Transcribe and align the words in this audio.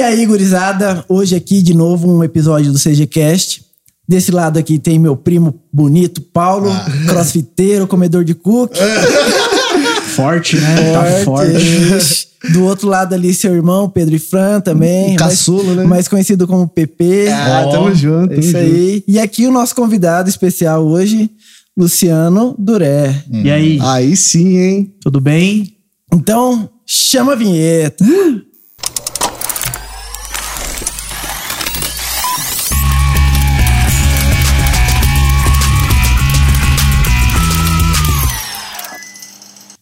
E 0.00 0.02
aí, 0.02 0.24
gurizada, 0.24 1.04
hoje 1.10 1.36
aqui 1.36 1.60
de 1.60 1.74
novo 1.74 2.10
um 2.10 2.24
episódio 2.24 2.72
do 2.72 2.78
CGCast. 2.78 3.62
Desse 4.08 4.30
lado 4.32 4.58
aqui 4.58 4.78
tem 4.78 4.98
meu 4.98 5.14
primo 5.14 5.60
bonito, 5.70 6.22
Paulo, 6.22 6.70
Ah. 6.70 6.86
crossfiteiro, 7.06 7.86
comedor 7.86 8.24
de 8.24 8.34
cookie. 8.34 8.80
Forte, 10.16 10.56
né? 10.56 10.92
Tá 10.94 11.04
forte. 11.22 12.28
Do 12.50 12.64
outro 12.64 12.88
lado 12.88 13.14
ali, 13.14 13.34
seu 13.34 13.54
irmão, 13.54 13.90
Pedro 13.90 14.16
e 14.16 14.18
Fran 14.18 14.62
também. 14.62 15.12
O 15.16 15.18
caçulo, 15.18 15.64
mais, 15.64 15.76
né? 15.76 15.84
Mais 15.84 16.08
conhecido 16.08 16.46
como 16.46 16.66
PP. 16.66 17.28
Ah, 17.30 17.64
Ó, 17.66 17.70
tamo 17.70 17.94
junto. 17.94 18.32
É 18.32 18.38
isso 18.38 18.56
aí. 18.56 19.04
E 19.06 19.18
aqui 19.18 19.46
o 19.46 19.52
nosso 19.52 19.74
convidado 19.74 20.30
especial 20.30 20.82
hoje, 20.82 21.28
Luciano 21.76 22.54
Duré. 22.58 23.22
E 23.30 23.50
aí, 23.50 23.78
Aí 23.82 24.16
sim, 24.16 24.56
hein? 24.56 24.94
tudo 25.02 25.20
bem? 25.20 25.76
Então, 26.10 26.70
chama 26.86 27.32
a 27.34 27.36
vinheta. 27.36 28.02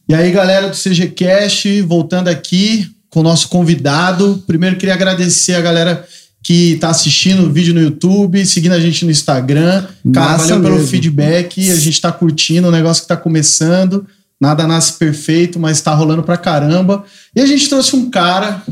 E 0.09 0.15
aí, 0.15 0.33
galera 0.33 0.71
do 0.71 0.75
CGCast, 0.75 1.83
voltando 1.83 2.29
aqui 2.29 2.91
com 3.11 3.21
o 3.21 3.23
nosso 3.23 3.47
convidado. 3.49 4.43
Primeiro, 4.47 4.77
queria 4.77 4.95
agradecer 4.95 5.55
a 5.55 5.61
galera 5.61 6.03
que 6.43 6.79
tá 6.80 6.89
assistindo 6.89 7.45
o 7.45 7.53
vídeo 7.53 7.75
no 7.75 7.83
YouTube, 7.83 8.47
seguindo 8.47 8.73
a 8.73 8.80
gente 8.80 9.05
no 9.05 9.11
Instagram. 9.11 9.85
Cara, 10.15 10.33
Massa 10.33 10.47
valeu 10.47 10.63
pelo 10.63 10.75
mesmo. 10.77 10.89
feedback. 10.89 11.71
A 11.71 11.77
gente 11.77 12.01
tá 12.01 12.11
curtindo 12.11 12.69
o 12.69 12.71
negócio 12.71 13.02
que 13.02 13.09
tá 13.09 13.19
começando. 13.19 14.07
Nada 14.41 14.66
nasce 14.66 14.95
perfeito, 14.95 15.61
mas 15.61 15.83
tá 15.83 15.93
rolando 15.93 16.23
pra 16.23 16.38
caramba. 16.38 17.05
E 17.37 17.41
a 17.43 17.47
gente 17.47 17.69
trouxe 17.69 17.95
um 17.95 18.09
cara 18.09 18.63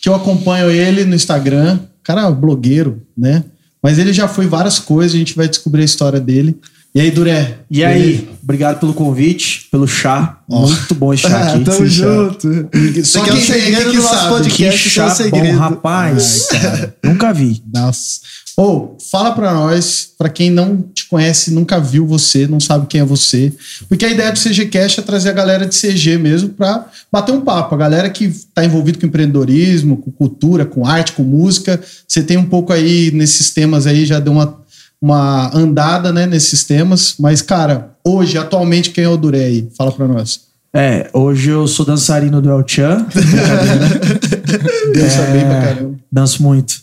que 0.00 0.08
eu 0.08 0.14
acompanho 0.14 0.70
ele 0.70 1.04
no 1.04 1.14
Instagram. 1.14 1.80
Cara, 2.02 2.30
blogueiro, 2.30 3.02
né? 3.14 3.44
Mas 3.82 3.98
ele 3.98 4.14
já 4.14 4.26
foi 4.26 4.46
várias 4.46 4.78
coisas, 4.78 5.14
a 5.14 5.18
gente 5.18 5.36
vai 5.36 5.48
descobrir 5.48 5.82
a 5.82 5.84
história 5.84 6.18
dele. 6.18 6.58
E 6.98 7.00
aí, 7.00 7.12
Duré? 7.12 7.58
E 7.70 7.84
aí, 7.84 8.28
obrigado 8.42 8.80
pelo 8.80 8.92
convite, 8.92 9.68
pelo 9.70 9.86
chá. 9.86 10.40
Muito 10.48 10.96
bom 10.96 11.14
esse 11.14 11.22
chá 11.22 11.52
aqui. 11.54 11.62
tamo 11.64 11.86
junto. 11.86 12.68
Só 13.04 13.20
Isso 13.20 13.20
aqui 13.20 13.30
é 13.30 13.32
quem 13.34 13.40
o 13.40 13.46
segredo 13.46 13.92
do 13.92 14.02
nosso 14.02 14.14
sabe. 14.16 14.28
podcast. 14.30 14.82
que 14.82 14.88
isso 14.88 14.88
é 14.88 14.90
chá 14.90 15.06
o 15.06 15.16
segredo. 15.16 15.46
bom, 15.52 15.58
rapaz. 15.60 16.48
Nunca 17.04 17.32
vi. 17.32 17.62
Nossa. 17.72 18.18
Ou, 18.56 18.98
fala 19.12 19.30
pra 19.30 19.54
nós, 19.54 20.08
pra 20.18 20.28
quem 20.28 20.50
não 20.50 20.82
te 20.92 21.06
conhece, 21.06 21.52
nunca 21.52 21.78
viu 21.78 22.04
você, 22.04 22.48
não 22.48 22.58
sabe 22.58 22.88
quem 22.88 23.00
é 23.00 23.04
você. 23.04 23.52
Porque 23.88 24.04
a 24.04 24.10
ideia 24.10 24.32
do 24.32 24.40
CGCast 24.40 24.98
é 24.98 25.02
trazer 25.04 25.28
a 25.28 25.32
galera 25.32 25.66
de 25.66 25.78
CG 25.80 26.18
mesmo 26.18 26.48
pra 26.48 26.84
bater 27.12 27.30
um 27.30 27.40
papo. 27.42 27.76
A 27.76 27.78
galera 27.78 28.10
que 28.10 28.28
tá 28.52 28.64
envolvida 28.64 28.98
com 28.98 29.06
empreendedorismo, 29.06 29.98
com 29.98 30.10
cultura, 30.10 30.66
com 30.66 30.84
arte, 30.84 31.12
com 31.12 31.22
música. 31.22 31.80
Você 32.08 32.24
tem 32.24 32.36
um 32.36 32.46
pouco 32.46 32.72
aí 32.72 33.12
nesses 33.12 33.50
temas 33.52 33.86
aí, 33.86 34.04
já 34.04 34.18
deu 34.18 34.32
uma, 34.32 34.60
uma 35.00 35.54
andada, 35.56 36.12
né, 36.12 36.26
nesses 36.26 36.64
temas. 36.64 37.14
Mas, 37.18 37.40
cara, 37.42 37.96
hoje, 38.04 38.36
atualmente, 38.36 38.90
quem 38.90 39.04
é 39.04 39.08
o 39.08 39.16
Duré 39.16 39.44
aí? 39.44 39.68
Fala 39.76 39.92
pra 39.92 40.08
nós. 40.08 40.48
É, 40.72 41.08
hoje 41.12 41.50
eu 41.50 41.66
sou 41.66 41.86
dançarino 41.86 42.42
do 42.42 42.50
El 42.50 42.62
Chan. 42.66 43.06
Deus 44.92 45.14
é... 45.14 45.32
bem 45.32 45.44
pra 45.44 45.60
caramba. 45.62 45.98
Danço 46.10 46.42
muito. 46.42 46.74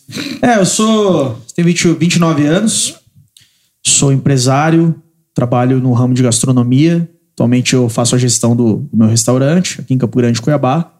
É, 0.41 0.57
eu 0.57 0.65
sou. 0.65 1.39
Tenho 1.55 1.67
20, 1.67 1.93
29 1.93 2.45
anos. 2.45 2.95
Sou 3.85 4.11
empresário. 4.11 4.95
Trabalho 5.33 5.79
no 5.79 5.93
ramo 5.93 6.13
de 6.13 6.23
gastronomia. 6.23 7.07
Atualmente 7.33 7.73
eu 7.73 7.89
faço 7.89 8.15
a 8.15 8.17
gestão 8.17 8.55
do, 8.55 8.87
do 8.91 8.97
meu 8.97 9.07
restaurante 9.07 9.81
aqui 9.81 9.93
em 9.93 9.97
Campo 9.97 10.17
Grande, 10.17 10.41
Cuiabá. 10.41 10.91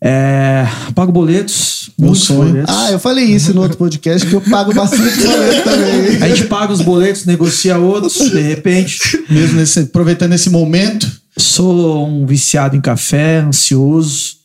É, 0.00 0.64
pago 0.94 1.10
boletos. 1.10 1.90
Meu 1.98 2.08
muitos 2.08 2.26
sonho. 2.26 2.50
boletos. 2.50 2.74
Ah, 2.74 2.92
eu 2.92 2.98
falei 2.98 3.24
isso 3.24 3.52
no 3.52 3.62
outro 3.62 3.76
podcast, 3.76 4.26
que 4.26 4.34
eu 4.34 4.40
pago 4.40 4.72
bastante 4.72 5.18
boleto 5.20 5.64
também. 5.64 6.22
A 6.22 6.28
gente 6.28 6.44
paga 6.44 6.72
os 6.72 6.80
boletos, 6.80 7.24
negocia 7.26 7.78
outros, 7.78 8.30
de 8.30 8.40
repente. 8.40 9.24
Mesmo 9.28 9.56
nesse, 9.56 9.80
aproveitando 9.80 10.32
esse 10.32 10.50
momento. 10.50 11.10
Sou 11.36 12.06
um 12.06 12.26
viciado 12.26 12.76
em 12.76 12.80
café, 12.80 13.38
ansioso. 13.38 14.38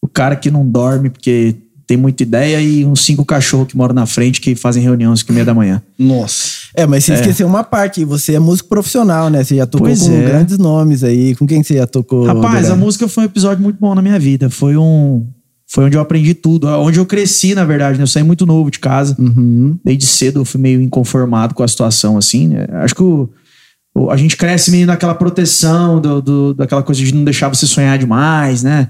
O 0.00 0.08
cara 0.08 0.36
que 0.36 0.50
não 0.50 0.68
dorme 0.68 1.10
porque 1.10 1.56
tem 1.86 1.96
muita 1.96 2.22
ideia 2.22 2.60
e 2.60 2.84
uns 2.84 3.04
cinco 3.04 3.24
cachorros 3.24 3.68
que 3.68 3.76
moram 3.76 3.94
na 3.94 4.06
frente 4.06 4.40
que 4.40 4.54
fazem 4.54 4.82
reunião 4.82 5.12
às 5.12 5.20
5 5.20 5.32
e 5.32 5.34
meia 5.34 5.44
da 5.44 5.54
manhã. 5.54 5.82
Nossa. 5.98 6.44
É, 6.74 6.86
mas 6.86 7.04
você 7.04 7.14
esqueceu 7.14 7.46
uma 7.46 7.62
parte. 7.62 8.04
Você 8.04 8.34
é 8.34 8.38
músico 8.38 8.68
profissional, 8.68 9.28
né? 9.30 9.44
Você 9.44 9.56
já 9.56 9.66
tocou 9.66 9.86
Pois 9.86 10.02
com 10.02 10.12
é. 10.14 10.22
grandes 10.22 10.58
nomes 10.58 11.04
aí. 11.04 11.34
Com 11.36 11.46
quem 11.46 11.62
você 11.62 11.74
já 11.76 11.86
tocou? 11.86 12.24
Rapaz, 12.24 12.70
a 12.70 12.76
música 12.76 13.06
foi 13.06 13.24
um 13.24 13.26
episódio 13.26 13.62
muito 13.62 13.78
bom 13.78 13.94
na 13.94 14.02
minha 14.02 14.18
vida. 14.18 14.48
Foi 14.50 14.76
um. 14.76 15.26
Foi 15.66 15.84
onde 15.84 15.96
eu 15.96 16.00
aprendi 16.00 16.34
tudo. 16.34 16.66
Onde 16.68 16.98
eu 16.98 17.06
cresci, 17.06 17.54
na 17.54 17.64
verdade. 17.64 17.98
né? 17.98 18.02
Eu 18.04 18.06
saí 18.08 18.22
muito 18.22 18.46
novo 18.46 18.70
de 18.70 18.78
casa. 18.78 19.16
Uhum. 19.18 19.78
Desde 19.84 20.06
cedo 20.06 20.40
eu 20.40 20.44
fui 20.44 20.60
meio 20.60 20.80
inconformado 20.80 21.54
com 21.54 21.62
a 21.62 21.68
situação, 21.68 22.16
assim. 22.16 22.48
né? 22.48 22.66
Acho 22.82 22.94
que 22.94 23.02
o- 23.02 23.28
o- 23.94 24.10
a 24.10 24.16
gente 24.16 24.36
cresce 24.36 24.70
meio 24.70 24.86
naquela 24.86 25.14
proteção, 25.14 26.00
do, 26.00 26.20
do- 26.22 26.54
daquela 26.54 26.82
coisa 26.82 27.02
de 27.02 27.14
não 27.14 27.24
deixar 27.24 27.48
você 27.48 27.66
sonhar 27.66 27.98
demais, 27.98 28.62
né? 28.62 28.88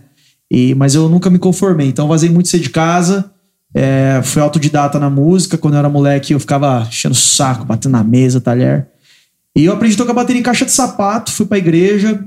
E, 0.55 0.73
mas 0.77 0.95
eu 0.95 1.09
nunca 1.09 1.29
me 1.29 1.39
conformei. 1.41 1.89
Então 1.89 2.07
vazei 2.07 2.31
muito 2.31 2.49
cedo 2.49 2.63
de 2.63 2.71
casa. 2.71 3.29
É, 3.75 4.21
fui 4.23 4.41
autodidata 4.41 5.01
na 5.01 5.11
música. 5.11 5.59
Quando 5.59 5.75
eu 5.75 5.81
era 5.81 5.89
moleque, 5.89 6.33
eu 6.33 6.39
ficava 6.39 6.87
enchendo 6.89 7.13
o 7.13 7.19
saco, 7.19 7.65
batendo 7.65 7.91
na 7.91 8.05
mesa, 8.05 8.41
talher. 8.41 8.87
E 9.57 9.65
eu 9.65 9.73
aprendi 9.73 9.97
a 9.97 9.99
tocar 9.99 10.13
bateria 10.13 10.39
em 10.39 10.45
caixa 10.45 10.65
de 10.65 10.71
sapato, 10.71 11.33
fui 11.33 11.45
pra 11.45 11.59
igreja. 11.59 12.25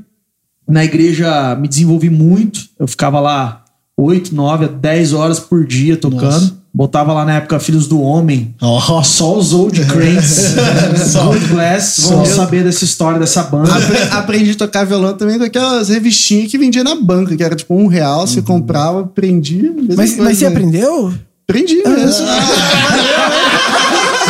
Na 0.67 0.83
igreja 0.83 1.55
me 1.55 1.69
desenvolvi 1.69 2.09
muito. 2.09 2.67
Eu 2.77 2.85
ficava 2.85 3.21
lá 3.21 3.63
8, 3.95 4.35
9, 4.35 4.67
10 4.67 5.13
horas 5.13 5.39
por 5.39 5.65
dia 5.65 5.95
tocando. 5.95 6.23
Nossa. 6.23 6.57
Botava 6.73 7.11
lá 7.13 7.25
na 7.25 7.37
época 7.37 7.59
Filhos 7.59 7.87
do 7.87 7.99
Homem. 8.01 8.53
Nossa. 8.61 9.03
Só 9.17 9.35
os 9.37 9.53
old 9.53 9.79
cranes. 9.85 10.53
Gold 11.13 11.45
Glass 11.47 11.99
vão 12.09 12.25
Só. 12.25 12.35
saber 12.35 12.63
dessa 12.63 12.83
história 12.83 13.19
dessa 13.19 13.43
banda. 13.43 13.73
Apre- 13.75 13.97
aprendi 14.11 14.51
a 14.51 14.55
tocar 14.55 14.85
violão 14.85 15.13
também 15.17 15.37
com 15.39 15.43
aquelas 15.45 15.89
revistinhas 15.89 16.51
que 16.51 16.57
vendia 16.57 16.83
na 16.83 16.95
banca, 16.95 17.35
que 17.35 17.43
era 17.43 17.55
tipo 17.55 17.73
um 17.75 17.87
real, 17.87 18.27
você 18.27 18.41
comprava, 18.41 19.01
aprendia. 19.01 19.71
mesma 19.71 19.95
Mas, 19.95 20.17
mas 20.17 20.37
você 20.37 20.45
né? 20.45 20.51
aprendeu? 20.51 21.13
Aprendi 21.49 21.75
mesmo. 21.83 22.25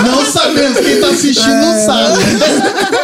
Não 0.04 0.26
sabemos, 0.32 0.80
quem 0.80 1.00
tá 1.00 1.08
assistindo 1.08 1.56
não 1.56 1.86
sabe. 1.86 2.18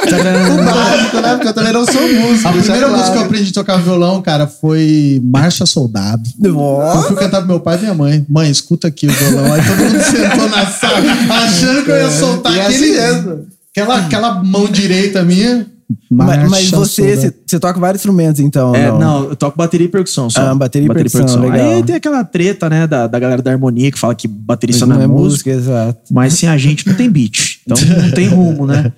O 0.03 0.63
básico, 0.63 1.19
né? 1.21 1.29
Porque 1.33 1.47
eu 1.47 1.53
também 1.53 1.73
não 1.73 1.85
sou 1.85 2.01
músico. 2.01 2.47
A 2.47 2.51
deixa 2.51 2.71
primeira 2.71 2.87
claro. 2.87 2.91
música 2.91 3.11
que 3.11 3.17
eu 3.17 3.25
aprendi 3.25 3.49
a 3.49 3.53
tocar 3.53 3.77
violão, 3.77 4.21
cara, 4.21 4.47
foi 4.47 5.21
Marcha 5.23 5.65
Soldado. 5.65 6.23
Eu 6.43 7.03
fui 7.07 7.15
cantar 7.15 7.39
pro 7.39 7.47
meu 7.47 7.59
pai 7.59 7.77
e 7.77 7.81
minha 7.81 7.93
mãe. 7.93 8.25
Mãe, 8.29 8.49
escuta 8.49 8.87
aqui 8.87 9.07
o 9.07 9.11
violão. 9.11 9.53
Aí 9.53 9.61
todo 9.65 9.77
mundo 9.77 10.03
sentou 10.03 10.49
na 10.49 10.65
sala, 10.65 10.97
achando 11.45 11.83
que 11.83 11.91
eu 11.91 11.97
ia 11.97 12.11
soltar 12.11 12.53
E 12.53 12.59
é 12.59 12.65
aquele, 12.65 12.99
assim 12.99 13.53
aquela, 13.73 13.97
aquela 13.97 14.43
mão 14.43 14.67
direita 14.67 15.23
minha. 15.23 15.65
Mas, 16.09 16.49
mas 16.49 16.69
você, 16.69 17.33
você, 17.45 17.59
toca 17.59 17.79
vários 17.79 18.01
instrumentos, 18.01 18.39
então? 18.39 18.75
É, 18.75 18.91
não, 18.91 19.29
eu 19.29 19.35
toco 19.35 19.57
bateria 19.57 19.85
e 19.85 19.89
percussão 19.89 20.29
só. 20.29 20.41
Ah, 20.41 20.55
bateria 20.55 20.87
e 20.87 20.93
percussão, 20.93 21.39
legal. 21.41 21.71
Aí 21.71 21.83
tem 21.83 21.95
aquela 21.95 22.23
treta, 22.23 22.69
né, 22.69 22.85
da, 22.85 23.07
da 23.07 23.19
galera 23.19 23.41
da 23.41 23.51
harmonia 23.51 23.91
que 23.91 23.99
fala 23.99 24.13
que 24.15 24.27
baterista 24.27 24.85
não, 24.85 24.95
Não 24.95 25.01
é 25.01 25.05
é 25.05 25.07
música. 25.07 25.51
música, 25.51 25.51
exato. 25.51 26.13
Mas 26.13 26.33
sem 26.33 26.49
a 26.49 26.57
gente 26.57 26.87
não 26.87 26.95
tem 26.95 27.09
beat. 27.09 27.59
Então 27.65 27.77
não 28.01 28.11
tem 28.11 28.27
rumo, 28.27 28.67
né? 28.67 28.91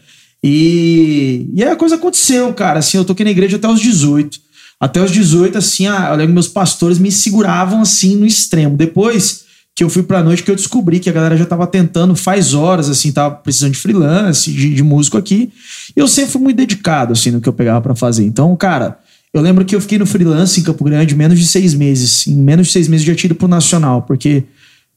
E, 0.44 1.50
e 1.54 1.64
aí 1.64 1.70
a 1.72 1.76
coisa 1.76 1.96
aconteceu, 1.96 2.54
cara. 2.54 2.80
Assim, 2.80 2.98
eu 2.98 3.06
toquei 3.06 3.24
na 3.24 3.32
igreja 3.32 3.58
até 3.58 3.68
os 3.68 3.80
18. 3.80 4.38
Até 4.80 5.02
os 5.02 5.12
18, 5.12 5.58
assim, 5.58 5.88
a, 5.88 6.10
eu 6.10 6.16
lembro 6.16 6.28
que 6.28 6.34
meus 6.34 6.48
pastores 6.48 7.00
me 7.00 7.12
seguravam 7.12 7.82
assim 7.82 8.16
no 8.16 8.26
extremo. 8.26 8.78
Depois 8.78 9.45
que 9.76 9.84
eu 9.84 9.90
fui 9.90 10.04
pra 10.04 10.24
noite, 10.24 10.42
que 10.42 10.50
eu 10.50 10.56
descobri 10.56 11.00
que 11.00 11.10
a 11.10 11.14
galera 11.14 11.36
já 11.36 11.46
tava 11.46 11.68
tentando 11.68 12.16
faz 12.16 12.54
horas, 12.54 12.90
assim, 12.90 13.12
tava 13.12 13.36
precisando 13.36 13.74
de 13.74 13.78
freelance, 13.78 14.52
de, 14.52 14.74
de 14.74 14.84
músico 14.84 15.18
aqui. 15.18 15.52
E 15.96 16.00
eu 16.00 16.08
sempre 16.08 16.32
fui 16.32 16.42
muito 16.42 16.58
dedicado, 16.58 17.12
assim, 17.12 17.30
no 17.30 17.42
que 17.42 17.50
eu 17.50 17.54
pegava 17.54 17.82
pra 17.82 17.94
fazer. 17.94 18.24
Então, 18.24 18.56
cara, 18.56 18.98
eu 19.34 19.42
lembro 19.42 19.66
que 19.66 19.76
eu 19.76 19.82
fiquei 19.82 19.98
no 19.98 20.06
freelance 20.06 20.60
em 20.60 20.64
Campo 20.64 20.84
Grande 20.86 21.14
menos 21.14 21.38
de 21.38 21.46
seis 21.46 21.74
meses. 21.74 22.26
Em 22.26 22.38
menos 22.38 22.68
de 22.68 22.74
seis 22.74 22.88
meses 22.88 23.06
eu 23.06 23.14
já 23.14 23.20
tinha 23.20 23.28
ido 23.28 23.36
pro 23.36 23.50
Nacional, 23.50 24.04
porque 24.04 24.46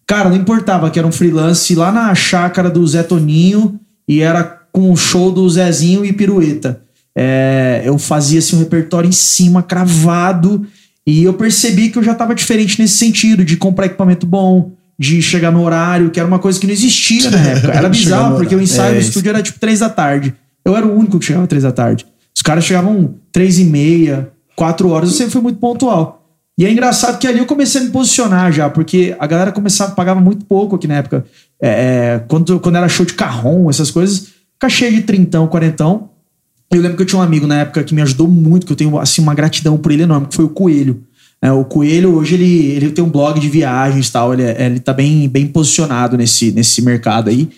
Cara, 0.09 0.31
não 0.31 0.37
importava 0.37 0.91
que 0.91 0.99
era 0.99 1.07
um 1.07 1.13
freelance 1.13 1.75
lá 1.75 1.93
na 1.93 2.15
chácara 2.15 2.71
do 2.71 2.85
Zé 2.87 3.03
Toninho 3.03 3.79
e 4.09 4.23
era 4.23 4.43
com 4.73 4.91
o 4.91 4.97
show 4.97 5.31
do 5.31 5.49
Zezinho 5.51 6.03
e 6.03 6.15
pirueta. 6.15 6.81
É, 7.15 7.83
eu 7.85 7.99
fazia 7.99 8.39
assim, 8.39 8.57
um 8.57 8.61
repertório 8.61 9.07
em 9.07 9.13
cima, 9.13 9.63
cravado, 9.63 10.67
e 11.09 11.25
eu 11.25 11.33
percebi 11.33 11.89
que 11.89 11.97
eu 11.97 12.03
já 12.03 12.15
tava 12.15 12.35
diferente 12.35 12.79
nesse 12.79 12.99
sentido, 12.99 13.43
de 13.43 13.57
comprar 13.57 13.87
equipamento 13.87 14.27
bom, 14.27 14.73
de 14.99 15.23
chegar 15.23 15.51
no 15.51 15.65
horário, 15.65 16.11
que 16.11 16.21
era 16.21 16.29
uma 16.29 16.39
coisa 16.39 16.61
que 16.61 16.67
não 16.67 16.75
existia 16.75 17.31
na 17.31 17.39
época. 17.49 17.73
Era 17.73 17.89
bizarro, 17.89 18.37
porque 18.37 18.55
o 18.55 18.61
ensaio 18.61 18.91
É, 18.91 18.99
do 18.99 19.01
estúdio 19.01 19.31
era 19.31 19.43
tipo 19.43 19.59
três 19.59 19.81
da 19.81 19.89
tarde. 19.89 20.35
Eu 20.63 20.77
era 20.77 20.87
o 20.87 20.95
único 20.95 21.19
que 21.19 21.25
chegava 21.25 21.47
três 21.47 21.63
da 21.63 21.73
tarde. 21.73 22.05
Os 22.37 22.43
caras 22.43 22.63
chegavam 22.63 23.15
três 23.33 23.59
e 23.59 23.65
meia, 23.65 24.31
quatro 24.55 24.91
horas, 24.91 25.09
eu 25.09 25.17
sempre 25.17 25.33
fui 25.33 25.41
muito 25.41 25.59
pontual. 25.59 26.27
E 26.59 26.67
é 26.67 26.71
engraçado 26.71 27.19
que 27.19 27.27
ali 27.27 27.39
eu 27.39 27.47
comecei 27.47 27.81
a 27.81 27.85
me 27.85 27.91
posicionar 27.91 28.53
já, 28.53 28.69
porque 28.69 29.17
a 29.19 29.27
galera 29.27 29.51
começava, 29.51 29.93
pagava 29.93 30.21
muito 30.21 30.45
pouco 30.45 30.77
aqui 30.77 30.87
na 30.87 30.97
época. 30.97 31.25
É, 31.59 31.69
é, 31.69 32.25
quando, 32.29 32.61
quando 32.61 32.77
era 32.77 32.87
show 32.87 33.07
de 33.07 33.15
carrom, 33.15 33.71
essas 33.71 33.91
coisas, 33.91 34.27
cachê 34.59 34.91
de 34.91 35.01
trintão, 35.01 35.47
quarentão. 35.47 36.11
Eu 36.71 36.83
lembro 36.83 36.97
que 36.97 37.03
eu 37.03 37.07
tinha 37.07 37.19
um 37.19 37.23
amigo 37.23 37.47
na 37.47 37.61
época 37.61 37.83
que 37.83 37.95
me 37.95 38.03
ajudou 38.03 38.29
muito, 38.29 38.67
que 38.67 38.73
eu 38.73 38.77
tenho 38.77 38.99
assim, 38.99 39.23
uma 39.23 39.35
gratidão 39.35 39.79
por 39.79 39.91
ele 39.91 40.03
enorme, 40.03 40.27
que 40.27 40.37
foi 40.37 40.45
o 40.45 40.51
Coelho. 40.51 41.03
É, 41.41 41.51
o 41.53 41.65
Coelho, 41.65 42.15
hoje, 42.17 42.35
ele, 42.35 42.67
ele 42.67 42.91
tem 42.91 43.03
um 43.05 43.09
blog 43.09 43.39
de 43.41 43.49
viagens 43.49 44.09
e 44.09 44.13
tal. 44.13 44.33
Ele, 44.35 44.43
é- 44.43 44.67
ele 44.67 44.81
tá 44.81 44.93
bem, 44.93 45.29
bem 45.29 45.47
posicionado 45.47 46.17
nesse, 46.17 46.51
nesse 46.53 46.83
mercado 46.83 47.31
aí. 47.31 47.49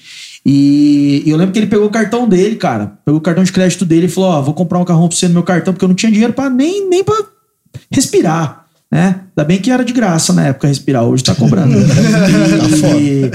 E, 0.44 1.22
e 1.26 1.30
eu 1.30 1.36
lembro 1.36 1.52
que 1.52 1.58
ele 1.58 1.66
pegou 1.66 1.86
o 1.86 1.90
cartão 1.90 2.28
dele, 2.28 2.56
cara. 2.56 2.92
Pegou 3.04 3.18
o 3.18 3.22
cartão 3.22 3.42
de 3.42 3.52
crédito 3.52 3.84
dele 3.84 4.06
e 4.06 4.08
falou: 4.08 4.30
Ó, 4.30 4.42
vou 4.42 4.54
comprar 4.54 4.78
um 4.78 4.84
carrão 4.84 5.08
pra 5.08 5.16
você 5.16 5.28
no 5.28 5.34
meu 5.34 5.42
cartão, 5.42 5.72
porque 5.74 5.84
eu 5.84 5.88
não 5.88 5.94
tinha 5.94 6.12
dinheiro 6.12 6.32
pra 6.32 6.48
nem, 6.48 6.88
nem 6.88 7.02
pra 7.02 7.16
respirar, 7.90 8.64
né? 8.90 9.20
Ainda 9.36 9.46
bem 9.46 9.58
que 9.58 9.70
era 9.70 9.84
de 9.84 9.92
graça 9.92 10.32
na 10.32 10.46
época 10.46 10.68
respirar, 10.68 11.04
hoje 11.04 11.24
tá 11.24 11.34
cobrando. 11.34 11.74
e, 13.00 13.30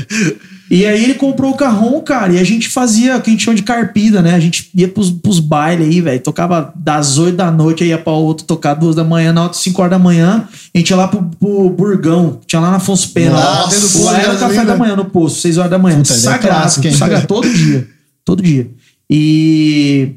e 0.70 0.84
aí 0.86 1.04
ele 1.04 1.14
comprou 1.14 1.52
o 1.52 1.58
carrão, 1.58 2.02
cara, 2.02 2.34
e 2.34 2.40
a 2.40 2.44
gente 2.44 2.70
fazia 2.70 3.18
o 3.18 3.22
que 3.22 3.30
a 3.30 3.34
gente 3.34 3.44
chama 3.44 3.56
de 3.56 3.62
carpida, 3.62 4.22
né? 4.22 4.34
A 4.34 4.40
gente 4.40 4.72
ia 4.74 4.88
pros, 4.88 5.12
pros 5.12 5.40
bailes 5.40 5.88
aí, 5.88 6.02
velho. 6.02 6.20
Tocava 6.20 6.74
das 6.76 7.20
8 7.20 7.36
da 7.36 7.52
noite, 7.52 7.84
aí 7.84 7.90
ia 7.90 7.98
pra 8.00 8.14
outro 8.14 8.48
tocar 8.48 8.74
duas 8.74 8.96
da 8.96 9.04
manhã, 9.04 9.32
na 9.32 9.44
outra 9.44 9.60
5 9.60 9.80
horas 9.80 9.92
da 9.92 10.00
manhã. 10.00 10.48
A 10.74 10.78
gente 10.78 10.90
ia 10.90 10.96
lá 10.96 11.08
pro, 11.08 11.22
pro 11.40 11.70
Burgão, 11.70 12.40
tinha 12.48 12.60
lá 12.60 12.72
na 12.72 12.78
Afonso 12.78 13.10
Pena. 13.10 13.36
lá, 13.38 13.64
posto, 13.64 14.10
era 14.10 14.34
o 14.34 14.40
café 14.40 14.66
da 14.66 14.76
manhã 14.76 14.96
no 14.96 15.06
posto, 15.06 15.40
6 15.42 15.60
horas 15.60 15.70
da 15.70 15.78
manhã. 15.78 15.98
Puta, 15.98 16.14
ele 16.14 16.20
é 16.20 16.22
sagrado, 16.22 16.72
sagrado, 16.98 17.28
todo 17.28 17.48
dia. 17.48 17.88
Todo 18.24 18.42
dia. 18.42 18.68
E. 19.08 20.14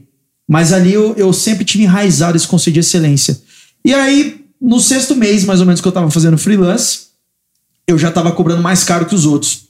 Mas 0.49 0.73
ali 0.73 0.95
eu, 0.95 1.15
eu 1.19 1.31
sempre 1.35 1.63
tive 1.63 1.85
enraizado 1.85 2.35
esse 2.35 2.49
conceito 2.49 2.75
de 2.75 2.81
excelência. 2.81 3.39
E 3.85 3.93
aí, 3.93 4.41
no 4.59 4.81
sexto 4.81 5.15
mês, 5.15 5.45
mais 5.45 5.61
ou 5.61 5.67
menos, 5.67 5.83
que 5.83 5.87
eu 5.87 5.93
tava 5.93 6.11
fazendo 6.11 6.39
freelance, 6.39 7.09
eu 7.87 7.99
já 7.99 8.11
tava 8.11 8.33
cobrando 8.33 8.63
mais 8.63 8.83
caro 8.83 9.05
que 9.05 9.15
os 9.15 9.27
outros. 9.27 9.68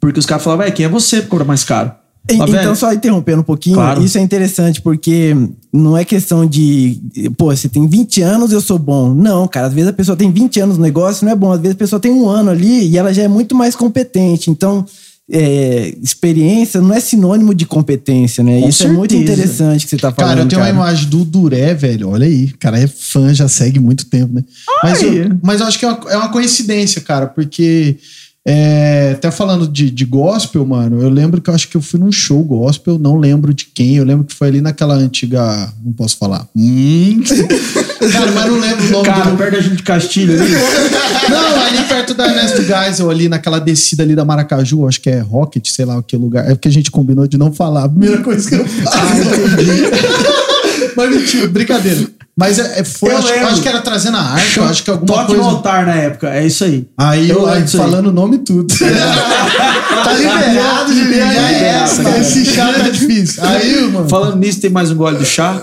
Porque 0.00 0.18
os 0.18 0.26
caras 0.26 0.42
falavam, 0.44 0.64
velho, 0.64 0.74
quem 0.76 0.86
é 0.86 0.88
você 0.88 1.20
pra 1.20 1.28
cobrar 1.28 1.44
mais 1.44 1.64
caro? 1.64 1.92
Fala, 2.30 2.44
Então, 2.44 2.46
"Velho, 2.62 2.76
só 2.76 2.92
interrompendo 2.92 3.40
um 3.40 3.44
pouquinho, 3.44 3.74
Claro. 3.76 4.02
isso 4.04 4.16
é 4.16 4.20
interessante 4.20 4.80
porque 4.80 5.34
não 5.72 5.96
é 5.98 6.04
questão 6.04 6.46
de, 6.46 7.00
pô, 7.36 7.46
você 7.46 7.68
tem 7.68 7.86
20 7.88 8.22
anos, 8.22 8.52
eu 8.52 8.60
sou 8.60 8.78
bom. 8.78 9.12
Não, 9.12 9.48
cara, 9.48 9.66
às 9.66 9.72
vezes 9.74 9.88
a 9.90 9.92
pessoa 9.92 10.16
tem 10.16 10.30
20 10.30 10.60
anos 10.60 10.76
no 10.76 10.82
negócio, 10.84 11.24
não 11.24 11.32
é 11.32 11.36
bom. 11.36 11.50
Às 11.50 11.58
vezes 11.60 11.74
a 11.74 11.78
pessoa 11.78 11.98
tem 11.98 12.12
um 12.12 12.28
ano 12.28 12.50
ali 12.50 12.88
e 12.88 12.96
ela 12.96 13.12
já 13.12 13.22
é 13.22 13.28
muito 13.28 13.56
mais 13.56 13.74
competente. 13.74 14.50
Então, 14.52 14.86
é, 15.30 15.96
experiência 16.02 16.80
não 16.80 16.94
é 16.94 17.00
sinônimo 17.00 17.54
de 17.54 17.66
competência, 17.66 18.44
né? 18.44 18.60
Com 18.60 18.68
isso 18.68 18.84
é 18.84 18.88
muito 18.88 19.12
certeza. 19.14 19.32
interessante 19.32 19.84
que 19.84 19.90
você 19.90 19.96
tá 19.96 20.12
falando. 20.12 20.28
Cara, 20.30 20.40
eu 20.42 20.46
tenho 20.48 20.60
cara. 20.60 20.72
uma 20.72 20.80
imagem 20.82 21.08
do 21.08 21.24
Duré, 21.24 21.74
velho. 21.74 22.10
Olha 22.10 22.26
aí. 22.26 22.46
O 22.54 22.58
cara 22.58 22.78
é 22.78 22.86
fã, 22.86 23.32
já 23.34 23.48
segue 23.48 23.80
muito 23.80 24.06
tempo, 24.06 24.32
né? 24.34 24.44
Mas 24.82 25.02
eu, 25.02 25.38
mas 25.42 25.60
eu 25.60 25.66
acho 25.66 25.78
que 25.78 25.84
é 25.84 25.88
uma, 25.88 26.10
é 26.12 26.16
uma 26.16 26.28
coincidência, 26.28 27.00
cara, 27.00 27.26
porque. 27.26 27.96
É, 28.44 29.12
até 29.12 29.30
falando 29.30 29.68
de, 29.68 29.88
de 29.88 30.04
gospel, 30.04 30.66
mano, 30.66 31.00
eu 31.00 31.08
lembro 31.08 31.40
que 31.40 31.48
eu 31.48 31.54
acho 31.54 31.68
que 31.68 31.76
eu 31.76 31.80
fui 31.80 32.00
num 32.00 32.10
show 32.10 32.42
gospel, 32.42 32.98
não 32.98 33.16
lembro 33.16 33.54
de 33.54 33.66
quem, 33.66 33.96
eu 33.96 34.04
lembro 34.04 34.24
que 34.24 34.34
foi 34.34 34.48
ali 34.48 34.60
naquela 34.60 34.94
antiga. 34.94 35.72
Não 35.84 35.92
posso 35.92 36.16
falar. 36.16 36.48
Hum. 36.56 37.22
cara, 38.12 38.32
mas 38.32 38.46
não 38.46 38.58
lembro 38.58 38.86
o 38.86 38.90
nome 38.90 39.04
Cara, 39.04 39.30
do. 39.30 39.36
perto 39.36 39.52
da 39.52 39.60
gente 39.60 39.76
de 39.76 39.82
Castilho 39.84 40.34
ali. 40.34 40.52
Não, 41.30 41.62
ali 41.62 41.84
perto 41.84 42.14
da 42.14 42.26
Ernesto 42.26 42.62
Geisel, 42.62 43.08
ali 43.08 43.28
naquela 43.28 43.60
descida 43.60 44.02
ali 44.02 44.16
da 44.16 44.24
Maracaju, 44.24 44.88
acho 44.88 45.00
que 45.00 45.08
é 45.08 45.20
Rocket, 45.20 45.64
sei 45.68 45.84
lá 45.84 46.02
que 46.02 46.16
lugar. 46.16 46.50
É 46.50 46.54
porque 46.54 46.66
a 46.66 46.72
gente 46.72 46.90
combinou 46.90 47.28
de 47.28 47.38
não 47.38 47.52
falar. 47.52 47.84
A 47.84 47.88
primeira 47.88 48.20
coisa 48.22 48.48
que 48.48 48.56
eu 48.56 48.66
faço. 48.66 48.98
Mas 50.96 51.10
mentira, 51.10 51.46
brincadeira. 51.48 52.06
Mas 52.36 52.58
é, 52.58 52.80
é- 52.80 52.84
foi, 52.84 53.12
Eu 53.12 53.18
acho, 53.18 53.32
acho 53.32 53.62
que 53.62 53.68
era 53.68 53.80
trazendo 53.82 54.16
a 54.16 54.20
arca, 54.20 54.60
eu 54.60 54.64
acho 54.64 54.82
que 54.82 54.90
alguma 54.90 55.06
Toque 55.06 55.26
coisa. 55.26 55.42
no 55.42 55.48
altar 55.48 55.84
na 55.86 55.94
época, 55.94 56.30
é 56.30 56.46
isso 56.46 56.64
aí. 56.64 56.88
Aí 56.96 57.28
Eu 57.28 57.46
eu, 57.46 57.68
falando 57.68 58.06
o 58.06 58.12
nome 58.12 58.36
e 58.36 58.38
tudo. 58.38 58.72
tá 58.74 60.12
liberado, 60.14 60.94
Já 60.94 61.50
é 61.50 61.64
essa, 61.82 61.96
liberado. 61.98 62.20
Esse 62.22 62.44
chá 62.46 62.72
tá 62.72 62.88
difícil. 62.88 63.42
Aí, 63.44 63.82
mano. 63.90 64.08
Falando 64.08 64.36
nisso, 64.36 64.60
tem 64.60 64.70
mais 64.70 64.90
um 64.90 64.96
gole 64.96 65.18
do 65.18 65.26
chá? 65.26 65.62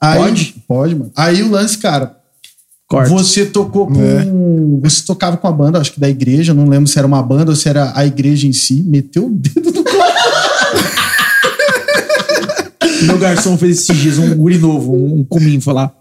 Aí, 0.00 0.18
Pode? 0.18 0.54
Pode, 0.66 0.94
mano. 0.96 1.12
Aí 1.16 1.42
o 1.42 1.50
lance, 1.50 1.78
cara, 1.78 2.16
Corta. 2.90 3.08
Você 3.10 3.46
tocou 3.46 3.86
com. 3.86 4.80
Você 4.82 5.04
tocava 5.04 5.36
com 5.36 5.46
a 5.46 5.52
banda, 5.52 5.78
acho 5.78 5.92
que 5.92 6.00
da 6.00 6.08
igreja, 6.08 6.52
não 6.52 6.68
lembro 6.68 6.88
se 6.88 6.98
era 6.98 7.06
uma 7.06 7.22
banda 7.22 7.52
ou 7.52 7.56
se 7.56 7.68
era 7.68 7.92
a 7.94 8.04
igreja 8.04 8.48
em 8.48 8.52
si. 8.52 8.82
Meteu 8.84 9.28
o 9.28 9.30
dedo 9.30 9.70
no 9.70 9.84
copo. 9.84 10.09
Meu 13.02 13.18
garçom 13.18 13.58
fez 13.58 13.80
esses 13.80 13.96
dias 13.96 14.18
um 14.18 14.34
guri 14.34 14.56
novo, 14.56 14.94
um, 14.94 15.20
um 15.20 15.24
cominho, 15.24 15.60
foi 15.60 15.74
lá. 15.74 15.92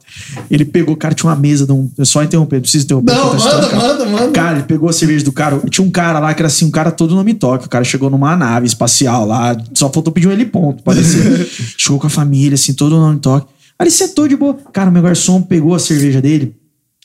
Ele 0.50 0.66
pegou, 0.66 0.96
cara, 0.96 1.14
tinha 1.14 1.30
uma 1.30 1.36
mesa 1.36 1.66
de 1.66 1.72
um. 1.72 1.90
Só 2.04 2.24
interromper, 2.24 2.56
não 2.58 2.62
precisa 2.62 2.86
interromper. 2.86 3.14
Não, 3.14 3.34
manda, 3.34 3.70
cara. 3.70 3.76
manda, 3.76 4.06
manda. 4.06 4.32
Cara, 4.32 4.58
ele 4.58 4.66
pegou 4.66 4.90
a 4.90 4.94
cerveja 4.94 5.24
do 5.24 5.32
cara. 5.32 5.60
Tinha 5.70 5.86
um 5.86 5.92
cara 5.92 6.20
lá 6.20 6.34
que 6.34 6.42
era 6.42 6.48
assim, 6.48 6.66
um 6.66 6.72
cara 6.72 6.92
todo 6.92 7.16
nome 7.16 7.34
toque. 7.34 7.66
O 7.66 7.70
cara 7.70 7.84
chegou 7.84 8.10
numa 8.10 8.36
nave 8.36 8.66
espacial 8.66 9.26
lá. 9.26 9.58
Só 9.74 9.90
faltou 9.92 10.12
pedir 10.14 10.28
um 10.28 10.32
heliponto 10.32 10.84
descer. 10.94 11.48
chegou 11.78 12.00
com 12.00 12.08
a 12.08 12.10
família, 12.10 12.56
assim, 12.56 12.74
todo 12.74 12.98
nome 12.98 13.20
toque. 13.20 13.48
Aí 13.78 13.86
ele 13.86 13.92
sentou 13.92 14.28
de 14.28 14.36
boa. 14.36 14.58
Cara, 14.74 14.90
meu 14.90 15.02
garçom 15.02 15.42
pegou 15.42 15.76
a 15.76 15.80
cerveja 15.80 16.22
dele, 16.22 16.56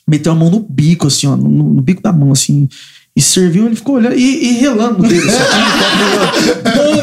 meteu 0.07 0.31
a 0.31 0.35
mão 0.35 0.49
no 0.49 0.59
bico, 0.59 1.07
assim, 1.07 1.27
ó, 1.27 1.35
no, 1.35 1.49
no 1.49 1.81
bico 1.81 2.01
da 2.01 2.11
mão, 2.11 2.31
assim. 2.31 2.67
E 3.15 3.21
serviu, 3.21 3.65
ele 3.65 3.75
ficou 3.77 3.95
olhando 3.95 4.15
e, 4.15 4.49
e 4.49 4.51
relando 4.59 5.01
no 5.01 5.07
dedo. 5.07 5.25
Só 5.31 5.37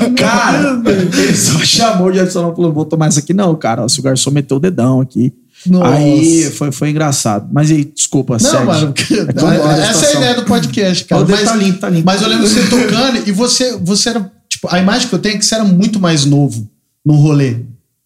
que, 0.04 0.10
cara, 0.14 0.82
ele 0.86 1.34
só 1.36 1.58
chamou 1.60 2.10
de 2.12 2.18
garçom 2.18 2.52
e 2.52 2.54
falou: 2.56 2.72
vou 2.72 2.84
tomar 2.84 3.08
isso 3.08 3.18
aqui, 3.18 3.32
não, 3.32 3.54
cara. 3.54 3.88
Se 3.88 3.98
o 4.00 4.02
garçom 4.02 4.30
meteu 4.30 4.58
o 4.58 4.60
dedão 4.60 5.00
aqui. 5.00 5.32
Nossa. 5.66 5.94
Aí 5.94 6.50
foi, 6.50 6.72
foi 6.72 6.90
engraçado. 6.90 7.48
Mas 7.52 7.70
aí, 7.70 7.84
desculpa, 7.84 8.34
Não, 8.34 8.40
segue. 8.50 8.64
mano, 8.66 8.92
porque- 8.92 9.14
É 9.14 9.20
eu 9.20 9.24
da 9.32 9.86
essa 9.86 10.06
é 10.06 10.08
a 10.08 10.16
ideia 10.16 10.34
do 10.34 10.42
podcast, 10.44 11.04
cara. 11.04 11.22
O 11.22 11.24
dedo 11.24 11.44
tá 11.44 11.54
limpo, 11.54 11.78
tá 11.78 11.88
limpo. 11.88 12.04
Mas 12.04 12.20
eu 12.20 12.28
lembro 12.28 12.46
você 12.48 12.62
tocando 12.68 13.22
e 13.28 13.32
você, 13.32 13.76
você 13.80 14.08
era. 14.10 14.30
Tipo, 14.48 14.68
a 14.70 14.78
imagem 14.80 15.08
que 15.08 15.14
eu 15.14 15.18
tenho 15.18 15.36
é 15.36 15.38
que 15.38 15.44
você 15.46 15.54
era 15.54 15.64
muito 15.64 15.98
mais 16.00 16.24
novo 16.24 16.68
no 17.06 17.14
rolê. 17.14 17.56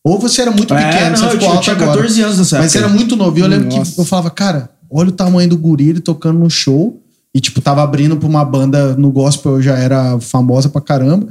Ou 0.05 0.19
você 0.21 0.43
era 0.43 0.51
muito 0.53 0.73
É, 0.75 0.85
pequeno, 0.85 1.11
não, 1.11 1.17
você 1.17 1.25
eu 1.25 1.31
ficou 1.31 1.39
tinha- 1.41 1.51
alto 1.51 1.63
tinha 1.65 1.75
agora. 1.77 1.91
14 1.97 2.23
anos 2.23 2.39
nessa 2.39 2.59
Mas 2.59 2.71
você 2.73 2.79
era 2.79 2.89
muito 2.89 3.17
novo. 3.17 3.37
E 3.39 3.41
eu 3.41 3.47
lembro 3.49 3.75
Nossa. 3.77 3.93
que 3.95 4.01
eu 4.01 4.05
falava, 4.05 4.31
cara, 4.31 4.71
olha 4.89 5.09
o 5.09 5.13
tamanho 5.13 5.49
do 5.49 5.57
guri, 5.57 5.89
ele 5.89 6.01
tocando 6.01 6.39
num 6.39 6.49
show. 6.51 7.03
E, 7.37 7.41
tipo, 7.41 7.61
tava 7.61 7.83
abrindo 7.83 8.17
pra 8.17 8.27
uma 8.27 8.43
banda 8.43 8.95
no 8.97 9.11
gospel, 9.11 9.57
eu 9.57 9.63
já 9.63 9.77
era 9.77 10.19
famosa 10.21 10.71
pra 10.71 10.81
caramba. 10.81 11.29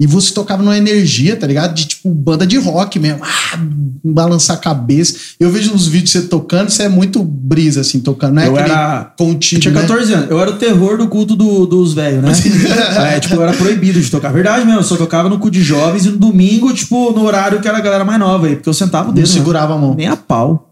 E 0.00 0.06
você 0.06 0.32
tocava 0.32 0.62
numa 0.62 0.78
energia, 0.78 1.36
tá 1.36 1.46
ligado? 1.46 1.74
De, 1.74 1.84
tipo, 1.86 2.08
banda 2.08 2.46
de 2.46 2.56
rock 2.56 2.98
mesmo. 2.98 3.20
Ah, 3.22 3.58
balançar 4.02 4.56
a 4.56 4.58
cabeça. 4.58 5.14
Eu 5.38 5.50
vejo 5.50 5.70
nos 5.70 5.86
vídeos 5.86 6.10
você 6.10 6.22
tocando, 6.22 6.70
você 6.70 6.84
é 6.84 6.88
muito 6.88 7.22
brisa, 7.22 7.82
assim, 7.82 8.00
tocando. 8.00 8.34
Não 8.36 8.42
é 8.42 8.48
Eu 8.48 8.56
era- 8.56 9.12
contido, 9.18 9.58
Eu 9.58 9.60
tinha 9.60 9.74
né? 9.74 9.80
14 9.82 10.12
anos. 10.14 10.30
Eu 10.30 10.40
era 10.40 10.50
o 10.50 10.54
terror 10.54 10.96
do 10.96 11.06
culto 11.08 11.36
do- 11.36 11.66
dos 11.66 11.92
velhos, 11.92 12.22
né? 12.22 12.32
é, 13.14 13.20
tipo, 13.20 13.34
eu 13.34 13.42
era 13.42 13.52
proibido 13.52 14.00
de 14.00 14.10
tocar. 14.10 14.32
Verdade 14.32 14.64
mesmo, 14.64 14.80
eu 14.80 14.84
só 14.84 14.96
tocava 14.96 15.28
no 15.28 15.36
culto 15.38 15.52
de 15.52 15.62
jovens 15.62 16.06
e 16.06 16.08
no 16.10 16.16
domingo, 16.16 16.72
tipo, 16.72 17.12
no 17.12 17.24
horário 17.24 17.60
que 17.60 17.68
era 17.68 17.76
a 17.76 17.80
galera 17.82 18.04
mais 18.06 18.18
nova 18.18 18.46
aí, 18.46 18.56
porque 18.56 18.70
eu 18.70 18.74
sentava 18.74 19.10
o 19.10 19.12
dedo. 19.12 19.26
Não 19.26 19.32
né? 19.34 19.38
segurava 19.38 19.74
a 19.74 19.78
mão. 19.78 19.94
Nem 19.94 20.08
a 20.08 20.16
pau. 20.16 20.71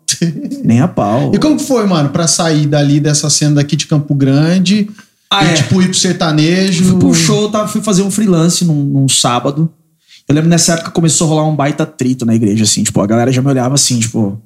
Nem 0.64 0.80
a 0.80 0.88
pau. 0.88 1.32
E 1.34 1.38
como 1.38 1.56
que 1.56 1.64
foi, 1.64 1.86
mano, 1.86 2.08
pra 2.10 2.26
sair 2.26 2.66
dali 2.66 3.00
dessa 3.00 3.28
cena 3.30 3.56
daqui 3.56 3.76
de 3.76 3.86
Campo 3.86 4.14
Grande 4.14 4.88
Ah, 5.30 5.44
e, 5.44 5.48
é. 5.48 5.52
tipo, 5.54 5.80
ir 5.82 5.86
pro 5.86 5.94
sertanejo? 5.98 6.84
Fui 6.84 6.98
pro 6.98 7.14
show, 7.14 7.50
tava, 7.50 7.68
fui 7.68 7.80
fazer 7.80 8.02
um 8.02 8.10
freelance 8.10 8.64
num, 8.64 8.74
num 8.84 9.08
sábado. 9.08 9.70
Eu 10.28 10.34
lembro 10.34 10.48
nessa 10.50 10.74
época 10.74 10.90
começou 10.92 11.26
a 11.26 11.30
rolar 11.30 11.48
um 11.48 11.56
baita 11.56 11.84
trito 11.84 12.24
na 12.24 12.34
igreja, 12.34 12.64
assim, 12.64 12.82
tipo, 12.84 13.00
a 13.00 13.06
galera 13.06 13.32
já 13.32 13.42
me 13.42 13.48
olhava 13.48 13.74
assim, 13.74 13.98
tipo. 13.98 14.40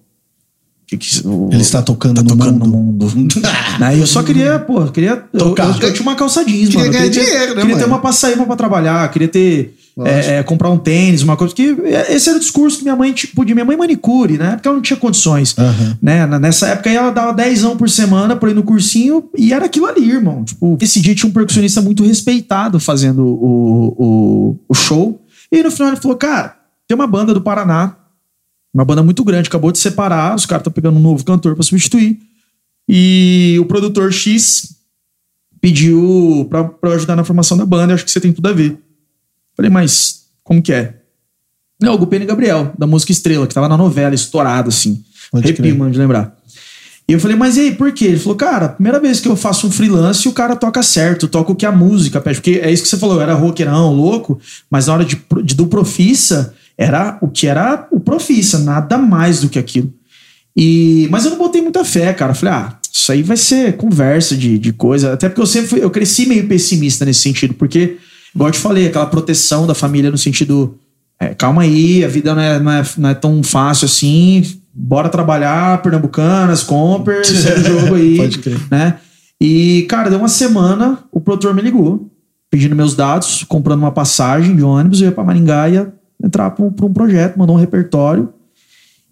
Que 0.87 0.99
que, 0.99 1.27
o- 1.27 1.49
Ele 1.51 1.63
está 1.63 1.81
tocando 1.83 2.17
tá 2.17 2.23
no 2.23 2.29
tocando 2.37 2.67
mundo. 2.67 3.07
no 3.07 3.11
mundo. 3.17 3.35
Aí 3.81 4.01
eu 4.01 4.07
só 4.07 4.23
queria, 4.23 4.59
pô, 4.59 4.85
queria. 4.89 5.25
eu- 5.33 5.39
Tocar. 5.41 5.69
Eu, 5.81 5.89
eu 5.89 5.93
tinha 5.95 6.03
uma 6.03 6.15
calça 6.15 6.45
jeans, 6.45 6.69
Queria 6.69 6.79
mano. 6.81 6.87
Eu 6.89 6.93
ganhar 6.93 7.11
queria 7.11 7.25
ter, 7.25 7.31
dinheiro, 7.31 7.55
né, 7.55 7.61
queria 7.63 7.77
ter 7.79 7.85
uma 7.87 7.99
passaíba 8.01 8.45
pra 8.47 8.55
trabalhar, 8.57 9.11
queria 9.11 9.29
ter. 9.29 9.75
É, 10.03 10.39
é, 10.39 10.43
comprar 10.43 10.71
um 10.71 10.79
tênis, 10.79 11.23
uma 11.23 11.37
coisa. 11.37 11.55
Que 11.55 11.77
esse 12.09 12.29
era 12.29 12.37
o 12.37 12.41
discurso 12.41 12.79
que 12.79 12.83
minha 12.83 12.97
mãe 12.97 13.13
tipo, 13.13 13.37
podia. 13.37 13.55
Minha 13.55 13.65
mãe 13.65 13.77
manicure, 13.77 14.37
né? 14.37 14.53
Porque 14.53 14.67
ela 14.67 14.77
não 14.77 14.83
tinha 14.83 14.97
condições. 14.97 15.55
Aham. 15.57 15.99
Né? 16.03 16.27
Nessa 16.39 16.69
época 16.69 16.91
aí 16.91 16.97
ela 16.97 17.11
dava 17.11 17.33
10 17.33 17.65
por 17.79 17.89
semana 17.89 18.35
pra 18.35 18.51
ir 18.51 18.55
no 18.55 18.65
cursinho 18.65 19.31
e 19.37 19.53
era 19.53 19.67
aquilo 19.67 19.87
ali, 19.87 20.11
irmão. 20.11 20.43
Tipo, 20.45 20.77
esse 20.81 21.01
dia 21.01 21.15
tinha 21.15 21.31
um 21.31 21.33
percussionista 21.33 21.81
muito 21.81 22.03
respeitado 22.03 22.81
fazendo 22.81 23.25
o, 23.25 23.95
o, 23.97 24.59
o 24.69 24.75
show. 24.75 25.25
E 25.53 25.63
no 25.63 25.71
final 25.71 25.89
ele 25.93 26.01
falou: 26.01 26.17
Cara, 26.17 26.57
tem 26.89 26.95
uma 26.97 27.07
banda 27.07 27.33
do 27.33 27.41
Paraná, 27.41 27.97
uma 28.73 28.85
banda 28.85 29.03
muito 29.03 29.23
grande, 29.23 29.49
acabou 29.49 29.71
de 29.71 29.79
separar, 29.79 30.35
os 30.35 30.45
caras 30.45 30.63
estão 30.63 30.73
pegando 30.73 30.97
um 30.97 31.03
novo 31.03 31.25
cantor 31.25 31.55
pra 31.55 31.63
substituir. 31.63 32.19
E 32.89 33.57
o 33.61 33.65
produtor 33.65 34.13
X 34.13 34.75
pediu 35.61 36.49
eu 36.83 36.93
ajudar 36.93 37.17
na 37.17 37.25
formação 37.25 37.57
da 37.57 37.65
banda, 37.65 37.95
acho 37.95 38.05
que 38.05 38.11
você 38.11 38.21
tem 38.21 38.33
tudo 38.33 38.49
a 38.49 38.53
ver. 38.53 38.77
Falei, 39.57 39.71
mas 39.71 40.25
como 40.43 40.63
que 40.63 40.73
é? 40.73 40.95
Não, 41.81 41.95
o 41.95 41.99
Gupene 41.99 42.25
Gabriel, 42.25 42.73
da 42.79 42.87
música 42.87 43.13
Estrela, 43.13 43.47
que 43.47 43.55
tava 43.55 43.69
na 43.69 43.77
novela, 43.77 44.15
estourado, 44.15 44.69
assim. 44.69 45.03
Pode 45.31 45.45
Arrepio, 45.47 45.63
crer. 45.65 45.77
mano, 45.77 45.91
de 45.91 45.99
lembrar. 45.99 46.37
E 47.07 47.13
eu 47.13 47.21
falei, 47.21 47.37
mas 47.37 47.57
e 47.57 47.61
aí, 47.61 47.75
por 47.75 47.93
quê? 47.93 48.07
Ele 48.07 48.19
falou, 48.19 48.37
cara, 48.37 48.69
primeira 48.71 48.99
vez 48.99 49.21
que 49.21 49.29
eu 49.29 49.37
faço 49.37 49.67
um 49.67 49.71
freelance, 49.71 50.27
o 50.27 50.33
cara 50.33 50.57
toca 50.57 50.83
certo, 50.83 51.29
toca 51.29 51.53
o 51.53 51.55
que 51.55 51.67
a 51.67 51.73
música 51.73 52.21
pede. 52.21 52.39
Porque 52.41 52.61
é 52.63 52.71
isso 52.73 52.83
que 52.83 52.89
você 52.89 52.97
falou, 52.97 53.17
eu 53.17 53.23
era 53.23 53.35
roqueirão, 53.35 53.93
louco, 53.93 54.41
mas 54.71 54.87
na 54.87 54.95
hora 54.95 55.05
de, 55.05 55.21
de- 55.45 55.55
do 55.55 55.67
Profissa, 55.67 56.55
era 56.79 57.19
o 57.21 57.29
que 57.29 57.47
era 57.47 57.87
o 57.91 58.01
Profissa, 58.01 58.59
nada 58.59 58.97
mais 58.97 59.41
do 59.41 59.49
que 59.51 59.59
aquilo. 59.59 59.93
E, 60.57 61.07
mas 61.11 61.25
eu 61.25 61.33
não 61.33 61.39
botei 61.39 61.61
muita 61.61 61.85
fé, 61.85 62.13
cara. 62.15 62.33
Eu 62.33 62.37
falei, 62.37 62.55
ah, 62.55 62.79
isso 62.91 63.13
aí 63.13 63.23
vai 63.23 63.37
ser 63.37 63.77
conversa 63.77 64.35
de, 64.37 64.59
de 64.59 64.73
coisa. 64.73 65.13
Até 65.13 65.29
porque 65.29 65.43
eu 65.43 65.47
sempre 65.47 65.69
fui, 65.69 65.83
eu 65.83 65.91
cresci 65.91 66.25
meio 66.27 66.47
pessimista 66.49 67.05
nesse 67.05 67.21
sentido, 67.21 67.53
porque, 67.55 67.99
igual 68.35 68.49
eu 68.49 68.53
te 68.53 68.59
falei, 68.59 68.87
aquela 68.87 69.07
proteção 69.07 69.67
da 69.67 69.75
família 69.75 70.11
no 70.11 70.19
sentido, 70.19 70.79
é, 71.21 71.29
calma 71.35 71.63
aí, 71.63 72.05
a 72.05 72.09
vida 72.09 72.35
não 72.35 72.43
é, 72.43 72.59
não 72.59 72.73
é, 72.73 72.83
não 72.99 73.09
é 73.09 73.15
tão 73.15 73.43
fácil 73.43 73.87
assim, 73.87 74.43
bora 74.73 75.09
trabalhar, 75.09 75.81
Pernambucanas, 75.83 76.63
Comper, 76.63 77.25
segue 77.27 77.61
o 77.61 77.81
jogo 77.81 77.95
aí. 77.95 78.17
Pode 78.17 78.39
crer. 78.39 78.61
Né? 78.71 78.99
E, 79.41 79.83
cara, 79.89 80.11
deu 80.11 80.19
uma 80.19 80.29
semana, 80.29 80.99
o 81.13 81.21
produtor 81.21 81.55
me 81.55 81.63
ligou, 81.63 82.11
pedindo 82.51 82.75
meus 82.75 82.95
dados, 82.95 83.45
comprando 83.49 83.81
uma 83.81 83.93
passagem 83.93 84.57
de 84.57 84.63
ônibus, 84.63 85.01
eu 85.01 85.07
ia 85.07 85.13
pra 85.13 85.25
Maringá 85.25 85.69
e 85.69 85.75
ia 85.75 85.93
entrar 86.23 86.51
pra 86.51 86.65
um, 86.65 86.73
pra 86.73 86.87
um 86.87 86.93
projeto, 86.93 87.39
mandou 87.39 87.57
um 87.57 87.59
repertório. 87.59 88.33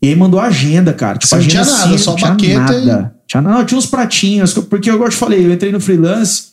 E 0.00 0.08
aí 0.08 0.16
mandou 0.16 0.40
a 0.40 0.44
agenda, 0.44 0.92
cara. 0.92 1.18
Tipo, 1.18 1.28
Você 1.28 1.36
não 1.36 1.42
agenda 1.42 1.64
tinha 1.64 1.76
nada, 1.76 1.98
só 1.98 2.14
tinha 2.16 2.30
baqueta 2.30 2.60
nada. 2.60 3.14
Tinha, 3.26 3.40
não, 3.40 3.64
tinha 3.64 3.78
uns 3.78 3.86
pratinhos, 3.86 4.52
porque 4.54 4.90
eu 4.90 4.98
gosto 4.98 5.12
de 5.12 5.16
falei, 5.16 5.46
eu 5.46 5.52
entrei 5.52 5.70
no 5.70 5.80
freelance, 5.80 6.51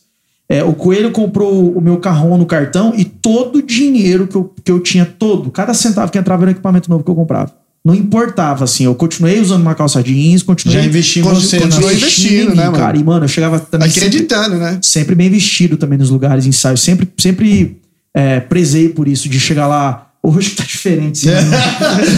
é, 0.50 0.64
o 0.64 0.74
Coelho 0.74 1.12
comprou 1.12 1.72
o 1.72 1.80
meu 1.80 1.98
carrão 1.98 2.38
no 2.38 2.46
cartão 2.46 2.94
e 2.98 3.06
todo 3.06 3.58
o 3.58 3.62
dinheiro 3.62 4.26
que 4.28 4.36
eu, 4.36 4.54
que 4.64 4.72
eu 4.72 4.80
tinha, 4.80 5.06
todo, 5.06 5.52
cada 5.52 5.74
centavo 5.76 6.12
que 6.12 6.18
entrava 6.18 6.44
era 6.44 6.50
um 6.50 6.52
equipamento 6.54 6.90
novo 6.90 7.04
que 7.04 7.10
eu 7.12 7.16
comprava. 7.16 7.54
Não 7.86 7.96
importava, 7.96 8.66
assim, 8.66 8.84
eu 8.84 8.94
continuei 8.94 9.40
usando 9.40 9.62
uma 9.62 9.74
calça 9.74 10.04
jeans, 10.04 10.44
continuei. 10.44 10.80
Já 10.82 10.86
investi 10.86 11.20
em 11.20 11.24
Continu- 11.24 11.42
você, 11.42 11.56
né? 11.58 11.62
continua 11.64 11.94
investindo, 11.94 12.56
né, 12.56 12.66
mano? 12.66 12.78
Cara, 12.78 12.98
e, 12.98 13.04
mano, 13.04 13.24
eu 13.24 13.30
chegava 13.30 13.58
também 13.60 13.90
sempre, 13.90 14.08
Acreditando, 14.08 14.56
né? 14.58 14.80
sempre 14.82 15.16
bem 15.16 15.30
vestido 15.30 15.78
também 15.78 15.98
nos 15.98 16.10
lugares, 16.10 16.46
ensaios. 16.46 16.82
Sempre, 16.82 17.08
sempre 17.18 17.78
é, 18.14 18.40
prezei 18.42 18.90
por 18.90 19.08
isso, 19.08 19.30
de 19.30 19.40
chegar 19.40 19.68
lá. 19.68 20.08
Hoje 20.22 20.50
tá 20.50 20.64
diferente, 20.66 21.30
assim, 21.30 21.50
né? 21.50 21.58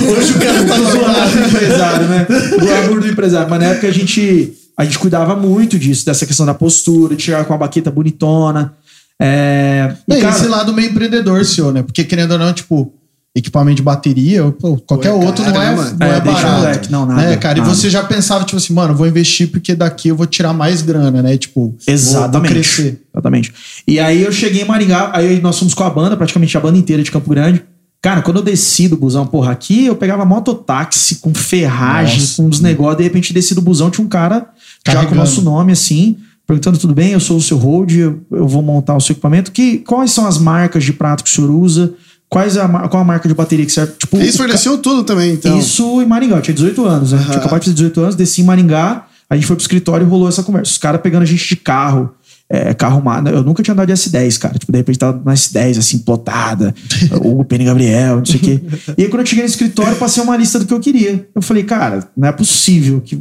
Hoje 0.17 0.31
o 0.33 0.39
cara 0.39 0.65
tá 0.65 0.75
zoando 0.77 1.37
do 1.37 1.47
empresário, 1.47 2.07
né? 2.07 2.27
O 2.55 2.59
glamour 2.59 2.99
do 3.01 3.07
empresário. 3.07 3.47
Mas 3.47 3.59
na 3.59 3.65
época 3.67 3.87
a 3.87 3.91
gente, 3.91 4.53
a 4.81 4.85
gente 4.85 4.97
cuidava 4.99 5.35
muito 5.35 5.77
disso, 5.77 6.05
dessa 6.05 6.25
questão 6.25 6.45
da 6.45 6.53
postura, 6.53 7.15
de 7.15 7.21
chegar 7.23 7.45
com 7.45 7.53
a 7.53 7.57
baqueta 7.57 7.91
bonitona. 7.91 8.73
É, 9.19 9.93
e, 10.09 10.19
cara, 10.19 10.35
esse 10.35 10.47
lado 10.47 10.73
meio 10.73 10.89
empreendedor 10.89 11.45
seu, 11.45 11.71
né? 11.71 11.83
Porque 11.83 12.03
querendo 12.03 12.31
ou 12.31 12.39
não, 12.39 12.51
tipo, 12.51 12.91
equipamento 13.35 13.75
de 13.75 13.83
bateria, 13.83 14.51
pô, 14.51 14.77
qualquer 14.77 15.11
Pô, 15.11 15.21
é 15.21 15.25
outro 15.25 15.43
não 15.45 15.61
é, 15.61 15.75
né, 15.75 15.95
não 15.99 16.07
é, 16.07 16.17
É, 16.17 16.19
barato. 16.21 16.57
moleque, 16.57 16.91
não, 16.91 17.05
nada, 17.05 17.21
né, 17.29 17.37
cara? 17.37 17.59
nada. 17.59 17.71
E 17.71 17.75
você 17.75 17.89
já 17.89 18.03
pensava, 18.03 18.43
tipo 18.43 18.57
assim, 18.57 18.73
mano, 18.73 18.95
vou 18.95 19.05
investir 19.07 19.49
porque 19.51 19.75
daqui 19.75 20.07
eu 20.09 20.15
vou 20.15 20.25
tirar 20.25 20.53
mais 20.53 20.81
grana, 20.81 21.21
né? 21.21 21.37
Tipo, 21.37 21.61
vou- 21.61 21.69
vou 21.85 21.93
Exatamente. 21.93 22.51
crescer. 22.51 23.03
Exatamente. 23.13 23.53
E 23.87 23.99
aí 23.99 24.23
eu 24.23 24.31
cheguei 24.31 24.63
em 24.63 24.65
Maringá, 24.65 25.11
aí 25.13 25.39
nós 25.39 25.59
fomos 25.59 25.75
com 25.75 25.83
a 25.83 25.89
banda, 25.91 26.17
praticamente 26.17 26.57
a 26.57 26.59
banda 26.59 26.77
inteira 26.79 27.03
de 27.03 27.11
Campo 27.11 27.29
Grande. 27.29 27.63
Cara, 28.01 28.23
quando 28.23 28.37
eu 28.37 28.43
desci 28.43 28.87
do 28.87 28.97
busão, 28.97 29.27
porra, 29.27 29.51
aqui 29.51 29.85
eu 29.85 29.95
pegava 29.95 30.25
mototáxi 30.25 31.17
com 31.17 31.31
ferragem, 31.35 32.19
Nossa. 32.21 32.41
com 32.41 32.47
uns 32.49 32.59
negócios, 32.59 32.97
de 32.97 33.03
repente 33.03 33.31
desci 33.31 33.53
do 33.53 33.61
busão, 33.61 33.91
tinha 33.91 34.03
um 34.03 34.09
cara 34.09 34.47
já 34.87 34.93
com 34.93 34.99
o 34.99 35.03
Carregando. 35.03 35.15
nosso 35.15 35.41
nome 35.41 35.71
assim, 35.71 36.17
perguntando: 36.47 36.77
tudo 36.77 36.93
bem, 36.93 37.11
eu 37.11 37.19
sou 37.19 37.37
o 37.37 37.41
seu 37.41 37.57
hold, 37.57 37.91
eu, 37.91 38.19
eu 38.31 38.47
vou 38.47 38.61
montar 38.61 38.95
o 38.95 39.01
seu 39.01 39.13
equipamento. 39.13 39.51
Que, 39.51 39.77
quais 39.79 40.11
são 40.11 40.25
as 40.27 40.37
marcas 40.37 40.83
de 40.83 40.93
prato 40.93 41.23
que 41.23 41.29
o 41.29 41.33
senhor 41.33 41.49
usa? 41.51 41.93
Quais 42.29 42.55
a, 42.57 42.65
mar- 42.67 42.87
qual 42.87 43.01
a 43.01 43.05
marca 43.05 43.27
de 43.27 43.33
bateria 43.35 43.65
que 43.65 43.71
serve? 43.73 43.91
Tipo, 43.99 44.15
Eles 44.17 44.35
o 44.35 44.37
ca- 44.77 44.81
tudo 44.81 45.03
também, 45.03 45.33
então. 45.33 45.57
isso 45.59 46.01
em 46.01 46.05
Maringá, 46.05 46.37
eu 46.37 46.41
tinha 46.41 46.53
18 46.53 46.85
anos, 46.85 47.11
né? 47.11 47.17
Aham. 47.17 47.25
Tinha 47.27 47.37
acabado 47.39 47.59
de 47.59 47.65
ter 47.71 47.73
18 47.73 48.01
anos, 48.01 48.15
desci 48.15 48.39
em 48.41 48.45
Maringá, 48.45 49.05
a 49.29 49.35
gente 49.35 49.45
foi 49.45 49.55
pro 49.57 49.61
escritório 49.63 50.05
e 50.05 50.09
rolou 50.09 50.29
essa 50.29 50.41
conversa. 50.41 50.71
Os 50.71 50.77
caras 50.77 51.01
pegando 51.01 51.23
a 51.23 51.25
gente 51.25 51.45
de 51.45 51.57
carro, 51.57 52.09
é, 52.49 52.73
carro 52.73 53.03
Eu 53.29 53.43
nunca 53.43 53.61
tinha 53.61 53.73
andado 53.73 53.87
de 53.87 53.93
S10, 53.93 54.37
cara. 54.39 54.57
Tipo, 54.57 54.71
de 54.71 54.77
repente 54.77 54.97
tava 54.97 55.21
na 55.25 55.33
S10, 55.33 55.77
assim, 55.77 55.99
plotada. 55.99 56.73
Pena 57.49 57.63
e 57.63 57.65
Gabriel, 57.65 58.17
não 58.19 58.25
sei 58.25 58.35
o 58.37 58.39
quê. 58.39 58.61
E 58.97 59.03
aí, 59.03 59.09
quando 59.09 59.21
eu 59.21 59.25
cheguei 59.25 59.43
no 59.43 59.49
escritório, 59.49 59.95
passei 59.97 60.23
uma 60.23 60.37
lista 60.37 60.57
do 60.57 60.65
que 60.65 60.73
eu 60.73 60.79
queria. 60.79 61.27
Eu 61.35 61.41
falei, 61.41 61.63
cara, 61.63 62.07
não 62.15 62.29
é 62.29 62.31
possível 62.31 63.01
que 63.01 63.19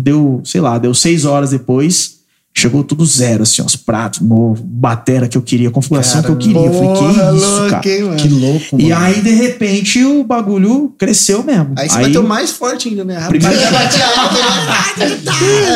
deu, 0.00 0.40
sei 0.44 0.60
lá, 0.60 0.78
deu 0.78 0.94
seis 0.94 1.24
horas 1.24 1.50
depois. 1.50 2.14
Chegou 2.56 2.84
tudo 2.84 3.04
zero, 3.04 3.42
assim, 3.42 3.60
ó, 3.60 3.64
os 3.64 3.74
pratos 3.74 4.20
novos, 4.20 4.60
batera 4.64 5.26
que 5.26 5.36
eu 5.36 5.42
queria, 5.42 5.70
a 5.70 5.72
configuração 5.72 6.22
que 6.22 6.28
eu 6.28 6.36
queria. 6.36 6.56
Eu 6.56 6.72
falei, 6.72 6.92
que 6.92 7.10
isso, 7.10 7.50
louco, 7.50 7.70
cara. 7.70 7.88
hein? 7.88 8.16
Que 8.16 8.28
louco, 8.28 8.76
mano. 8.76 8.88
E 8.88 8.92
aí, 8.92 9.20
de 9.22 9.30
repente, 9.30 10.04
o 10.04 10.22
bagulho 10.22 10.94
cresceu 10.96 11.42
mesmo. 11.42 11.74
Aí 11.76 11.88
você 11.90 12.00
bateu 12.00 12.22
mais 12.22 12.52
forte 12.52 12.90
ainda, 12.90 13.04
né? 13.04 13.26
Primeiro- 13.26 13.56
né? 13.56 13.66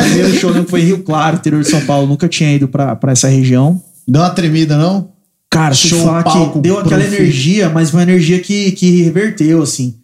primeiro 0.03 0.39
show 0.39 0.53
que 0.53 0.69
foi 0.69 0.81
em 0.81 0.85
Rio 0.85 1.03
Claro, 1.03 1.35
interior 1.35 1.61
de 1.61 1.69
São 1.69 1.81
Paulo. 1.81 2.07
Nunca 2.07 2.27
tinha 2.27 2.53
ido 2.53 2.67
pra, 2.67 2.95
pra 2.95 3.11
essa 3.11 3.27
região. 3.27 3.81
Deu 4.07 4.21
uma 4.21 4.29
tremida, 4.29 4.77
não? 4.77 5.09
Cara, 5.49 5.69
deixa 5.69 5.95
eu 5.95 5.99
Show, 5.99 6.07
falar 6.07 6.23
palco, 6.23 6.53
que 6.53 6.59
deu 6.59 6.79
aquela 6.79 7.03
energia, 7.03 7.69
mas 7.69 7.91
uma 7.91 8.03
energia 8.03 8.39
que, 8.39 8.71
que 8.71 9.01
reverteu, 9.01 9.61
assim. 9.61 9.95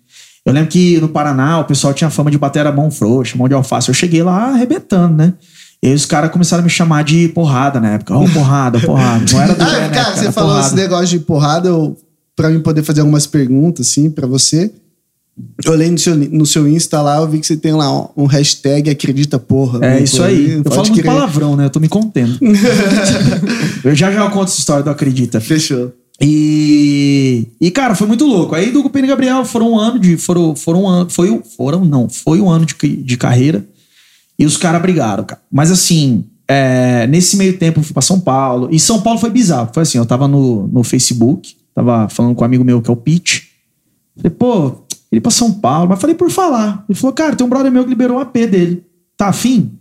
Eu 0.45 0.53
lembro 0.53 0.69
que 0.69 0.99
no 1.01 1.09
Paraná 1.09 1.59
o 1.59 1.65
pessoal 1.65 1.93
tinha 1.93 2.09
fama 2.09 2.29
de 2.29 2.37
bater 2.37 2.67
a 2.67 2.71
mão 2.71 2.91
frouxa, 2.91 3.35
mão 3.37 3.47
de 3.47 3.53
alface. 3.55 3.87
Eu 3.89 3.93
cheguei 3.95 4.21
lá 4.21 4.49
arrebentando, 4.51 5.15
né? 5.15 5.33
E 5.81 5.87
aí 5.87 5.93
os 5.93 6.05
caras 6.05 6.31
começaram 6.31 6.61
a 6.61 6.63
me 6.63 6.69
chamar 6.69 7.03
de 7.03 7.27
porrada 7.29 7.79
na 7.79 7.93
época. 7.93 8.15
Ó, 8.15 8.27
porrada, 8.29 8.79
porrada. 8.79 9.25
Não 9.31 9.41
era 9.41 9.53
do 9.55 9.61
Ah, 9.63 9.69
Zé, 9.69 9.79
né, 9.81 9.89
cara, 9.89 10.15
você 10.15 10.31
falou 10.31 10.49
porrada. 10.51 10.67
esse 10.67 10.75
negócio 10.75 11.07
de 11.07 11.19
porrada, 11.19 11.67
eu, 11.67 11.97
pra 12.35 12.49
mim 12.49 12.59
poder 12.59 12.83
fazer 12.83 13.01
algumas 13.01 13.25
perguntas, 13.25 13.87
assim, 13.89 14.09
pra 14.09 14.27
você. 14.27 14.71
Eu 15.65 15.73
olhei 15.73 15.91
no 15.91 15.97
seu, 15.97 16.15
no 16.15 16.45
seu 16.45 16.65
Insta 16.67 17.01
lá, 17.01 17.17
eu 17.17 17.27
vi 17.27 17.39
que 17.39 17.45
você 17.45 17.57
tem 17.57 17.73
lá 17.73 17.91
um- 18.15 18.25
hashtag 18.25 18.89
acredita 18.89 19.37
porra. 19.37 19.85
É 19.85 19.99
isso 20.01 20.23
aí. 20.23 20.51
Eu 20.53 20.63
Pode 20.63 20.75
falo 20.75 20.87
muito 20.89 21.03
palavrão, 21.05 21.55
né? 21.57 21.65
Eu 21.65 21.69
tô 21.69 21.79
me 21.79 21.89
contendo. 21.89 22.37
eu 23.83 23.93
já 23.95 24.11
já 24.11 24.29
conto 24.29 24.45
essa 24.49 24.59
história 24.59 24.83
do 24.83 24.89
Acredita. 24.89 25.41
Fechou. 25.41 25.91
E, 26.22 27.48
e 27.60 27.72
cara, 27.72 27.93
foi 27.93 28.07
muito 28.07 28.25
louco. 28.25 28.55
Aí 28.55 28.72
do 28.72 28.79
e 28.93 29.07
Gabriel 29.07 29.43
foram 29.43 29.74
um 29.74 29.79
ano 29.79 30.00
de. 30.00 30.17
Foram, 30.17 30.55
foram 30.55 30.84
um 30.84 30.88
ano. 30.88 31.10
Foi, 31.10 31.41
foram, 31.57 31.84
não. 31.84 32.07
Foi 32.10 32.39
um 32.39 32.50
ano 32.50 32.65
de, 32.65 32.74
de 32.74 33.17
carreira. 33.17 33.65
E 34.38 34.45
os 34.45 34.57
caras 34.57 34.81
brigaram, 34.81 35.24
cara. 35.24 35.41
Mas 35.51 35.72
assim, 35.72 36.25
é, 36.48 37.07
nesse 37.07 37.38
meio 37.38 37.57
tempo 37.57 37.79
eu 37.79 37.84
fui 37.84 37.93
pra 37.93 38.01
São 38.01 38.19
Paulo. 38.19 38.69
E 38.72 38.79
São 38.79 39.01
Paulo 39.01 39.19
foi 39.19 39.29
bizarro. 39.29 39.69
Foi 39.74 39.84
assim, 39.84 39.98
eu 39.98 40.05
tava 40.05 40.27
no, 40.27 40.67
no 40.67 40.84
Facebook, 40.84 41.55
tava 41.74 42.07
falando 42.10 42.36
com 42.36 42.43
um 42.43 42.45
amigo 42.45 42.63
meu 42.63 42.81
que 42.81 42.89
é 42.89 42.93
o 42.93 42.98
Pete. 42.98 43.50
Falei, 44.15 44.31
pô, 44.31 44.86
ele 45.12 45.22
pra 45.22 45.31
São 45.31 45.51
Paulo. 45.51 45.89
Mas 45.89 46.00
falei 46.00 46.15
por 46.15 46.29
falar. 46.29 46.86
Ele 46.88 46.98
falou, 46.98 47.13
cara, 47.13 47.36
tem 47.36 47.45
um 47.45 47.50
brother 47.50 47.72
meu 47.72 47.84
que 47.84 47.89
liberou 47.89 48.17
o 48.17 48.22
AP 48.22 48.34
dele. 48.34 48.86
Tá 49.17 49.27
afim? 49.27 49.72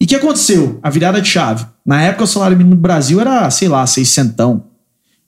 E 0.00 0.04
o 0.04 0.08
que 0.08 0.14
aconteceu? 0.14 0.78
A 0.82 0.90
virada 0.90 1.20
de 1.20 1.28
chave. 1.28 1.66
Na 1.84 2.02
época 2.02 2.24
o 2.24 2.26
salário 2.26 2.56
mínimo 2.56 2.76
do 2.76 2.80
Brasil 2.80 3.20
era, 3.20 3.50
sei 3.50 3.68
lá, 3.68 3.86
600. 3.86 4.60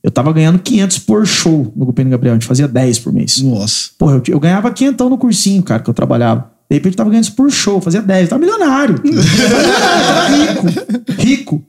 Eu 0.02 0.10
tava 0.10 0.32
ganhando 0.32 0.58
500 0.58 0.98
por 1.00 1.26
show 1.26 1.72
no 1.76 1.84
Gupino 1.84 2.10
Gabriel. 2.10 2.34
A 2.34 2.38
gente 2.38 2.46
fazia 2.46 2.66
10 2.66 2.98
por 3.00 3.12
mês. 3.12 3.42
Nossa. 3.42 3.90
Porra, 3.98 4.14
eu, 4.14 4.22
eu 4.28 4.40
ganhava 4.40 4.70
500 4.70 5.10
no 5.10 5.18
cursinho, 5.18 5.62
cara, 5.62 5.82
que 5.82 5.90
eu 5.90 5.94
trabalhava. 5.94 6.50
De 6.70 6.76
repente 6.76 6.94
eu 6.94 6.96
tava 6.98 7.10
ganhando 7.10 7.24
isso 7.24 7.34
por 7.34 7.50
show, 7.50 7.80
fazia 7.80 8.00
10. 8.00 8.22
Eu 8.22 8.28
tava 8.28 8.40
milionário. 8.40 9.00
Eu 9.04 9.12
tava 10.06 10.28
rico. 10.28 11.20
Rico. 11.20 11.64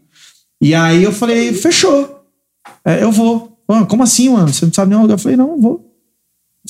E 0.61 0.75
aí 0.75 1.03
eu 1.03 1.11
falei, 1.11 1.53
fechou. 1.53 2.23
É, 2.85 3.03
eu 3.03 3.11
vou. 3.11 3.57
Como 3.87 4.03
assim, 4.03 4.29
mano? 4.29 4.53
Você 4.53 4.65
não 4.65 4.73
sabe 4.73 4.91
nem 4.91 4.99
onde? 4.99 5.11
Eu 5.11 5.17
falei, 5.17 5.35
não, 5.35 5.51
eu 5.51 5.61
vou. 5.61 5.91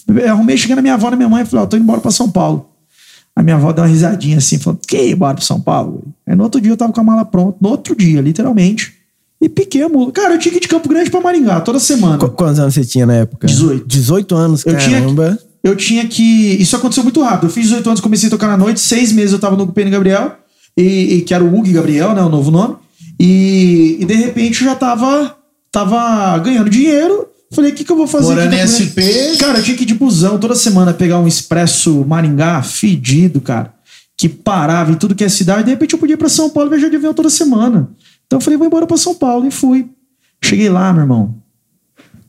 Eu 0.08 0.32
arrumei, 0.32 0.58
cheguei 0.58 0.75
na 0.75 0.82
minha 0.82 0.94
avó 0.94 1.10
na 1.10 1.18
minha 1.18 1.27
mãe 1.27 1.44
e 1.44 1.46
falei, 1.46 1.65
ó, 1.65 1.68
tô 1.68 1.75
indo 1.75 1.84
embora 1.84 2.00
pra 2.00 2.12
São 2.12 2.30
Paulo. 2.30 2.70
A 3.36 3.44
minha 3.44 3.56
avó 3.56 3.72
deu 3.72 3.84
uma 3.84 3.89
risadinha 3.89 4.38
assim, 4.38 4.60
falou, 4.60 4.80
que 4.88 4.98
ir 4.98 5.12
embora 5.12 5.36
pra 5.36 5.44
São 5.44 5.60
Paulo? 5.60 6.03
Aí 6.25 6.36
no 6.36 6.44
outro 6.44 6.62
dia 6.62 6.72
eu 6.72 6.77
tava 6.77 6.94
com 6.94 7.01
a 7.01 7.03
mala 7.03 7.25
pronta, 7.25 7.58
no 7.62 7.70
outro 7.70 7.96
dia, 7.96 8.22
literalmente. 8.22 9.00
E 9.41 9.81
a 9.81 9.89
mula. 9.89 10.12
Cara, 10.12 10.36
eu 10.36 10.39
tinha 10.39 10.51
que 10.51 10.57
ir 10.60 10.62
de 10.62 10.67
Campo 10.67 10.88
Grande 10.88 11.10
pra 11.10 11.19
Maringá 11.19 11.60
toda 11.62 11.79
semana. 11.79 12.17
Qu- 12.17 12.29
Quantos 12.29 12.60
anos 12.60 12.74
você 12.75 12.86
tinha 12.86 13.05
na 13.07 13.15
época? 13.15 13.48
18. 13.48 13.88
18 13.88 14.36
anos, 14.36 14.65
Eu 14.65 14.77
tinha, 14.77 15.00
caramba. 15.01 15.39
eu 15.63 15.75
tinha 15.75 16.05
que. 16.07 16.24
Isso 16.62 16.75
aconteceu 16.75 17.03
muito 17.03 17.21
rápido. 17.24 17.48
Eu 17.48 17.51
fiz 17.51 17.63
18 17.63 17.88
anos, 17.89 18.01
comecei 18.01 18.27
a 18.27 18.29
tocar 18.29 18.48
na 18.48 18.57
noite, 18.57 18.79
seis 18.79 19.12
meses 19.12 19.33
eu 19.33 19.39
tava 19.39 19.55
no 19.57 19.67
Pena 19.67 19.89
Gabriel, 19.89 20.33
e, 20.77 21.15
e 21.15 21.21
que 21.21 21.33
era 21.33 21.43
o 21.43 21.48
Hugo 21.48 21.71
Gabriel, 21.71 22.13
né? 22.13 22.21
O 22.21 22.29
novo 22.29 22.51
nome. 22.51 22.75
E, 23.19 23.98
e 24.00 24.05
de 24.05 24.13
repente 24.13 24.62
eu 24.62 24.67
já 24.69 24.75
tava, 24.75 25.36
tava 25.71 26.38
ganhando 26.39 26.69
dinheiro. 26.69 27.27
Falei, 27.53 27.71
o 27.71 27.75
que, 27.75 27.83
que 27.83 27.91
eu 27.91 27.98
vou 27.98 28.07
fazer? 28.07 28.27
Morando 28.29 28.53
aqui 28.53 28.62
SP. 28.63 29.01
Cara, 29.38 29.57
eu 29.60 29.63
tinha 29.63 29.75
que 29.75 29.83
ir 29.83 29.86
de 29.88 29.93
busão 29.93 30.38
toda 30.38 30.55
semana 30.55 30.93
pegar 30.93 31.19
um 31.19 31.27
expresso 31.27 32.05
Maringá 32.07 32.62
fedido, 32.63 33.41
cara. 33.41 33.74
Que 34.15 34.29
parava 34.29 34.91
em 34.91 34.95
tudo 34.95 35.13
que 35.15 35.24
é 35.24 35.27
cidade. 35.29 35.63
De 35.65 35.71
repente 35.71 35.93
eu 35.93 36.00
podia 36.00 36.13
ir 36.13 36.17
pra 36.17 36.29
São 36.29 36.50
Paulo 36.50 36.69
e 36.69 36.71
viajar 36.71 36.89
de 36.89 36.95
avião 36.95 37.13
toda 37.13 37.29
semana. 37.29 37.89
Então 38.32 38.38
eu 38.38 38.42
falei, 38.42 38.58
vou 38.58 38.66
embora 38.66 38.88
pra 38.88 38.96
São 38.96 39.14
Paulo. 39.14 39.46
E 39.46 39.52
fui. 39.52 39.90
Cheguei 40.42 40.70
lá, 40.70 40.94
meu 40.94 41.02
irmão. 41.02 41.36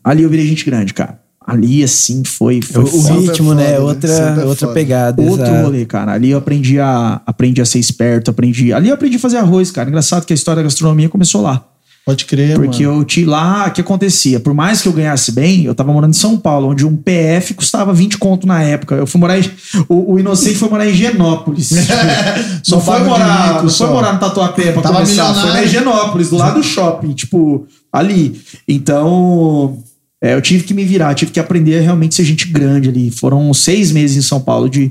Ali 0.02 0.24
eu 0.24 0.28
virei 0.28 0.44
gente 0.44 0.66
grande, 0.66 0.92
cara. 0.92 1.22
Ali, 1.46 1.84
assim, 1.84 2.24
foi. 2.24 2.60
foi 2.60 2.82
O, 2.82 3.20
ritmo, 3.20 3.54
né? 3.54 3.78
Outra, 3.78 4.10
é 4.10 4.44
outra 4.44 4.66
pegada. 4.72 5.22
Outro 5.22 5.46
exato. 5.46 5.62
rolê, 5.62 5.86
cara. 5.86 6.12
Ali 6.12 6.30
eu 6.30 6.38
aprendi 6.38 6.80
a, 6.80 7.22
aprendi 7.24 7.62
a 7.62 7.64
ser 7.64 7.78
esperto, 7.78 8.32
aprendi. 8.32 8.72
Ali 8.72 8.88
eu 8.88 8.94
aprendi 8.94 9.14
a 9.14 9.20
fazer 9.20 9.36
arroz, 9.36 9.70
cara. 9.70 9.88
Engraçado 9.88 10.26
que 10.26 10.32
a 10.32 10.34
história 10.34 10.56
da 10.56 10.64
gastronomia 10.64 11.08
começou 11.08 11.40
lá. 11.40 11.64
Pode 12.04 12.24
crer, 12.24 12.56
Porque 12.56 12.84
mano. 12.84 12.98
eu 13.00 13.04
tinha 13.04 13.28
lá, 13.30 13.68
o 13.68 13.70
que 13.70 13.80
acontecia? 13.80 14.40
Por 14.40 14.52
mais 14.52 14.82
que 14.82 14.88
eu 14.88 14.92
ganhasse 14.92 15.30
bem, 15.30 15.64
eu 15.64 15.72
tava 15.74 15.92
morando 15.92 16.10
em 16.10 16.16
São 16.18 16.36
Paulo, 16.36 16.68
onde 16.68 16.84
um 16.84 16.96
PF 16.96 17.54
custava 17.54 17.92
20 17.94 18.18
conto 18.18 18.44
na 18.44 18.60
época. 18.60 18.96
Eu 18.96 19.06
fui 19.06 19.20
morar 19.20 19.38
em, 19.38 19.48
o, 19.88 20.14
o 20.14 20.18
Inocente 20.18 20.56
foi 20.56 20.68
morar 20.68 20.84
em 20.86 20.90
Higienópolis. 20.90 21.68
Tipo, 21.68 21.82
Só 22.64 22.80
foi 22.80 22.98
de 23.00 23.06
morar, 23.06 23.54
rico, 23.54 23.70
só. 23.70 23.86
foi 23.86 23.94
morar 23.94 24.14
no 24.14 24.18
Tatuapé 24.18 24.72
pra 24.72 24.82
Tava 24.82 24.94
começar, 24.96 25.26
foi 25.26 25.32
milionário. 25.34 25.54
na 25.54 25.62
Higienópolis, 25.64 26.30
do 26.30 26.36
lado 26.36 26.54
do 26.60 26.62
shopping, 26.64 27.12
tipo, 27.12 27.66
ali. 27.92 28.40
Então, 28.66 29.78
é, 30.20 30.34
eu 30.34 30.42
tive 30.42 30.64
que 30.64 30.74
me 30.74 30.84
virar, 30.84 31.14
tive 31.14 31.30
que 31.30 31.38
aprender 31.38 31.78
a 31.78 31.82
realmente 31.82 32.16
ser 32.16 32.24
gente 32.24 32.48
grande 32.48 32.88
ali. 32.88 33.10
Foram 33.12 33.54
seis 33.54 33.92
meses 33.92 34.16
em 34.16 34.22
São 34.22 34.40
Paulo 34.40 34.68
de. 34.68 34.90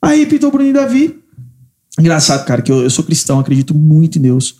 Aí 0.00 0.24
pintou 0.26 0.50
o 0.50 0.52
Bruno 0.52 0.70
e 0.70 0.72
Davi. 0.72 1.16
Engraçado, 1.98 2.44
cara, 2.44 2.62
que 2.62 2.70
eu, 2.70 2.82
eu 2.82 2.90
sou 2.90 3.04
cristão, 3.04 3.38
acredito 3.40 3.74
muito 3.74 4.18
em 4.18 4.22
Deus. 4.22 4.56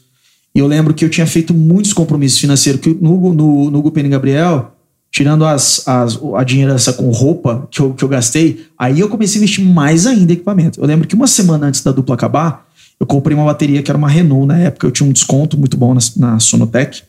E 0.55 0.59
eu 0.59 0.67
lembro 0.67 0.95
que 0.95 1.05
eu 1.05 1.11
tinha 1.11 1.27
feito 1.27 1.53
muitos 1.53 1.93
compromissos 1.93 2.39
financeiros, 2.39 2.81
que 2.81 2.95
no, 3.01 3.35
no, 3.35 3.71
no 3.71 3.93
e 3.97 4.09
Gabriel 4.09 4.71
tirando 5.11 5.45
as, 5.45 5.87
as, 5.87 6.19
a 6.35 6.43
dinheirança 6.43 6.93
com 6.93 7.09
roupa 7.11 7.69
que 7.71 7.81
eu, 7.81 7.95
que 7.95 8.03
eu 8.03 8.09
gastei, 8.09 8.67
aí 8.77 8.99
eu 8.99 9.09
comecei 9.09 9.41
a 9.41 9.45
investir 9.45 9.65
mais 9.65 10.09
ainda 10.09 10.33
em 10.33 10.35
equipamento. 10.35 10.81
Eu 10.81 10.87
lembro 10.87 11.07
que 11.07 11.15
uma 11.15 11.29
semana 11.29 11.69
antes 11.69 11.83
da 11.83 11.93
dupla 11.93 12.17
acabar, 12.17 12.67
eu 12.99 13.07
comprei 13.07 13.37
uma 13.37 13.47
bateria 13.47 13.81
que 13.81 13.89
era 13.89 13.97
uma 13.97 14.09
Renault 14.09 14.47
na 14.47 14.59
época, 14.59 14.89
eu 14.89 14.91
tinha 14.91 15.09
um 15.09 15.13
desconto 15.13 15.57
muito 15.57 15.77
bom 15.77 15.95
na, 15.95 16.01
na 16.17 16.41
Sonotec. 16.41 17.03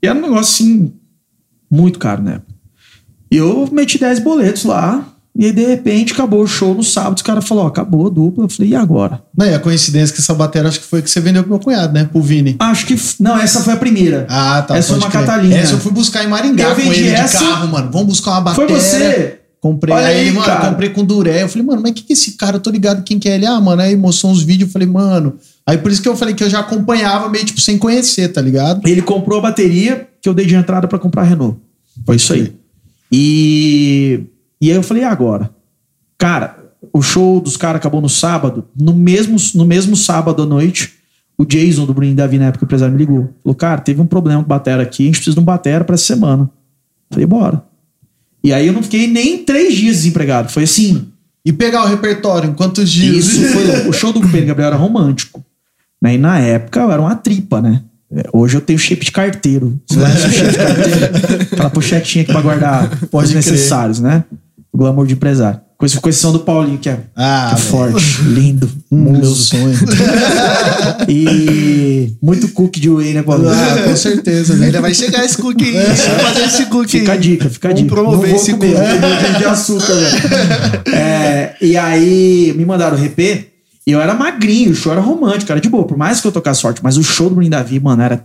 E 0.00 0.06
era 0.06 0.16
um 0.16 0.22
negócio 0.22 0.64
assim, 0.64 0.92
muito 1.68 1.98
caro 1.98 2.22
na 2.22 2.34
época. 2.34 2.54
E 3.28 3.36
eu 3.36 3.68
meti 3.72 3.98
10 3.98 4.20
boletos 4.20 4.64
lá, 4.64 5.04
e 5.36 5.46
aí 5.46 5.52
de 5.52 5.64
repente 5.64 6.12
acabou 6.12 6.42
o 6.42 6.46
show 6.46 6.74
no 6.74 6.82
sábado, 6.82 7.16
os 7.16 7.22
caras 7.22 7.46
falaram, 7.46 7.66
ó, 7.66 7.70
acabou 7.70 8.06
a 8.06 8.10
dupla. 8.10 8.44
Eu 8.44 8.48
falei, 8.48 8.72
e 8.72 8.74
agora? 8.74 9.22
Não, 9.36 9.46
e 9.46 9.54
a 9.54 9.58
coincidência 9.60 10.14
que 10.14 10.20
essa 10.20 10.34
bateria 10.34 10.68
acho 10.68 10.80
que 10.80 10.86
foi 10.86 11.00
que 11.02 11.10
você 11.10 11.20
vendeu 11.20 11.42
pro 11.42 11.52
meu 11.52 11.60
cunhado, 11.60 11.92
né? 11.92 12.04
Pro 12.04 12.20
Vini. 12.20 12.56
Acho 12.58 12.84
que. 12.86 12.96
Não, 13.20 13.38
essa 13.38 13.60
foi 13.60 13.72
a 13.74 13.76
primeira. 13.76 14.26
Ah, 14.28 14.62
tá. 14.62 14.76
Essa 14.76 14.88
foi 14.88 14.98
uma 14.98 15.08
crer. 15.10 15.20
Catalina. 15.24 15.56
Essa 15.56 15.74
eu 15.74 15.78
fui 15.78 15.92
buscar 15.92 16.24
em 16.24 16.28
Maringá 16.28 16.68
Eu 16.70 16.74
com 16.74 16.80
ele 16.82 16.94
de 16.94 17.08
essa- 17.10 17.38
carro, 17.38 17.68
mano. 17.68 17.90
Vamos 17.92 18.08
buscar 18.08 18.38
uma 18.40 18.54
Foi 18.54 18.66
bateria. 18.66 18.82
você? 18.82 19.36
Comprei. 19.60 19.94
Olha 19.94 20.06
aí, 20.06 20.30
mano, 20.32 20.46
cara. 20.46 20.70
comprei 20.70 20.88
com 20.88 21.04
Duré. 21.04 21.42
Eu 21.42 21.48
falei, 21.48 21.66
mano, 21.66 21.82
mas 21.82 21.92
que 21.92 22.02
que 22.02 22.12
é 22.12 22.14
esse 22.14 22.32
cara? 22.32 22.56
Eu 22.56 22.60
tô 22.60 22.70
ligado 22.70 23.02
quem 23.04 23.18
que 23.18 23.28
é 23.28 23.34
ele. 23.34 23.44
Ah, 23.46 23.60
mano, 23.60 23.82
aí 23.82 23.94
mostrou 23.94 24.32
uns 24.32 24.42
vídeos. 24.42 24.68
Eu 24.70 24.72
falei, 24.72 24.88
mano. 24.88 25.34
Aí 25.66 25.76
por 25.76 25.92
isso 25.92 26.00
que 26.00 26.08
eu 26.08 26.16
falei 26.16 26.34
que 26.34 26.42
eu 26.42 26.48
já 26.48 26.60
acompanhava 26.60 27.28
meio 27.28 27.44
tipo 27.44 27.60
sem 27.60 27.76
conhecer, 27.76 28.28
tá 28.28 28.40
ligado? 28.40 28.80
Ele 28.88 29.02
comprou 29.02 29.38
a 29.38 29.42
bateria 29.42 30.08
que 30.20 30.28
eu 30.28 30.32
dei 30.34 30.46
de 30.46 30.54
entrada 30.54 30.88
pra 30.88 30.98
comprar 30.98 31.22
a 31.22 31.24
Renault. 31.26 31.58
Foi 32.06 32.16
isso 32.16 32.32
aí. 32.32 32.54
E, 33.12 34.20
e 34.60 34.70
aí 34.70 34.76
eu 34.76 34.82
falei, 34.82 35.02
e 35.02 35.06
agora? 35.06 35.50
Cara, 36.18 36.56
o 36.92 37.02
show 37.02 37.40
dos 37.40 37.56
caras 37.56 37.76
acabou 37.80 38.00
no 38.00 38.08
sábado. 38.08 38.64
No 38.78 38.92
mesmo, 38.92 39.36
no 39.54 39.64
mesmo 39.64 39.96
sábado 39.96 40.42
à 40.42 40.46
noite, 40.46 40.94
o 41.38 41.44
Jason 41.44 41.86
do 41.86 41.94
Bruninho 41.94 42.16
Davi, 42.16 42.38
na 42.38 42.46
época, 42.46 42.64
o 42.64 42.66
empresário, 42.66 42.92
me 42.92 42.98
ligou. 42.98 43.30
Falou, 43.42 43.54
cara, 43.54 43.80
teve 43.80 44.00
um 44.00 44.06
problema 44.06 44.42
com 44.42 44.48
batera 44.48 44.82
aqui, 44.82 45.04
a 45.04 45.06
gente 45.06 45.16
precisa 45.16 45.34
de 45.34 45.40
um 45.40 45.44
batera 45.44 45.84
pra 45.84 45.94
essa 45.94 46.04
semana. 46.04 46.50
Falei, 47.10 47.26
bora. 47.26 47.62
E 48.42 48.52
aí 48.52 48.66
eu 48.66 48.72
não 48.72 48.82
fiquei 48.82 49.06
nem 49.06 49.44
três 49.44 49.74
dias 49.74 49.96
desempregado. 49.96 50.50
Foi 50.50 50.64
assim, 50.64 51.08
E 51.44 51.52
pegar 51.52 51.84
o 51.84 51.88
repertório 51.88 52.50
em 52.50 52.54
quantos 52.54 52.90
dias? 52.90 53.26
isso 53.26 53.48
foi. 53.52 53.88
O 53.88 53.92
show 53.92 54.12
do 54.12 54.20
Pedro 54.20 54.46
Gabriel 54.46 54.68
era 54.68 54.76
romântico. 54.76 55.44
Né? 56.02 56.14
E 56.14 56.18
na 56.18 56.38
época 56.38 56.80
eu 56.80 56.90
era 56.90 57.00
uma 57.00 57.14
tripa, 57.16 57.60
né? 57.60 57.82
É, 58.12 58.24
Hoje 58.32 58.56
eu 58.56 58.60
tenho 58.60 58.78
shape 58.78 59.04
de 59.04 59.12
carteiro. 59.12 59.78
Você 59.86 59.98
o 59.98 60.32
shape 60.32 60.50
de 60.50 60.56
carteiro? 60.56 61.42
Aquela 61.52 61.70
pochetinha 61.70 62.22
aqui 62.22 62.32
pra 62.32 62.40
guardar 62.40 62.90
os 63.12 63.32
necessários, 63.32 64.00
né? 64.00 64.24
O 64.72 64.78
glamour 64.78 65.06
de 65.06 65.14
empresário. 65.14 65.60
Com 65.76 65.86
ex- 65.86 65.94
com 65.98 66.08
exceção 66.10 66.30
do 66.32 66.40
Paulinho, 66.40 66.78
que 66.78 66.88
é, 66.90 67.00
Ah, 67.16 67.52
que 67.54 67.60
é 67.60 67.64
forte, 67.64 68.20
lindo, 68.28 68.70
Meu 68.90 69.14
muso. 69.14 69.34
sonho. 69.44 69.74
E 71.08 72.14
muito 72.22 72.48
cookie 72.48 72.80
de 72.80 72.90
whey, 72.90 73.14
né, 73.14 73.22
Paulinho? 73.22 73.50
ah, 73.50 73.82
com 73.84 73.96
certeza, 73.96 74.54
né? 74.56 74.66
Ainda 74.66 74.80
vai 74.80 74.94
chegar 74.94 75.24
esse 75.24 75.36
cookie 75.38 75.64
aí. 75.64 75.72
Vamos 75.72 76.00
fazer 76.22 76.42
esse 76.44 76.66
cookie 76.66 77.00
Fica 77.00 77.12
a 77.12 77.16
dica, 77.16 77.48
fica 77.50 77.68
a 77.68 77.70
Vamos 77.70 77.82
dica. 77.82 77.94
promover 77.94 78.20
Não 78.30 78.36
vou 78.36 78.36
esse 78.36 78.52
comer, 78.52 78.74
cookie. 78.74 79.38
de 79.38 79.44
açúcar, 79.44 79.94
velho. 79.94 80.94
É, 80.94 81.56
e 81.60 81.76
aí 81.76 82.52
me 82.56 82.64
mandaram 82.64 82.96
o 82.96 83.00
RP 83.02 83.18
e 83.86 83.92
eu 83.92 84.00
era 84.00 84.14
magrinho, 84.14 84.70
o 84.70 84.74
show 84.74 84.92
era 84.92 85.00
romântico, 85.00 85.50
era 85.50 85.60
de 85.60 85.68
boa, 85.68 85.84
por 85.86 85.96
mais 85.96 86.20
que 86.20 86.26
eu 86.26 86.32
tocasse 86.32 86.60
forte, 86.62 86.80
mas 86.82 86.96
o 86.96 87.02
show 87.02 87.28
do 87.28 87.34
Bruno 87.36 87.50
Davi, 87.50 87.80
mano, 87.80 88.02
era, 88.02 88.24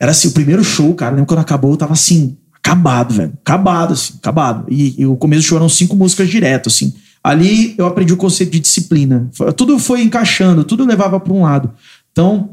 era 0.00 0.12
assim, 0.12 0.28
o 0.28 0.32
primeiro 0.32 0.62
show, 0.64 0.94
cara, 0.94 1.10
lembro 1.12 1.26
quando 1.26 1.40
acabou, 1.40 1.72
eu 1.72 1.76
tava 1.76 1.92
assim, 1.92 2.36
acabado, 2.66 3.14
velho, 3.14 3.32
acabado, 3.44 3.92
assim, 3.92 4.14
acabado. 4.18 4.66
E, 4.68 5.00
e 5.00 5.06
o 5.06 5.16
começo 5.16 5.54
eram 5.54 5.68
cinco 5.68 5.94
músicas 5.94 6.28
direto, 6.28 6.68
assim. 6.68 6.92
Ali 7.22 7.74
eu 7.78 7.86
aprendi 7.86 8.12
o 8.12 8.16
conceito 8.16 8.50
de 8.50 8.60
disciplina. 8.60 9.30
Tudo 9.56 9.78
foi 9.78 10.02
encaixando, 10.02 10.64
tudo 10.64 10.84
levava 10.84 11.18
para 11.20 11.32
um 11.32 11.42
lado. 11.42 11.72
Então, 12.10 12.50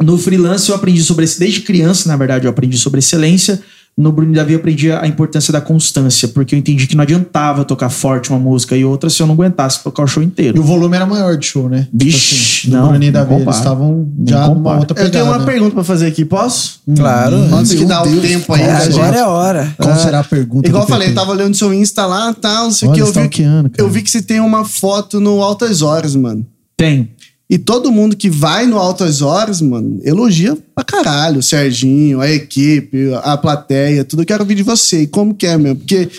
no 0.00 0.16
freelance 0.16 0.68
eu 0.68 0.76
aprendi 0.76 1.02
sobre 1.02 1.26
desde 1.38 1.62
criança, 1.62 2.08
na 2.08 2.16
verdade, 2.16 2.46
eu 2.46 2.50
aprendi 2.50 2.78
sobre 2.78 3.00
excelência. 3.00 3.60
No 4.00 4.12
Bruno 4.12 4.32
Davi 4.32 4.52
eu 4.52 4.60
aprendi 4.60 4.92
a 4.92 5.04
importância 5.08 5.52
da 5.52 5.60
constância, 5.60 6.28
porque 6.28 6.54
eu 6.54 6.58
entendi 6.60 6.86
que 6.86 6.94
não 6.94 7.02
adiantava 7.02 7.64
tocar 7.64 7.88
forte 7.90 8.30
uma 8.30 8.38
música 8.38 8.76
e 8.76 8.84
outra 8.84 9.10
se 9.10 9.20
eu 9.20 9.26
não 9.26 9.34
aguentasse 9.34 9.82
tocar 9.82 10.04
o 10.04 10.06
show 10.06 10.22
E 10.22 10.26
inteiro. 10.26 10.60
o 10.60 10.62
volume 10.62 10.94
era 10.94 11.04
maior 11.04 11.36
de 11.36 11.44
show, 11.46 11.68
né? 11.68 11.88
Vixe, 11.92 12.70
no 12.70 12.76
não, 12.76 12.88
Bruninho 12.90 13.10
e 13.10 13.12
não 13.12 13.20
Davi, 13.26 13.42
eles 13.42 13.56
estavam 13.56 14.08
já 14.24 14.46
numa 14.46 14.76
outra 14.78 14.92
Eu 14.92 14.94
pegada. 14.94 15.10
tenho 15.10 15.24
uma 15.26 15.38
né? 15.40 15.44
pergunta 15.44 15.74
pra 15.74 15.82
fazer 15.82 16.06
aqui, 16.06 16.24
posso? 16.24 16.78
Claro. 16.94 17.34
Antes 17.52 17.74
que 17.74 17.84
dá 17.84 18.02
o 18.02 18.20
tempo 18.20 18.54
aí. 18.54 18.60
qual 18.62 18.70
a 18.70 18.78
é? 18.78 18.84
gente- 18.84 19.00
Agora 19.00 19.16
é 19.16 19.20
a 19.20 19.28
hora. 19.28 19.74
Qual 19.76 19.96
será 19.96 20.20
a 20.20 20.24
pergunta? 20.24 20.68
Igual 20.68 20.84
eu 20.84 20.88
falei, 20.88 21.08
PP? 21.08 21.18
tava 21.20 21.32
olhando 21.32 21.56
seu 21.56 21.74
Insta 21.74 22.06
lá, 22.06 22.32
tal, 22.32 22.64
não 22.66 22.70
sei 22.70 22.88
o 22.88 22.92
que. 22.92 23.00
Eu 23.00 23.06
vi, 23.06 23.10
stalkeando, 23.10 23.68
cara. 23.70 23.82
eu 23.82 23.90
vi 23.90 24.02
que 24.02 24.10
você 24.12 24.22
tem 24.22 24.38
uma 24.38 24.64
foto 24.64 25.18
no 25.18 25.42
Altas 25.42 25.82
Horas, 25.82 26.14
mano. 26.14 26.46
Tem. 26.76 27.10
E 27.50 27.56
todo 27.56 27.90
mundo 27.90 28.14
que 28.14 28.28
vai 28.28 28.66
no 28.66 28.76
Altas 28.76 29.22
Horas, 29.22 29.62
mano, 29.62 30.00
elogia 30.04 30.56
pra 30.74 30.84
caralho. 30.84 31.38
O 31.38 31.42
Serginho, 31.42 32.20
a 32.20 32.30
equipe, 32.30 33.10
a 33.22 33.38
plateia, 33.38 34.04
tudo. 34.04 34.22
Eu 34.22 34.26
quero 34.26 34.42
ouvir 34.42 34.54
de 34.54 34.62
você. 34.62 35.02
E 35.02 35.06
como 35.06 35.34
que 35.34 35.46
é 35.46 35.56
mesmo? 35.56 35.76
Porque 35.76 36.10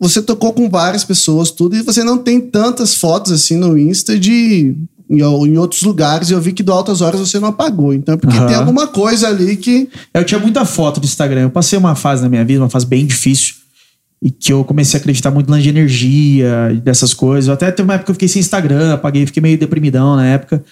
você 0.00 0.20
tocou 0.20 0.52
com 0.52 0.68
várias 0.68 1.04
pessoas, 1.04 1.50
tudo, 1.50 1.76
e 1.76 1.82
você 1.82 2.02
não 2.02 2.18
tem 2.18 2.40
tantas 2.40 2.94
fotos 2.96 3.32
assim 3.32 3.56
no 3.56 3.78
Insta 3.78 4.18
de. 4.18 4.74
Em, 5.08 5.20
em 5.20 5.56
outros 5.56 5.82
lugares, 5.82 6.28
e 6.28 6.32
eu 6.32 6.40
vi 6.40 6.52
que 6.52 6.64
do 6.64 6.72
Altas 6.72 7.00
Horas 7.00 7.20
você 7.20 7.38
não 7.38 7.48
apagou. 7.48 7.94
Então, 7.94 8.14
é 8.14 8.18
porque 8.18 8.36
Aham. 8.36 8.46
tem 8.48 8.56
alguma 8.56 8.88
coisa 8.88 9.28
ali 9.28 9.56
que. 9.56 9.88
Eu 10.12 10.24
tinha 10.24 10.40
muita 10.40 10.64
foto 10.64 10.98
do 10.98 11.06
Instagram. 11.06 11.42
Eu 11.42 11.50
passei 11.50 11.78
uma 11.78 11.94
fase 11.94 12.22
na 12.22 12.28
minha 12.28 12.44
vida, 12.44 12.60
uma 12.60 12.68
fase 12.68 12.84
bem 12.84 13.06
difícil, 13.06 13.54
e 14.26 14.30
que 14.32 14.52
eu 14.52 14.64
comecei 14.64 14.98
a 14.98 15.00
acreditar 15.00 15.30
muito 15.30 15.48
na 15.48 15.60
de 15.60 15.68
energia 15.68 16.76
dessas 16.82 17.14
coisas. 17.14 17.46
Eu 17.46 17.54
até 17.54 17.70
teve 17.70 17.86
uma 17.86 17.94
época 17.94 18.06
que 18.06 18.10
eu 18.10 18.14
fiquei 18.16 18.26
sem 18.26 18.40
Instagram, 18.40 18.94
apaguei, 18.94 19.24
fiquei 19.24 19.40
meio 19.40 19.56
deprimidão 19.56 20.16
na 20.16 20.26
época. 20.26 20.64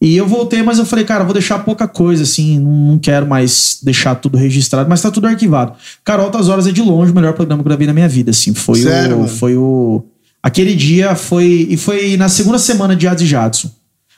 E 0.00 0.16
eu 0.16 0.24
voltei, 0.24 0.62
mas 0.62 0.78
eu 0.78 0.86
falei, 0.86 1.04
cara, 1.04 1.22
eu 1.22 1.24
vou 1.24 1.34
deixar 1.34 1.58
pouca 1.58 1.88
coisa, 1.88 2.22
assim, 2.22 2.60
não, 2.60 2.96
quero 3.00 3.26
mais 3.26 3.80
deixar 3.82 4.14
tudo 4.14 4.38
registrado, 4.38 4.88
mas 4.88 5.02
tá 5.02 5.10
tudo 5.10 5.26
arquivado. 5.26 5.72
Cara, 6.04 6.22
Altas 6.22 6.48
Horas 6.48 6.64
é 6.68 6.70
de 6.70 6.80
longe 6.80 7.10
o 7.10 7.14
melhor 7.14 7.32
programa 7.32 7.60
que 7.60 7.66
eu 7.66 7.70
gravei 7.70 7.88
na 7.88 7.92
minha 7.92 8.08
vida, 8.08 8.30
assim. 8.30 8.54
Foi 8.54 8.80
Sério, 8.80 9.16
o. 9.16 9.18
mano? 9.22 9.32
Foi 9.32 9.56
o. 9.56 10.04
Aquele 10.40 10.76
dia 10.76 11.16
foi. 11.16 11.66
E 11.70 11.76
foi 11.76 12.16
na 12.16 12.28
segunda 12.28 12.60
semana 12.60 12.94
de 12.94 13.04
Jazz 13.04 13.20
e 13.20 13.26
Jadson. 13.26 13.68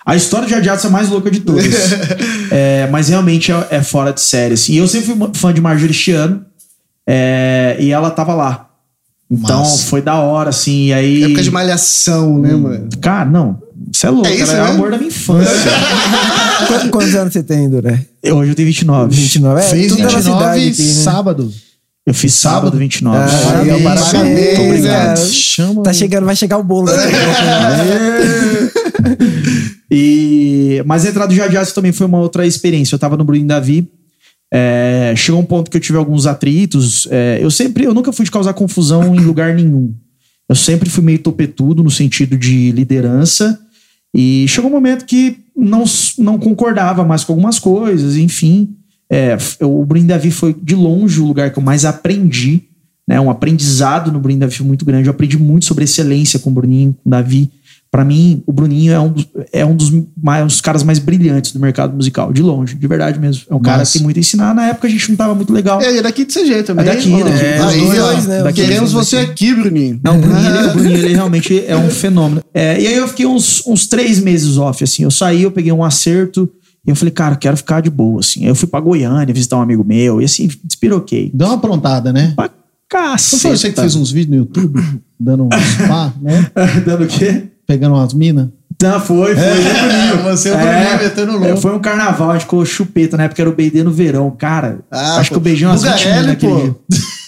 A 0.04 0.14
história 0.14 0.46
de 0.46 0.62
Jadson 0.62 0.88
é 0.88 0.90
a 0.90 0.92
mais 0.92 1.08
louca 1.08 1.30
de 1.30 1.40
todas. 1.40 1.64
É, 2.50 2.86
mas 2.92 3.08
realmente 3.08 3.50
é, 3.50 3.66
é 3.70 3.82
fora 3.82 4.12
de 4.12 4.20
série. 4.20 4.54
Assim. 4.54 4.74
E 4.74 4.76
eu 4.76 4.86
sempre 4.86 5.06
fui 5.06 5.30
fã 5.34 5.52
de 5.52 5.60
Marjorie 5.60 5.94
Chiano. 5.94 6.44
é, 7.06 7.76
e 7.80 7.90
ela 7.90 8.10
tava 8.10 8.32
lá. 8.34 8.73
Então 9.42 9.60
Massa. 9.60 9.84
foi 9.86 10.00
da 10.02 10.16
hora, 10.18 10.50
assim. 10.50 10.86
E 10.86 10.92
aí. 10.92 11.22
Época 11.24 11.42
de 11.42 11.50
malhação, 11.50 12.38
né, 12.38 12.54
mano? 12.54 12.88
Cara, 13.00 13.28
não. 13.28 13.58
Você 13.92 14.06
é 14.06 14.10
louco, 14.10 14.26
É 14.26 14.34
isso, 14.34 14.46
cara, 14.46 14.58
é 14.58 14.62
o 14.62 14.64
né? 14.66 14.70
amor 14.72 14.90
da 14.90 14.96
minha 14.98 15.08
infância. 15.08 15.52
Qu- 16.66 16.88
Quantos 16.90 17.14
anos 17.14 17.32
você 17.32 17.42
tem, 17.42 17.68
Duré? 17.68 18.00
Eu- 18.22 18.36
Hoje 18.36 18.50
eu 18.52 18.54
tenho 18.54 18.66
29. 18.68 19.14
29? 19.14 19.60
É, 19.60 19.62
Fez 19.64 19.86
tudo 19.88 19.98
da 19.98 20.04
nossa 20.04 20.16
29 20.18 20.42
idade 20.44 20.68
aqui, 20.70 20.82
né? 20.82 20.92
sábado. 21.02 21.52
Eu 22.06 22.12
fiz 22.14 22.34
sábado 22.34 22.76
29. 22.76 23.16
Ah, 23.16 23.26
Parabéns, 23.46 23.82
parabéns, 23.82 24.12
parabéns, 24.12 24.58
obrigado. 24.58 25.18
Chama. 25.26 25.82
Tá 25.82 25.92
chegando, 25.92 26.24
vai 26.26 26.36
chegar 26.36 26.58
o 26.58 26.62
bolo. 26.64 26.86
né? 26.86 26.96
E, 29.90 30.82
mas 30.86 31.04
a 31.04 31.10
entrada 31.10 31.32
do 31.32 31.48
Jazz 31.50 31.72
também 31.72 31.92
foi 31.92 32.06
uma 32.06 32.18
outra 32.18 32.46
experiência. 32.46 32.94
Eu 32.94 32.98
tava 32.98 33.16
no 33.16 33.24
Bruno 33.24 33.46
Davi. 33.46 33.88
É, 34.56 35.12
chegou 35.16 35.40
um 35.40 35.44
ponto 35.44 35.68
que 35.68 35.76
eu 35.76 35.80
tive 35.80 35.98
alguns 35.98 36.26
atritos. 36.26 37.08
é, 37.10 37.38
eu 37.42 37.50
sempre, 37.50 37.82
eu 37.84 37.92
nunca 37.92 38.12
fui 38.12 38.24
de 38.24 38.30
causar 38.30 38.54
confusão 38.54 39.12
em 39.14 39.18
lugar 39.18 39.52
nenhum. 39.52 39.92
Eu 40.48 40.54
sempre 40.54 40.88
fui 40.88 41.02
meio 41.02 41.18
topetudo 41.18 41.82
no 41.82 41.90
sentido 41.90 42.38
de 42.38 42.70
liderança. 42.70 43.58
E 44.14 44.46
chegou 44.46 44.70
um 44.70 44.74
momento 44.74 45.06
que 45.06 45.38
não, 45.56 45.82
não 46.18 46.38
concordava 46.38 47.02
mais 47.04 47.24
com 47.24 47.32
algumas 47.32 47.58
coisas, 47.58 48.16
enfim. 48.16 48.76
É, 49.10 49.32
f- 49.32 49.64
o 49.64 49.84
Bruno 49.84 50.06
Davi 50.06 50.30
foi 50.30 50.54
de 50.62 50.76
longe 50.76 51.20
o 51.20 51.26
lugar 51.26 51.50
que 51.52 51.58
eu 51.58 51.62
mais 51.62 51.84
aprendi. 51.84 52.62
Né, 53.08 53.20
um 53.20 53.28
aprendizado 53.28 54.10
no 54.10 54.18
Bruninho 54.20 54.40
Davi 54.40 54.54
foi 54.54 54.66
muito 54.66 54.84
grande. 54.84 55.08
Eu 55.08 55.10
aprendi 55.10 55.36
muito 55.36 55.64
sobre 55.66 55.84
excelência 55.84 56.38
com 56.38 56.50
o 56.50 56.52
Bruninho, 56.52 56.94
com 57.02 57.08
o 57.08 57.10
Davi. 57.10 57.50
Pra 57.94 58.04
mim, 58.04 58.42
o 58.44 58.52
Bruninho 58.52 58.92
é 58.92 58.98
um 58.98 59.08
dos, 59.08 59.24
é 59.52 59.64
um 59.64 59.76
dos, 59.76 59.88
mais, 60.20 60.42
um 60.42 60.48
dos 60.48 60.60
caras 60.60 60.82
mais 60.82 60.98
brilhantes 60.98 61.52
do 61.52 61.60
mercado 61.60 61.94
musical, 61.94 62.32
de 62.32 62.42
longe, 62.42 62.74
de 62.74 62.88
verdade 62.88 63.20
mesmo. 63.20 63.44
É 63.48 63.54
um 63.54 63.60
cara 63.60 63.84
que 63.84 63.92
tem 63.92 64.02
muito 64.02 64.16
a 64.16 64.18
ensinar. 64.18 64.52
Na 64.52 64.66
época 64.66 64.88
a 64.88 64.90
gente 64.90 65.10
não 65.10 65.16
tava 65.16 65.32
muito 65.32 65.52
legal. 65.52 65.80
É, 65.80 65.98
e 65.98 66.02
daqui 66.02 66.24
de 66.24 66.34
CG 66.34 66.64
também. 66.64 66.84
É 66.84 66.88
daqui, 66.88 67.08
daqui. 67.22 67.44
É, 67.44 67.62
Aí, 67.62 67.80
dois, 67.80 68.00
ó, 68.00 68.28
né? 68.28 68.42
Daqui. 68.42 68.62
Queremos 68.62 68.90
você 68.90 69.18
aqui, 69.18 69.54
Bruninho. 69.54 70.00
Não, 70.02 70.16
o 70.16 70.20
Bruninho, 70.20 70.56
ele, 70.56 70.66
o 70.66 70.72
Bruninho, 70.74 70.96
ele 70.96 71.14
realmente 71.14 71.64
é 71.64 71.76
um 71.76 71.88
fenômeno. 71.88 72.42
É, 72.52 72.80
e 72.80 72.84
aí 72.88 72.96
eu 72.96 73.06
fiquei 73.06 73.26
uns, 73.26 73.64
uns 73.64 73.86
três 73.86 74.18
meses 74.18 74.58
off, 74.58 74.82
assim. 74.82 75.04
Eu 75.04 75.10
saí, 75.12 75.44
eu 75.44 75.52
peguei 75.52 75.70
um 75.70 75.84
acerto 75.84 76.50
e 76.84 76.90
eu 76.90 76.96
falei, 76.96 77.12
cara, 77.12 77.34
eu 77.36 77.38
quero 77.38 77.56
ficar 77.56 77.80
de 77.80 77.90
boa, 77.90 78.18
assim. 78.18 78.42
Aí 78.42 78.48
eu 78.48 78.56
fui 78.56 78.66
pra 78.66 78.80
Goiânia 78.80 79.32
visitar 79.32 79.56
um 79.56 79.62
amigo 79.62 79.84
meu 79.84 80.20
e 80.20 80.24
assim, 80.24 80.50
despiroquei. 80.64 81.30
Deu 81.32 81.46
uma 81.46 81.54
aprontada, 81.54 82.12
né? 82.12 82.32
Pra 82.34 82.46
Não 82.46 82.52
caceta. 82.88 83.40
foi 83.40 83.56
você 83.56 83.70
que 83.70 83.80
fez 83.80 83.94
uns 83.94 84.10
vídeos 84.10 84.30
no 84.30 84.36
YouTube? 84.38 84.82
Dando 85.16 85.44
uns 85.44 85.76
pá, 85.86 86.12
né? 86.20 86.50
Dando 86.84 87.04
o 87.04 87.06
quê? 87.06 87.53
Pegando 87.66 87.94
umas 87.94 88.12
minas? 88.14 88.48
Não, 88.82 89.00
foi, 89.00 89.34
foi. 89.34 89.42
É, 89.44 90.16
você 90.30 90.48
e 90.50 90.52
o 90.52 90.56
Bruninho 90.58 90.98
metendo 90.98 91.32
louco. 91.32 91.46
É, 91.46 91.56
Foi 91.56 91.74
um 91.74 91.78
carnaval, 91.78 92.30
a 92.30 92.32
gente 92.34 92.42
ficou 92.42 92.64
chupeta, 92.66 93.16
na 93.16 93.24
época 93.24 93.40
era 93.40 93.48
o 93.48 93.54
BD 93.54 93.82
no 93.82 93.90
verão, 93.90 94.30
cara. 94.30 94.80
Ah, 94.90 95.16
acho 95.16 95.30
pô. 95.30 95.34
que 95.34 95.38
eu 95.38 95.40
beijei 95.42 95.66
umas 95.66 95.82
20 95.82 95.90
Bugarelli, 95.92 96.10
minas 96.20 96.26
naquele 96.26 96.52
dia. 96.62 96.74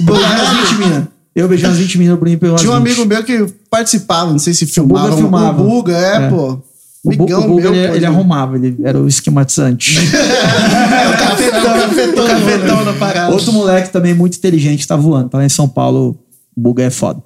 Beijei 0.00 0.24
umas 0.26 0.68
20 0.70 0.78
minas. 0.78 1.04
Eu 1.34 1.48
beijei 1.48 1.68
umas 1.68 1.78
20 1.78 1.98
minas, 1.98 2.14
o 2.14 2.16
Bruninho 2.18 2.38
pegou 2.38 2.52
umas 2.54 2.60
Tinha 2.60 2.72
um 2.72 2.82
20. 2.82 2.86
amigo 2.92 3.04
meu 3.06 3.24
que 3.24 3.46
participava, 3.70 4.30
não 4.32 4.38
sei 4.38 4.52
se 4.54 4.64
Buga 4.64 4.74
filmava. 4.74 5.16
filmava. 5.16 5.62
O 5.62 5.66
Buga, 5.66 5.96
é, 5.96 6.16
É. 6.16 6.28
pô. 6.28 6.58
O, 7.04 7.10
Bu- 7.16 7.24
o 7.24 7.46
Buga, 7.46 7.70
meu, 7.70 7.74
ele, 7.84 7.96
ele 7.98 8.06
arrumava, 8.06 8.56
ele 8.56 8.76
era 8.82 8.98
o 8.98 9.06
esquematizante. 9.06 9.96
É 10.10 11.08
o 11.08 11.12
cafetão, 11.16 11.60
o 12.24 12.26
cafetão 12.26 12.84
na 12.84 12.92
parada. 12.94 13.32
Outro 13.32 13.52
moleque 13.52 13.90
também 13.90 14.12
muito 14.14 14.36
inteligente 14.36 14.86
tá 14.86 14.96
voando. 14.96 15.28
Tá 15.30 15.38
lá 15.38 15.44
em 15.44 15.48
São 15.48 15.68
Paulo, 15.68 16.18
o 16.56 16.60
Buga 16.60 16.82
é 16.82 16.90
foda. 16.90 17.22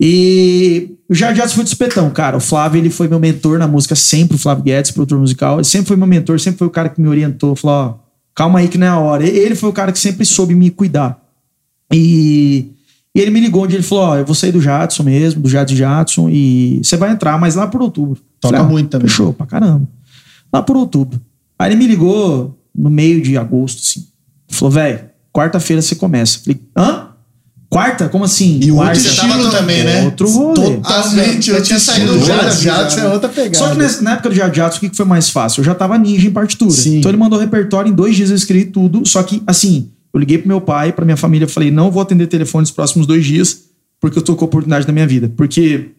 E 0.00 0.96
o 1.08 1.14
Jardim 1.14 1.40
Atos 1.40 1.54
foi 1.54 1.64
de 1.64 1.70
espetão, 1.70 2.10
cara. 2.10 2.36
O 2.36 2.40
Flávio, 2.40 2.78
ele 2.78 2.90
foi 2.90 3.08
meu 3.08 3.18
mentor 3.18 3.58
na 3.58 3.66
música 3.66 3.94
sempre, 3.94 4.36
o 4.36 4.38
Flávio 4.38 4.64
Guedes, 4.64 4.90
produtor 4.90 5.18
musical. 5.18 5.56
Ele 5.56 5.64
sempre 5.64 5.88
foi 5.88 5.96
meu 5.96 6.06
mentor, 6.06 6.38
sempre 6.38 6.58
foi 6.58 6.66
o 6.66 6.70
cara 6.70 6.88
que 6.88 7.00
me 7.00 7.08
orientou. 7.08 7.56
Falou, 7.56 7.76
ó, 7.76 7.94
calma 8.34 8.58
aí 8.58 8.68
que 8.68 8.76
não 8.76 8.86
é 8.86 8.90
a 8.90 8.98
hora. 8.98 9.26
Ele 9.26 9.54
foi 9.54 9.68
o 9.68 9.72
cara 9.72 9.92
que 9.92 9.98
sempre 9.98 10.24
soube 10.26 10.54
me 10.54 10.70
cuidar. 10.70 11.18
E, 11.92 12.72
e 13.14 13.20
ele 13.20 13.30
me 13.30 13.40
ligou 13.40 13.64
onde 13.64 13.76
ele 13.76 13.82
falou, 13.82 14.04
ó, 14.04 14.16
eu 14.16 14.26
vou 14.26 14.34
sair 14.34 14.52
do 14.52 14.60
Jadson 14.60 15.02
mesmo, 15.02 15.40
do 15.40 15.48
Jadson 15.48 15.74
Jadson, 15.74 16.28
e 16.28 16.80
você 16.82 16.96
vai 16.96 17.12
entrar, 17.12 17.38
mas 17.38 17.54
lá 17.54 17.66
por 17.66 17.80
outubro. 17.80 18.20
Toca 18.40 18.56
Falei, 18.56 18.70
muito 18.70 18.90
também. 18.90 19.08
Fechou, 19.08 19.32
pra 19.32 19.46
caramba. 19.46 19.88
Lá 20.52 20.62
por 20.62 20.76
outubro. 20.76 21.20
Aí 21.58 21.70
ele 21.70 21.76
me 21.76 21.86
ligou 21.86 22.58
no 22.74 22.90
meio 22.90 23.22
de 23.22 23.38
agosto, 23.38 23.80
assim. 23.80 24.06
Falou, 24.48 24.72
velho, 24.72 25.00
quarta-feira 25.32 25.80
você 25.80 25.94
começa. 25.94 26.40
Falei, 26.40 26.60
hã? 26.76 27.05
Quarta? 27.68 28.08
Como 28.08 28.24
assim? 28.24 28.60
E 28.62 28.70
outro 28.70 28.92
estilo 28.92 29.32
tava 29.32 29.50
também, 29.50 29.82
né? 29.84 30.04
outro 30.04 30.28
rolê. 30.30 30.76
Totalmente. 30.76 31.50
Eu 31.50 31.62
tinha 31.62 31.78
saído 31.80 32.12
do 32.12 32.18
do 32.20 32.24
Jadson. 32.26 33.00
É 33.00 33.08
outra 33.12 33.28
pegada. 33.28 33.56
Só 33.58 33.70
que 33.70 33.76
nessa- 33.78 34.02
na 34.02 34.12
época 34.12 34.28
do 34.30 34.34
Jad 34.34 34.54
Jadson, 34.54 34.76
o 34.78 34.80
que 34.80 34.90
que 34.90 34.96
foi 34.96 35.04
mais 35.06 35.28
fácil? 35.30 35.60
Eu 35.60 35.64
já 35.64 35.74
tava 35.74 35.98
ninja 35.98 36.28
em 36.28 36.30
partitura. 36.30 36.70
Sim. 36.70 36.98
Então 36.98 37.10
ele 37.10 37.18
mandou 37.18 37.38
o 37.38 37.42
repertório, 37.42 37.90
em 37.90 37.94
dois 37.94 38.14
dias 38.14 38.30
eu 38.30 38.36
escrevi 38.36 38.66
tudo. 38.66 39.06
Só 39.06 39.20
que, 39.22 39.42
assim, 39.46 39.90
eu 40.14 40.20
liguei 40.20 40.38
pro 40.38 40.46
meu 40.48 40.60
pai, 40.60 40.92
pra 40.92 41.04
minha 41.04 41.16
família, 41.16 41.48
falei, 41.48 41.70
não 41.70 41.90
vou 41.90 42.00
atender 42.00 42.28
telefone 42.28 42.62
nos 42.62 42.70
próximos 42.70 43.06
dois 43.06 43.24
dias, 43.24 43.62
porque 44.00 44.18
eu 44.18 44.22
tô 44.22 44.36
com 44.36 44.44
a 44.44 44.48
oportunidade 44.48 44.86
da 44.86 44.92
minha 44.92 45.06
vida. 45.06 45.30
Porque 45.36 45.90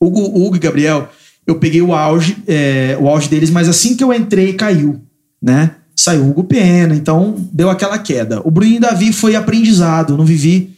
o 0.00 0.06
Hugo, 0.06 0.20
o 0.20 0.46
Hugo 0.46 0.56
e 0.56 0.58
Gabriel, 0.58 1.08
eu 1.46 1.56
peguei 1.56 1.82
o 1.82 1.92
auge, 1.94 2.36
é, 2.46 2.96
o 2.98 3.08
auge 3.08 3.28
deles, 3.28 3.50
mas 3.50 3.68
assim 3.68 3.94
que 3.94 4.02
eu 4.02 4.12
entrei, 4.12 4.54
caiu, 4.54 5.00
né? 5.42 5.72
Saiu 5.94 6.22
o 6.24 6.30
Hugo 6.30 6.44
Pena, 6.44 6.94
então 6.94 7.36
deu 7.52 7.68
aquela 7.70 7.98
queda. 7.98 8.40
O 8.44 8.50
Bruninho 8.50 8.76
e 8.78 8.80
Davi 8.80 9.12
foi 9.12 9.36
aprendizado, 9.36 10.14
eu 10.14 10.16
não 10.16 10.24
vivi 10.24 10.73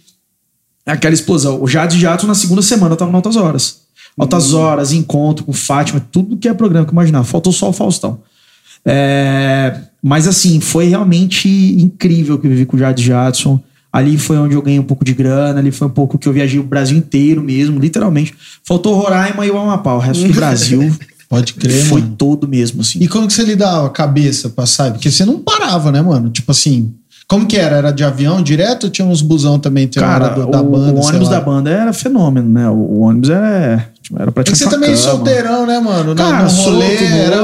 aquela 0.92 1.14
explosão. 1.14 1.62
O 1.62 1.66
Jades 1.66 1.99
Jato 1.99 2.27
na 2.27 2.35
segunda 2.35 2.62
semana 2.62 2.96
tava 2.96 3.11
no 3.11 3.16
Altas 3.16 3.37
Horas. 3.37 3.79
Altas 4.18 4.55
Horas, 4.55 4.92
encontro 4.92 5.44
com 5.44 5.53
Fátima, 5.53 6.01
tudo 6.11 6.37
que 6.37 6.49
é 6.49 6.55
programa 6.55 6.87
que 6.87 6.90
eu 6.90 6.94
imaginava. 6.94 7.25
Faltou 7.25 7.53
só 7.53 7.68
o 7.68 7.72
Faustão. 7.72 8.20
É, 8.85 9.81
mas 10.03 10.27
assim, 10.27 10.61
foi 10.61 10.87
realmente 10.87 11.49
incrível 11.49 12.38
que 12.38 12.46
eu 12.46 12.51
vivi 12.51 12.64
com 12.64 12.77
o 12.77 12.81
Jades 12.81 13.05
Jadson. 13.05 13.61
Ali 13.92 14.16
foi 14.16 14.37
onde 14.38 14.55
eu 14.55 14.62
ganhei 14.62 14.79
um 14.79 14.85
pouco 14.85 15.05
de 15.05 15.12
grana, 15.12 15.59
ali 15.59 15.70
foi 15.70 15.87
um 15.87 15.90
pouco 15.90 16.18
que 16.18 16.29
eu 16.29 16.33
viajei 16.33 16.59
o 16.59 16.62
Brasil 16.62 16.96
inteiro 16.96 17.42
mesmo, 17.42 17.79
literalmente. 17.79 18.35
Faltou 18.64 18.94
Roraima 18.94 19.44
e 19.46 19.51
o 19.51 19.59
Amapá, 19.59 19.94
o 19.94 19.99
resto 19.99 20.27
do 20.27 20.33
Brasil 20.35 20.94
Pode 21.29 21.55
crer, 21.55 21.85
foi 21.87 22.01
mano. 22.01 22.14
todo 22.16 22.46
mesmo, 22.46 22.83
assim. 22.83 23.01
E 23.01 23.09
como 23.09 23.27
que 23.27 23.33
você 23.33 23.42
lidava 23.42 23.87
a 23.87 23.90
cabeça 23.90 24.49
pra 24.49 24.64
sair? 24.64 24.92
Porque 24.92 25.11
você 25.11 25.25
não 25.25 25.40
parava, 25.40 25.90
né, 25.90 26.01
mano? 26.01 26.31
Tipo 26.31 26.53
assim, 26.53 26.94
como 27.28 27.46
que 27.46 27.56
era? 27.56 27.76
Era 27.76 27.90
de 27.90 28.04
avião 28.04 28.42
direto 28.42 28.88
tinha 28.90 29.06
uns 29.06 29.20
busão 29.22 29.58
também? 29.58 29.88
Tem 29.88 30.02
Cara, 30.02 30.28
do- 30.28 30.46
da 30.50 30.60
o, 30.60 30.64
banda, 30.70 30.92
o 31.00 31.04
ônibus 31.04 31.28
da 31.28 31.40
banda 31.40 31.70
era 31.70 31.92
fenômeno, 31.92 32.48
né? 32.48 32.68
O, 32.68 32.74
o 32.74 33.00
ônibus 33.00 33.30
era, 33.30 33.88
tipo, 34.00 34.20
era 34.20 34.32
É 34.34 34.42
que 34.44 34.50
você 34.56 34.68
também 34.68 34.90
é 34.90 34.94
cama. 34.94 35.02
solteirão, 35.04 35.66
né, 35.66 35.80
mano? 35.80 36.14
Cara, 36.14 36.44
no 36.44 36.48
rolê 36.50 36.98
solto, 36.98 37.12
era... 37.14 37.36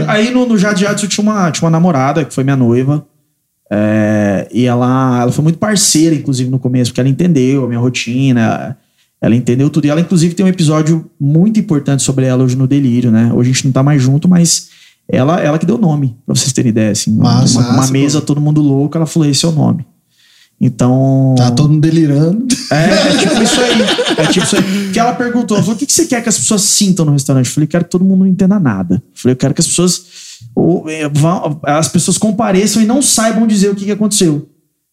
Eu- 0.00 0.10
aí 0.10 0.30
no, 0.30 0.46
no 0.46 0.56
Jade 0.56 0.80
Jadson 0.82 1.06
eu 1.06 1.10
tinha 1.10 1.22
uma, 1.24 1.50
tinha 1.50 1.64
uma 1.66 1.70
namorada, 1.70 2.24
que 2.24 2.32
foi 2.32 2.44
minha 2.44 2.56
noiva. 2.56 3.04
É, 3.72 4.48
e 4.52 4.64
ela, 4.66 5.20
ela 5.22 5.32
foi 5.32 5.44
muito 5.44 5.58
parceira, 5.58 6.14
inclusive, 6.14 6.50
no 6.50 6.58
começo, 6.58 6.90
porque 6.90 7.00
ela 7.00 7.08
entendeu 7.08 7.64
a 7.64 7.68
minha 7.68 7.78
rotina. 7.80 8.76
Ela 9.22 9.36
entendeu 9.36 9.68
tudo. 9.70 9.84
E 9.86 9.90
ela, 9.90 10.00
inclusive, 10.00 10.34
tem 10.34 10.44
um 10.44 10.48
episódio 10.48 11.08
muito 11.20 11.60
importante 11.60 12.02
sobre 12.02 12.24
ela 12.26 12.42
hoje 12.42 12.56
no 12.56 12.66
Delírio, 12.66 13.10
né? 13.10 13.30
Hoje 13.34 13.50
a 13.50 13.52
gente 13.52 13.64
não 13.66 13.72
tá 13.72 13.82
mais 13.82 14.02
junto, 14.02 14.26
mas 14.28 14.68
ela, 15.12 15.40
ela 15.40 15.58
que 15.58 15.66
deu 15.66 15.76
o 15.76 15.80
nome, 15.80 16.16
pra 16.24 16.34
vocês 16.34 16.52
terem 16.52 16.70
ideia. 16.70 16.90
Assim, 16.92 17.10
uma, 17.12 17.40
uma 17.72 17.86
mesa, 17.90 18.20
todo 18.20 18.40
mundo 18.40 18.60
louco, 18.60 18.96
ela 18.96 19.06
falou: 19.06 19.28
esse 19.28 19.44
é 19.44 19.48
o 19.48 19.52
nome. 19.52 19.84
Então. 20.60 21.34
Tá 21.38 21.50
todo 21.50 21.70
mundo 21.70 21.80
delirando. 21.80 22.46
É, 22.70 22.84
é 22.84 23.16
tipo 23.18 23.42
isso 23.42 23.60
aí. 23.60 23.80
É 24.18 24.26
tipo 24.26 24.44
isso 24.44 24.56
aí. 24.56 24.90
Que 24.92 24.98
ela 25.00 25.14
perguntou, 25.14 25.56
ela 25.56 25.64
falou, 25.64 25.74
o 25.74 25.78
que, 25.78 25.86
que 25.86 25.92
você 25.92 26.04
quer 26.06 26.22
que 26.22 26.28
as 26.28 26.38
pessoas 26.38 26.62
sintam 26.62 27.04
no 27.06 27.12
restaurante? 27.12 27.46
Eu 27.46 27.52
falei, 27.52 27.66
quero 27.66 27.84
que 27.84 27.90
todo 27.90 28.04
mundo 28.04 28.20
não 28.20 28.26
entenda 28.26 28.58
nada. 28.60 28.96
Eu 28.96 29.02
falei, 29.14 29.32
eu 29.32 29.36
quero 29.36 29.54
que 29.54 29.60
as 29.60 29.66
pessoas 29.66 30.02
ou, 30.54 30.88
é, 30.88 31.08
vão- 31.08 31.58
as 31.64 31.88
pessoas 31.88 32.18
compareçam 32.18 32.82
e 32.82 32.86
não 32.86 33.00
saibam 33.00 33.46
dizer 33.46 33.70
o 33.70 33.74
que, 33.74 33.86
que 33.86 33.90
aconteceu. 33.92 34.48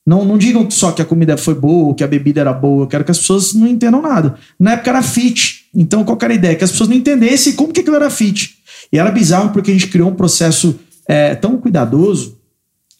Não, 0.06 0.23
não 0.23 0.38
digam 0.38 0.65
só 0.71 0.93
que 0.93 1.01
a 1.01 1.06
comida 1.06 1.36
foi 1.36 1.53
boa, 1.53 1.93
que 1.93 2.01
a 2.01 2.08
bebida 2.08 2.39
era 2.39 2.53
boa. 2.53 2.84
Eu 2.84 2.88
quero 2.88 3.03
que 3.03 3.12
as 3.12 3.17
pessoas 3.19 3.53
não 3.53 3.67
entendam 3.67 4.01
nada. 4.01 4.36
Na 4.58 4.71
época 4.71 4.89
era 4.89 5.01
fit. 5.03 5.65
Então, 5.75 6.06
qual 6.06 6.15
que 6.15 6.23
era 6.23 6.34
a 6.34 6.38
ideia? 6.38 6.56
Que 6.56 6.63
as 6.63 6.71
pessoas 6.71 6.88
não 6.88 6.95
entendessem 6.95 7.53
como 7.53 7.73
que 7.73 7.82
aquilo 7.82 7.97
era 7.97 8.10
fit. 8.10 8.57
E 8.91 8.97
era 8.97 9.12
bizarro 9.12 9.50
porque 9.52 9.71
a 9.71 9.73
gente 9.73 9.88
criou 9.88 10.10
um 10.10 10.15
processo 10.15 10.76
é, 11.08 11.36
tão 11.36 11.58
cuidadoso 11.58 12.36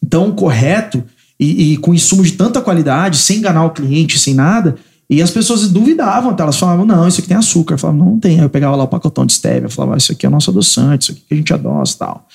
tão 0.08 0.30
correto 0.32 1.02
e, 1.38 1.72
e 1.72 1.76
com 1.78 1.92
insumo 1.92 2.22
de 2.22 2.32
tanta 2.32 2.60
qualidade, 2.60 3.16
sem 3.18 3.38
enganar 3.38 3.64
o 3.64 3.70
cliente, 3.70 4.18
sem 4.18 4.32
nada. 4.32 4.76
E 5.10 5.20
as 5.20 5.30
pessoas 5.30 5.68
duvidavam, 5.68 6.30
até 6.30 6.42
elas 6.42 6.56
falavam, 6.56 6.86
não, 6.86 7.06
isso 7.08 7.18
aqui 7.20 7.28
tem 7.28 7.36
açúcar. 7.36 7.74
Eu 7.74 7.78
falava, 7.78 7.98
não, 7.98 8.06
não 8.12 8.18
tem. 8.20 8.38
Aí 8.38 8.44
eu 8.44 8.48
pegava 8.48 8.76
lá 8.76 8.84
o 8.84 8.88
pacotão 8.88 9.26
de 9.26 9.32
stevia, 9.32 9.62
eu 9.64 9.70
falava, 9.70 9.96
isso 9.98 10.12
aqui 10.12 10.24
é 10.24 10.28
nosso 10.28 10.50
adoçante, 10.50 11.02
isso 11.04 11.12
aqui 11.12 11.22
que 11.28 11.34
a 11.34 11.36
gente 11.36 11.52
adoça 11.52 11.94
e 11.94 11.98
tal. 11.98 12.28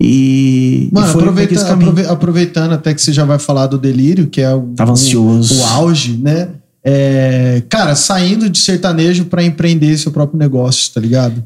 E, 0.00 0.88
Mano, 0.92 1.06
e 1.06 1.10
foi 1.12 1.20
aproveita- 1.22 1.54
naquele 1.54 1.70
caminho. 1.70 1.90
aprove- 1.92 2.08
aproveitando 2.12 2.72
até 2.72 2.92
que 2.94 3.00
você 3.00 3.12
já 3.12 3.24
vai 3.24 3.38
falar 3.38 3.66
do 3.68 3.78
delírio, 3.78 4.26
que 4.26 4.40
é 4.40 4.52
o, 4.54 4.62
Tava 4.74 4.90
o- 4.90 4.94
ansioso. 4.94 5.60
o 5.60 5.64
auge, 5.66 6.16
né? 6.16 6.48
É, 6.82 7.62
cara, 7.68 7.94
saindo 7.94 8.50
de 8.50 8.58
sertanejo 8.58 9.26
pra 9.26 9.42
empreender 9.42 9.96
seu 9.96 10.10
próprio 10.12 10.38
negócio, 10.38 10.92
tá 10.92 11.00
ligado? 11.00 11.42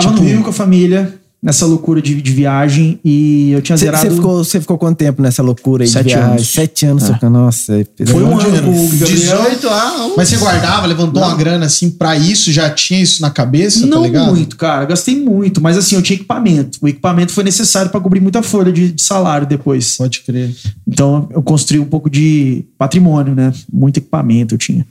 Tava 0.00 0.08
tipo- 0.14 0.22
no 0.22 0.28
Rio 0.30 0.42
com 0.42 0.50
a 0.50 0.52
família, 0.52 1.14
nessa 1.42 1.64
loucura 1.66 2.02
de, 2.02 2.20
de 2.20 2.32
viagem, 2.32 2.98
e 3.04 3.52
eu 3.52 3.62
tinha 3.62 3.76
Você 3.76 3.84
zerado... 3.84 4.10
ficou, 4.16 4.42
você 4.42 4.60
ficou 4.60 4.76
quanto 4.78 4.96
tempo 4.96 5.22
nessa 5.22 5.42
loucura 5.42 5.84
aí 5.84 5.88
Sete 5.88 6.08
de 6.08 6.14
viagem? 6.14 6.30
anos. 6.32 6.48
Sete 6.48 6.86
anos, 6.86 7.08
É. 7.10 7.14
que, 7.18 7.26
nossa. 7.28 7.80
é 8.00 8.06
Foi 8.06 8.22
um 8.24 8.36
ano 8.38 8.62
com 8.62 8.70
o 8.70 8.88
Gabriel. 8.98 9.42
18 9.42 9.68
ah, 9.68 10.10
Mas 10.16 10.28
você 10.28 10.36
guardava, 10.38 10.86
levantou 10.86 11.22
uma 11.22 11.36
grana 11.36 11.66
assim 11.66 11.90
pra 11.90 12.16
isso, 12.16 12.50
já 12.50 12.68
tinha 12.70 13.00
isso 13.00 13.22
na 13.22 13.30
cabeça, 13.30 13.86
Não 13.86 14.10
tá 14.10 14.24
muito, 14.24 14.56
cara. 14.56 14.84
Gastei 14.86 15.20
muito, 15.20 15.60
mas 15.60 15.76
assim, 15.76 15.94
eu 15.94 16.02
tinha 16.02 16.16
equipamento. 16.16 16.78
O 16.82 16.88
equipamento 16.88 17.30
foi 17.32 17.44
necessário 17.44 17.90
pra 17.92 18.00
cobrir 18.00 18.20
muita 18.20 18.42
folha 18.42 18.72
de, 18.72 18.90
de 18.90 19.02
salário 19.02 19.46
depois. 19.46 19.96
Pode 19.98 20.20
crer. 20.22 20.52
Então 20.88 21.28
eu 21.30 21.42
construí 21.42 21.78
um 21.78 21.84
pouco 21.86 22.10
de 22.10 22.64
patrimônio, 22.76 23.34
né? 23.36 23.52
Muito 23.72 23.98
equipamento 23.98 24.54
eu 24.54 24.58
tinha. 24.58 24.84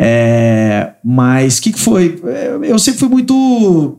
É, 0.00 0.90
mas 1.04 1.58
o 1.58 1.62
que, 1.62 1.72
que 1.72 1.80
foi? 1.80 2.20
Eu- 2.22 2.62
Eu 2.64 2.78
sempre 2.78 3.00
fui 3.00 3.08
muito 3.08 3.98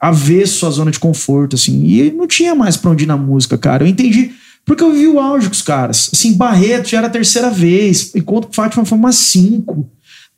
avesso 0.00 0.66
à 0.66 0.70
zona 0.70 0.90
de 0.90 0.98
conforto, 0.98 1.56
assim. 1.56 1.84
E 1.84 2.10
não 2.10 2.26
tinha 2.26 2.54
mais 2.54 2.76
pra 2.76 2.90
onde 2.90 3.04
ir 3.04 3.06
na 3.06 3.16
música, 3.16 3.56
cara. 3.58 3.84
Eu 3.84 3.88
entendi. 3.88 4.32
Porque 4.64 4.82
eu 4.84 4.92
vivi 4.92 5.08
o 5.08 5.18
auge 5.18 5.46
com 5.48 5.52
os 5.54 5.62
caras. 5.62 6.10
Assim, 6.12 6.34
Barreto 6.34 6.88
já 6.90 6.98
era 6.98 7.06
a 7.06 7.10
terceira 7.10 7.50
vez. 7.50 8.12
Enquanto 8.14 8.46
com 8.48 8.52
Fátima 8.52 8.84
foi 8.84 8.98
umas 8.98 9.16
cinco. 9.16 9.88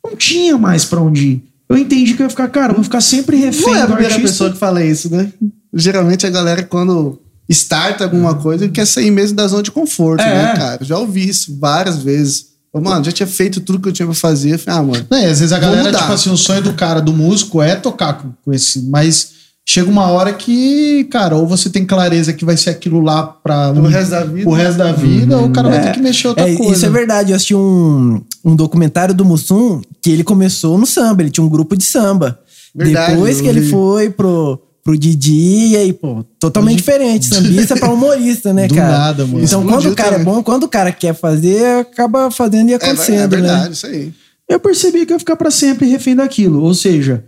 Não 0.03 0.15
tinha 0.15 0.57
mais 0.57 0.85
pra 0.85 1.01
onde 1.01 1.27
ir. 1.27 1.43
Eu 1.69 1.77
entendi 1.77 2.13
que 2.13 2.21
eu 2.21 2.25
ia 2.25 2.29
ficar, 2.29 2.47
cara, 2.49 2.71
eu 2.71 2.75
vou 2.75 2.83
ficar 2.83 3.01
sempre 3.01 3.35
refém 3.37 3.61
Não 3.67 3.75
é 3.75 3.81
a 3.81 3.85
primeira 3.85 4.13
artista. 4.13 4.27
pessoa 4.31 4.51
que 4.51 4.57
fala 4.57 4.83
isso, 4.83 5.09
né? 5.11 5.31
Geralmente 5.73 6.25
a 6.27 6.29
galera, 6.29 6.63
quando 6.63 7.19
starta 7.49 8.03
alguma 8.03 8.35
coisa, 8.35 8.67
quer 8.69 8.85
sair 8.85 9.11
mesmo 9.11 9.35
da 9.35 9.47
zona 9.47 9.63
de 9.63 9.71
conforto, 9.71 10.21
É. 10.21 10.25
né, 10.35 10.53
cara? 10.55 10.83
Já 10.83 10.97
ouvi 10.97 11.27
isso 11.27 11.57
várias 11.59 11.97
vezes. 12.03 12.52
Mano, 12.81 13.03
já 13.05 13.11
tinha 13.11 13.27
feito 13.27 13.61
tudo 13.61 13.79
que 13.79 13.89
eu 13.89 13.93
tinha 13.93 14.05
pra 14.07 14.15
fazer. 14.15 14.57
Falei, 14.57 14.79
ah, 14.79 14.83
mano. 14.83 15.05
Não, 15.09 15.17
e 15.19 15.25
às 15.25 15.39
vezes 15.39 15.51
a 15.51 15.59
galera, 15.59 15.83
mudar. 15.83 15.99
tipo 15.99 16.11
assim, 16.13 16.31
o 16.31 16.37
sonho 16.37 16.61
do 16.61 16.73
cara, 16.73 16.99
do 17.01 17.13
músico, 17.13 17.61
é 17.61 17.75
tocar 17.75 18.13
com, 18.13 18.31
com 18.43 18.51
esse. 18.53 18.81
Mas 18.89 19.31
chega 19.65 19.89
uma 19.89 20.07
hora 20.07 20.33
que, 20.33 21.03
cara, 21.05 21.35
ou 21.35 21.47
você 21.47 21.69
tem 21.69 21.85
clareza 21.85 22.33
que 22.33 22.43
vai 22.43 22.57
ser 22.57 22.71
aquilo 22.71 22.99
lá 22.99 23.23
pra 23.23 23.71
O 23.71 23.83
resto 23.87 24.09
da 24.11 24.23
vida. 24.23 24.49
o 24.49 24.53
resto 24.53 24.77
da 24.77 24.91
vida, 24.91 25.37
ou 25.37 25.45
o 25.47 25.51
cara 25.51 25.69
vai 25.69 25.81
ter 25.83 25.91
que 25.93 26.01
mexer 26.01 26.27
outra 26.29 26.49
É, 26.49 26.55
coisa. 26.55 26.73
Isso 26.73 26.85
é 26.85 26.89
verdade. 26.89 27.31
Eu 27.31 27.35
assisti 27.35 27.55
um, 27.55 28.21
um 28.43 28.55
documentário 28.55 29.13
do 29.13 29.23
Mussum 29.23 29.79
que 30.01 30.09
ele 30.11 30.23
começou 30.23 30.77
no 30.77 30.85
samba. 30.85 31.21
Ele 31.21 31.29
tinha 31.29 31.45
um 31.45 31.49
grupo 31.49 31.77
de 31.77 31.83
samba. 31.83 32.39
Verdade, 32.75 33.11
Depois 33.13 33.39
que 33.39 33.47
ele 33.47 33.69
foi 33.69 34.09
pro, 34.09 34.59
pro 34.83 34.97
Didi, 34.97 35.67
e 35.71 35.77
aí, 35.77 35.93
pô, 35.93 36.25
totalmente 36.39 36.77
diferente. 36.77 37.25
Sambista 37.27 37.75
pra 37.77 37.89
humorista, 37.91 38.51
né, 38.53 38.67
Do 38.67 38.75
cara? 38.75 38.91
nada, 38.97 39.25
mano. 39.25 39.43
Então, 39.43 39.61
Explodiu 39.61 39.71
quando 39.81 39.93
o 39.93 39.95
cara 39.95 40.09
é 40.09 40.11
também. 40.19 40.25
bom, 40.33 40.43
quando 40.43 40.63
o 40.63 40.67
cara 40.67 40.91
quer 40.91 41.15
fazer, 41.15 41.79
acaba 41.79 42.29
fazendo 42.29 42.69
e 42.69 42.73
É, 42.73 42.75
acontecendo, 42.75 43.21
é 43.21 43.27
verdade, 43.27 43.65
né? 43.65 43.71
isso 43.71 43.85
aí. 43.85 44.13
eu 44.49 44.59
percebi 44.59 45.05
que 45.05 45.13
eu 45.13 45.15
ia 45.15 45.19
ficar 45.19 45.35
pra 45.37 45.49
sempre 45.49 45.87
refém 45.87 46.15
daquilo. 46.15 46.61
Ou 46.61 46.73
seja, 46.73 47.23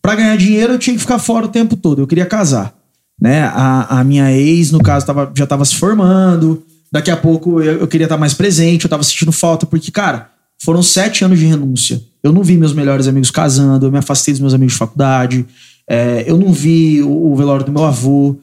pra 0.00 0.14
ganhar 0.14 0.36
dinheiro 0.36 0.72
eu 0.74 0.78
tinha 0.78 0.94
que 0.94 1.00
ficar 1.00 1.18
fora 1.18 1.44
o 1.46 1.48
tempo 1.50 1.76
todo. 1.76 2.00
Eu 2.02 2.06
queria 2.06 2.26
casar. 2.26 2.74
Né? 3.20 3.42
A, 3.44 4.00
a 4.00 4.04
minha 4.04 4.32
ex, 4.32 4.70
no 4.72 4.82
caso, 4.82 5.04
tava, 5.06 5.30
já 5.36 5.46
tava 5.46 5.64
se 5.64 5.74
formando. 5.76 6.62
Daqui 6.90 7.10
a 7.10 7.16
pouco 7.16 7.60
eu, 7.60 7.80
eu 7.80 7.86
queria 7.86 8.06
estar 8.06 8.16
mais 8.16 8.34
presente, 8.34 8.84
eu 8.84 8.90
tava 8.90 9.02
sentindo 9.02 9.30
falta, 9.32 9.66
porque, 9.66 9.90
cara, 9.90 10.30
foram 10.62 10.82
sete 10.82 11.24
anos 11.24 11.38
de 11.38 11.44
renúncia. 11.44 12.00
Eu 12.22 12.32
não 12.32 12.42
vi 12.42 12.56
meus 12.56 12.72
melhores 12.72 13.06
amigos 13.06 13.30
casando, 13.30 13.86
eu 13.86 13.92
me 13.92 13.98
afastei 13.98 14.32
dos 14.32 14.40
meus 14.40 14.54
amigos 14.54 14.72
de 14.72 14.78
faculdade, 14.78 15.44
é, 15.88 16.24
eu 16.26 16.38
não 16.38 16.52
vi 16.52 17.02
o, 17.02 17.32
o 17.32 17.36
velório 17.36 17.64
do 17.64 17.72
meu 17.72 17.84
avô. 17.84 18.36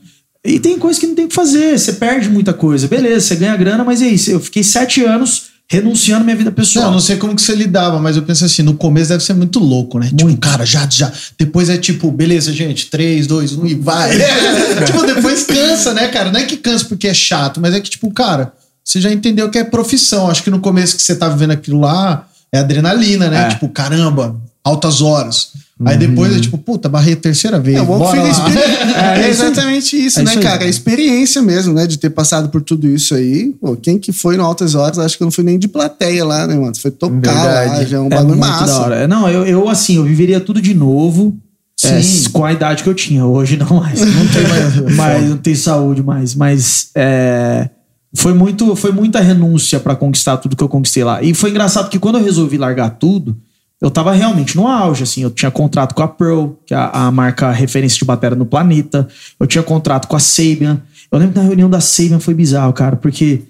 E 0.43 0.59
tem 0.59 0.77
coisa 0.79 0.99
que 0.99 1.07
não 1.07 1.15
tem 1.15 1.25
o 1.25 1.27
que 1.27 1.35
fazer, 1.35 1.77
você 1.77 1.93
perde 1.93 2.29
muita 2.29 2.53
coisa. 2.53 2.87
Beleza, 2.87 3.27
você 3.27 3.35
ganha 3.35 3.55
grana, 3.55 3.83
mas 3.83 4.01
é 4.01 4.07
isso. 4.07 4.31
Eu 4.31 4.39
fiquei 4.39 4.63
sete 4.63 5.03
anos 5.03 5.51
renunciando 5.71 6.23
à 6.23 6.23
minha 6.25 6.35
vida 6.35 6.49
Não, 6.49 6.55
pessoal. 6.55 6.87
eu 6.87 6.91
não 6.91 6.99
sei 6.99 7.15
como 7.15 7.33
que 7.33 7.41
você 7.41 7.55
lidava, 7.55 7.97
mas 7.97 8.17
eu 8.17 8.23
penso 8.23 8.43
assim, 8.43 8.61
no 8.61 8.73
começo 8.73 9.07
deve 9.07 9.23
ser 9.23 9.33
muito 9.33 9.57
louco, 9.57 9.99
né? 9.99 10.11
Tipo, 10.13 10.35
cara, 10.37 10.65
já, 10.65 10.85
já. 10.89 11.09
Depois 11.39 11.69
é 11.69 11.77
tipo, 11.77 12.11
beleza, 12.11 12.51
gente, 12.51 12.87
3, 12.87 13.25
2, 13.25 13.53
1 13.53 13.65
e 13.67 13.75
vai. 13.75 14.11
tipo, 14.85 15.05
depois 15.05 15.45
cansa, 15.45 15.93
né, 15.93 16.09
cara? 16.09 16.29
Não 16.29 16.41
é 16.41 16.43
que 16.43 16.57
cansa 16.57 16.83
porque 16.83 17.07
é 17.07 17.13
chato, 17.13 17.61
mas 17.61 17.73
é 17.73 17.79
que, 17.79 17.89
tipo, 17.89 18.11
cara, 18.11 18.51
você 18.83 18.99
já 18.99 19.09
entendeu 19.13 19.49
que 19.49 19.57
é 19.57 19.63
profissão. 19.63 20.29
Acho 20.29 20.43
que 20.43 20.49
no 20.49 20.59
começo 20.59 20.97
que 20.97 21.03
você 21.03 21.15
tá 21.15 21.29
vivendo 21.29 21.51
aquilo 21.51 21.79
lá, 21.79 22.27
é 22.51 22.59
adrenalina, 22.59 23.29
né? 23.29 23.45
É. 23.45 23.49
Tipo, 23.51 23.69
caramba, 23.69 24.35
altas 24.61 25.01
horas. 25.01 25.53
Aí 25.85 25.97
depois 25.97 26.35
é 26.35 26.39
tipo, 26.39 26.57
puta, 26.57 26.87
barrei 26.89 27.13
a 27.13 27.17
terceira 27.17 27.59
vez. 27.59 27.77
É, 27.77 27.81
bom 27.83 28.05
fica 28.09 28.23
lá. 28.23 28.29
experi- 28.29 28.57
É, 28.95 29.21
é, 29.23 29.29
exatamente 29.29 29.95
isso, 29.95 30.19
É 30.19 30.23
né, 30.23 30.31
isso 30.31 30.39
cara? 30.41 30.63
A 30.63 30.67
experiência 30.67 31.41
mesmo, 31.41 31.73
né? 31.73 31.87
De 31.87 31.97
ter 31.97 32.09
passado 32.09 32.49
por 32.49 32.61
tudo 32.61 32.87
isso 32.87 33.15
aí. 33.15 33.53
Pô, 33.59 33.75
quem 33.75 33.97
que 33.97 34.11
foi 34.11 34.37
no 34.37 34.43
Altas 34.43 34.75
Horas, 34.75 34.99
acho 34.99 35.17
que 35.17 35.23
eu 35.23 35.25
não 35.25 35.31
fui 35.31 35.43
nem 35.43 35.57
de 35.57 35.67
plateia 35.67 36.23
lá, 36.25 36.45
né, 36.47 36.55
mano? 36.55 36.73
Você 36.75 36.81
foi 36.81 36.91
tocar 36.91 37.33
lá, 37.33 37.59
Verdade. 37.61 37.89
já 37.89 37.97
é 37.97 37.99
um 37.99 38.07
É 38.07 38.09
bagulho 38.09 38.37
massa. 38.39 38.65
da 38.65 38.79
hora. 38.81 39.07
Não, 39.07 39.29
eu, 39.29 39.45
eu 39.45 39.69
assim, 39.69 39.95
eu 39.97 40.03
viveria 40.03 40.39
tudo 40.39 40.61
de 40.61 40.73
novo. 40.73 41.37
é, 41.83 42.01
Sim. 42.01 42.29
com 42.31 42.45
a 42.45 42.53
idade 42.53 42.83
que 42.83 42.89
eu 42.89 42.93
tinha. 42.93 43.25
Hoje 43.25 43.57
não 43.57 43.79
mais. 43.79 43.99
Não 43.99 44.27
tem 44.27 44.47
mais. 44.47 44.75
mas 44.95 45.29
não 45.29 45.37
tem 45.37 45.55
saúde 45.55 46.03
mais. 46.03 46.35
Mas 46.35 46.89
é, 46.95 47.69
foi, 48.13 48.33
muito, 48.33 48.75
foi 48.75 48.91
muita 48.91 49.19
renúncia 49.19 49.79
pra 49.79 49.95
conquistar 49.95 50.37
tudo 50.37 50.55
que 50.55 50.63
eu 50.63 50.69
conquistei 50.69 51.03
lá. 51.03 51.23
E 51.23 51.33
foi 51.33 51.49
engraçado 51.49 51.89
que 51.89 51.97
quando 51.97 52.17
eu 52.19 52.23
resolvi 52.23 52.57
largar 52.57 52.91
tudo, 52.91 53.35
eu 53.81 53.89
tava 53.89 54.11
realmente 54.13 54.55
no 54.55 54.67
auge, 54.67 55.03
assim. 55.03 55.23
Eu 55.23 55.31
tinha 55.31 55.49
contrato 55.49 55.95
com 55.95 56.03
a 56.03 56.07
Pearl, 56.07 56.49
que 56.65 56.73
é 56.73 56.77
a, 56.77 57.07
a 57.07 57.11
marca 57.11 57.51
referência 57.51 57.97
de 57.97 58.05
bateria 58.05 58.37
no 58.37 58.45
planeta. 58.45 59.07
Eu 59.39 59.47
tinha 59.47 59.63
contrato 59.63 60.07
com 60.07 60.15
a 60.15 60.19
Sabian. 60.19 60.81
Eu 61.11 61.17
lembro 61.17 61.33
que 61.33 61.39
na 61.39 61.45
reunião 61.45 61.69
da 61.69 61.81
Sabian 61.81 62.19
foi 62.19 62.33
bizarro, 62.33 62.71
cara, 62.73 62.95
porque 62.95 63.41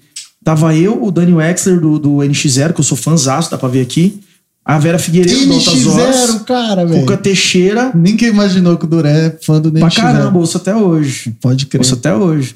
tava 0.42 0.74
eu, 0.74 1.04
o 1.04 1.10
Daniel 1.12 1.36
Wexler 1.36 1.78
do, 1.78 1.98
do 1.98 2.10
NX0, 2.16 2.72
que 2.72 2.80
eu 2.80 2.84
sou 2.84 2.96
fãzaço, 2.96 3.50
dá 3.50 3.58
pra 3.58 3.68
ver 3.68 3.82
aqui. 3.82 4.20
A 4.64 4.78
Vera 4.78 4.98
Figueiredo 4.98 5.46
do 5.46 5.54
Altas 5.54 5.86
Horas. 5.86 6.16
NX0, 6.16 6.44
cara, 6.44 6.86
Cuca 6.86 6.94
velho. 7.04 7.16
Teixeira. 7.18 7.90
Ninguém 7.94 8.28
imaginou 8.28 8.78
que 8.78 8.84
o 8.84 8.88
Duré 8.88 9.26
é 9.26 9.38
fã 9.44 9.60
do 9.60 9.70
Pra 9.72 9.88
NX0. 9.88 9.96
caramba, 9.96 10.38
ouço 10.38 10.56
até 10.56 10.74
hoje. 10.74 11.36
Pode 11.40 11.66
crer. 11.66 11.80
Ouço 11.80 11.94
até 11.94 12.14
hoje. 12.14 12.54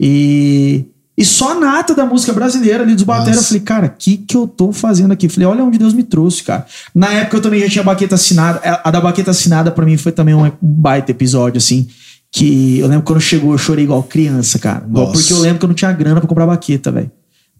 E, 0.00 0.84
e 1.16 1.24
só 1.24 1.52
a 1.52 1.54
nata 1.54 1.94
da 1.94 2.04
música 2.04 2.32
brasileira 2.32 2.82
ali 2.82 2.94
dos 2.94 3.04
bateras. 3.04 3.36
Eu 3.36 3.42
falei, 3.44 3.62
cara, 3.62 3.86
o 3.86 3.90
que, 3.90 4.16
que 4.16 4.36
eu 4.36 4.48
tô 4.48 4.72
fazendo 4.72 5.12
aqui? 5.12 5.28
Falei, 5.28 5.46
olha 5.46 5.64
onde 5.64 5.78
Deus 5.78 5.94
me 5.94 6.02
trouxe, 6.02 6.42
cara. 6.42 6.66
Na 6.92 7.12
época 7.12 7.36
eu 7.36 7.40
também 7.40 7.60
já 7.60 7.68
tinha 7.68 7.84
baqueta 7.84 8.16
assinada. 8.16 8.60
A 8.82 8.90
da 8.90 9.00
baqueta 9.00 9.30
assinada 9.30 9.70
pra 9.70 9.84
mim 9.84 9.96
foi 9.96 10.10
também 10.10 10.34
um 10.34 10.50
baita 10.60 11.12
episódio, 11.12 11.58
assim. 11.58 11.86
Que 12.32 12.80
eu 12.80 12.88
lembro 12.88 13.04
quando 13.04 13.20
chegou, 13.20 13.52
eu 13.52 13.58
chorei 13.58 13.84
igual 13.84 14.02
criança, 14.02 14.58
cara. 14.58 14.84
Nossa. 14.88 15.12
Porque 15.12 15.32
eu 15.32 15.38
lembro 15.38 15.60
que 15.60 15.64
eu 15.64 15.68
não 15.68 15.74
tinha 15.74 15.92
grana 15.92 16.20
pra 16.20 16.28
comprar 16.28 16.46
baqueta, 16.46 16.90
velho. 16.90 17.10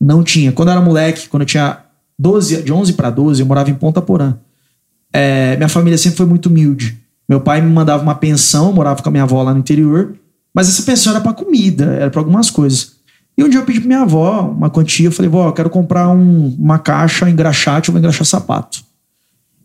Não 0.01 0.25
tinha. 0.25 0.51
Quando 0.51 0.69
eu 0.69 0.73
era 0.73 0.81
moleque, 0.81 1.29
quando 1.29 1.43
eu 1.43 1.47
tinha 1.47 1.79
12, 2.19 2.63
de 2.63 2.73
11 2.73 2.93
pra 2.95 3.09
12, 3.09 3.41
eu 3.41 3.47
morava 3.47 3.71
em 3.71 3.75
Ponta 3.75 4.03
Porã. 4.03 4.37
É, 5.13 5.57
minha 5.57 5.69
família 5.69 5.97
sempre 5.97 6.17
foi 6.17 6.27
muito 6.27 6.47
humilde. 6.47 6.99
Meu 7.29 7.41
pai 7.41 7.61
me 7.61 7.71
mandava 7.71 8.03
uma 8.03 8.17
pensão, 8.17 8.67
eu 8.67 8.73
morava 8.73 9.01
com 9.01 9.09
a 9.09 9.13
minha 9.13 9.23
avó 9.23 9.41
lá 9.45 9.55
no 9.55 9.61
interior, 9.61 10.15
mas 10.53 10.69
essa 10.69 10.83
pensão 10.83 11.13
era 11.13 11.21
pra 11.21 11.33
comida, 11.33 11.85
era 11.85 12.11
pra 12.11 12.21
algumas 12.21 12.51
coisas. 12.51 12.94
E 13.37 13.43
um 13.43 13.49
dia 13.49 13.59
eu 13.61 13.65
pedi 13.65 13.81
pra 13.81 13.89
minha 13.89 14.01
avó 14.03 14.43
uma 14.57 14.71
quantia, 14.71 15.07
eu 15.09 15.13
falei, 15.13 15.29
vó, 15.29 15.49
eu 15.49 15.53
quero 15.53 15.69
comprar 15.69 16.09
um- 16.09 16.55
uma 16.59 16.79
caixa 16.79 17.29
engraxate, 17.29 17.89
eu 17.89 17.93
vou 17.93 17.99
engraxar 17.99 18.25
sapato. 18.27 18.83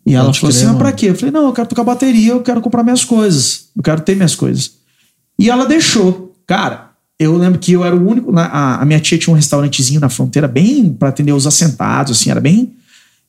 E 0.04 0.14
ela 0.14 0.26
Pode 0.26 0.40
falou 0.40 0.52
crer, 0.52 0.58
assim: 0.62 0.66
mano. 0.66 0.78
pra 0.78 0.92
quê? 0.92 1.10
Eu 1.10 1.14
falei, 1.14 1.30
não, 1.30 1.46
eu 1.46 1.52
quero 1.52 1.68
tocar 1.68 1.84
bateria, 1.84 2.32
eu 2.32 2.40
quero 2.42 2.60
comprar 2.60 2.82
minhas 2.82 3.04
coisas, 3.04 3.66
eu 3.76 3.82
quero 3.82 4.00
ter 4.00 4.16
minhas 4.16 4.34
coisas. 4.34 4.72
E 5.38 5.48
ela 5.48 5.66
deixou. 5.66 6.34
Cara, 6.46 6.90
eu 7.18 7.36
lembro 7.36 7.58
que 7.60 7.72
eu 7.72 7.84
era 7.84 7.94
o 7.94 8.08
único. 8.08 8.36
a, 8.36 8.80
a 8.80 8.84
minha 8.84 8.98
tia 8.98 9.18
tinha 9.18 9.32
um 9.32 9.36
restaurantezinho 9.36 10.00
na 10.00 10.08
fronteira, 10.08 10.48
bem 10.48 10.92
pra 10.92 11.10
atender 11.10 11.32
os 11.32 11.46
assentados, 11.46 12.18
assim, 12.18 12.30
era 12.30 12.40
bem. 12.40 12.72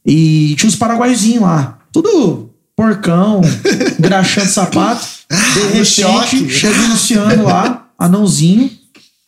E 0.06 0.56
tinha 0.58 0.70
os 0.70 0.76
paraguaizinhos 0.76 1.42
lá. 1.44 1.78
Tudo 1.92 2.50
porcão, 2.76 3.42
engraxando 4.00 4.48
sapato. 4.50 5.06
De 5.30 5.60
repente, 5.60 5.86
chega 6.50 6.80
o 6.82 6.88
Luciano 6.88 7.44
lá, 7.44 7.88
anãozinho, 8.00 8.72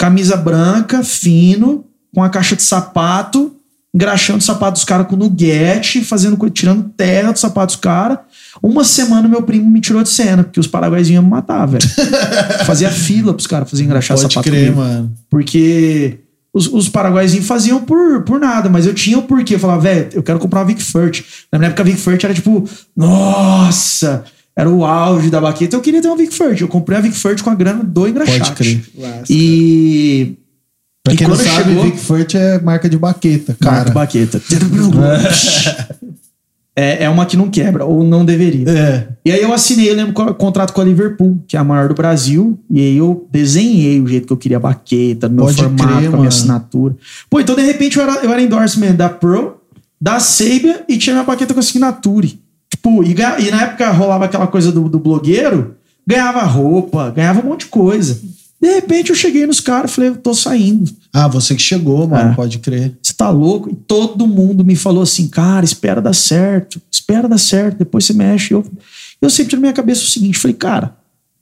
camisa 0.03 0.35
branca, 0.35 1.01
fino, 1.01 1.85
com 2.13 2.21
a 2.21 2.29
caixa 2.29 2.57
de 2.57 2.61
sapato, 2.61 3.55
engraxando 3.95 4.39
o 4.39 4.41
sapato 4.41 4.73
dos 4.73 4.83
caras 4.83 5.07
com 5.07 5.15
nuguete, 5.15 6.03
fazendo, 6.03 6.37
tirando 6.49 6.89
terra 6.89 7.31
dos 7.31 7.39
sapatos 7.39 7.77
dos 7.77 7.81
caras. 7.81 8.17
Uma 8.61 8.83
semana 8.83 9.29
meu 9.29 9.41
primo 9.43 9.71
me 9.71 9.79
tirou 9.79 10.03
de 10.03 10.09
cena, 10.09 10.43
porque 10.43 10.59
os 10.59 10.67
paraguaizinhos 10.67 11.21
iam 11.21 11.23
me 11.23 11.29
matar, 11.29 11.65
velho. 11.67 11.87
Fazia 12.67 12.91
fila 12.91 13.33
pros 13.33 13.47
caras 13.47 13.69
fazer 13.69 13.85
engraxar 13.85 14.17
Pode 14.17 14.33
sapato 14.33 14.49
crer, 14.49 14.73
comigo. 14.73 14.81
mano. 14.81 15.13
Porque 15.29 16.19
os, 16.53 16.67
os 16.67 16.89
paraguaizinhos 16.89 17.47
faziam 17.47 17.79
por, 17.81 18.23
por 18.23 18.41
nada, 18.41 18.67
mas 18.67 18.85
eu 18.85 18.93
tinha 18.93 19.17
o 19.17 19.23
porquê. 19.23 19.55
Eu 19.55 19.59
falava, 19.59 19.83
velho, 19.83 20.09
eu 20.11 20.21
quero 20.21 20.37
comprar 20.37 20.59
uma 20.59 20.65
Vic 20.65 20.83
Furt. 20.83 21.21
Na 21.49 21.57
minha 21.57 21.69
época, 21.69 21.81
a 21.81 21.85
Vic 21.85 21.97
Furt 21.97 22.21
era 22.21 22.33
tipo, 22.33 22.67
nossa, 22.93 24.25
era 24.55 24.69
o 24.69 24.85
auge 24.85 25.29
da 25.29 25.41
baqueta. 25.41 25.75
Eu 25.75 25.81
queria 25.81 26.01
ter 26.01 26.07
uma 26.07 26.17
Vic 26.17 26.33
Furt. 26.33 26.61
Eu 26.61 26.67
comprei 26.67 26.97
a 26.97 27.01
Vic 27.01 27.15
Furt 27.17 27.41
com 27.41 27.49
a 27.49 27.55
grana 27.55 27.83
do 27.83 28.07
engraxate. 28.07 28.39
Pode 28.39 28.55
crer. 28.55 28.81
E. 29.29 30.33
Pra 31.03 31.13
e 31.13 31.17
quem 31.17 31.27
não 31.27 31.35
quando 31.35 31.45
sabe, 31.45 31.69
chegou- 31.69 31.83
Vic 31.83 31.97
Furt 31.97 32.35
é 32.35 32.61
marca 32.61 32.87
de 32.89 32.97
baqueta, 32.97 33.57
Marca 33.61 33.77
cara. 33.77 33.91
baqueta. 33.91 34.41
É, 36.75 37.03
é 37.03 37.09
uma 37.09 37.27
que 37.27 37.37
não 37.37 37.51
quebra, 37.51 37.85
ou 37.85 38.03
não 38.03 38.25
deveria. 38.25 38.67
É. 38.67 39.07
E 39.23 39.31
aí 39.31 39.39
eu 39.43 39.53
assinei, 39.53 39.91
eu 39.91 39.95
lembro, 39.95 40.11
co- 40.13 40.33
contrato 40.33 40.73
com 40.73 40.81
a 40.81 40.83
Liverpool, 40.83 41.39
que 41.47 41.55
é 41.55 41.59
a 41.59 41.63
maior 41.63 41.87
do 41.87 41.93
Brasil. 41.93 42.59
E 42.67 42.79
aí 42.79 42.97
eu 42.97 43.27
desenhei 43.31 44.01
o 44.01 44.07
jeito 44.07 44.25
que 44.25 44.33
eu 44.33 44.37
queria 44.37 44.57
a 44.57 44.59
baqueta, 44.59 45.29
no 45.29 45.35
meu 45.35 45.45
Pode 45.45 45.57
formato, 45.57 45.83
crer, 45.83 45.91
com 45.93 45.99
a 45.99 46.01
mano. 46.03 46.17
minha 46.17 46.29
assinatura. 46.29 46.95
Pô, 47.29 47.39
então 47.39 47.55
de 47.55 47.61
repente 47.61 47.97
eu 47.97 48.03
era, 48.03 48.25
eu 48.25 48.31
era 48.31 48.41
endorsement 48.41 48.95
da 48.95 49.07
Pro, 49.07 49.57
da 50.01 50.19
Sabia 50.19 50.83
e 50.89 50.97
tinha 50.97 51.13
minha 51.13 51.23
baqueta 51.23 51.53
com 51.53 51.59
assinatura. 51.59 52.27
Tipo, 52.83 53.01
e, 53.03 53.11
e 53.47 53.51
na 53.51 53.61
época 53.63 53.89
rolava 53.91 54.25
aquela 54.25 54.45
coisa 54.45 54.69
do, 54.71 54.89
do 54.89 54.99
blogueiro, 54.99 55.75
ganhava 56.05 56.41
roupa, 56.43 57.09
ganhava 57.11 57.39
um 57.39 57.49
monte 57.49 57.61
de 57.61 57.67
coisa. 57.67 58.19
De 58.61 58.73
repente 58.73 59.09
eu 59.09 59.15
cheguei 59.15 59.45
nos 59.47 59.59
caras 59.61 59.89
e 59.91 59.93
falei, 59.93 60.09
eu 60.09 60.17
tô 60.17 60.33
saindo. 60.33 60.91
Ah, 61.13 61.27
você 61.29 61.55
que 61.55 61.61
chegou, 61.61 62.07
mano, 62.07 62.31
É. 62.31 62.35
pode 62.35 62.59
crer. 62.59 62.93
Você 63.01 63.13
tá 63.13 63.29
louco? 63.29 63.69
E 63.69 63.75
todo 63.75 64.27
mundo 64.27 64.65
me 64.65 64.75
falou 64.75 65.03
assim, 65.03 65.27
cara, 65.27 65.63
espera 65.63 66.01
dar 66.01 66.13
certo, 66.13 66.81
espera 66.91 67.27
dar 67.29 67.37
certo, 67.37 67.77
depois 67.79 68.03
você 68.05 68.13
mexe. 68.13 68.53
Eu, 68.53 68.65
eu 69.21 69.29
sempre 69.29 69.55
na 69.55 69.61
minha 69.61 69.73
cabeça 69.73 70.01
o 70.01 70.07
seguinte, 70.07 70.37
falei, 70.37 70.55
cara, 70.55 70.95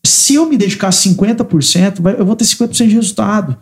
se 0.06 0.36
eu 0.36 0.48
me 0.48 0.58
dedicar 0.58 0.90
50%, 0.92 2.02
vai- 2.02 2.16
eu 2.20 2.26
vou 2.26 2.36
ter 2.36 2.46
50% 2.46 2.88
de 2.88 2.96
resultado. 2.96 3.58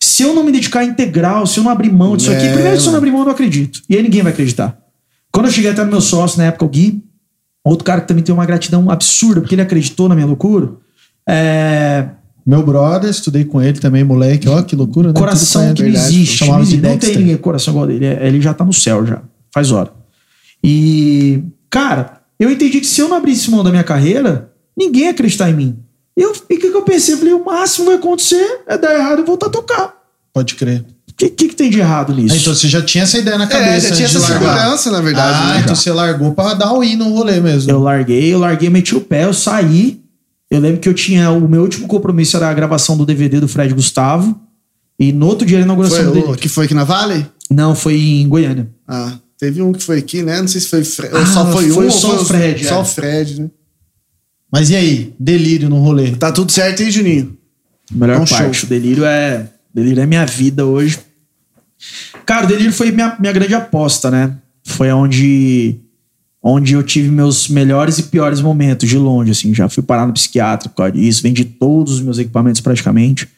Se 0.00 0.22
eu 0.22 0.34
não 0.34 0.42
me 0.44 0.52
dedicar 0.52 0.84
integral, 0.84 1.46
se 1.46 1.58
eu 1.60 1.64
não 1.64 1.70
abrir 1.70 1.92
mão 1.92 2.16
disso 2.16 2.30
aqui, 2.30 2.44
É, 2.46 2.52
primeiro 2.52 2.78
se 2.80 2.86
eu 2.86 2.92
não 2.92 2.98
abrir 2.98 3.10
mão, 3.10 3.20
eu 3.20 3.26
não 3.26 3.32
acredito. 3.32 3.80
E 3.88 3.96
aí 3.96 4.02
ninguém 4.02 4.22
vai 4.22 4.32
acreditar. 4.32 4.76
Quando 5.30 5.46
eu 5.46 5.52
cheguei 5.52 5.70
até 5.70 5.84
no 5.84 5.90
meu 5.90 6.00
sócio, 6.00 6.38
na 6.38 6.44
época, 6.44 6.64
o 6.64 6.68
Gui, 6.68 7.02
outro 7.64 7.84
cara 7.84 8.00
que 8.00 8.08
também 8.08 8.24
tem 8.24 8.34
uma 8.34 8.46
gratidão 8.46 8.90
absurda, 8.90 9.40
porque 9.40 9.54
ele 9.54 9.62
acreditou 9.62 10.08
na 10.08 10.14
minha 10.14 10.26
loucura, 10.26 10.72
é, 11.28 12.08
Meu 12.44 12.62
brother, 12.64 13.08
estudei 13.08 13.44
com 13.44 13.62
ele 13.62 13.78
também, 13.78 14.02
moleque. 14.02 14.48
Ó, 14.48 14.60
que 14.62 14.74
loucura, 14.74 15.12
né? 15.12 15.14
coração 15.14 15.62
Tudo 15.68 15.76
que 15.76 15.82
não 15.82 15.88
existe. 15.90 16.44
Não, 16.46 16.60
existe. 16.60 16.80
não 16.80 16.98
tem 16.98 17.16
ninguém 17.16 17.36
coração 17.36 17.72
igual 17.72 17.86
dele. 17.86 18.04
É- 18.06 18.26
Ele 18.26 18.40
já 18.40 18.52
tá 18.52 18.64
no 18.64 18.72
céu 18.72 19.06
já. 19.06 19.22
Faz 19.54 19.70
hora. 19.70 19.92
E, 20.64 21.42
cara, 21.70 22.20
eu 22.38 22.50
entendi 22.50 22.80
que 22.80 22.86
se 22.86 23.00
eu 23.00 23.08
não 23.08 23.16
abrisse 23.16 23.50
mão 23.50 23.62
da 23.62 23.70
minha 23.70 23.84
carreira, 23.84 24.50
ninguém 24.76 25.04
ia 25.04 25.10
acreditar 25.10 25.48
em 25.50 25.54
mim. 25.54 25.78
Eu, 26.16 26.32
e 26.50 26.54
o 26.56 26.58
que, 26.58 26.70
que 26.70 26.76
eu 26.76 26.82
pensei? 26.82 27.14
Eu 27.14 27.18
falei, 27.18 27.32
o 27.32 27.44
máximo 27.44 27.84
que 27.84 27.90
vai 27.92 27.98
acontecer 28.00 28.62
é 28.66 28.76
dar 28.76 28.92
errado 28.94 29.20
e 29.20 29.24
voltar 29.24 29.46
a 29.46 29.50
tocar. 29.50 29.94
Pode 30.32 30.54
crer. 30.54 30.84
O 31.10 31.14
que, 31.14 31.28
que, 31.28 31.48
que 31.48 31.54
tem 31.56 31.70
de 31.70 31.78
errado 31.78 32.14
nisso? 32.14 32.34
Ah, 32.34 32.38
então 32.38 32.54
você 32.54 32.66
já 32.68 32.80
tinha 32.82 33.04
essa 33.04 33.18
ideia 33.18 33.36
na 33.36 33.44
É, 33.44 33.48
cabeça 33.48 33.88
já 33.90 33.94
tinha 33.96 34.06
essa 34.06 34.20
segurança, 34.20 34.90
na 34.90 35.00
verdade. 35.00 35.38
Ah, 35.42 35.54
né? 35.54 35.60
então 35.62 35.74
você 35.74 35.92
largou 35.92 36.32
pra 36.32 36.54
dar 36.54 36.72
o 36.72 36.82
in 36.82 36.96
no 36.96 37.10
rolê 37.14 37.38
mesmo. 37.40 37.70
Eu 37.70 37.80
larguei, 37.80 38.32
eu 38.32 38.38
larguei, 38.38 38.70
meti 38.70 38.94
o 38.96 39.00
pé, 39.00 39.24
eu 39.24 39.34
saí. 39.34 40.00
Eu 40.50 40.58
lembro 40.60 40.80
que 40.80 40.88
eu 40.88 40.94
tinha. 40.94 41.30
O 41.30 41.46
meu 41.48 41.62
último 41.62 41.86
compromisso 41.86 42.36
era 42.36 42.48
a 42.48 42.54
gravação 42.54 42.96
do 42.96 43.04
DVD 43.06 43.40
do 43.40 43.48
Fred 43.48 43.72
Gustavo. 43.74 44.38
E 44.98 45.12
no 45.12 45.26
outro 45.26 45.46
dia 45.46 45.58
a 45.58 45.62
inauguração 45.62 46.04
Foi 46.04 46.12
DVD. 46.20 46.36
que 46.38 46.48
foi 46.48 46.64
aqui 46.64 46.74
na 46.74 46.84
Vale? 46.84 47.26
Não, 47.50 47.74
foi 47.74 47.94
em 48.00 48.28
Goiânia. 48.28 48.68
Ah, 48.88 49.14
teve 49.38 49.60
um 49.62 49.72
que 49.72 49.82
foi 49.82 49.98
aqui, 49.98 50.22
né? 50.22 50.40
Não 50.40 50.48
sei 50.48 50.60
se 50.60 50.68
foi 50.68 50.82
Fre- 50.84 51.08
ou 51.12 51.18
Ah, 51.18 51.26
só 51.26 51.50
foi, 51.52 51.68
foi 51.70 51.86
um. 51.86 51.90
só 51.90 52.08
ou 52.08 52.14
o 52.22 52.24
foi 52.24 52.36
Fred, 52.38 52.64
Só 52.66 52.76
é. 52.76 52.78
o 52.78 52.84
Fred, 52.84 53.40
né? 53.42 53.50
Mas 54.50 54.70
e 54.70 54.76
aí? 54.76 55.14
Delírio 55.18 55.68
no 55.68 55.78
rolê. 55.78 56.12
Tá 56.12 56.30
tudo 56.32 56.52
certo 56.52 56.82
aí, 56.82 56.90
Juninho? 56.90 57.36
Melhor 57.90 58.16
É 58.16 58.20
um 58.20 58.24
parte. 58.26 58.56
show. 58.58 58.66
O 58.66 58.70
delírio 58.70 59.04
é. 59.04 59.48
Delírio 59.74 60.02
é 60.02 60.06
minha 60.06 60.24
vida 60.26 60.64
hoje. 60.66 60.98
Cara, 62.26 62.44
o 62.44 62.48
delírio 62.48 62.72
foi 62.72 62.90
minha, 62.92 63.16
minha 63.18 63.32
grande 63.32 63.54
aposta, 63.54 64.10
né? 64.10 64.36
Foi 64.64 64.90
onde. 64.92 65.76
Onde 66.44 66.74
eu 66.74 66.82
tive 66.82 67.08
meus 67.08 67.48
melhores 67.48 67.98
e 67.98 68.02
piores 68.04 68.40
momentos 68.40 68.88
de 68.88 68.98
longe, 68.98 69.30
assim. 69.30 69.54
Já 69.54 69.68
fui 69.68 69.82
parar 69.82 70.06
no 70.08 70.12
psiquiatra 70.12 70.68
por 70.68 70.74
causa 70.76 70.92
disso, 70.92 71.22
vendi 71.22 71.44
todos 71.44 71.94
os 71.94 72.00
meus 72.00 72.18
equipamentos 72.18 72.60
praticamente. 72.60 73.28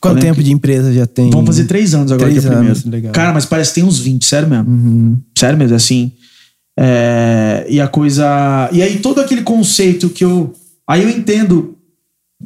Quanto 0.00 0.20
tempo 0.20 0.38
que- 0.38 0.42
de 0.42 0.52
empresa 0.52 0.92
já 0.92 1.06
tem? 1.06 1.30
Vamos 1.30 1.46
fazer 1.46 1.64
três 1.64 1.94
anos 1.94 2.10
agora 2.10 2.28
Três 2.30 2.44
que 2.44 2.50
é 2.50 2.54
anos, 2.54 2.84
legal. 2.84 3.12
Cara, 3.12 3.32
mas 3.32 3.46
parece 3.46 3.70
que 3.70 3.74
tem 3.76 3.84
uns 3.84 4.00
20, 4.00 4.24
sério 4.26 4.48
mesmo. 4.48 4.68
Uhum. 4.68 5.18
Sério 5.38 5.56
mesmo, 5.56 5.76
assim. 5.76 6.10
É, 6.76 7.64
e 7.68 7.80
a 7.80 7.86
coisa. 7.88 8.68
E 8.72 8.82
aí, 8.82 8.98
todo 8.98 9.20
aquele 9.20 9.42
conceito 9.42 10.08
que 10.08 10.24
eu. 10.24 10.52
Aí 10.86 11.02
eu 11.04 11.08
entendo 11.10 11.76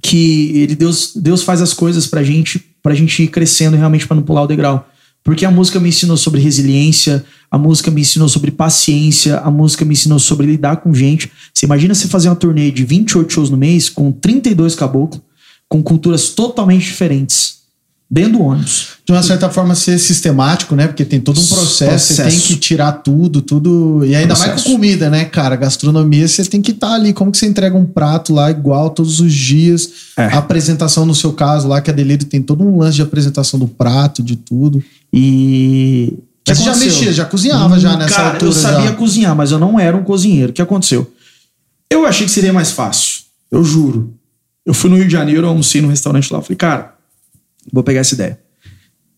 que 0.02 0.52
ele, 0.58 0.74
Deus, 0.76 1.12
Deus 1.16 1.42
faz 1.42 1.62
as 1.62 1.72
coisas 1.72 2.06
pra 2.06 2.22
gente, 2.22 2.62
pra 2.82 2.94
gente 2.94 3.22
ir 3.22 3.28
crescendo 3.28 3.76
realmente 3.76 4.06
pra 4.06 4.16
não 4.16 4.22
pular 4.22 4.42
o 4.42 4.46
degrau. 4.46 4.88
Porque 5.24 5.44
a 5.44 5.50
música 5.50 5.78
me 5.78 5.88
ensinou 5.88 6.16
sobre 6.16 6.40
resiliência, 6.40 7.24
a 7.50 7.56
música 7.56 7.90
me 7.90 8.00
ensinou 8.00 8.28
sobre 8.28 8.50
paciência, 8.50 9.38
a 9.38 9.50
música 9.50 9.84
me 9.84 9.92
ensinou 9.92 10.18
sobre 10.18 10.46
lidar 10.46 10.78
com 10.78 10.92
gente. 10.92 11.30
Você 11.54 11.64
imagina 11.64 11.94
você 11.94 12.08
fazer 12.08 12.28
uma 12.28 12.34
turnê 12.34 12.70
de 12.72 12.84
28 12.84 13.32
shows 13.32 13.48
no 13.48 13.56
mês 13.56 13.88
com 13.88 14.10
32 14.10 14.74
caboclos, 14.74 15.20
com 15.68 15.82
culturas 15.82 16.30
totalmente 16.30 16.84
diferentes, 16.84 17.61
dentro 18.12 18.32
do 18.32 18.42
ônibus. 18.42 18.88
De 19.06 19.10
uma 19.12 19.22
certa 19.22 19.48
forma, 19.48 19.74
ser 19.74 19.98
sistemático, 19.98 20.76
né? 20.76 20.86
Porque 20.86 21.02
tem 21.02 21.18
todo 21.18 21.40
um 21.40 21.46
processo, 21.46 21.78
você 22.08 22.14
Processo. 22.14 22.28
tem 22.28 22.38
que 22.40 22.56
tirar 22.56 22.92
tudo, 22.92 23.40
tudo. 23.40 24.04
E 24.04 24.14
ainda 24.14 24.34
mais 24.34 24.50
Processo. 24.50 24.64
com 24.64 24.72
comida, 24.72 25.08
né, 25.08 25.24
cara? 25.24 25.56
Gastronomia, 25.56 26.28
você 26.28 26.44
tem 26.44 26.60
que 26.60 26.72
estar 26.72 26.92
ali. 26.92 27.14
Como 27.14 27.32
que 27.32 27.38
você 27.38 27.46
entrega 27.46 27.74
um 27.74 27.86
prato 27.86 28.34
lá 28.34 28.50
igual 28.50 28.90
todos 28.90 29.18
os 29.18 29.32
dias? 29.32 29.88
É. 30.18 30.26
A 30.26 30.38
apresentação, 30.38 31.06
no 31.06 31.14
seu 31.14 31.32
caso, 31.32 31.66
lá, 31.66 31.80
que 31.80 31.90
a 31.90 31.94
Delírio 31.94 32.26
tem 32.26 32.42
todo 32.42 32.62
um 32.62 32.78
lance 32.78 32.96
de 32.96 33.02
apresentação 33.02 33.58
do 33.58 33.66
prato, 33.66 34.22
de 34.22 34.36
tudo. 34.36 34.84
E. 35.10 36.12
Mas 36.46 36.58
você 36.58 36.64
já 36.64 36.70
aconteceu? 36.72 36.92
mexia, 36.92 37.12
já 37.14 37.24
cozinhava 37.24 37.80
já 37.80 37.96
nessa 37.96 38.14
Cara, 38.14 38.30
altura. 38.32 38.50
eu 38.50 38.52
sabia 38.52 38.88
já. 38.90 38.94
cozinhar, 38.94 39.34
mas 39.34 39.52
eu 39.52 39.58
não 39.58 39.80
era 39.80 39.96
um 39.96 40.02
cozinheiro. 40.04 40.50
O 40.50 40.52
que 40.52 40.60
aconteceu? 40.60 41.10
Eu 41.90 42.04
achei 42.04 42.26
que 42.26 42.32
seria 42.32 42.52
mais 42.52 42.72
fácil. 42.72 43.22
Eu 43.50 43.64
juro. 43.64 44.12
Eu 44.66 44.74
fui 44.74 44.90
no 44.90 44.96
Rio 44.96 45.06
de 45.06 45.12
Janeiro, 45.12 45.46
eu 45.46 45.48
almocei 45.48 45.80
num 45.80 45.88
restaurante 45.88 46.30
lá. 46.30 46.38
Eu 46.40 46.42
falei, 46.42 46.56
cara, 46.56 46.91
vou 47.70 47.82
pegar 47.82 48.00
essa 48.00 48.14
ideia. 48.14 48.38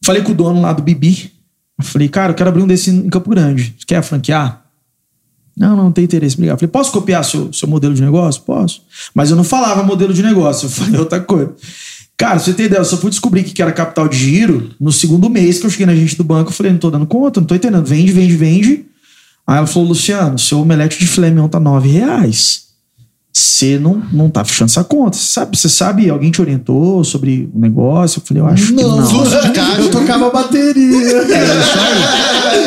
Falei 0.04 0.22
com 0.22 0.33
o 0.33 0.35
dono 0.35 0.61
lá 0.61 0.72
do 0.72 0.83
Bibi. 0.83 1.33
Falei, 1.80 2.09
cara, 2.09 2.33
eu 2.33 2.35
quero 2.35 2.50
abrir 2.50 2.62
um 2.62 2.66
desse 2.66 2.90
em 2.90 3.09
Campo 3.09 3.30
Grande. 3.30 3.74
Você 3.78 3.87
quer 3.87 4.02
franquear? 4.02 4.64
Não, 5.57 5.76
não, 5.76 5.85
não 5.85 5.92
tem 5.92 6.04
interesse. 6.04 6.35
Obrigado. 6.35 6.59
Falei, 6.59 6.70
posso 6.70 6.92
copiar 6.92 7.24
seu, 7.24 7.52
seu 7.52 7.68
modelo 7.68 7.94
de 7.94 8.02
negócio? 8.02 8.42
Posso. 8.42 8.83
Mas 9.14 9.30
eu 9.30 9.37
não 9.37 9.44
falava 9.44 9.83
modelo 9.83 10.12
de 10.12 10.22
negócio, 10.22 10.66
eu 10.66 10.70
falei 10.70 10.98
outra 10.98 11.20
coisa. 11.20 11.54
Cara, 12.16 12.38
você 12.38 12.52
ter 12.52 12.64
ideia, 12.64 12.80
eu 12.80 12.85
só 12.85 12.96
fui 12.96 13.11
descobrir 13.11 13.42
que 13.42 13.61
era 13.61 13.72
capital 13.72 14.09
de 14.09 14.16
giro 14.16 14.70
no 14.80 14.92
segundo 14.92 15.28
mês 15.28 15.59
que 15.59 15.66
eu 15.66 15.70
cheguei 15.70 15.87
na 15.87 15.96
gente 15.96 16.16
do 16.16 16.22
banco. 16.22 16.50
Eu 16.50 16.54
falei, 16.54 16.70
não 16.70 16.78
tô 16.78 16.90
dando 16.90 17.07
conta, 17.07 17.40
não 17.40 17.46
tô 17.46 17.54
entendendo. 17.54 17.85
Vende, 17.85 18.12
vende, 18.12 18.37
vende. 18.37 18.87
Aí 19.46 19.59
ela 19.59 19.66
falou, 19.66 19.88
Luciano, 19.88 20.38
seu 20.38 20.61
omelete 20.61 20.98
de 20.98 21.07
filé 21.07 21.33
tá 21.48 21.59
nove 21.59 21.88
reais. 21.88 22.63
Você 23.36 23.78
não, 23.80 24.00
não 24.12 24.30
tá 24.30 24.44
fechando 24.44 24.70
essa 24.70 24.84
conta. 24.84 25.16
Você 25.16 25.32
sabe, 25.32 25.56
você 25.58 25.68
sabe, 25.68 26.08
alguém 26.08 26.30
te 26.30 26.40
orientou 26.40 27.02
sobre 27.02 27.50
o 27.52 27.58
negócio? 27.58 28.20
Eu 28.20 28.22
falei, 28.24 28.42
eu 28.42 28.46
acho 28.46 28.66
que 28.68 28.72
não. 28.74 29.02
De 29.02 29.52
caixa, 29.52 29.80
eu 29.80 29.90
tocava 29.90 30.30
bateria. 30.30 31.24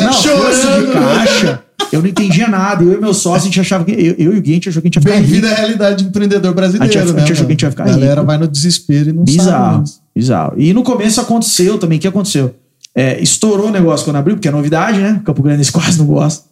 Não, 0.02 0.12
fluxo 0.12 0.86
de 0.86 0.92
caixa. 0.92 1.62
Eu 1.90 2.02
não 2.02 2.08
entendia 2.08 2.48
nada. 2.48 2.84
Eu 2.84 2.92
e 2.92 3.00
meu 3.00 3.14
sócio, 3.14 3.36
a 3.40 3.44
gente 3.44 3.58
achava 3.58 3.82
que. 3.82 3.92
Eu, 3.92 4.14
eu 4.18 4.34
e 4.34 4.38
o 4.38 4.42
Gui, 4.42 4.50
a 4.50 4.54
gente 4.54 4.68
achou 4.68 4.82
que 4.82 4.88
a 4.88 4.90
gente 4.90 4.96
ia 4.96 5.00
ficar. 5.02 5.14
Bem-vindo 5.14 5.46
à 5.46 5.54
realidade 5.54 6.04
do 6.04 6.08
empreendedor 6.10 6.50
A 6.50 6.54
brasileiro, 6.54 6.92
gente- 6.92 7.02
a 7.10 7.12
né? 7.14 7.20
gente 7.20 7.32
achou 7.32 7.46
que 7.46 7.52
a 7.52 7.54
gente 7.54 7.62
ia 7.62 7.70
ficar 7.70 7.84
A 7.84 7.86
galera 7.86 8.14
rico. 8.16 8.26
vai 8.26 8.36
no 8.36 8.46
desespero 8.46 9.08
e 9.08 9.12
não 9.14 9.24
Bizarro, 9.24 9.86
sabe. 9.86 9.98
bizarro. 10.14 10.52
E 10.58 10.74
no 10.74 10.82
começo 10.82 11.18
aconteceu 11.18 11.78
também. 11.78 11.96
O 11.96 12.00
que 12.02 12.08
aconteceu? 12.08 12.54
É, 12.94 13.18
estourou 13.22 13.68
o 13.68 13.70
negócio 13.70 14.04
quando 14.04 14.16
abriu, 14.16 14.36
porque 14.36 14.48
é 14.48 14.50
novidade, 14.50 14.98
né? 15.00 15.22
Campo 15.24 15.42
Grande 15.42 15.70
quase 15.72 15.98
não 15.98 16.04
gostam. 16.06 16.44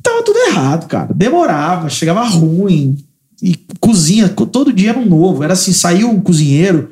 E 0.00 0.02
tava 0.02 0.20
tudo 0.24 0.36
errado, 0.48 0.88
cara. 0.88 1.10
Demorava, 1.14 1.88
chegava 1.88 2.24
ruim. 2.24 2.96
E 3.42 3.56
cozinha, 3.80 4.28
co- 4.28 4.46
todo 4.46 4.72
dia 4.72 4.90
era 4.90 4.98
um 4.98 5.04
novo. 5.08 5.42
Era 5.42 5.54
assim, 5.54 5.72
saiu 5.72 6.08
um 6.08 6.20
cozinheiro. 6.20 6.90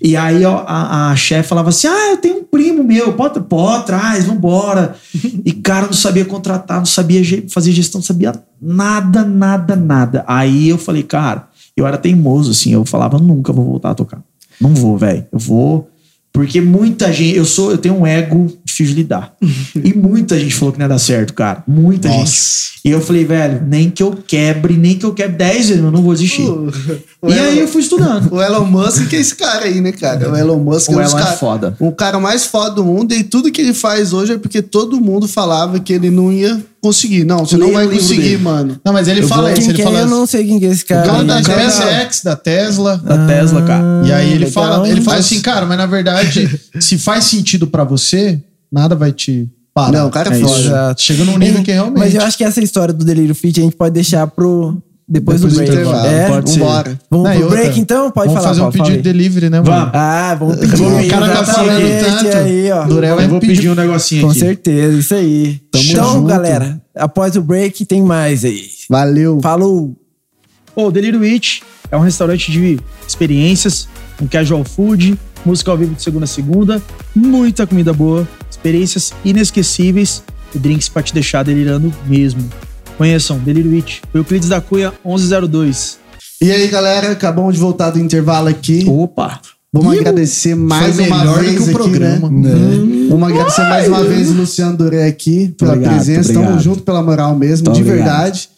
E 0.00 0.16
aí 0.16 0.44
a, 0.44 1.10
a 1.10 1.16
chefe 1.16 1.48
falava 1.48 1.68
assim: 1.68 1.86
Ah, 1.86 2.10
eu 2.10 2.16
tenho 2.16 2.38
um 2.38 2.44
primo 2.44 2.82
meu, 2.84 3.12
pode, 3.14 3.40
pode, 3.40 3.86
traz, 3.86 4.24
vambora. 4.24 4.96
e 5.44 5.52
cara, 5.52 5.86
não 5.86 5.92
sabia 5.92 6.24
contratar, 6.24 6.78
não 6.78 6.86
sabia 6.86 7.22
fazer 7.48 7.72
gestão, 7.72 7.98
não 8.00 8.04
sabia 8.04 8.32
nada, 8.60 9.24
nada, 9.24 9.76
nada. 9.76 10.24
Aí 10.26 10.68
eu 10.68 10.78
falei, 10.78 11.02
cara, 11.02 11.48
eu 11.76 11.86
era 11.86 11.96
teimoso, 11.98 12.50
assim, 12.52 12.72
eu 12.72 12.84
falava, 12.84 13.18
nunca 13.18 13.52
vou 13.52 13.64
voltar 13.64 13.90
a 13.90 13.94
tocar. 13.94 14.22
Não 14.60 14.74
vou, 14.74 14.96
velho. 14.98 15.26
Eu 15.32 15.38
vou. 15.38 15.88
Porque 16.32 16.60
muita 16.60 17.12
gente. 17.12 17.36
Eu 17.36 17.44
sou, 17.44 17.70
eu 17.72 17.78
tenho 17.78 17.94
um 17.96 18.06
ego 18.06 18.46
difícil 18.72 18.94
de 18.94 19.02
lidar. 19.02 19.34
e 19.74 19.94
muita 19.94 20.38
gente 20.38 20.54
falou 20.54 20.72
que 20.72 20.78
não 20.78 20.84
ia 20.84 20.88
dar 20.88 20.98
certo, 20.98 21.32
cara. 21.34 21.62
Muita 21.66 22.08
Nossa. 22.08 22.24
gente. 22.26 22.72
E 22.84 22.90
eu 22.90 23.00
falei, 23.00 23.24
velho, 23.24 23.62
nem 23.66 23.88
que 23.90 24.02
eu 24.02 24.10
quebre, 24.26 24.74
nem 24.76 24.98
que 24.98 25.06
eu 25.06 25.14
quebre 25.14 25.36
10 25.36 25.68
vezes, 25.68 25.84
eu 25.84 25.92
não 25.92 26.02
vou 26.02 26.12
desistir. 26.14 26.42
O 26.42 26.68
e 27.28 27.32
Elon- 27.32 27.44
aí 27.44 27.58
eu 27.60 27.68
fui 27.68 27.80
estudando. 27.80 28.32
O 28.34 28.42
Elon 28.42 28.64
Musk 28.64 29.06
que 29.08 29.14
é 29.16 29.20
esse 29.20 29.36
cara 29.36 29.66
aí, 29.66 29.80
né, 29.80 29.92
cara? 29.92 30.30
O 30.32 30.36
Elon 30.36 30.58
Musk 30.58 30.88
O 30.90 30.94
um 30.94 31.00
dos 31.02 31.12
Elon 31.12 31.20
é 31.20 31.22
cara- 31.22 31.36
foda. 31.36 31.76
O 31.78 31.92
cara 31.92 32.18
mais 32.18 32.44
foda 32.46 32.70
do 32.74 32.84
mundo 32.84 33.12
e 33.14 33.22
tudo 33.22 33.52
que 33.52 33.60
ele 33.60 33.72
faz 33.72 34.12
hoje 34.12 34.32
é 34.32 34.38
porque 34.38 34.60
todo 34.62 35.00
mundo 35.00 35.28
falava 35.28 35.78
que 35.78 35.92
ele 35.92 36.10
não 36.10 36.32
ia 36.32 36.60
conseguir. 36.80 37.22
Não, 37.24 37.46
você 37.46 37.56
não 37.56 37.72
vai 37.72 37.86
conseguir, 37.86 38.22
dele. 38.22 38.38
mano. 38.38 38.80
Não, 38.84 38.92
mas 38.92 39.06
ele 39.06 39.20
Eu 39.22 39.28
fala 39.28 39.52
isso, 39.52 39.70
ele 39.70 39.80
é? 39.80 39.84
fala 39.84 39.98
Eu 40.00 40.06
não 40.08 40.26
sei 40.26 40.44
quem 40.44 40.58
que 40.58 40.66
é 40.66 40.70
esse 40.70 40.84
cara. 40.84 41.02
O 41.02 41.06
cara 41.12 41.22
da. 41.24 41.42
SpaceX, 41.42 42.22
da 42.24 42.34
Tesla. 42.34 42.96
Da 42.96 43.26
Tesla, 43.28 43.62
cara. 43.62 43.84
E 44.08 44.12
aí 44.12 44.30
ele 44.32 44.46
legal, 44.46 44.52
fala, 44.52 44.88
ele 44.88 45.00
fala 45.02 45.18
assim, 45.18 45.40
cara, 45.40 45.64
mas 45.66 45.78
na 45.78 45.86
verdade, 45.86 46.60
se 46.80 46.98
faz 46.98 47.24
sentido 47.26 47.68
pra 47.68 47.84
você, 47.84 48.40
nada 48.72 48.96
vai 48.96 49.12
te 49.12 49.48
parar. 49.74 49.92
Não, 49.92 50.08
o 50.08 50.10
cara 50.10 50.34
é, 50.34 50.40
foda. 50.40 50.94
Chega 50.98 51.24
num 51.24 51.36
nível 51.38 51.62
que 51.62 51.70
realmente. 51.72 51.98
Mas 51.98 52.14
eu 52.14 52.22
acho 52.22 52.36
que 52.38 52.44
essa 52.44 52.60
história 52.62 52.92
do 52.94 53.04
Delírio 53.04 53.34
Fit 53.34 53.60
a 53.60 53.64
gente 53.64 53.76
pode 53.76 53.92
deixar 53.94 54.26
pro. 54.26 54.76
Depois, 55.08 55.40
Depois 55.40 55.52
do 55.54 55.56
break. 55.58 55.72
intervalo. 55.72 56.06
É? 56.06 56.28
Pode 56.28 56.50
ser. 56.50 56.58
Vambora. 56.60 57.00
Vamos 57.10 57.24
Não, 57.28 57.34
pro 57.34 57.44
outra, 57.44 57.58
break 57.60 57.80
então? 57.80 58.10
Pode 58.10 58.28
vamos 58.28 58.42
falar. 58.42 58.48
fazer 58.54 58.60
um 58.60 58.70
Paulo, 58.70 58.84
pedido 58.84 58.96
de 58.96 59.02
delivery, 59.02 59.50
né, 59.50 59.60
mano? 59.60 59.70
Vamos. 59.70 59.90
Ah, 59.94 60.36
vamos 60.38 60.56
pedir. 60.56 60.82
O 60.82 61.08
cara 61.08 61.28
tá 61.28 61.44
falando 61.44 62.00
tanto. 62.00 62.36
aí, 62.38 62.70
ó. 62.72 62.84
Durel 62.84 63.20
Eu 63.20 63.28
vou 63.28 63.40
pedir- 63.40 63.56
pedir 63.56 63.68
um 63.70 63.74
negocinho 63.74 64.22
Com 64.22 64.30
aqui. 64.30 64.38
certeza, 64.38 64.96
isso 64.96 65.14
aí. 65.14 65.60
Tamo 65.70 65.84
então, 65.84 66.12
junto. 66.14 66.28
galera, 66.28 66.80
após 66.96 67.36
o 67.36 67.42
break 67.42 67.84
tem 67.84 68.00
mais 68.00 68.44
aí. 68.44 68.62
Valeu. 68.88 69.38
Falou! 69.42 69.94
Pô, 70.74 70.86
o 70.86 70.90
Delírio 70.92 71.22
It 71.24 71.62
é 71.90 71.96
um 71.96 72.00
restaurante 72.00 72.50
de 72.50 72.78
experiências, 73.06 73.88
um 74.22 74.26
casual 74.26 74.64
food, 74.64 75.18
música 75.44 75.70
ao 75.70 75.76
vivo 75.76 75.94
de 75.94 76.02
segunda 76.02 76.24
a 76.24 76.28
segunda, 76.28 76.80
muita 77.14 77.66
comida 77.66 77.92
boa, 77.92 78.26
experiências 78.66 79.12
inesquecíveis 79.24 80.22
e 80.54 80.58
drinks 80.58 80.88
pra 80.88 81.02
te 81.02 81.12
deixar 81.12 81.42
delirando 81.42 81.92
mesmo. 82.06 82.48
Conheçam, 82.96 83.38
Delírio 83.38 83.74
It, 83.74 84.00
Euclides 84.14 84.48
da 84.48 84.60
Cunha 84.60 84.92
1102. 85.04 85.98
E 86.40 86.50
aí, 86.52 86.68
galera, 86.68 87.10
acabamos 87.10 87.54
de 87.54 87.60
voltar 87.60 87.90
do 87.90 87.98
intervalo 87.98 88.48
aqui. 88.48 88.84
Opa! 88.88 89.40
Vamos 89.72 89.94
Ih, 89.94 90.00
agradecer 90.00 90.54
mais 90.54 90.98
uma 90.98 91.24
vez 91.38 91.58
o 91.60 91.62
aqui, 91.64 91.72
programa. 91.72 92.30
né? 92.30 92.50
Vamos 93.08 93.28
agradecer 93.30 93.62
mais 93.62 93.88
uma 93.88 94.04
vez 94.04 94.30
o 94.30 94.34
Luciano 94.34 94.76
Doré 94.76 95.06
aqui 95.08 95.48
pela 95.58 95.72
obrigado, 95.72 95.94
presença. 95.96 96.20
obrigado. 96.30 96.48
Tamo 96.50 96.60
junto 96.60 96.82
pela 96.82 97.02
moral 97.02 97.34
mesmo, 97.34 97.64
Muito 97.70 97.82
de 97.82 97.82
obrigado. 97.90 98.06
verdade. 98.22 98.48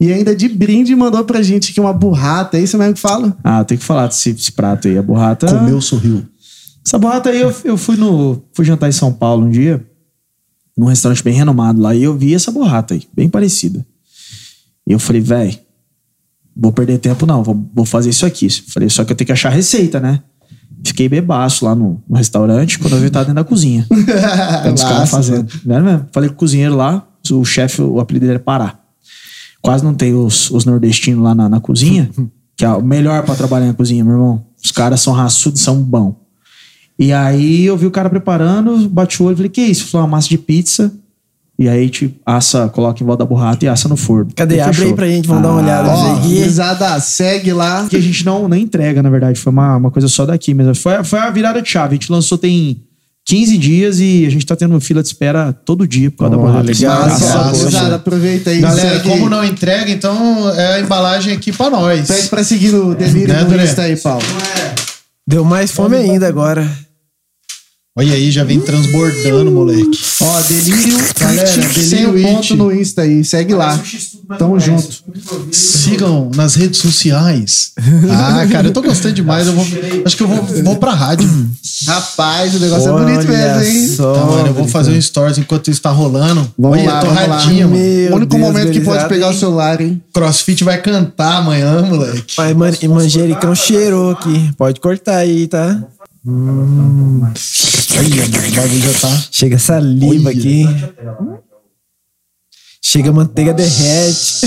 E 0.00 0.12
ainda 0.12 0.34
de 0.34 0.48
brinde 0.48 0.96
mandou 0.96 1.22
pra 1.24 1.42
gente 1.42 1.70
aqui 1.70 1.78
uma 1.78 1.92
burrata. 1.92 2.56
É 2.56 2.60
isso 2.62 2.76
mesmo 2.78 2.94
que 2.94 3.00
fala? 3.00 3.36
Ah, 3.44 3.62
tem 3.62 3.76
que 3.78 3.84
falar 3.84 4.06
desse, 4.08 4.32
desse 4.32 4.50
prato 4.50 4.88
aí, 4.88 4.96
a 4.98 5.02
borrata. 5.02 5.46
Comeu, 5.46 5.80
sorriu. 5.80 6.24
Essa 6.84 6.98
borrata 6.98 7.30
aí, 7.30 7.40
eu, 7.40 7.54
eu 7.64 7.76
fui 7.76 7.96
no. 7.96 8.42
Fui 8.52 8.64
jantar 8.64 8.88
em 8.88 8.92
São 8.92 9.12
Paulo 9.12 9.46
um 9.46 9.50
dia, 9.50 9.84
num 10.76 10.86
restaurante 10.86 11.22
bem 11.22 11.34
renomado 11.34 11.80
lá, 11.80 11.94
e 11.94 12.02
eu 12.02 12.16
vi 12.16 12.34
essa 12.34 12.50
borrata 12.50 12.94
aí, 12.94 13.02
bem 13.14 13.28
parecida. 13.28 13.86
E 14.86 14.92
eu 14.92 14.98
falei, 14.98 15.20
velho, 15.20 15.56
vou 16.56 16.72
perder 16.72 16.98
tempo 16.98 17.24
não, 17.24 17.42
vou, 17.42 17.70
vou 17.74 17.84
fazer 17.84 18.10
isso 18.10 18.26
aqui. 18.26 18.48
Falei, 18.50 18.88
só 18.88 19.04
que 19.04 19.12
eu 19.12 19.16
tenho 19.16 19.26
que 19.26 19.32
achar 19.32 19.48
a 19.48 19.52
receita, 19.52 20.00
né? 20.00 20.22
Fiquei 20.84 21.08
bebaço 21.08 21.64
lá 21.64 21.74
no, 21.74 22.02
no 22.08 22.16
restaurante, 22.16 22.78
quando 22.78 22.94
eu 22.94 23.00
vi 23.00 23.10
tava 23.10 23.26
dentro 23.26 23.42
da 23.42 23.48
cozinha. 23.48 23.86
Os 24.74 24.82
caras 24.82 25.10
fazendo. 25.10 25.50
Sério 25.50 25.84
mesmo. 25.84 26.06
Falei 26.12 26.28
com 26.28 26.34
o 26.34 26.38
cozinheiro 26.38 26.74
lá, 26.74 27.06
o 27.30 27.44
chefe, 27.44 27.80
o 27.80 28.00
apelido 28.00 28.26
dele 28.26 28.36
é 28.36 28.40
Pará. 28.40 28.80
Quase 29.60 29.84
não 29.84 29.94
tem 29.94 30.12
os, 30.12 30.50
os 30.50 30.64
nordestinos 30.64 31.22
lá 31.22 31.36
na, 31.36 31.48
na 31.48 31.60
cozinha, 31.60 32.10
que 32.56 32.64
é 32.64 32.68
o 32.68 32.82
melhor 32.82 33.22
pra 33.24 33.36
trabalhar 33.36 33.66
na 33.66 33.74
cozinha, 33.74 34.04
meu 34.04 34.14
irmão. 34.14 34.44
Os 34.62 34.72
caras 34.72 35.00
são 35.00 35.12
raçudos, 35.12 35.60
são 35.60 35.80
bom. 35.80 36.21
E 36.98 37.12
aí 37.12 37.64
eu 37.64 37.76
vi 37.76 37.86
o 37.86 37.90
cara 37.90 38.08
preparando, 38.10 38.88
bati 38.88 39.22
o 39.22 39.26
olho 39.26 39.34
e 39.34 39.36
falei, 39.36 39.50
que 39.50 39.60
isso? 39.62 39.86
Falou, 39.88 40.06
uma 40.06 40.16
massa 40.16 40.28
de 40.28 40.38
pizza. 40.38 40.92
E 41.58 41.68
aí, 41.68 41.88
tipo, 41.90 42.18
assa, 42.24 42.68
coloca 42.68 43.02
em 43.02 43.06
volta 43.06 43.22
da 43.24 43.28
borrata 43.28 43.64
e 43.64 43.68
assa 43.68 43.88
no 43.88 43.96
forno. 43.96 44.30
Cadê? 44.34 44.58
Abre 44.60 44.84
aí 44.84 44.94
pra 44.94 45.06
gente, 45.06 45.28
vamos 45.28 45.42
dar 45.42 45.50
uma 45.50 45.62
olhada 45.62 45.88
Ó, 45.90 46.14
gurizada, 46.16 46.98
segue 47.00 47.52
lá. 47.52 47.86
que 47.88 47.96
a 47.96 48.00
gente 48.00 48.24
não, 48.24 48.48
não 48.48 48.56
entrega, 48.56 49.02
na 49.02 49.10
verdade. 49.10 49.38
Foi 49.38 49.52
uma, 49.52 49.76
uma 49.76 49.90
coisa 49.90 50.08
só 50.08 50.24
daqui 50.26 50.54
mesmo. 50.54 50.74
Foi, 50.74 51.04
foi 51.04 51.18
a 51.20 51.30
virada 51.30 51.60
de 51.62 51.68
chave. 51.68 51.90
A 51.94 51.94
gente 51.94 52.10
lançou 52.10 52.36
tem 52.38 52.82
15 53.26 53.58
dias 53.58 54.00
e 54.00 54.24
a 54.26 54.30
gente 54.30 54.44
tá 54.44 54.56
tendo 54.56 54.80
fila 54.80 55.02
de 55.02 55.08
espera 55.08 55.52
todo 55.52 55.86
dia 55.86 56.10
por 56.10 56.18
causa 56.18 56.36
da 56.36 56.42
Olha, 56.42 56.50
borrata. 56.52 56.66
legal. 56.72 57.04
Graças 57.04 57.60
gurizada, 57.60 57.94
aproveita 57.96 58.50
aí. 58.50 58.60
Galera, 58.60 58.90
segue 58.96 59.08
como 59.08 59.28
não 59.28 59.44
entrega, 59.44 59.90
então 59.90 60.50
é 60.50 60.74
a 60.76 60.80
embalagem 60.80 61.32
aqui 61.34 61.52
pra 61.52 61.70
nós. 61.70 62.08
Pede 62.08 62.28
pra 62.28 62.42
seguir 62.42 62.72
no 62.72 62.94
Delírio 62.94 63.28
Né, 63.28 63.40
no 63.40 63.46
André? 63.46 63.64
Insta 63.64 63.82
aí, 63.82 63.96
Paulo. 63.96 64.24
Deu 65.32 65.46
mais 65.46 65.72
fome 65.72 65.96
ainda 65.96 66.28
agora. 66.28 66.62
Olha 67.94 68.14
aí, 68.14 68.30
já 68.30 68.42
vem 68.42 68.58
transbordando, 68.58 69.50
moleque. 69.50 69.98
Ó, 70.22 70.40
Delírio 70.48 70.96
Galera, 71.20 71.46
sem 71.46 72.06
Delírio 72.06 72.10
o 72.10 72.22
ponto 72.22 72.56
no 72.56 72.72
Insta 72.72 73.02
aí. 73.02 73.22
Segue 73.22 73.52
lá. 73.52 73.78
Tamo 74.38 74.58
junto. 74.58 74.88
Sigam 75.52 76.30
nas 76.34 76.54
redes 76.54 76.80
sociais. 76.80 77.72
Ah, 78.10 78.46
cara, 78.50 78.68
eu 78.68 78.72
tô 78.72 78.80
gostando 78.80 79.12
demais. 79.14 79.46
Eu 79.46 79.52
vou, 79.52 79.66
acho 80.06 80.16
que 80.16 80.22
eu 80.22 80.28
vou, 80.28 80.42
vou 80.64 80.76
pra 80.76 80.94
rádio. 80.94 81.28
Rapaz, 81.86 82.54
o 82.54 82.60
negócio 82.60 82.88
é 82.88 82.92
bonito 82.92 83.28
Olha 83.28 83.56
mesmo, 83.56 83.62
hein? 83.62 83.88
só, 83.88 84.14
Tá, 84.14 84.24
mano, 84.24 84.46
eu 84.48 84.54
vou 84.54 84.68
fazer 84.68 84.92
um 84.92 85.00
stories 85.00 85.36
enquanto 85.36 85.70
isso 85.70 85.82
tá 85.82 85.90
rolando. 85.90 86.50
Vamos 86.58 86.78
Olha, 86.78 86.90
lá, 86.92 87.00
tô 87.00 87.06
vamos 87.08 87.28
lá. 87.28 87.36
radinho, 87.36 87.68
mano. 87.68 87.82
Meu 87.82 88.12
o 88.12 88.16
único 88.16 88.36
Deus, 88.36 88.42
momento 88.48 88.72
que 88.72 88.80
pode 88.80 89.06
pegar 89.06 89.28
o 89.28 89.32
hein? 89.32 89.38
celular, 89.38 89.80
hein? 89.82 90.02
Crossfit 90.14 90.64
vai 90.64 90.80
cantar 90.80 91.38
amanhã, 91.38 91.82
moleque. 91.82 92.36
Pai, 92.36 92.54
man, 92.54 92.70
e 92.80 92.88
manjericão 92.88 93.54
cheirou 93.54 94.12
aqui. 94.12 94.50
Pode 94.56 94.80
cortar 94.80 95.16
aí, 95.16 95.46
tá? 95.46 95.78
Tá. 99.00 99.08
Chega 99.32 99.58
saliva 99.58 100.28
Olha. 100.28 100.38
aqui. 100.38 100.64
Chega 102.80 103.10
a 103.10 103.12
manteiga 103.12 103.52
derrete. 103.52 104.46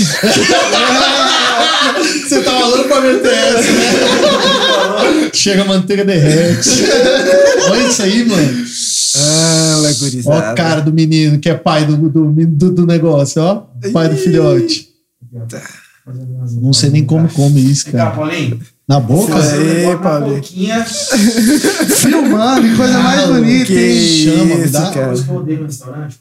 Você 2.26 2.42
tá 2.42 2.50
falando 2.50 2.88
pra 2.88 3.00
meter 3.00 3.32
essa, 3.32 3.72
né? 3.72 5.30
Chega 5.32 5.62
a 5.62 5.64
manteiga 5.64 6.04
derrete. 6.04 6.68
Olha 7.70 7.88
isso 7.88 8.02
aí, 8.02 8.24
mano. 8.24 8.64
Ah, 9.18 9.76
Ó 9.78 9.92
gurizada. 9.92 10.50
a 10.50 10.54
cara 10.54 10.80
do 10.80 10.92
menino 10.92 11.38
que 11.38 11.48
é 11.48 11.54
pai 11.54 11.86
do, 11.86 11.96
do, 11.96 12.32
do, 12.32 12.70
do 12.72 12.86
negócio, 12.86 13.40
ó. 13.42 13.66
Pai 13.92 14.08
do 14.08 14.16
filhote. 14.16 14.88
Não 16.60 16.72
sei 16.72 16.90
nem 16.90 17.04
como 17.04 17.28
come 17.28 17.60
isso, 17.60 17.84
Vem 17.84 17.92
cá, 17.92 17.98
cara. 18.10 18.16
Paulinho. 18.16 18.60
Na 18.88 19.00
boca? 19.00 19.34
Na 19.34 19.96
Paulinho. 19.98 20.36
boquinha. 20.36 20.84
Filmando, 20.84 22.62
que 22.68 22.76
coisa 22.76 22.98
mais 23.00 23.26
bonita, 23.28 23.66
que 23.66 23.78
hein? 23.78 24.24
Chama, 24.24 24.54
me 24.56 24.66
dá. 24.68 24.90
cara. 24.92 25.12
Eu. 25.16 25.68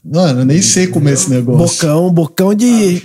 Mano, 0.04 0.40
eu 0.42 0.46
nem 0.46 0.62
sei 0.64 0.88
comer 0.88 1.14
esse 1.14 1.30
negócio. 1.30 1.60
Bocão, 1.60 2.12
bocão 2.12 2.56
de. 2.56 3.04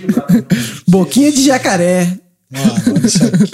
Boquinha 0.87 1.31
de 1.31 1.43
jacaré. 1.45 2.17
Mano, 2.51 2.73
olha 2.95 3.05
isso 3.05 3.23
aqui. 3.23 3.51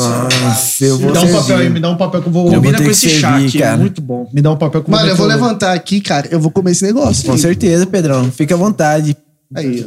Nossa, 0.00 0.84
eu 0.84 0.96
Me 0.96 1.02
vou 1.04 1.12
dá 1.12 1.20
um 1.20 1.32
papel 1.32 1.56
aí, 1.58 1.68
me 1.68 1.80
dá 1.80 1.90
um 1.90 1.96
papel 1.96 2.22
que 2.22 2.28
eu 2.28 2.32
vou. 2.32 2.46
Eu 2.46 2.54
Combina 2.54 2.78
com 2.78 2.84
esse 2.90 3.00
servir, 3.00 3.20
chá 3.20 3.36
aqui, 3.36 3.58
cara. 3.58 3.76
muito 3.76 4.00
bom. 4.00 4.30
Me 4.32 4.40
dá 4.40 4.50
um 4.52 4.56
papel 4.56 4.82
que 4.82 4.88
eu 4.88 4.92
vou. 4.92 4.98
Mano, 5.00 5.10
eu 5.12 5.16
vou 5.16 5.26
o- 5.26 5.28
levantar 5.28 5.74
aqui, 5.74 6.00
cara. 6.00 6.26
Eu 6.30 6.40
vou 6.40 6.50
comer 6.50 6.70
esse 6.70 6.84
negócio. 6.84 7.24
Com 7.28 7.36
certeza, 7.36 7.84
Pedrão. 7.84 8.30
Fica 8.32 8.54
à 8.54 8.58
vontade. 8.58 9.14
Aí. 9.54 9.84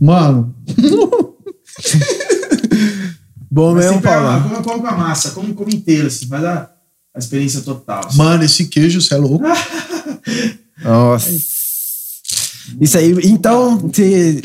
Mano, 0.00 0.54
Bom 3.50 3.74
Mas 3.74 3.84
mesmo, 3.86 4.02
Paulo. 4.02 4.42
come, 4.48 4.62
come 4.64 4.80
com 4.80 4.86
a 4.86 4.96
massa, 4.96 5.30
come, 5.30 5.52
come 5.54 5.74
inteiro, 5.74 6.06
assim, 6.08 6.26
faz 6.26 6.44
a, 6.44 6.70
a 7.14 7.18
experiência 7.18 7.60
total. 7.60 8.06
assim. 8.06 8.18
mano, 8.18 8.42
esse 8.44 8.66
queijo, 8.66 9.00
você 9.00 9.14
é 9.14 9.18
louco. 9.18 9.44
Nossa. 10.82 11.30
Isso 12.80 12.98
aí. 12.98 13.14
Então, 13.24 13.78
você, 13.78 14.42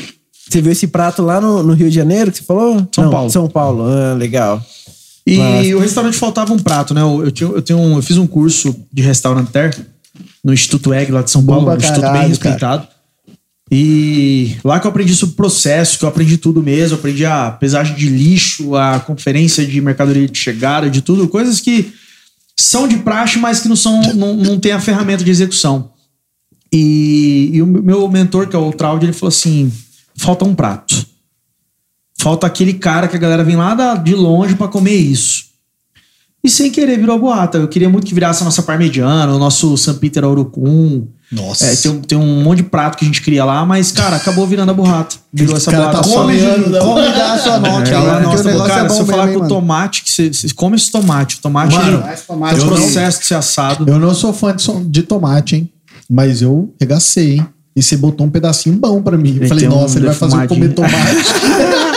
você 0.48 0.60
viu 0.60 0.72
esse 0.72 0.86
prato 0.86 1.22
lá 1.22 1.40
no, 1.40 1.62
no 1.62 1.72
Rio 1.74 1.88
de 1.90 1.94
Janeiro 1.96 2.30
que 2.30 2.38
você 2.38 2.44
falou? 2.44 2.86
São 2.94 3.04
Não, 3.04 3.10
Paulo. 3.10 3.30
São 3.30 3.48
Paulo. 3.48 3.84
Ah, 3.86 4.14
legal. 4.14 4.62
E 5.26 5.38
Mas- 5.38 5.74
o 5.74 5.78
restaurante 5.78 6.16
faltava 6.16 6.52
um 6.52 6.58
prato, 6.58 6.94
né? 6.94 7.00
Eu, 7.00 7.24
eu, 7.26 7.30
tinha, 7.30 7.50
eu, 7.50 7.62
tenho 7.62 7.78
um- 7.78 7.96
eu 7.96 8.02
fiz 8.02 8.16
um 8.16 8.26
curso 8.26 8.74
de 8.92 9.02
restauranter 9.02 9.76
no 10.44 10.52
Instituto 10.52 10.92
Egg 10.92 11.12
lá 11.12 11.22
de 11.22 11.30
São 11.30 11.44
Paulo, 11.44 11.70
um 11.70 11.76
instituto 11.76 12.00
caralho, 12.00 12.20
bem 12.20 12.28
respeitado. 12.28 12.88
E 13.74 14.54
lá 14.62 14.78
que 14.78 14.86
eu 14.86 14.90
aprendi 14.90 15.14
sobre 15.16 15.34
processo, 15.34 15.98
que 15.98 16.04
eu 16.04 16.08
aprendi 16.10 16.36
tudo 16.36 16.62
mesmo, 16.62 16.98
aprendi 16.98 17.24
a 17.24 17.50
pesagem 17.52 17.96
de 17.96 18.06
lixo, 18.06 18.76
a 18.76 19.00
conferência 19.00 19.64
de 19.66 19.80
mercadoria 19.80 20.28
de 20.28 20.38
chegada, 20.38 20.90
de 20.90 21.00
tudo, 21.00 21.26
coisas 21.26 21.58
que 21.58 21.90
são 22.54 22.86
de 22.86 22.98
praxe, 22.98 23.38
mas 23.38 23.60
que 23.60 23.68
não 23.68 23.76
são, 23.76 24.02
não, 24.14 24.36
não 24.36 24.60
tem 24.60 24.72
a 24.72 24.78
ferramenta 24.80 25.24
de 25.24 25.30
execução. 25.30 25.90
E, 26.70 27.48
e 27.54 27.62
o 27.62 27.66
meu 27.66 28.06
mentor, 28.10 28.46
que 28.46 28.54
é 28.54 28.58
o 28.58 28.72
Traud, 28.72 29.02
ele 29.06 29.14
falou 29.14 29.28
assim: 29.30 29.72
falta 30.16 30.44
um 30.44 30.54
prato. 30.54 31.06
Falta 32.18 32.46
aquele 32.46 32.74
cara 32.74 33.08
que 33.08 33.16
a 33.16 33.18
galera 33.18 33.42
vem 33.42 33.56
lá 33.56 33.74
da- 33.74 33.94
de 33.94 34.14
longe 34.14 34.54
pra 34.54 34.68
comer 34.68 34.96
isso. 34.96 35.44
E 36.44 36.50
sem 36.50 36.70
querer 36.70 36.98
virou 36.98 37.18
boata. 37.18 37.56
Eu 37.56 37.68
queria 37.68 37.88
muito 37.88 38.06
que 38.06 38.14
virasse 38.14 38.42
a 38.42 38.44
nossa 38.44 38.62
parmegiana, 38.62 39.34
o 39.34 39.38
nosso 39.38 39.76
San 39.78 39.94
Peter 39.94 40.24
Aurucum. 40.24 41.06
Nossa. 41.32 41.64
É, 41.64 41.74
tem, 41.74 41.90
um- 41.90 42.00
tem 42.02 42.18
um 42.18 42.42
monte 42.42 42.58
de 42.58 42.64
prato 42.64 42.98
que 42.98 43.04
a 43.04 43.08
gente 43.08 43.22
cria 43.22 43.42
lá, 43.42 43.64
mas, 43.64 43.90
cara, 43.90 44.16
acabou 44.16 44.46
virando 44.46 44.70
a 44.70 44.74
burrata. 44.74 45.16
Virou 45.32 45.56
essa 45.56 45.70
cara 45.70 45.84
burrata 45.86 46.02
tá 46.02 46.08
só. 46.08 46.22
sonhando, 46.24 46.68
né? 46.68 46.78
Come 46.78 47.00
e 47.08 47.12
dá 47.12 47.32
a 47.32 47.38
sua 47.38 47.58
nota. 47.58 47.88
É, 47.88 48.00
porque 48.00 48.26
nossa, 48.26 48.44
negócio 48.44 48.68
cara, 48.74 48.86
é 48.86 48.88
se 48.90 49.00
eu 49.00 49.06
falar 49.06 49.26
mesmo, 49.26 49.40
com 49.40 49.46
o 49.46 49.48
tomate, 49.48 50.02
que 50.04 50.10
você, 50.10 50.28
você 50.32 50.48
come 50.54 50.76
esse 50.76 50.90
tomate. 50.92 51.36
O 51.36 51.40
tomate 51.40 51.74
Mano, 51.74 52.04
ele 52.06 52.16
tomate 52.26 52.60
um 52.60 52.66
processo 52.68 53.20
de 53.20 53.26
ser 53.26 53.34
assado. 53.34 53.88
Eu 53.90 53.98
não 53.98 54.14
sou 54.14 54.32
fã 54.34 54.54
de, 54.54 54.66
de 54.84 55.02
tomate, 55.02 55.56
hein? 55.56 55.72
Mas 56.08 56.42
eu 56.42 56.74
regacei, 56.78 57.36
hein? 57.36 57.46
E 57.74 57.82
você 57.82 57.96
botou 57.96 58.26
um 58.26 58.30
pedacinho 58.30 58.76
bom 58.76 59.00
pra 59.00 59.16
mim. 59.16 59.38
Eu 59.40 59.48
falei, 59.48 59.66
um 59.66 59.70
nossa, 59.70 59.98
ele 59.98 60.06
vai 60.06 60.14
fazer 60.14 60.36
eu 60.42 60.48
comer 60.48 60.74
tomate. 60.74 60.92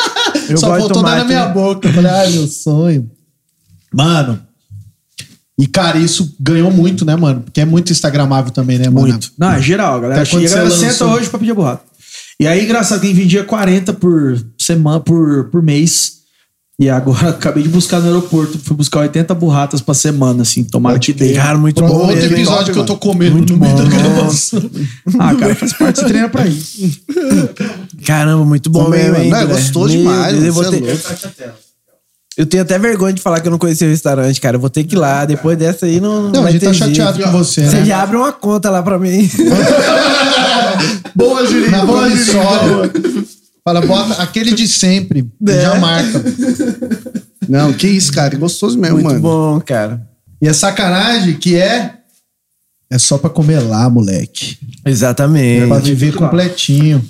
Eu 0.48 0.58
Só 0.58 0.68
faltou 0.68 1.02
dar 1.02 1.18
na 1.18 1.24
minha 1.24 1.48
né? 1.48 1.54
boca. 1.54 1.88
Eu 1.88 1.94
falei, 1.94 2.12
ai, 2.12 2.30
meu 2.34 2.48
sonho. 2.48 3.10
Mano. 3.92 4.40
E, 5.58 5.68
cara, 5.68 5.98
isso 5.98 6.36
ganhou 6.40 6.70
muito, 6.70 7.06
né, 7.06 7.16
mano? 7.16 7.42
Porque 7.42 7.62
é 7.62 7.66
muito 7.66 7.92
instagramável 7.92 8.52
também, 8.52 8.78
né, 8.78 8.90
mano? 8.90 9.08
Muito. 9.08 9.32
Não, 9.38 9.52
é 9.54 9.62
geral, 9.62 9.96
a 9.98 10.00
galera. 10.02 10.22
Até 10.22 10.30
quando 10.30 10.44
E 10.44 10.48
a 10.48 10.50
galera 10.50 10.70
você 10.70 10.76
senta 10.92 11.06
lançou- 11.06 11.12
hoje 11.20 11.30
pra 11.30 11.40
pedir 11.40 11.52
a 11.52 11.56
burrata. 11.56 11.84
E 12.38 12.46
aí, 12.46 12.66
engraçado, 12.66 13.00
quem 13.00 13.14
vendia 13.14 13.44
40 13.46 13.94
por 13.94 14.38
semana, 14.60 15.00
por, 15.00 15.46
por 15.46 15.62
mês. 15.64 16.14
E 16.78 16.90
agora 16.90 17.30
acabei 17.32 17.64
de 17.64 17.70
buscar 17.70 18.02
no 18.02 18.08
aeroporto. 18.08 18.60
Fui 18.60 18.76
buscar 18.76 19.00
80 19.00 19.34
burratas 19.34 19.80
pra 19.80 19.94
semana, 19.94 20.42
assim. 20.42 20.62
Tomara 20.66 21.00
que 21.00 21.14
dê. 21.14 21.32
Cara, 21.34 21.58
muito 21.58 21.78
Pra 21.78 21.88
bom 21.88 22.00
outro 22.00 22.18
mesmo. 22.18 22.36
episódio 22.36 22.74
que 22.74 22.80
eu 22.80 22.86
tô 22.86 22.98
comendo 22.98 23.38
Muito 23.38 23.54
no 23.54 23.60
meio 23.60 23.74
bom, 23.78 23.84
da 23.84 23.90
gravação. 23.90 24.70
Ah, 25.18 25.34
cara, 25.36 25.56
faz 25.56 25.72
parte, 25.72 26.00
você 26.02 26.06
treina 26.08 26.28
pra 26.28 26.46
isso. 26.46 27.00
Caramba, 28.06 28.44
muito 28.44 28.70
bom 28.70 28.90
mesmo. 28.90 29.14
Não, 29.14 29.20
é 29.20 29.24
Guilherme? 29.24 29.54
gostoso 29.54 29.98
demais, 29.98 30.34
Deus, 30.34 30.46
eu, 30.48 30.54
vou 30.54 30.66
é 30.66 30.70
ter-. 30.72 31.54
Eu 32.38 32.46
tenho 32.46 32.64
até 32.64 32.78
vergonha 32.78 33.14
de 33.14 33.22
falar 33.22 33.40
que 33.40 33.48
eu 33.48 33.52
não 33.52 33.58
conhecia 33.58 33.88
o 33.88 33.90
restaurante, 33.90 34.42
cara. 34.42 34.58
Eu 34.58 34.60
vou 34.62 34.70
ter 34.70 34.84
que 34.84 34.96
ir 34.96 34.98
lá. 34.98 35.26
Depois 35.26 35.58
dessa 35.58 35.86
aí 35.86 36.00
não. 36.02 36.30
Não, 36.32 36.40
a 36.42 36.44
vai 36.44 36.52
gente 36.52 36.62
tá 36.66 36.72
ter 36.72 36.78
jeito. 36.78 36.96
chateado 36.96 37.24
com 37.24 37.32
você, 37.32 37.66
Você 37.66 37.78
né? 37.78 37.86
já 37.86 38.02
abre 38.04 38.18
uma 38.18 38.32
conta 38.34 38.70
lá 38.70 38.84
pra 38.84 39.00
mim. 39.00 39.30
Boa, 41.16 41.46
Julinho. 41.46 41.72
Na 41.72 41.86
boa, 41.86 42.10
Julinho. 42.10 43.26
Fala, 43.64 43.82
bota 43.82 44.22
aquele 44.22 44.54
de 44.54 44.68
sempre. 44.68 45.26
É. 45.48 45.62
Já 45.62 45.76
marca. 45.76 46.24
Não, 47.48 47.74
que 47.74 47.88
isso, 47.88 48.12
cara. 48.12 48.36
Gostoso 48.38 48.78
mesmo, 48.78 48.96
muito 48.98 49.08
mano. 49.08 49.20
bom, 49.22 49.62
cara. 49.62 50.02
E 50.42 50.48
a 50.48 50.54
sacanagem 50.54 51.36
que 51.36 51.56
é. 51.56 51.94
É 52.92 53.00
só 53.00 53.18
pra 53.18 53.30
comer 53.30 53.60
lá, 53.62 53.90
moleque. 53.90 54.58
Exatamente. 54.86 55.68
Pra 55.68 55.80
viver 55.80 56.14
completinho. 56.14 57.04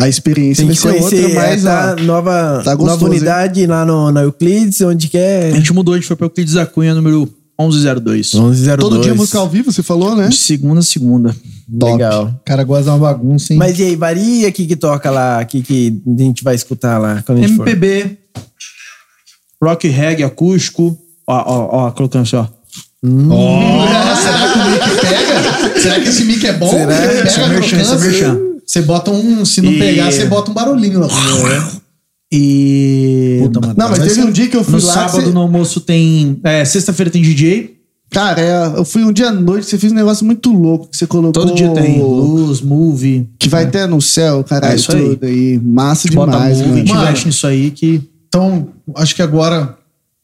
A 0.00 0.08
experiência 0.08 0.62
Tem 0.62 0.66
vai 0.66 0.74
que 0.74 0.80
ser 0.80 0.88
conhecer 0.88 1.24
outra, 1.24 1.40
mas 1.40 1.64
essa 1.64 1.96
ó, 1.98 2.02
nova, 2.02 2.62
tá 2.64 2.74
gostoso, 2.74 2.86
nova 2.86 3.04
unidade 3.04 3.66
lá 3.66 3.84
no, 3.84 4.10
na 4.10 4.22
Euclides, 4.22 4.80
onde 4.80 5.08
que 5.08 5.18
A 5.18 5.20
é? 5.20 5.52
gente 5.52 5.72
mudou, 5.74 5.92
a 5.94 5.96
gente 5.98 6.06
foi 6.06 6.16
pra 6.16 6.24
Euclides 6.24 6.54
da 6.54 6.64
Cunha, 6.64 6.94
número 6.94 7.28
1102. 7.60 8.32
1102. 8.32 8.78
todo 8.78 9.00
dia 9.02 9.14
música 9.14 9.38
ao 9.38 9.48
vivo, 9.48 9.70
você 9.70 9.82
falou, 9.82 10.16
né? 10.16 10.28
De 10.28 10.36
segunda 10.36 10.80
a 10.80 10.82
segunda. 10.82 11.36
Legal. 11.70 12.34
O 12.40 12.44
cara 12.44 12.64
gosta 12.64 12.84
de 12.84 12.90
uma 12.90 12.98
bagunça, 12.98 13.52
hein? 13.52 13.58
Mas 13.58 13.78
e 13.78 13.82
aí, 13.82 13.96
varia 13.96 14.48
o 14.48 14.52
que 14.52 14.66
que 14.66 14.76
toca 14.76 15.10
lá? 15.10 15.40
O 15.42 15.46
que, 15.46 15.60
que 15.62 16.02
a 16.06 16.22
gente 16.22 16.42
vai 16.42 16.54
escutar 16.54 16.98
lá 16.98 17.22
quando 17.24 17.38
a 17.38 17.42
gente 17.42 17.56
for? 17.56 17.68
MPB, 17.68 18.18
rock 19.62 19.86
reggae 19.86 20.24
acústico. 20.24 20.98
Ó, 21.26 21.34
ó, 21.34 21.86
ó, 21.86 21.90
colocando 21.92 22.22
assim, 22.22 22.36
ó. 22.36 22.46
Ó, 23.02 23.86
será 24.16 24.52
que 24.52 24.58
o 24.58 24.70
mic 24.70 25.00
pega? 25.00 25.80
Será 25.80 26.00
que 26.00 26.08
esse 26.08 26.24
mic 26.24 26.46
é 26.46 26.52
bom? 26.52 26.70
Será? 26.70 26.94
Ele 27.04 27.20
é 27.20 27.22
pega 27.24 27.48
merchan, 27.48 27.76
é 27.76 27.98
merchan. 27.98 28.38
Você 28.66 28.82
bota 28.82 29.10
um. 29.10 29.44
Se 29.44 29.62
não 29.62 29.72
E- 29.72 29.78
pegar, 29.78 30.12
você 30.12 30.26
bota 30.26 30.50
um 30.50 30.54
barulhinho 30.54 31.00
lá. 31.00 31.08
E. 32.32 33.40
Puta, 33.42 33.60
mano. 33.60 33.74
Não, 33.76 33.88
mas 33.88 33.98
teve 34.00 34.20
um 34.22 34.30
dia 34.30 34.48
que 34.48 34.56
eu 34.56 34.62
fui 34.62 34.80
No 34.80 34.86
lá. 34.86 34.92
sábado, 34.94 35.22
você- 35.24 35.30
no 35.32 35.40
almoço, 35.40 35.80
tem. 35.80 36.38
É, 36.44 36.64
sexta-feira 36.64 37.10
tem 37.10 37.22
DJ. 37.22 37.76
Cara, 38.12 38.40
é, 38.40 38.78
eu 38.78 38.84
fui 38.84 39.04
um 39.04 39.12
dia 39.12 39.28
à 39.28 39.32
noite, 39.32 39.66
você 39.66 39.78
fez 39.78 39.92
um 39.92 39.96
negócio 39.96 40.24
muito 40.26 40.52
louco 40.52 40.88
que 40.90 40.96
você 40.96 41.06
colocou. 41.06 41.32
Todo 41.32 41.54
dia 41.54 41.70
tem 41.70 42.00
luz, 42.02 42.60
movie. 42.60 43.28
Que 43.38 43.48
vai 43.48 43.64
até 43.64 43.86
no 43.86 44.00
céu, 44.02 44.42
caralho, 44.44 44.72
É 44.72 44.76
isso 44.76 44.94
aí. 44.94 45.10
tudo 45.10 45.26
aí. 45.26 45.60
Massa 45.62 46.08
Bota 46.12 46.32
demais, 46.32 46.58
movie, 46.58 46.80
a 46.82 46.84
mano. 46.94 47.02
investe 47.06 47.26
nisso 47.26 47.46
aí 47.46 47.70
que. 47.70 48.02
Então, 48.28 48.68
acho 48.96 49.14
que 49.14 49.22
agora 49.22 49.76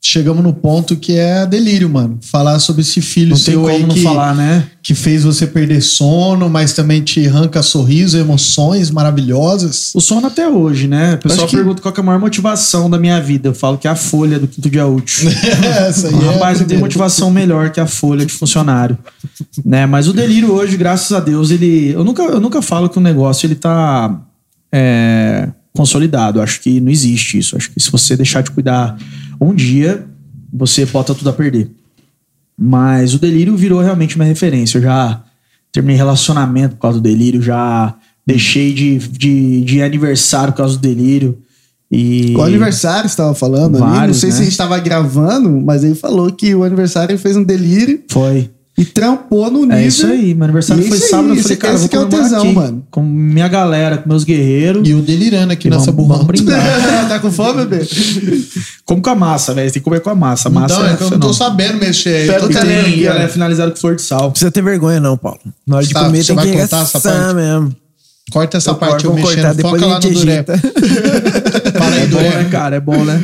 chegamos 0.08 0.42
no 0.42 0.52
ponto 0.52 0.94
que 0.96 1.16
é 1.16 1.44
delírio, 1.44 1.88
mano. 1.90 2.18
Falar 2.22 2.58
sobre 2.60 2.82
esse 2.82 3.00
filho 3.00 3.30
Não 3.30 3.36
seu 3.36 3.66
aí 3.66 3.84
que, 3.84 4.02
falar, 4.02 4.34
né? 4.34 4.68
que 4.82 4.94
fez 4.94 5.24
você 5.24 5.46
perder 5.46 5.80
sono, 5.82 6.48
mas 6.48 6.72
também 6.72 7.02
te 7.02 7.26
arranca 7.26 7.60
sorriso, 7.62 8.16
emoções 8.16 8.90
maravilhosas. 8.90 9.92
O 9.94 10.00
sono 10.00 10.28
até 10.28 10.48
hoje, 10.48 10.86
né? 10.86 11.14
O 11.14 11.18
pessoal 11.18 11.48
que- 11.48 11.56
pergunta 11.56 11.82
qual 11.82 11.92
é 11.96 12.00
a 12.00 12.02
maior 12.04 12.20
motivação 12.20 12.88
da 12.88 12.98
minha 12.98 13.20
vida. 13.20 13.48
Eu 13.48 13.54
falo 13.54 13.76
que 13.78 13.88
é 13.88 13.90
a 13.90 13.96
folha 13.96 14.38
do 14.38 14.46
quinto 14.46 14.70
dia 14.70 14.86
útil. 14.86 15.28
Essa 15.88 16.06
aí 16.08 16.14
é 16.14 16.28
a 16.28 16.32
Rapaz, 16.32 16.60
não 16.60 16.66
tem 16.68 16.78
motivação 16.78 17.30
melhor 17.30 17.70
que 17.70 17.80
a 17.80 17.86
folha 17.86 18.24
de 18.24 18.32
funcionário. 18.32 18.96
né? 19.64 19.86
Mas 19.86 20.06
o 20.06 20.12
delírio 20.12 20.52
hoje, 20.52 20.76
graças 20.76 21.10
a 21.12 21.18
Deus, 21.20 21.50
ele. 21.50 21.90
Eu 21.92 22.04
nunca, 22.04 22.22
eu 22.22 22.40
nunca 22.40 22.62
falo 22.62 22.88
que 22.88 22.98
o 22.98 23.00
negócio 23.02 23.46
ele 23.46 23.56
tá 23.56 24.20
é, 24.72 25.48
consolidado. 25.76 26.40
Acho 26.40 26.60
que 26.60 26.80
não 26.80 26.90
existe 26.90 27.38
isso. 27.38 27.56
Acho 27.56 27.70
que 27.70 27.78
se 27.78 27.90
você 27.90 28.16
deixar 28.16 28.42
de 28.42 28.50
cuidar 28.50 28.98
um 29.40 29.54
dia, 29.54 30.06
você 30.52 30.84
bota 30.86 31.14
tudo 31.14 31.30
a 31.30 31.32
perder. 31.32 31.70
Mas 32.58 33.14
o 33.14 33.18
delírio 33.18 33.56
virou 33.56 33.80
realmente 33.80 34.16
minha 34.16 34.28
referência. 34.28 34.78
Eu 34.78 34.82
já 34.82 35.22
terminei 35.70 35.96
relacionamento 35.96 36.76
por 36.76 36.82
causa 36.82 36.98
do 36.98 37.02
delírio, 37.02 37.42
já 37.42 37.94
deixei 38.26 38.72
de, 38.72 38.98
de, 38.98 39.62
de 39.62 39.82
aniversário 39.82 40.52
por 40.52 40.58
causa 40.58 40.76
do 40.76 40.80
delírio. 40.80 41.38
E... 41.90 42.32
Qual 42.34 42.46
aniversário 42.46 43.08
você 43.08 43.16
tava 43.16 43.34
falando 43.34 43.76
ali? 43.76 43.84
Não 43.84 43.92
Vários, 43.92 44.16
sei 44.16 44.30
se 44.32 44.38
né? 44.38 44.42
a 44.42 44.44
gente 44.46 44.56
tava 44.56 44.78
gravando, 44.80 45.50
mas 45.60 45.84
ele 45.84 45.94
falou 45.94 46.32
que 46.32 46.54
o 46.54 46.64
aniversário 46.64 47.16
fez 47.18 47.36
um 47.36 47.44
delírio. 47.44 48.02
Foi. 48.10 48.50
E 48.78 48.84
trampou 48.84 49.50
no 49.50 49.60
nível. 49.62 49.76
É 49.78 49.86
isso 49.86 50.06
aí, 50.06 50.34
meu 50.34 50.44
aniversário 50.44 50.84
E 50.84 50.88
foi 50.88 50.98
isso 50.98 51.08
sábado, 51.08 51.32
aí, 51.32 51.38
eu 51.38 51.42
falei, 51.42 51.56
cara, 51.56 51.72
eu 51.72 51.76
esse 51.78 51.88
que 51.88 51.96
é 51.96 51.98
o 51.98 52.02
comemorar 52.04 52.28
tesão, 52.30 52.42
aqui, 52.44 52.52
mano. 52.54 52.86
com 52.90 53.02
minha 53.02 53.48
galera, 53.48 53.96
com 53.96 54.08
meus 54.08 54.22
guerreiros. 54.22 54.86
E 54.86 54.92
o 54.92 55.00
delirando 55.00 55.50
aqui 55.52 55.68
E 55.68 55.70
nessa 55.70 55.90
vamos- 55.90 56.06
burrão. 56.06 56.26
tá 57.08 57.18
com 57.18 57.32
fome, 57.32 57.64
bebê? 57.64 57.86
Como 58.84 59.00
com 59.00 59.08
a 59.10 59.14
massa, 59.14 59.54
velho, 59.54 59.72
tem 59.72 59.80
que 59.80 59.84
comer 59.84 60.00
com 60.00 60.10
a 60.10 60.14
massa. 60.14 60.48
A 60.48 60.52
massa 60.52 60.74
Então, 60.74 60.86
é 60.88 60.96
que 60.96 61.02
eu 61.04 61.10
não 61.10 61.20
tô 61.20 61.32
sabendo 61.32 61.78
mexer 61.78 62.16
aí. 62.16 62.26
Pega 62.26 62.40
Tô 62.40 62.50
E 62.50 62.54
tem- 62.54 62.98
e 62.98 63.06
ela 63.06 63.22
é 63.22 63.28
finalizada 63.28 63.70
com 63.70 63.78
flor 63.78 63.96
de 63.96 64.02
sal. 64.02 64.24
Não 64.24 64.30
precisa 64.30 64.50
ter 64.50 64.62
vergonha, 64.62 65.00
não, 65.00 65.16
Paulo. 65.16 65.40
Na 65.66 65.76
hora 65.76 65.86
de 65.86 65.94
Tá, 65.94 66.04
comer 66.04 66.18
você 66.22 66.26
tem 66.26 66.36
vai 66.36 66.46
que 66.46 66.52
cortar 66.58 66.82
essa 66.82 67.00
parte? 67.00 67.34
mesmo. 67.34 67.76
Corta 68.30 68.56
essa 68.58 68.70
Eu 68.70 68.74
parte 68.74 69.04
corto, 69.06 69.06
eu 69.06 69.24
mexendo. 69.24 69.44
cortar, 69.44 69.62
Foca 69.62 69.84
a 69.84 69.88
lá 69.88 70.00
no 70.00 70.10
Duré. 70.10 70.44
Fala 71.78 71.94
aí, 71.94 72.02
É 72.02 72.06
bom, 72.06 72.18
né, 72.20 72.48
cara? 72.50 72.76
É 72.76 72.80
bom, 72.80 73.04
né? 73.04 73.22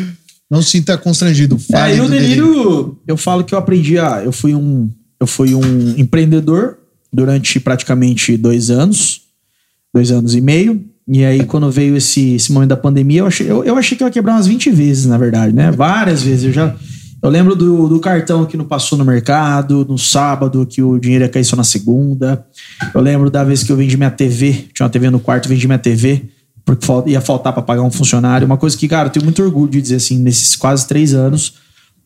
Não 0.51 0.63
se 0.63 0.71
sinta 0.71 0.97
constrangido. 0.97 1.59
Fala 1.59 1.89
É, 1.89 1.93
aí 1.93 1.99
e 1.99 2.01
o 2.01 2.09
delírio, 2.09 2.97
eu 3.07 3.17
falo 3.17 3.43
que 3.45 3.55
eu 3.55 3.59
aprendi 3.59 3.99
a. 3.99 4.23
Eu 4.25 4.33
fui 4.33 4.55
um, 4.55 4.89
eu 5.23 5.27
fui 5.27 5.55
um 5.55 5.95
empreendedor 5.97 6.79
durante 7.13 7.61
praticamente 7.61 8.37
dois 8.37 8.71
anos, 8.71 9.23
dois 9.95 10.11
anos 10.11 10.35
e 10.35 10.41
meio. 10.41 10.85
E 11.07 11.25
aí, 11.25 11.45
quando 11.45 11.71
veio 11.71 11.97
esse, 11.97 12.35
esse 12.35 12.53
momento 12.53 12.71
da 12.71 12.77
pandemia, 12.77 13.21
eu 13.21 13.27
achei, 13.27 13.51
eu, 13.51 13.65
eu 13.65 13.77
achei 13.77 13.97
que 13.97 14.03
eu 14.03 14.07
ia 14.07 14.13
quebrar 14.13 14.35
umas 14.35 14.47
20 14.47 14.71
vezes, 14.71 15.07
na 15.07 15.19
verdade, 15.19 15.53
né? 15.53 15.71
Várias 15.71 16.23
vezes. 16.23 16.45
Eu 16.45 16.53
já. 16.53 16.75
Eu 17.23 17.31
lembro 17.31 17.55
do, 17.55 17.89
do 17.89 18.01
cartão 18.01 18.45
que 18.45 18.57
não 18.57 18.65
passou 18.65 18.99
no 18.99 19.05
mercado, 19.05 19.87
no 19.89 19.97
sábado, 19.97 20.67
que 20.67 20.83
o 20.83 20.99
dinheiro 20.99 21.25
ia 21.25 21.29
cair 21.29 21.45
só 21.45 21.55
na 21.55 21.63
segunda. 21.63 22.45
Eu 22.93 23.01
lembro 23.01 23.31
da 23.31 23.45
vez 23.45 23.63
que 23.63 23.71
eu 23.71 23.77
vendi 23.77 23.97
minha 23.97 24.11
TV, 24.11 24.67
tinha 24.75 24.85
uma 24.85 24.91
TV 24.91 25.09
no 25.09 25.21
quarto, 25.21 25.49
vendi 25.49 25.69
minha 25.69 25.79
TV, 25.79 26.25
porque 26.65 26.85
ia 27.07 27.21
faltar 27.21 27.53
para 27.53 27.63
pagar 27.63 27.83
um 27.83 27.93
funcionário. 27.93 28.45
Uma 28.45 28.57
coisa 28.57 28.77
que, 28.77 28.89
cara, 28.89 29.07
eu 29.07 29.13
tenho 29.13 29.25
muito 29.25 29.41
orgulho 29.41 29.71
de 29.71 29.81
dizer 29.81 29.97
assim, 29.97 30.19
nesses 30.19 30.57
quase 30.57 30.85
três 30.89 31.15
anos, 31.15 31.55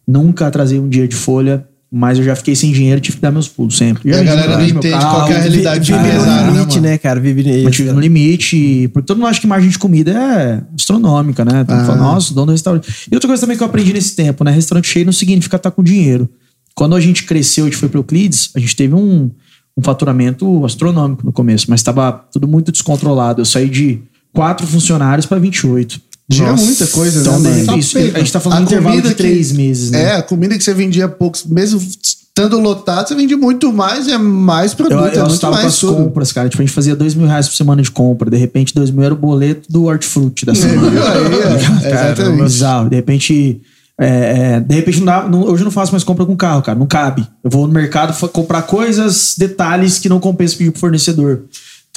nunca 0.06 0.46
atrasei 0.46 0.78
um 0.78 0.88
dia 0.88 1.08
de 1.08 1.16
folha, 1.16 1.66
mas 1.90 2.18
eu 2.18 2.24
já 2.24 2.34
fiquei 2.34 2.54
sem 2.54 2.72
dinheiro 2.72 2.98
e 2.98 3.00
tive 3.00 3.16
que 3.16 3.22
dar 3.22 3.30
meus 3.30 3.48
pulos 3.48 3.76
sempre. 3.76 4.10
E 4.10 4.12
a 4.12 4.18
Já 4.18 4.24
galera 4.24 4.58
não 4.58 4.66
entende 4.66 4.90
carro, 4.90 5.16
qual 5.16 5.26
que 5.26 5.32
é 5.32 5.36
a 5.36 5.38
realidade 5.40 5.84
de 5.84 5.92
Vive 5.92 6.02
no 6.02 6.08
empresário, 6.08 6.46
né, 6.46 6.52
limite, 6.52 6.74
mano? 6.76 6.88
né, 6.88 6.98
cara? 6.98 7.20
Vive 7.20 7.92
no 7.92 8.00
limite, 8.00 8.90
porque 8.92 9.06
todo 9.06 9.18
mundo 9.18 9.28
acha 9.28 9.40
que 9.40 9.46
margem 9.46 9.70
de 9.70 9.78
comida 9.78 10.12
é 10.12 10.62
astronômica, 10.74 11.44
né? 11.44 11.64
Tem 11.64 11.78
que 11.78 11.86
falar, 11.86 11.98
nossa, 11.98 12.34
dono 12.34 12.46
do 12.46 12.52
restaurante. 12.52 13.08
E 13.10 13.14
outra 13.14 13.28
coisa 13.28 13.40
também 13.40 13.56
que 13.56 13.62
eu 13.62 13.66
aprendi 13.66 13.92
nesse 13.92 14.16
tempo, 14.16 14.42
né? 14.42 14.50
Restaurante 14.50 14.88
cheio 14.88 15.06
não 15.06 15.12
significa 15.12 15.56
estar 15.56 15.70
com 15.70 15.82
dinheiro. 15.82 16.28
Quando 16.74 16.94
a 16.94 17.00
gente 17.00 17.24
cresceu, 17.24 17.64
a 17.64 17.68
gente 17.68 17.78
foi 17.78 17.88
pro 17.88 18.00
Euclides, 18.00 18.50
a 18.54 18.58
gente 18.58 18.76
teve 18.76 18.94
um, 18.94 19.30
um 19.76 19.82
faturamento 19.82 20.64
astronômico 20.64 21.24
no 21.24 21.32
começo, 21.32 21.66
mas 21.68 21.80
estava 21.80 22.12
tudo 22.12 22.46
muito 22.46 22.72
descontrolado. 22.72 23.40
Eu 23.40 23.46
saí 23.46 23.68
de 23.68 24.02
quatro 24.34 24.66
funcionários 24.66 25.24
para 25.24 25.38
28. 25.38 26.00
Gira 26.28 26.50
Nossa. 26.50 26.64
muita 26.64 26.86
coisa, 26.88 27.20
então, 27.20 27.38
né, 27.38 27.52
de- 27.60 27.66
mano? 27.66 27.78
isso, 27.78 27.96
a 27.98 28.00
gente 28.18 28.32
tá 28.32 28.40
falando 28.40 28.66
de 28.66 28.74
A 28.74 28.78
intervalo 28.78 28.96
de 28.96 29.02
comida 29.02 29.14
que- 29.14 29.22
três 29.22 29.52
meses, 29.52 29.90
né? 29.92 30.02
É, 30.02 30.16
a 30.16 30.22
comida 30.22 30.56
que 30.58 30.64
você 30.64 30.74
vendia 30.74 31.06
poucos, 31.08 31.44
mesmo 31.44 31.78
estando 31.80 32.58
lotado, 32.58 33.06
você 33.08 33.14
vende 33.14 33.36
muito 33.36 33.72
mais, 33.72 34.08
é 34.08 34.18
mais 34.18 34.72
Eu, 34.72 34.76
produto, 34.76 35.04
é 35.14 35.16
eu 35.18 35.20
muito 35.20 35.34
estava 35.34 35.54
com 35.56 35.62
mais 35.62 35.72
as 35.74 35.78
tudo. 35.78 35.94
compras, 35.96 36.32
cara. 36.32 36.48
Tipo, 36.48 36.62
a 36.62 36.66
gente 36.66 36.74
fazia 36.74 36.96
dois 36.96 37.14
mil 37.14 37.26
reais 37.28 37.48
por 37.48 37.54
semana 37.54 37.80
de 37.80 37.90
compra. 37.92 38.28
De 38.28 38.36
repente, 38.36 38.74
dois 38.74 38.90
mil 38.90 39.04
era 39.04 39.14
o 39.14 39.16
boleto 39.16 39.70
do 39.70 39.84
hortifruti 39.84 40.44
da 40.44 40.52
semana. 40.54 40.90
Viu 40.90 41.00
aí, 41.06 41.84
é, 41.84 41.88
Cara, 41.90 42.10
exatamente. 42.12 42.42
bizarro. 42.42 42.90
De 42.90 42.96
repente, 42.96 43.60
é, 43.98 44.06
é, 44.56 44.60
de 44.60 44.74
repente 44.74 44.98
não 44.98 45.06
dá, 45.06 45.28
não- 45.28 45.44
hoje 45.44 45.62
eu 45.62 45.66
não 45.66 45.70
faço 45.70 45.92
mais 45.92 46.02
compra 46.02 46.26
com 46.26 46.36
carro, 46.36 46.60
cara. 46.60 46.76
Não 46.78 46.86
cabe. 46.86 47.24
Eu 47.44 47.50
vou 47.50 47.68
no 47.68 47.72
mercado 47.72 48.12
comprar 48.30 48.62
coisas, 48.62 49.34
detalhes 49.38 50.00
que 50.00 50.08
não 50.08 50.18
compensa 50.18 50.56
pedir 50.56 50.72
pro 50.72 50.80
fornecedor. 50.80 51.42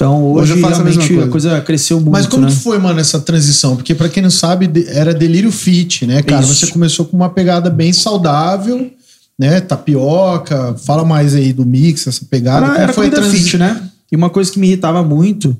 Então, 0.00 0.24
hoje, 0.32 0.52
Hoje 0.52 0.62
eu 0.62 0.66
faço 0.66 0.80
a 0.80 0.84
realmente 0.84 1.12
coisa. 1.14 1.28
coisa 1.28 1.60
cresceu 1.60 1.98
muito. 1.98 2.10
Mas 2.12 2.26
como 2.26 2.46
né? 2.46 2.48
que 2.48 2.56
foi, 2.56 2.78
mano, 2.78 2.98
essa 2.98 3.20
transição? 3.20 3.76
Porque 3.76 3.94
pra 3.94 4.08
quem 4.08 4.22
não 4.22 4.30
sabe, 4.30 4.70
era 4.88 5.12
delírio 5.12 5.52
fit, 5.52 6.06
né, 6.06 6.22
cara? 6.22 6.42
Isso. 6.42 6.54
Você 6.54 6.66
começou 6.68 7.04
com 7.04 7.14
uma 7.18 7.28
pegada 7.28 7.68
bem 7.68 7.92
saudável, 7.92 8.90
né? 9.38 9.60
Tapioca. 9.60 10.74
Fala 10.86 11.04
mais 11.04 11.34
aí 11.34 11.52
do 11.52 11.66
mix, 11.66 12.06
essa 12.06 12.24
pegada. 12.24 12.64
Era, 12.68 12.78
era 12.84 12.92
foi 12.94 13.10
transi- 13.10 13.40
fit, 13.40 13.58
né? 13.58 13.90
E 14.10 14.16
uma 14.16 14.30
coisa 14.30 14.50
que 14.50 14.58
me 14.58 14.68
irritava 14.68 15.02
muito 15.04 15.54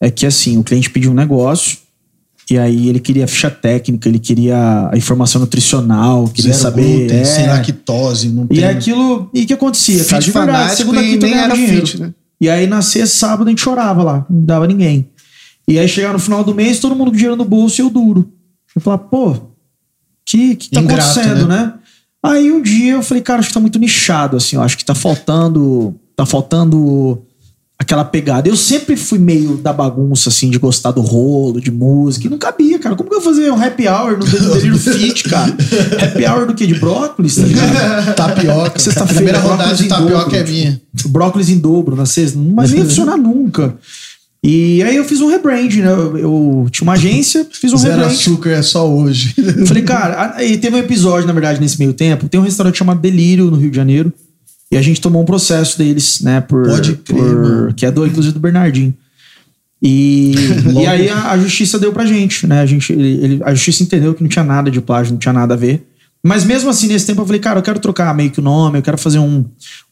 é 0.00 0.10
que, 0.10 0.24
assim, 0.24 0.56
o 0.56 0.64
cliente 0.64 0.88
pediu 0.88 1.10
um 1.10 1.14
negócio 1.14 1.76
e 2.50 2.56
aí 2.58 2.88
ele 2.88 2.98
queria 2.98 3.26
a 3.26 3.28
ficha 3.28 3.50
técnica, 3.50 4.08
ele 4.08 4.18
queria 4.18 4.88
a 4.90 4.96
informação 4.96 5.38
nutricional, 5.38 6.28
queria 6.28 6.52
Zero 6.52 6.62
saber... 6.62 6.98
glúten, 7.00 7.18
é. 7.18 7.24
sem 7.24 7.46
lactose, 7.46 8.28
não 8.30 8.44
E 8.44 8.56
tem... 8.56 8.64
aquilo... 8.64 9.28
E 9.34 9.42
o 9.42 9.46
que 9.46 9.52
acontecia, 9.52 10.02
cara? 10.02 10.22
Fit 10.22 10.24
De 10.24 10.30
verdade, 10.30 10.76
segunda, 10.76 11.02
quinta 11.02 11.26
nem 11.26 11.36
era 11.36 11.54
dinheiro. 11.54 11.86
fit, 11.86 12.00
né? 12.00 12.14
E 12.40 12.48
aí, 12.48 12.66
na 12.66 12.82
sexta, 12.82 13.16
sábado, 13.16 13.46
a 13.46 13.50
gente 13.50 13.62
chorava 13.62 14.02
lá. 14.02 14.26
Não 14.28 14.44
dava 14.44 14.66
ninguém. 14.66 15.10
E 15.68 15.78
aí, 15.78 15.88
chegava 15.88 16.14
no 16.14 16.18
final 16.18 16.44
do 16.44 16.54
mês, 16.54 16.80
todo 16.80 16.94
mundo 16.94 17.10
com 17.10 17.16
dinheiro 17.16 17.36
no 17.36 17.44
bolso 17.44 17.80
e 17.80 17.82
eu 17.82 17.90
duro. 17.90 18.30
Eu 18.74 18.80
falava, 18.80 19.04
pô, 19.04 19.36
que 20.24 20.56
que 20.56 20.70
tá 20.70 20.80
Ingrato, 20.80 21.02
acontecendo, 21.02 21.48
né? 21.48 21.58
né? 21.58 21.74
Aí 22.22 22.50
um 22.50 22.60
dia 22.60 22.94
eu 22.94 23.02
falei, 23.02 23.22
cara, 23.22 23.38
acho 23.38 23.48
que 23.48 23.54
tá 23.54 23.60
muito 23.60 23.78
nichado, 23.78 24.36
assim, 24.36 24.56
eu 24.56 24.62
acho 24.62 24.76
que 24.76 24.84
tá 24.84 24.94
faltando, 24.94 25.94
tá 26.16 26.26
faltando 26.26 27.24
aquela 27.78 28.04
pegada. 28.04 28.48
Eu 28.48 28.56
sempre 28.56 28.96
fui 28.96 29.18
meio 29.18 29.56
da 29.56 29.72
bagunça, 29.72 30.28
assim, 30.28 30.48
de 30.50 30.58
gostar 30.58 30.90
do 30.92 31.00
rolo, 31.00 31.60
de 31.60 31.70
música, 31.70 32.26
e 32.26 32.30
não 32.30 32.38
cabia, 32.38 32.78
cara. 32.78 32.96
Como 32.96 33.08
que 33.08 33.14
eu 33.16 33.18
ia 33.20 33.24
fazer 33.24 33.50
um 33.50 33.62
happy 33.62 33.86
hour 33.86 34.18
no 34.18 34.24
Delírio 34.24 34.76
Fit, 34.78 35.24
cara? 35.28 35.54
happy 36.02 36.24
hour 36.26 36.46
do 36.46 36.54
quê? 36.54 36.66
De 36.66 36.74
brócolis, 36.74 37.36
tá 37.36 37.42
ligado? 37.42 38.14
Tapioca. 38.16 38.78
Sexta-feira, 38.78 39.14
Primeira 39.14 39.38
rodada 39.40 39.74
de 39.74 39.88
tapioca 39.88 40.12
dobro, 40.24 40.36
é 40.36 40.42
tipo, 40.42 40.50
minha. 40.50 40.80
Brócolis 41.06 41.48
em 41.50 41.58
dobro 41.58 41.94
na 41.96 42.06
sexta. 42.06 42.38
Mas 42.38 42.70
nem 42.70 42.80
ia 42.80 42.86
funcionar 42.86 43.16
nunca. 43.16 43.76
E 44.42 44.82
aí 44.82 44.94
eu 44.94 45.04
fiz 45.04 45.20
um 45.20 45.28
rebrand, 45.28 45.74
né? 45.74 45.90
Eu, 45.90 46.16
eu 46.18 46.66
tinha 46.70 46.84
uma 46.86 46.92
agência, 46.92 47.44
fiz 47.50 47.72
um 47.72 47.76
Zero 47.76 47.94
rebrand. 47.96 48.12
açúcar 48.12 48.50
é 48.50 48.62
só 48.62 48.88
hoje. 48.88 49.34
Falei, 49.66 49.82
cara, 49.82 50.42
e 50.44 50.56
teve 50.56 50.76
um 50.76 50.78
episódio, 50.78 51.26
na 51.26 51.32
verdade, 51.32 51.60
nesse 51.60 51.78
meio 51.78 51.92
tempo. 51.92 52.28
Tem 52.28 52.38
um 52.38 52.44
restaurante 52.44 52.78
chamado 52.78 53.00
Delírio 53.00 53.50
no 53.50 53.56
Rio 53.56 53.70
de 53.70 53.76
Janeiro. 53.76 54.12
E 54.70 54.76
a 54.76 54.82
gente 54.82 55.00
tomou 55.00 55.22
um 55.22 55.24
processo 55.26 55.78
deles, 55.78 56.20
né? 56.22 56.40
Por, 56.40 56.66
Pode 56.66 56.96
crer, 56.96 57.18
por-. 57.18 57.72
Que 57.74 57.86
é 57.86 57.90
do, 57.90 58.06
inclusive, 58.06 58.34
do 58.34 58.40
Bernardinho. 58.40 58.92
E, 59.82 60.34
e 60.80 60.86
aí 60.86 61.08
a, 61.08 61.32
a 61.32 61.38
justiça 61.38 61.78
deu 61.78 61.92
pra 61.92 62.06
gente, 62.06 62.46
né? 62.46 62.60
A, 62.60 62.66
gente 62.66 62.92
ele- 62.92 63.24
ele- 63.24 63.40
a 63.44 63.54
justiça 63.54 63.82
entendeu 63.82 64.14
que 64.14 64.22
não 64.22 64.28
tinha 64.28 64.44
nada 64.44 64.70
de 64.70 64.80
plágio, 64.80 65.12
não 65.12 65.18
tinha 65.18 65.32
nada 65.32 65.54
a 65.54 65.56
ver. 65.56 65.86
Mas 66.24 66.44
mesmo 66.44 66.68
assim, 66.68 66.88
nesse 66.88 67.06
tempo, 67.06 67.20
eu 67.20 67.26
falei, 67.26 67.40
cara, 67.40 67.58
eu 67.60 67.62
quero 67.62 67.78
trocar 67.78 68.12
meio 68.14 68.30
que 68.30 68.40
o 68.40 68.42
nome, 68.42 68.78
eu 68.78 68.82
quero 68.82 68.98
fazer 68.98 69.18
um. 69.20 69.44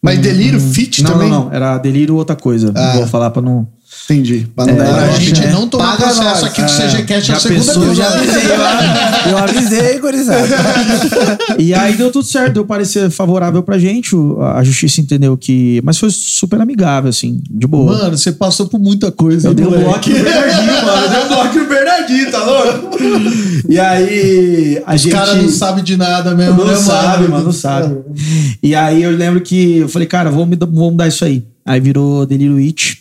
Mas 0.02 0.18
um- 0.18 0.22
delírio 0.22 0.58
um- 0.58 0.72
fit 0.72 1.02
não, 1.02 1.12
também? 1.12 1.30
Não, 1.30 1.44
não, 1.44 1.52
era 1.52 1.78
delírio 1.78 2.16
outra 2.16 2.34
coisa. 2.34 2.72
Ah. 2.74 2.86
Não 2.88 2.94
vou 3.00 3.06
falar 3.06 3.30
pra 3.30 3.40
não. 3.42 3.68
Entendi. 4.04 4.46
Pra 4.54 4.66
não 4.66 4.74
É, 4.74 4.76
dar 4.76 5.06
ibope, 5.08 5.24
gente 5.24 5.40
né? 5.40 5.50
não 5.52 5.66
tomar 5.66 5.92
Paga 5.92 6.04
processo 6.12 6.24
nós. 6.24 6.44
aqui 6.44 6.60
do 6.62 6.70
É. 6.70 6.88
CGCast 6.88 7.26
já 7.28 7.34
na 7.34 7.40
segunda 7.40 7.72
vez. 7.86 7.96
já 7.96 8.06
avisei 8.08 8.56
lá. 8.56 8.80
Eu 9.30 9.38
avisei, 9.38 9.98
gurizada. 9.98 10.46
E 11.58 11.72
aí 11.72 11.94
deu 11.94 12.10
tudo 12.10 12.24
certo, 12.26 12.54
deu 12.54 12.64
parecer 12.66 13.08
favorável 13.10 13.62
pra 13.62 13.78
gente. 13.78 14.14
A 14.54 14.62
justiça 14.62 15.00
entendeu 15.00 15.36
que. 15.36 15.80
Mas 15.84 15.98
foi 15.98 16.10
super 16.10 16.60
amigável, 16.60 17.08
assim, 17.08 17.40
de 17.50 17.66
boa. 17.66 17.96
Mano, 17.96 18.18
você 18.18 18.32
passou 18.32 18.66
por 18.66 18.78
muita 18.78 19.10
coisa. 19.10 19.48
eu 19.48 19.54
dei 19.54 19.64
um 19.66 19.70
bloco 19.70 20.10
no 20.10 20.14
Bernardinho, 20.22 20.84
mano. 20.84 21.02
Eu 21.04 21.10
dei 21.10 21.20
um 21.24 21.28
bloco 21.28 21.58
no 21.58 21.66
Bernardinho, 21.66 22.30
tá 22.30 22.44
louco? 22.44 22.98
E 23.68 23.78
aí. 23.80 24.82
A 24.86 24.94
Os 24.94 25.00
gente. 25.00 25.12
caras 25.12 25.36
não 25.42 25.48
sabem 25.48 25.82
de 25.84 25.96
nada 25.96 26.34
mesmo, 26.34 26.58
Não 26.58 26.66
né, 26.66 26.76
sabe, 26.76 27.28
mano, 27.28 27.44
não 27.44 27.52
sabe. 27.52 27.96
E 28.62 28.74
aí 28.74 29.02
eu 29.02 29.10
lembro 29.12 29.40
que 29.40 29.78
eu 29.78 29.88
falei, 29.88 30.06
cara, 30.06 30.30
vamos, 30.30 30.56
vamos 30.58 30.74
mudar 30.92 31.08
isso 31.08 31.24
aí. 31.24 31.42
Aí 31.64 31.80
virou 31.80 32.26
Delírio 32.26 32.58
It. 32.58 32.98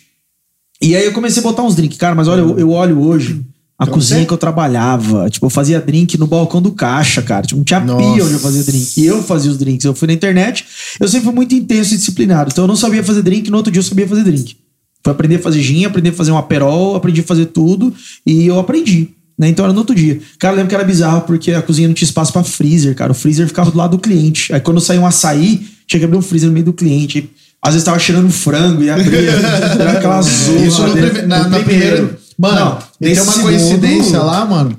E 0.84 0.94
aí 0.94 1.06
eu 1.06 1.12
comecei 1.12 1.40
a 1.40 1.42
botar 1.42 1.62
uns 1.62 1.74
drinks. 1.74 1.96
Cara, 1.96 2.14
mas 2.14 2.28
olha, 2.28 2.40
eu, 2.40 2.58
eu 2.58 2.70
olho 2.70 3.00
hoje 3.00 3.40
a 3.78 3.86
cozinha 3.86 4.24
que 4.26 4.32
eu 4.32 4.36
trabalhava. 4.36 5.30
Tipo, 5.30 5.46
eu 5.46 5.50
fazia 5.50 5.80
drink 5.80 6.18
no 6.18 6.26
balcão 6.26 6.60
do 6.60 6.72
caixa, 6.72 7.22
cara. 7.22 7.46
Tipo, 7.46 7.58
não 7.58 7.64
tinha 7.64 7.80
Nossa. 7.80 8.14
pia 8.14 8.24
onde 8.24 8.34
eu 8.34 8.38
fazia 8.38 8.62
drink. 8.62 9.00
E 9.00 9.06
eu 9.06 9.22
fazia 9.22 9.50
os 9.50 9.56
drinks. 9.56 9.84
Eu 9.86 9.94
fui 9.94 10.06
na 10.06 10.12
internet. 10.12 10.66
Eu 11.00 11.08
sempre 11.08 11.24
fui 11.24 11.34
muito 11.34 11.54
intenso 11.54 11.94
e 11.94 11.96
disciplinado. 11.96 12.50
Então 12.52 12.64
eu 12.64 12.68
não 12.68 12.76
sabia 12.76 13.02
fazer 13.02 13.22
drink. 13.22 13.50
No 13.50 13.56
outro 13.56 13.72
dia 13.72 13.80
eu 13.80 13.84
sabia 13.84 14.06
fazer 14.06 14.24
drink. 14.24 14.56
Foi 15.02 15.10
aprender 15.10 15.36
a 15.36 15.38
fazer 15.38 15.62
gin, 15.62 15.86
aprender 15.86 16.10
a 16.10 16.12
fazer 16.12 16.32
um 16.32 16.38
aperol, 16.38 16.96
aprendi 16.96 17.22
a 17.22 17.24
fazer 17.24 17.46
tudo. 17.46 17.92
E 18.26 18.46
eu 18.46 18.58
aprendi. 18.58 19.08
Né? 19.38 19.48
Então 19.48 19.64
era 19.64 19.72
no 19.72 19.80
outro 19.80 19.94
dia. 19.94 20.20
Cara, 20.38 20.52
eu 20.52 20.56
lembro 20.56 20.68
que 20.68 20.74
era 20.74 20.84
bizarro 20.84 21.22
porque 21.22 21.52
a 21.52 21.62
cozinha 21.62 21.88
não 21.88 21.94
tinha 21.94 22.06
espaço 22.06 22.30
pra 22.30 22.44
freezer, 22.44 22.94
cara. 22.94 23.12
O 23.12 23.14
freezer 23.14 23.46
ficava 23.46 23.70
do 23.70 23.78
lado 23.78 23.92
do 23.92 23.98
cliente. 23.98 24.52
Aí 24.52 24.60
quando 24.60 24.80
saía 24.80 25.00
um 25.00 25.06
açaí, 25.06 25.66
tinha 25.86 25.98
que 25.98 26.04
abrir 26.04 26.16
um 26.16 26.22
freezer 26.22 26.48
no 26.48 26.52
meio 26.52 26.66
do 26.66 26.72
cliente. 26.72 27.30
Às 27.64 27.72
vezes 27.72 27.84
tava 27.84 27.98
cheirando 27.98 28.30
frango 28.30 28.82
e 28.82 28.90
abria. 28.90 29.30
era 29.80 29.92
aquela 29.92 30.20
zona. 30.22 30.66
Isso 30.66 30.82
no 30.86 30.94
dentro- 30.94 31.10
prime- 31.10 31.26
na, 31.26 31.44
no 31.44 31.50
na 31.50 31.58
primeiro. 31.60 31.96
primeira. 31.96 32.18
Mano, 32.38 32.60
Não, 32.60 32.78
tem 33.00 33.12
uma 33.14 33.24
segundo- 33.32 33.42
coincidência 33.44 34.18
lá, 34.20 34.44
mano. 34.44 34.78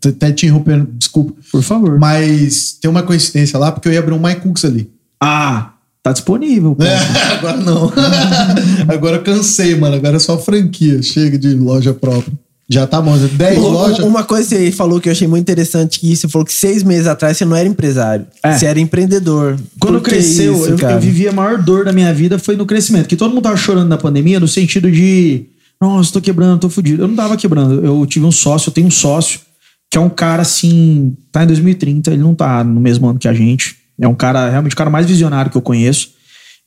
Tô 0.00 0.08
Até 0.08 0.32
te 0.32 0.46
interrompendo, 0.46 0.88
desculpa. 0.98 1.32
Por 1.50 1.62
favor. 1.62 1.98
Mas 1.98 2.72
tem 2.80 2.90
uma 2.90 3.02
coincidência 3.02 3.58
lá, 3.58 3.70
porque 3.72 3.88
eu 3.88 3.92
ia 3.92 4.00
abrir 4.00 4.12
um 4.14 4.18
My 4.20 4.34
Cooks 4.34 4.64
ali. 4.64 4.90
Ah, 5.20 5.70
tá 6.02 6.12
disponível. 6.12 6.74
pô. 6.74 6.82
Agora 7.38 7.56
não. 7.58 7.92
Agora 8.92 9.16
eu 9.16 9.22
cansei, 9.22 9.74
mano. 9.76 9.94
Agora 9.96 10.16
é 10.16 10.18
só 10.18 10.36
franquia. 10.36 11.00
Chega 11.02 11.38
de 11.38 11.54
loja 11.54 11.94
própria. 11.94 12.32
Já 12.68 12.86
tá 12.86 13.00
bom. 13.00 13.16
já 13.16 13.28
10 13.28 13.58
Um- 13.58 13.68
lojas. 13.68 13.98
Uma 14.00 14.24
coisa 14.24 14.48
que 14.48 14.56
você 14.56 14.72
falou 14.72 15.00
que 15.00 15.08
eu 15.08 15.12
achei 15.12 15.28
muito 15.28 15.42
interessante 15.42 16.00
que 16.00 16.14
você 16.16 16.26
falou 16.28 16.44
que 16.44 16.52
seis 16.52 16.82
meses 16.82 17.06
atrás 17.06 17.36
você 17.36 17.44
não 17.44 17.56
era 17.56 17.68
empresário. 17.68 18.26
É. 18.42 18.52
Você 18.58 18.66
era 18.66 18.80
empreendedor. 18.80 19.56
Quando 19.78 20.00
cresceu, 20.00 20.54
isso, 20.54 20.68
eu, 20.84 20.90
eu 20.90 21.00
vivi 21.00 21.28
a 21.28 21.32
maior 21.32 21.62
dor 21.62 21.84
da 21.84 21.92
minha 21.92 22.12
vida 22.12 22.38
foi 22.38 22.56
no 22.56 22.66
crescimento. 22.66 23.06
Que 23.06 23.16
todo 23.16 23.32
mundo 23.32 23.42
tava 23.44 23.56
chorando 23.56 23.88
na 23.88 23.96
pandemia 23.96 24.40
no 24.40 24.48
sentido 24.48 24.90
de, 24.90 25.46
nossa, 25.80 26.12
tô 26.12 26.20
quebrando, 26.20 26.58
tô 26.60 26.68
fudido. 26.68 27.04
Eu 27.04 27.08
não 27.08 27.14
tava 27.14 27.36
quebrando. 27.36 27.84
Eu 27.84 28.04
tive 28.06 28.26
um 28.26 28.32
sócio, 28.32 28.68
eu 28.70 28.72
tenho 28.74 28.88
um 28.88 28.90
sócio 28.90 29.40
que 29.88 29.96
é 29.96 30.00
um 30.00 30.08
cara 30.10 30.42
assim, 30.42 31.16
tá 31.30 31.44
em 31.44 31.46
2030, 31.46 32.10
ele 32.10 32.22
não 32.22 32.34
tá 32.34 32.64
no 32.64 32.80
mesmo 32.80 33.08
ano 33.08 33.18
que 33.18 33.28
a 33.28 33.32
gente. 33.32 33.76
É 34.00 34.08
um 34.08 34.14
cara, 34.14 34.50
realmente 34.50 34.72
o 34.74 34.76
cara 34.76 34.90
mais 34.90 35.06
visionário 35.06 35.50
que 35.50 35.56
eu 35.56 35.62
conheço. 35.62 36.10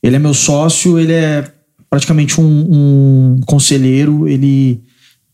Ele 0.02 0.16
é 0.16 0.18
meu 0.18 0.32
sócio, 0.32 0.98
ele 0.98 1.12
é 1.12 1.44
praticamente 1.90 2.40
um, 2.40 2.44
um 3.36 3.40
conselheiro, 3.46 4.26
ele. 4.26 4.80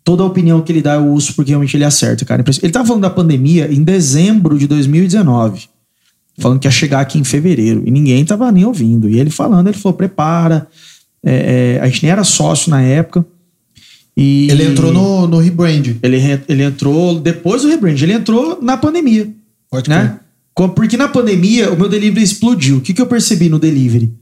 Toda 0.07 0.23
a 0.23 0.27
opinião 0.27 0.61
que 0.61 0.71
ele 0.71 0.81
dá 0.81 0.95
eu 0.95 1.13
uso 1.13 1.35
porque 1.35 1.51
realmente 1.51 1.77
ele 1.77 1.83
acerta, 1.83 2.25
cara. 2.25 2.45
Ele 2.63 2.73
tava 2.73 2.87
falando 2.87 3.03
da 3.03 3.11
pandemia 3.11 3.67
em 3.69 3.83
dezembro 3.83 4.57
de 4.57 4.69
2019. 4.69 5.69
Falando 6.39 6.61
que 6.61 6.69
ia 6.69 6.71
chegar 6.71 7.01
aqui 7.01 7.19
em 7.19 7.25
fevereiro. 7.25 7.83
E 7.85 7.91
ninguém 7.91 8.25
tava 8.25 8.53
nem 8.53 8.65
ouvindo. 8.65 9.11
E 9.11 9.19
ele 9.19 9.31
falando, 9.31 9.67
ele 9.67 9.77
falou: 9.77 9.99
prepara. 9.99 10.69
É, 11.25 11.79
é, 11.79 11.81
a 11.83 11.87
gente 11.87 12.05
nem 12.05 12.13
era 12.13 12.23
sócio 12.23 12.71
na 12.71 12.81
época. 12.81 13.27
E 14.17 14.49
Ele 14.49 14.65
entrou 14.65 14.93
no, 14.93 15.27
no 15.27 15.39
rebrand. 15.39 15.97
Ele, 16.01 16.19
ele 16.49 16.63
entrou 16.63 17.19
depois 17.19 17.63
do 17.63 17.69
rebrand. 17.69 18.01
Ele 18.01 18.13
entrou 18.13 18.63
na 18.63 18.77
pandemia. 18.77 19.29
Pode 19.69 19.91
né? 19.91 20.21
Porque 20.55 20.97
na 20.97 21.09
pandemia 21.09 21.73
o 21.73 21.77
meu 21.77 21.89
delivery 21.89 22.23
explodiu. 22.23 22.77
O 22.77 22.81
que, 22.81 22.95
que 22.95 23.03
eu 23.03 23.07
percebi 23.07 23.49
no 23.49 23.59
delivery? 23.59 24.15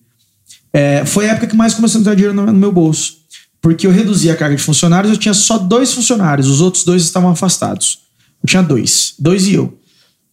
É, 0.73 1.05
foi 1.05 1.29
a 1.29 1.33
época 1.33 1.47
que 1.47 1.55
mais 1.55 1.75
começou 1.75 1.99
a 1.99 2.01
entrar 2.01 2.15
dinheiro 2.15 2.35
no, 2.35 2.47
no 2.47 2.55
meu 2.55 2.73
bolso. 2.73 3.19
Porque 3.65 3.87
eu 3.87 3.91
reduzi 3.91 4.29
a 4.29 4.37
carga 4.37 4.55
de 4.55 4.63
funcionários, 4.63 5.11
eu 5.11 5.19
tinha 5.19 5.33
só 5.33 5.57
dois 5.57 5.91
funcionários, 5.91 6.51
os 6.51 6.61
outros 6.61 6.85
dois 6.85 7.03
estavam 7.03 7.31
afastados. 7.31 8.01
Eu 8.43 8.47
tinha 8.47 8.63
dois, 8.63 9.15
dois 9.19 9.47
e 9.47 9.55
eu. 9.55 9.79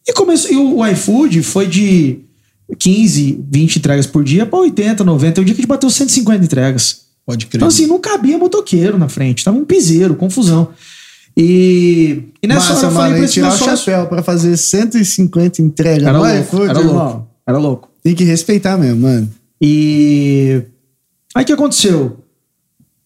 E, 0.05 0.11
começou, 0.11 0.51
e 0.51 0.57
o, 0.57 0.79
o 0.79 0.87
iFood 0.87 1.41
foi 1.41 1.65
de 1.65 2.19
15, 2.77 3.45
20 3.49 3.77
entregas 3.77 4.05
por 4.05 4.21
dia 4.21 4.45
para 4.45 4.59
80, 4.59 5.05
90. 5.05 5.31
Tem 5.31 5.41
um 5.41 5.45
dia 5.45 5.55
que 5.55 5.61
a 5.61 5.63
gente 5.63 5.69
bateu 5.69 5.89
150 5.89 6.43
entregas. 6.43 7.03
Pode 7.25 7.45
crer. 7.45 7.59
Então, 7.59 7.69
assim, 7.69 7.87
não 7.87 8.01
cabia 8.01 8.37
motoqueiro 8.37 8.97
na 8.97 9.07
frente, 9.07 9.45
tava 9.45 9.57
um 9.57 9.63
piseiro, 9.63 10.13
confusão. 10.13 10.67
E, 11.37 12.23
e 12.43 12.47
nessa 12.47 12.73
hora 12.73 12.73
Massa, 12.73 12.85
eu 12.87 12.91
falei 12.91 13.19
pra 13.19 13.27
tirar 13.29 13.47
o 13.47 13.57
sócio. 13.57 13.77
chapéu 13.77 14.07
pra 14.07 14.21
fazer 14.21 14.57
150 14.57 15.61
entregas 15.61 16.03
Era 16.03 16.17
no 16.17 16.25
louco, 16.25 16.37
iFood, 16.41 16.69
era 16.69 16.79
irmão. 16.79 16.95
louco, 16.95 17.27
era 17.47 17.57
louco. 17.57 17.89
Tem 18.03 18.13
que 18.13 18.25
respeitar 18.25 18.77
mesmo, 18.77 19.03
mano. 19.03 19.31
E 19.61 20.63
aí 21.33 21.43
o 21.43 21.45
que 21.45 21.53
aconteceu? 21.53 22.20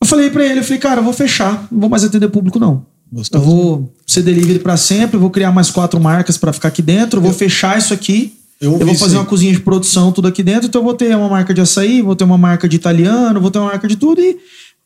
Eu 0.05 0.09
falei 0.09 0.29
pra 0.29 0.45
ele, 0.45 0.59
eu 0.59 0.63
falei, 0.63 0.79
cara, 0.79 0.99
eu 0.99 1.03
vou 1.03 1.13
fechar, 1.13 1.67
não 1.71 1.81
vou 1.81 1.89
mais 1.89 2.03
atender 2.03 2.29
público 2.29 2.59
não. 2.59 2.85
Gostoso. 3.11 3.43
Eu 3.43 3.49
vou 3.49 3.93
ser 4.05 4.21
delivery 4.21 4.59
pra 4.59 4.77
sempre, 4.77 5.17
eu 5.17 5.19
vou 5.19 5.29
criar 5.29 5.51
mais 5.51 5.71
quatro 5.71 5.99
marcas 5.99 6.37
pra 6.37 6.53
ficar 6.53 6.67
aqui 6.67 6.81
dentro, 6.81 7.17
eu 7.17 7.23
vou 7.23 7.33
fechar 7.33 7.77
isso 7.77 7.93
aqui. 7.93 8.33
eu 8.61 8.79
Eu, 8.79 8.85
vou 8.85 8.95
fazer 8.95 9.17
uma 9.17 9.25
cozinha 9.25 9.51
de 9.51 9.59
produção 9.59 10.11
tudo 10.11 10.27
aqui 10.27 10.43
dentro, 10.43 10.67
então 10.67 10.81
eu 10.81 10.85
vou 10.85 10.93
ter 10.93 11.15
uma 11.15 11.29
marca 11.29 11.53
de 11.53 11.61
açaí, 11.61 12.01
vou 12.01 12.15
ter 12.15 12.23
uma 12.23 12.37
marca 12.37 12.69
de 12.69 12.75
italiano, 12.75 13.41
vou 13.41 13.49
ter 13.49 13.59
uma 13.59 13.69
marca 13.69 13.87
de 13.87 13.95
tudo 13.95 14.21
e, 14.21 14.37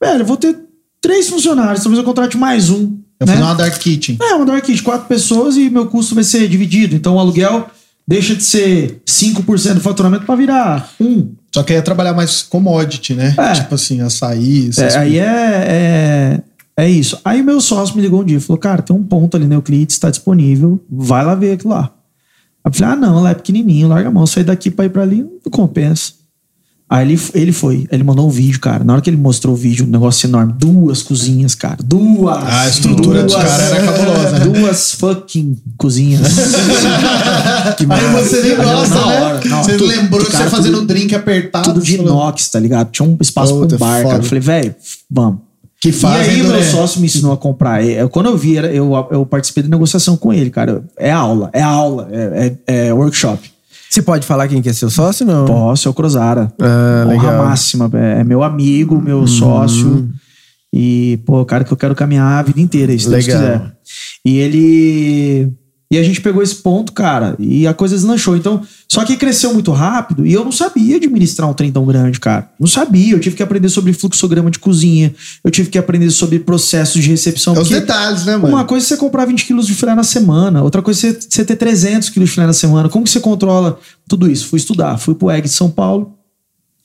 velho, 0.01 0.21
eu 0.21 0.25
vou 0.25 0.37
ter 0.37 0.55
três 1.01 1.27
funcionários, 1.27 1.83
talvez 1.83 1.99
eu 1.99 2.05
contrate 2.05 2.37
mais 2.37 2.69
um. 2.69 2.97
Eu 3.19 3.27
né? 3.27 3.35
uma 3.35 3.53
Dark 3.53 3.77
Kitchen. 3.77 4.17
É, 4.21 4.33
uma 4.33 4.45
dark 4.45 4.65
de 4.65 4.81
quatro 4.81 5.07
pessoas 5.07 5.57
e 5.57 5.69
meu 5.69 5.87
custo 5.87 6.15
vai 6.15 6.23
ser 6.23 6.47
dividido. 6.47 6.95
Então 6.95 7.15
o 7.15 7.19
aluguel 7.19 7.69
deixa 8.07 8.33
de 8.33 8.43
ser 8.43 9.01
5% 9.05 9.73
do 9.73 9.81
faturamento 9.81 10.25
pra 10.25 10.35
virar 10.35 10.89
1. 10.99 11.35
Só 11.53 11.63
que 11.63 11.73
aí 11.73 11.79
ia 11.79 11.83
trabalhar 11.83 12.13
mais 12.13 12.43
commodity, 12.43 13.13
né? 13.13 13.33
É. 13.37 13.53
Tipo 13.53 13.75
assim, 13.75 14.01
açaí, 14.01 14.69
essas 14.69 14.95
É, 14.95 14.99
aí 14.99 15.17
é, 15.17 15.23
é, 15.25 16.41
é 16.77 16.89
isso. 16.89 17.19
Aí 17.25 17.41
o 17.41 17.43
meu 17.43 17.59
sócio 17.59 17.95
me 17.95 18.01
ligou 18.01 18.21
um 18.21 18.25
dia 18.25 18.37
e 18.37 18.41
falou: 18.41 18.59
Cara, 18.59 18.81
tem 18.81 18.95
um 18.95 19.03
ponto 19.03 19.35
ali 19.35 19.47
no 19.47 19.55
Euclides, 19.55 19.95
está 19.95 20.09
disponível, 20.09 20.79
vai 20.89 21.25
lá 21.25 21.35
ver 21.35 21.53
aquilo 21.53 21.71
lá. 21.71 21.91
Aí 22.63 22.71
eu 22.71 22.73
falei: 22.73 22.93
Ah, 22.93 22.95
não, 22.95 23.23
lá 23.23 23.31
é 23.31 23.35
pequenininho, 23.35 23.87
larga 23.87 24.09
a 24.09 24.11
mão, 24.11 24.27
sair 24.27 24.43
daqui 24.43 24.69
pra 24.69 24.85
ir 24.85 24.89
pra 24.89 25.01
ali, 25.01 25.23
não 25.23 25.51
compensa. 25.51 26.18
Aí 26.89 27.07
ele, 27.07 27.21
ele 27.35 27.51
foi, 27.51 27.87
ele 27.91 28.03
mandou 28.03 28.25
um 28.27 28.31
vídeo, 28.31 28.59
cara. 28.59 28.83
Na 28.83 28.93
hora 28.93 29.01
que 29.01 29.09
ele 29.11 29.17
mostrou 29.17 29.53
o 29.53 29.57
vídeo, 29.57 29.85
um 29.85 29.89
negócio 29.89 30.25
enorme, 30.27 30.53
duas 30.57 31.03
cozinhas, 31.03 31.53
cara. 31.53 31.77
Duas! 31.83 32.35
Ah, 32.43 32.61
a 32.61 32.67
estrutura 32.67 33.23
dos 33.23 33.35
caras 33.35 33.59
era 33.71 33.85
cabulosa, 33.85 34.31
né? 34.31 34.39
Duas 34.39 34.91
fucking 34.93 35.55
cozinhas. 35.77 36.21
que 37.77 37.85
Aí 37.89 38.23
você 38.23 38.41
nem 38.41 38.55
gosta, 38.55 38.95
né? 38.95 39.21
hora, 39.21 39.39
você 39.63 39.77
tudo- 39.77 39.85
lembrou 39.87 40.23
de 40.23 40.31
cara, 40.31 40.43
você 40.45 40.49
fazendo 40.49 40.75
tudo- 40.79 40.87
drink 40.87 41.13
apertado. 41.13 41.65
tudo 41.73 41.81
de 41.83 41.95
inox, 41.95 42.49
tá 42.49 42.59
ligado? 42.59 42.89
Tinha 42.91 43.07
um 43.07 43.17
espaço 43.21 43.53
Puta, 43.53 43.67
pro 43.77 43.77
bar, 43.85 43.97
foda. 44.01 44.09
cara. 44.09 44.23
Eu 44.23 44.27
falei, 44.27 44.41
velho, 44.41 44.75
vamos. 45.09 45.39
Que 45.81 45.91
fazem, 45.93 46.39
e 46.39 46.41
aí, 46.41 46.47
meu 46.47 46.61
sócio 46.63 46.99
me 46.99 47.05
ensinou 47.05 47.31
a 47.31 47.37
comprar. 47.37 47.85
É, 47.85 48.05
quando 48.07 48.25
eu 48.25 48.37
vi, 48.37 48.55
eu, 48.55 48.91
eu 49.11 49.25
participei 49.25 49.63
da 49.63 49.69
negociação 49.69 50.17
com 50.17 50.33
ele, 50.33 50.49
cara. 50.49 50.83
É 50.97 51.09
aula, 51.11 51.49
é 51.53 51.61
aula, 51.61 52.09
é, 52.11 52.53
é- 52.67 52.87
é 52.87 52.93
workshop. 52.93 53.49
Você 53.89 54.01
pode 54.03 54.27
falar 54.27 54.47
quem 54.47 54.61
que 54.61 54.69
é 54.69 54.73
seu 54.73 54.89
sócio, 54.89 55.25
não? 55.25 55.45
Posso, 55.45 55.87
é 55.87 55.91
o 55.91 55.93
Cruzara. 55.93 56.53
Ah, 56.61 57.05
Honra 57.07 57.15
legal. 57.31 57.45
máxima. 57.45 57.89
É, 57.93 58.19
é 58.19 58.23
meu 58.23 58.43
amigo, 58.43 59.01
meu 59.01 59.25
sócio. 59.25 60.07
E, 60.71 61.19
pô, 61.25 61.43
cara 61.43 61.63
que 61.63 61.73
eu 61.73 61.77
quero 61.77 61.95
caminhar 61.95 62.39
a 62.39 62.43
vida 62.43 62.61
inteira, 62.61 62.91
se 62.97 63.09
Deus 63.09 63.25
Legal. 63.25 63.41
quiser. 63.41 63.77
E 64.23 64.37
ele. 64.37 65.51
E 65.91 65.97
a 65.97 66.03
gente 66.03 66.21
pegou 66.21 66.43
esse 66.43 66.53
ponto, 66.57 66.93
cara, 66.93 67.35
e 67.39 67.65
a 67.65 67.73
coisa 67.73 67.95
deslanchou. 67.95 68.37
Então, 68.37 68.61
só 68.87 69.03
que 69.03 69.17
cresceu 69.17 69.51
muito 69.53 69.71
rápido 69.71 70.23
e 70.23 70.31
eu 70.31 70.43
não 70.45 70.51
sabia 70.51 70.97
administrar 70.97 71.49
um 71.49 71.53
trem 71.53 71.71
tão 71.71 71.83
grande, 71.83 72.19
cara. 72.19 72.47
Não 72.59 72.67
sabia. 72.67 73.13
Eu 73.15 73.19
tive 73.19 73.35
que 73.35 73.41
aprender 73.41 73.69
sobre 73.69 73.91
fluxograma 73.93 74.51
de 74.51 74.59
cozinha. 74.59 75.15
Eu 75.43 75.49
tive 75.49 75.67
que 75.71 75.79
aprender 75.79 76.11
sobre 76.11 76.37
processos 76.37 77.01
de 77.01 77.09
recepção. 77.09 77.55
É 77.55 77.59
os 77.59 77.69
detalhes, 77.69 78.23
né, 78.23 78.37
mano? 78.37 78.53
uma 78.53 78.65
coisa 78.65 78.85
é 78.85 78.87
você 78.89 78.97
comprar 78.97 79.25
20 79.25 79.45
quilos 79.45 79.65
de 79.65 79.73
filé 79.73 79.95
na 79.95 80.03
semana, 80.03 80.61
outra 80.61 80.83
coisa 80.83 81.07
é 81.07 81.11
você- 81.13 81.19
você 81.27 81.43
ter 81.43 81.55
300 81.55 82.09
quilos 82.09 82.29
de 82.29 82.35
filé 82.35 82.45
na 82.45 82.53
semana. 82.53 82.87
Como 82.87 83.03
que 83.03 83.09
você 83.09 83.19
controla 83.19 83.79
tudo 84.07 84.29
isso? 84.29 84.45
Fui 84.45 84.57
estudar, 84.57 84.95
fui 84.99 85.15
pro 85.15 85.31
EG 85.31 85.41
de 85.45 85.49
São 85.49 85.71
Paulo. 85.71 86.13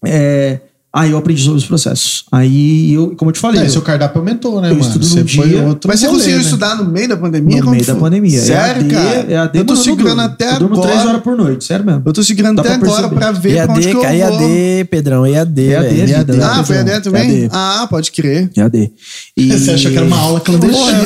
É, 0.03 0.61
aí 0.95 1.11
eu 1.11 1.19
aprendi 1.19 1.43
sobre 1.43 1.59
os 1.59 1.67
processos. 1.67 2.25
Aí, 2.31 2.95
eu, 2.95 3.15
como 3.17 3.31
eu 3.31 3.33
te 3.35 3.41
falei, 3.41 3.61
É, 3.63 3.67
eu- 3.67 3.71
seu 3.71 3.83
cardápio 3.83 4.21
aumentou, 4.21 4.61
né, 4.61 4.69
Eu 4.71 4.77
mano? 4.77 4.87
estudo 4.87 5.05
Você 5.05 5.25
foi 5.27 5.49
dia, 5.49 5.63
outro 5.65 5.89
Mas 5.89 5.99
você 6.01 6.07
rolê, 6.07 6.19
conseguiu 6.19 6.39
né? 6.39 6.45
estudar 6.45 6.77
no 6.77 6.85
meio 6.85 7.09
da 7.09 7.17
pandemia? 7.17 7.61
no 7.63 7.71
meio 7.73 7.85
da 7.85 7.95
pandemia. 7.97 8.41
Sério, 8.41 8.83
EAD, 8.83 8.95
cara? 8.95 9.27
EAD, 9.33 9.59
eu 9.59 9.65
tô 9.67 9.77
segurando 9.77 10.21
até 10.23 10.53
Eu 10.55 10.59
durmo 10.61 10.77
agora. 10.77 10.93
3 10.93 11.07
horas 11.07 11.23
por 11.23 11.37
noite, 11.37 11.65
sério 11.65 11.85
mesmo. 11.85 12.03
Eu 12.07 12.13
tô 12.13 12.23
segurando 12.23 12.61
até 12.61 12.79
pra 12.79 12.89
agora 12.89 13.09
pra 13.09 13.33
ver 13.33 13.65
pra 13.65 13.75
onde 13.75 13.89
EAD, 13.89 13.91
que 13.91 13.97
eu 13.97 14.03
vou. 14.03 14.41
EAD, 14.51 14.85
Pedrão, 14.91 15.27
EAD. 15.27 15.61
EAD, 15.63 15.89
vida, 15.95 16.11
EAD. 16.13 16.41
Ah, 16.43 16.65
foi. 16.65 16.77
EAD 16.77 17.01
também? 17.03 17.31
EAD. 17.43 17.49
Ah, 17.53 17.87
pode 17.91 18.13
crer. 18.13 18.51
EAD. 18.57 18.93
E... 19.37 19.53
Você 19.59 19.71
achou 19.73 19.91
que 19.91 19.97
era 19.97 20.07
uma 20.07 20.19
aula 20.19 20.41
clandestina? 20.41 21.03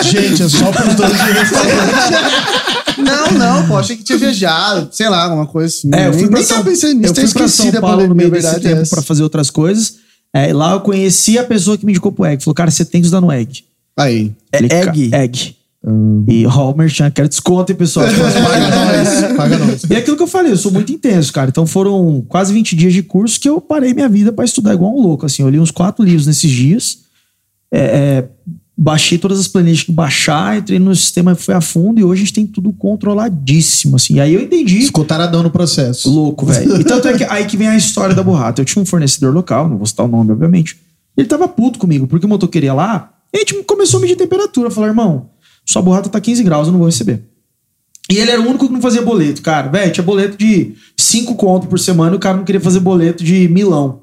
Gente, 0.02 0.42
é 0.42 0.48
só 0.48 0.72
pros 0.72 0.94
donos 0.94 1.16
de 1.16 1.32
restaurante. 1.32 2.69
Não, 3.10 3.30
não, 3.38 3.66
pô, 3.68 3.76
achei 3.78 3.96
que 3.96 4.02
tinha 4.04 4.16
viajado, 4.18 4.88
sei 4.92 5.08
lá, 5.08 5.24
alguma 5.24 5.46
coisa 5.46 5.66
assim. 5.74 5.90
É, 5.94 6.08
eu 6.08 6.12
fui 6.12 6.22
nem, 6.22 6.30
pra 6.30 6.38
nem 6.38 6.46
São, 6.46 6.56
tava 6.58 6.70
pensando 6.70 6.94
nisso, 7.00 7.12
eu 7.12 7.14
fui 7.26 7.32
pra 7.34 7.48
São 7.48 7.70
da 7.70 7.80
Paulo 7.80 7.96
pandemia, 7.96 8.08
no 8.08 8.14
meio 8.16 8.30
desse 8.30 8.56
é 8.56 8.58
tempo 8.58 8.80
essa. 8.82 8.94
pra 8.96 9.02
fazer 9.02 9.22
outras 9.22 9.50
coisas. 9.50 9.94
É, 10.34 10.52
lá 10.52 10.72
eu 10.72 10.80
conheci 10.80 11.38
a 11.38 11.44
pessoa 11.44 11.76
que 11.76 11.84
me 11.84 11.92
indicou 11.92 12.12
pro 12.12 12.24
EG. 12.26 12.42
Falou, 12.44 12.54
cara, 12.54 12.70
você 12.70 12.84
tem 12.84 13.00
que 13.00 13.06
estudar 13.06 13.20
no 13.20 13.32
EG. 13.32 13.64
Aí. 13.98 14.32
É 14.52 14.58
egg? 14.58 15.10
"Ca- 15.10 15.18
Egg. 15.18 15.56
E 16.28 16.46
Homer 16.46 16.90
tinha 16.92 17.10
quero 17.10 17.26
desconto, 17.28 17.72
hein, 17.72 17.76
pessoal? 17.78 18.06
Paga 18.46 18.68
nós, 18.68 19.32
paga 19.36 19.58
nós. 19.58 19.82
E 19.84 19.94
é 19.94 19.96
aquilo 19.98 20.16
que 20.16 20.22
eu 20.22 20.26
falei, 20.26 20.52
eu 20.52 20.56
sou 20.56 20.70
muito 20.70 20.92
intenso, 20.92 21.32
cara. 21.32 21.48
Então 21.48 21.66
foram 21.66 22.22
quase 22.28 22.52
20 22.52 22.76
dias 22.76 22.92
de 22.92 23.02
curso 23.02 23.40
que 23.40 23.48
eu 23.48 23.60
parei 23.60 23.94
minha 23.94 24.08
vida 24.08 24.30
pra 24.30 24.44
estudar 24.44 24.74
igual 24.74 24.94
um 24.94 25.00
louco. 25.00 25.24
Assim, 25.26 25.42
eu 25.42 25.48
li 25.48 25.58
uns 25.58 25.70
quatro 25.70 26.04
livros 26.04 26.26
nesses 26.26 26.50
dias. 26.50 26.98
É, 27.72 27.80
é, 27.80 28.28
baixei 28.82 29.18
todas 29.18 29.38
as 29.38 29.46
planilhas 29.46 29.82
que 29.82 29.92
baixar, 29.92 30.56
entrei 30.56 30.78
no 30.78 30.96
sistema, 30.96 31.34
foi 31.34 31.52
a 31.52 31.60
fundo 31.60 32.00
e 32.00 32.04
hoje 32.04 32.22
a 32.22 32.24
gente 32.24 32.32
tem 32.32 32.46
tudo 32.46 32.72
controladíssimo, 32.72 33.96
assim. 33.96 34.14
E 34.14 34.20
aí 34.20 34.32
eu 34.32 34.40
entendi. 34.40 34.80
Ficou 34.80 35.04
taradão 35.04 35.42
no 35.42 35.50
processo. 35.50 36.08
Louco, 36.10 36.46
velho. 36.46 36.80
E 36.80 36.84
tanto 36.84 37.06
é 37.06 37.18
que 37.18 37.24
aí 37.24 37.44
que 37.44 37.58
vem 37.58 37.68
a 37.68 37.76
história 37.76 38.14
da 38.14 38.22
burrata. 38.22 38.62
Eu 38.62 38.64
tinha 38.64 38.82
um 38.82 38.86
fornecedor 38.86 39.34
local, 39.34 39.68
não 39.68 39.76
vou 39.76 39.86
citar 39.86 40.06
o 40.06 40.08
nome, 40.08 40.32
obviamente. 40.32 40.78
Ele 41.14 41.28
tava 41.28 41.46
puto 41.46 41.78
comigo, 41.78 42.06
porque 42.06 42.24
o 42.24 42.28
motoqueiro 42.28 42.64
ia 42.64 42.72
lá, 42.72 43.12
e 43.34 43.36
a 43.36 43.40
gente 43.40 43.62
começou 43.64 43.98
a 43.98 44.00
medir 44.00 44.16
temperatura. 44.16 44.70
Falar, 44.70 44.86
irmão, 44.86 45.28
sua 45.66 45.82
borrata 45.82 46.08
tá 46.08 46.18
15 46.18 46.42
graus, 46.42 46.66
eu 46.66 46.72
não 46.72 46.78
vou 46.78 46.88
receber. 46.88 47.22
E 48.10 48.16
ele 48.16 48.30
era 48.30 48.40
o 48.40 48.48
único 48.48 48.66
que 48.66 48.72
não 48.72 48.80
fazia 48.80 49.02
boleto, 49.02 49.42
cara. 49.42 49.68
Velho, 49.68 49.92
tinha 49.92 50.02
boleto 50.02 50.38
de 50.38 50.72
5 50.96 51.34
conto 51.34 51.66
por 51.66 51.78
semana 51.78 52.14
e 52.14 52.16
o 52.16 52.20
cara 52.20 52.38
não 52.38 52.44
queria 52.44 52.60
fazer 52.60 52.80
boleto 52.80 53.22
de 53.22 53.46
milão. 53.46 54.00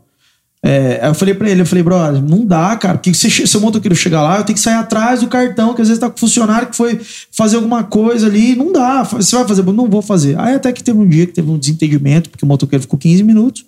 É, 0.63 0.99
aí 1.01 1.09
eu 1.09 1.13
falei 1.13 1.33
pra 1.33 1.49
ele, 1.49 1.61
eu 1.61 1.65
falei, 1.65 1.83
brother, 1.83 2.21
não 2.21 2.45
dá, 2.45 2.75
cara, 2.75 2.97
porque 2.97 3.13
se 3.13 3.47
seu 3.47 3.61
motoqueiro 3.61 3.95
chegar 3.95 4.23
lá, 4.23 4.37
eu 4.37 4.43
tenho 4.43 4.55
que 4.55 4.61
sair 4.61 4.75
atrás 4.75 5.21
do 5.21 5.27
cartão, 5.27 5.73
que 5.73 5.81
às 5.81 5.87
vezes 5.87 5.99
tá 5.99 6.09
com 6.09 6.17
funcionário 6.17 6.67
que 6.69 6.75
foi 6.75 6.99
fazer 7.31 7.57
alguma 7.57 7.83
coisa 7.83 8.27
ali, 8.27 8.55
não 8.55 8.71
dá. 8.71 9.03
Você 9.03 9.35
vai 9.35 9.47
fazer? 9.47 9.63
Não 9.63 9.89
vou 9.89 10.01
fazer. 10.01 10.37
Aí 10.39 10.55
até 10.55 10.71
que 10.71 10.83
teve 10.83 10.97
um 10.97 11.07
dia 11.07 11.27
que 11.27 11.33
teve 11.33 11.49
um 11.49 11.57
desentendimento, 11.57 12.29
porque 12.29 12.43
o 12.43 12.47
motoqueiro 12.47 12.81
ficou 12.81 12.97
15 12.97 13.23
minutos. 13.23 13.65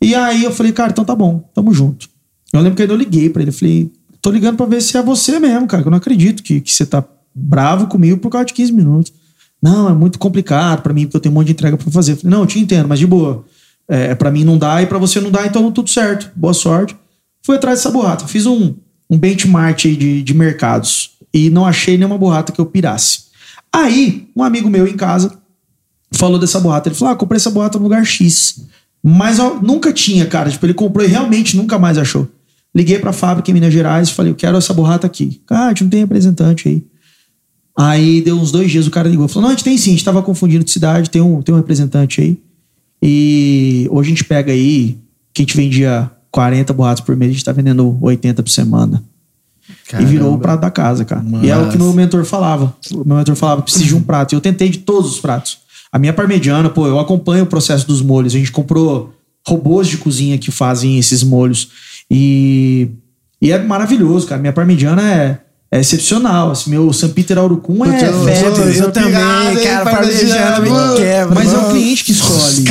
E 0.00 0.14
aí 0.14 0.44
eu 0.44 0.52
falei, 0.52 0.72
cara, 0.72 0.90
então 0.90 1.04
tá 1.04 1.14
bom, 1.14 1.48
tamo 1.54 1.72
junto. 1.72 2.08
Eu 2.52 2.60
lembro 2.60 2.76
que 2.76 2.82
ainda 2.82 2.94
eu 2.94 2.98
liguei 2.98 3.28
pra 3.28 3.42
ele, 3.42 3.52
falei, 3.52 3.90
tô 4.20 4.30
ligando 4.30 4.56
pra 4.56 4.66
ver 4.66 4.80
se 4.80 4.96
é 4.96 5.02
você 5.02 5.38
mesmo, 5.38 5.66
cara, 5.66 5.82
que 5.82 5.88
eu 5.88 5.90
não 5.90 5.98
acredito 5.98 6.42
que, 6.42 6.60
que 6.60 6.72
você 6.72 6.86
tá 6.86 7.04
bravo 7.34 7.86
comigo 7.86 8.18
por 8.18 8.30
causa 8.30 8.46
de 8.46 8.54
15 8.54 8.72
minutos. 8.72 9.12
Não, 9.62 9.88
é 9.88 9.92
muito 9.92 10.18
complicado 10.18 10.82
pra 10.82 10.92
mim, 10.92 11.02
porque 11.02 11.16
eu 11.16 11.20
tenho 11.20 11.34
um 11.34 11.38
monte 11.38 11.48
de 11.48 11.52
entrega 11.52 11.76
pra 11.76 11.90
fazer. 11.90 12.12
Eu 12.12 12.16
falei, 12.16 12.30
não, 12.30 12.40
eu 12.40 12.46
te 12.46 12.58
entendo, 12.58 12.88
mas 12.88 12.98
de 12.98 13.06
boa. 13.06 13.44
É, 13.88 14.14
para 14.14 14.30
mim 14.30 14.44
não 14.44 14.58
dá 14.58 14.82
e 14.82 14.86
pra 14.86 14.98
você 14.98 15.20
não 15.20 15.30
dá, 15.30 15.46
então 15.46 15.70
tudo 15.70 15.88
certo. 15.88 16.30
Boa 16.34 16.54
sorte. 16.54 16.96
Fui 17.44 17.56
atrás 17.56 17.78
dessa 17.78 17.90
borrata. 17.90 18.26
Fiz 18.26 18.46
um, 18.46 18.74
um 19.08 19.18
benchmark 19.18 19.78
de, 19.78 20.22
de 20.22 20.34
mercados 20.34 21.10
e 21.32 21.50
não 21.50 21.64
achei 21.64 21.96
nenhuma 21.96 22.18
borrata 22.18 22.52
que 22.52 22.60
eu 22.60 22.66
pirasse. 22.66 23.26
Aí, 23.72 24.28
um 24.34 24.42
amigo 24.42 24.68
meu 24.68 24.86
em 24.86 24.96
casa 24.96 25.38
falou 26.12 26.38
dessa 26.38 26.58
borrata. 26.58 26.88
Ele 26.88 26.96
falou: 26.96 27.14
Ah, 27.14 27.16
comprei 27.16 27.36
essa 27.36 27.50
borrata 27.50 27.78
no 27.78 27.84
lugar 27.84 28.04
X. 28.04 28.64
Mas 29.02 29.38
nunca 29.62 29.92
tinha, 29.92 30.26
cara. 30.26 30.50
Tipo, 30.50 30.66
ele 30.66 30.74
comprou 30.74 31.04
e 31.04 31.08
realmente 31.08 31.56
nunca 31.56 31.78
mais 31.78 31.98
achou. 31.98 32.28
Liguei 32.74 32.98
pra 32.98 33.12
fábrica 33.12 33.50
em 33.50 33.54
Minas 33.54 33.72
Gerais 33.72 34.08
e 34.08 34.14
falei: 34.14 34.32
Eu 34.32 34.36
quero 34.36 34.56
essa 34.56 34.74
borrata 34.74 35.06
aqui. 35.06 35.40
Cara, 35.46 35.66
a 35.66 35.68
gente 35.68 35.84
não 35.84 35.90
tem 35.90 36.00
representante 36.00 36.68
aí. 36.68 36.84
Aí 37.78 38.22
deu 38.22 38.36
uns 38.38 38.50
dois 38.50 38.70
dias, 38.70 38.86
o 38.86 38.90
cara 38.90 39.08
ligou. 39.08 39.28
Falou: 39.28 39.42
Não, 39.42 39.50
a 39.50 39.52
gente 39.52 39.64
tem 39.64 39.76
sim, 39.76 39.90
a 39.90 39.92
gente 39.92 40.04
tava 40.04 40.22
confundindo 40.22 40.64
de 40.64 40.70
cidade, 40.70 41.10
tem 41.10 41.20
um, 41.22 41.42
tem 41.42 41.54
um 41.54 41.58
representante 41.58 42.20
aí. 42.20 42.38
E 43.02 43.86
hoje 43.90 44.08
a 44.08 44.14
gente 44.14 44.24
pega 44.24 44.52
aí, 44.52 44.98
que 45.32 45.42
a 45.42 45.44
gente 45.44 45.56
vendia 45.56 46.10
40 46.30 46.72
boatos 46.72 47.02
por 47.02 47.16
mês, 47.16 47.30
a 47.30 47.32
gente 47.34 47.44
tá 47.44 47.52
vendendo 47.52 47.98
80 48.00 48.42
por 48.42 48.50
semana. 48.50 49.02
E 49.98 50.04
virou 50.04 50.34
o 50.34 50.38
prato 50.38 50.60
da 50.60 50.70
casa, 50.70 51.04
cara. 51.04 51.24
E 51.42 51.50
é 51.50 51.56
o 51.56 51.68
que 51.68 51.78
meu 51.78 51.92
mentor 51.92 52.24
falava. 52.24 52.74
O 52.92 53.04
meu 53.06 53.16
mentor 53.16 53.34
falava, 53.36 53.62
precisa 53.62 53.84
de 53.84 53.94
um 53.94 54.02
prato. 54.02 54.32
E 54.32 54.36
eu 54.36 54.40
tentei 54.40 54.68
de 54.68 54.78
todos 54.78 55.10
os 55.10 55.20
pratos. 55.20 55.58
A 55.92 55.98
minha 55.98 56.12
parmegiana, 56.12 56.68
pô, 56.68 56.86
eu 56.86 56.98
acompanho 56.98 57.44
o 57.44 57.46
processo 57.46 57.86
dos 57.86 58.02
molhos. 58.02 58.34
A 58.34 58.38
gente 58.38 58.52
comprou 58.52 59.14
robôs 59.46 59.88
de 59.88 59.96
cozinha 59.96 60.38
que 60.38 60.50
fazem 60.50 60.98
esses 60.98 61.22
molhos. 61.22 61.70
E, 62.10 62.90
e 63.40 63.50
é 63.50 63.58
maravilhoso, 63.58 64.26
cara. 64.26 64.40
Minha 64.40 64.52
parmegiana 64.52 65.02
é, 65.02 65.40
é 65.70 65.80
excepcional. 65.80 66.50
Assim, 66.52 66.70
meu 66.70 66.92
San 66.92 67.08
Peter 67.10 67.36
Aurucum 67.38 67.84
é 67.84 67.88
eu- 68.08 68.24
febre. 68.24 68.62
Eu, 68.68 68.74
sou 68.74 68.90
também, 68.92 69.10
pirado, 69.12 69.50
hein, 69.58 69.64
cara, 69.66 69.84
parmegiana, 69.90 70.60
me 70.60 70.68
mano. 70.70 70.96
quebra. 70.96 71.34
Mas 71.34 71.52
é 71.52 71.56
o 71.56 71.60
mano. 71.62 71.70
cliente 71.74 72.04
que 72.04 72.12
escolhe. 72.12 72.64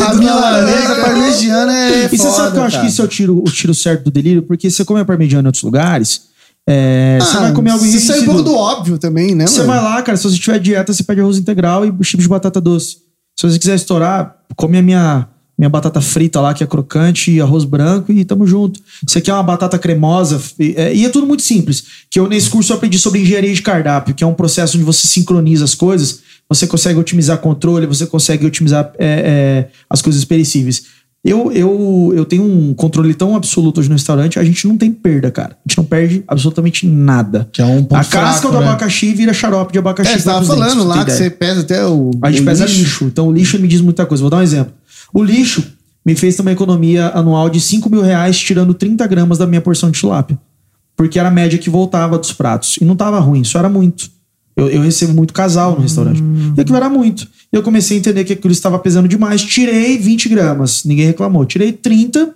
A 0.00 0.14
minha 0.14 0.34
laranja 0.34 0.94
parmegiana 0.96 1.72
é 1.76 2.04
E 2.04 2.08
você 2.08 2.16
foda, 2.18 2.30
sabe 2.30 2.52
que 2.52 2.58
eu 2.58 2.62
acho 2.64 2.76
cara. 2.76 2.86
que 2.86 2.92
isso 2.92 3.02
é 3.02 3.04
o 3.04 3.08
tiro, 3.08 3.38
o 3.38 3.44
tiro 3.50 3.74
certo 3.74 4.04
do 4.04 4.10
delírio? 4.10 4.42
Porque 4.42 4.70
você 4.70 4.84
come 4.84 5.00
a 5.00 5.04
parmegiana 5.04 5.46
em 5.46 5.48
outros 5.48 5.62
lugares, 5.64 6.22
é, 6.68 7.18
você 7.20 7.36
Ah, 7.36 7.40
vai 7.40 7.52
comer 7.52 7.70
algo 7.70 7.84
Isso 7.84 8.12
é 8.12 8.20
um 8.20 8.24
pouco 8.24 8.42
do 8.42 8.54
óbvio 8.54 8.96
também, 8.98 9.34
né, 9.34 9.46
Você 9.46 9.62
mano? 9.62 9.72
vai 9.72 9.82
lá, 9.82 10.02
cara, 10.02 10.16
se 10.16 10.24
você 10.24 10.36
tiver 10.38 10.58
dieta, 10.60 10.92
você 10.92 11.02
pede 11.02 11.20
arroz 11.20 11.36
integral 11.38 11.84
e 11.84 11.92
chips 12.04 12.22
de 12.24 12.28
batata 12.28 12.60
doce. 12.60 12.98
Se 13.36 13.48
você 13.48 13.58
quiser 13.58 13.74
estourar, 13.74 14.36
come 14.54 14.78
a 14.78 14.82
minha, 14.82 15.26
minha 15.58 15.68
batata 15.68 16.00
frita 16.00 16.40
lá, 16.40 16.54
que 16.54 16.64
é 16.64 16.66
crocante, 16.66 17.30
e 17.30 17.40
arroz 17.40 17.64
branco 17.64 18.10
e 18.12 18.24
tamo 18.24 18.46
junto. 18.46 18.80
Você 19.06 19.20
quer 19.20 19.32
uma 19.34 19.42
batata 19.42 19.78
cremosa, 19.78 20.40
e 20.58 20.74
é, 20.76 20.94
e 20.94 21.04
é 21.04 21.08
tudo 21.08 21.26
muito 21.26 21.42
simples. 21.42 21.84
Que 22.10 22.18
eu 22.18 22.28
nesse 22.28 22.50
curso 22.50 22.72
eu 22.72 22.76
aprendi 22.76 22.98
sobre 22.98 23.20
engenharia 23.20 23.52
de 23.52 23.62
cardápio, 23.62 24.14
que 24.14 24.24
é 24.24 24.26
um 24.26 24.34
processo 24.34 24.76
onde 24.76 24.84
você 24.84 25.06
sincroniza 25.06 25.64
as 25.64 25.74
coisas, 25.74 26.20
você 26.48 26.66
consegue 26.66 26.98
otimizar 26.98 27.38
controle, 27.38 27.86
você 27.86 28.06
consegue 28.06 28.46
otimizar 28.46 28.92
é, 28.98 29.06
é, 29.06 29.68
as 29.88 30.02
coisas 30.02 30.24
perecíveis. 30.24 30.84
Eu, 31.24 31.52
eu, 31.52 32.12
eu 32.16 32.24
tenho 32.24 32.42
um 32.42 32.74
controle 32.74 33.14
tão 33.14 33.36
absoluto 33.36 33.78
hoje 33.78 33.88
no 33.88 33.94
restaurante, 33.94 34.40
a 34.40 34.44
gente 34.44 34.66
não 34.66 34.76
tem 34.76 34.90
perda, 34.90 35.30
cara. 35.30 35.50
A 35.52 35.68
gente 35.68 35.78
não 35.78 35.84
perde 35.84 36.24
absolutamente 36.26 36.84
nada. 36.84 37.48
Que 37.52 37.62
é 37.62 37.64
um 37.64 37.84
ponto 37.84 37.94
A 37.94 38.04
casca 38.04 38.40
fraco, 38.40 38.48
do 38.48 38.60
né? 38.60 38.66
abacaxi 38.66 39.14
vira 39.14 39.32
xarope 39.32 39.72
de 39.72 39.78
abacaxi. 39.78 40.14
É, 40.14 40.18
você 40.18 40.24
tava 40.24 40.40
dentes, 40.40 40.52
falando 40.52 40.74
pra 40.74 40.84
lá 40.84 40.96
que 40.96 41.12
ideia. 41.12 41.18
você 41.18 41.30
pesa 41.30 41.60
até 41.60 41.86
o. 41.86 42.10
A 42.20 42.28
gente 42.28 42.42
o 42.42 42.44
pesa 42.44 42.66
lixo. 42.66 43.04
Então 43.04 43.28
o 43.28 43.32
lixo 43.32 43.56
me 43.60 43.68
diz 43.68 43.80
muita 43.80 44.04
coisa. 44.04 44.20
Vou 44.20 44.30
dar 44.30 44.38
um 44.38 44.42
exemplo. 44.42 44.72
O 45.12 45.22
lixo 45.22 45.64
me 46.04 46.14
fez 46.14 46.36
ter 46.36 46.42
uma 46.42 46.52
economia 46.52 47.08
anual 47.14 47.48
de 47.48 47.60
5 47.60 47.88
mil 47.88 48.02
reais, 48.02 48.38
tirando 48.38 48.74
30 48.74 49.06
gramas 49.06 49.38
da 49.38 49.46
minha 49.46 49.60
porção 49.60 49.90
de 49.90 50.00
tilápia. 50.00 50.38
Porque 50.96 51.18
era 51.18 51.28
a 51.28 51.32
média 51.32 51.58
que 51.58 51.70
voltava 51.70 52.18
dos 52.18 52.32
pratos. 52.32 52.76
E 52.80 52.84
não 52.84 52.96
tava 52.96 53.18
ruim, 53.20 53.42
isso 53.42 53.56
era 53.56 53.68
muito. 53.68 54.10
Eu, 54.54 54.68
eu 54.68 54.82
recebo 54.82 55.14
muito 55.14 55.32
casal 55.32 55.74
no 55.74 55.80
restaurante. 55.80 56.22
E 56.56 56.60
aquilo 56.60 56.76
era 56.76 56.88
muito. 56.88 57.26
E 57.52 57.56
eu 57.56 57.62
comecei 57.62 57.96
a 57.96 58.00
entender 58.00 58.24
que 58.24 58.34
aquilo 58.34 58.52
estava 58.52 58.78
pesando 58.78 59.08
demais. 59.08 59.42
Tirei 59.42 59.96
20 59.98 60.28
gramas. 60.28 60.84
Ninguém 60.84 61.06
reclamou. 61.06 61.46
Tirei 61.46 61.72
30. 61.72 62.34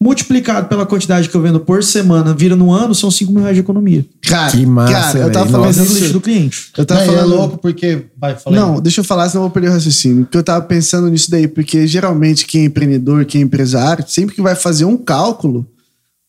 Multiplicado 0.00 0.68
pela 0.68 0.86
quantidade 0.86 1.28
que 1.28 1.34
eu 1.34 1.40
vendo 1.40 1.58
por 1.58 1.82
semana, 1.82 2.32
vira 2.32 2.54
no 2.54 2.72
ano, 2.72 2.94
são 2.94 3.10
5 3.10 3.32
mil 3.32 3.40
reais 3.40 3.56
de 3.56 3.62
economia. 3.62 4.06
Cara, 4.22 4.52
Que 4.52 4.64
massa, 4.64 4.92
cara, 4.92 5.18
eu 5.18 5.32
tava 5.32 5.46
velho. 5.46 5.58
falando 5.74 5.88
lixo 5.88 6.04
isso. 6.04 6.12
do 6.12 6.20
cliente. 6.20 6.70
Eu 6.78 6.86
tava 6.86 7.00
Não, 7.00 7.06
e 7.12 7.16
falando 7.16 7.32
é 7.32 7.36
louco 7.36 7.58
porque. 7.58 8.04
Vai, 8.16 8.36
fala 8.36 8.54
aí. 8.56 8.62
Não, 8.62 8.80
deixa 8.80 9.00
eu 9.00 9.04
falar, 9.04 9.28
senão 9.28 9.42
eu 9.42 9.48
vou 9.48 9.52
perder 9.52 9.70
o 9.70 9.72
raciocínio. 9.72 10.24
Porque 10.24 10.38
eu 10.38 10.42
tava 10.44 10.64
pensando 10.64 11.08
nisso 11.10 11.28
daí, 11.28 11.48
porque 11.48 11.84
geralmente 11.86 12.46
quem 12.46 12.62
é 12.62 12.64
empreendedor, 12.66 13.24
quem 13.24 13.40
é 13.40 13.44
empresário, 13.44 14.04
sempre 14.06 14.36
que 14.36 14.40
vai 14.42 14.54
fazer 14.54 14.84
um 14.84 14.96
cálculo, 14.96 15.66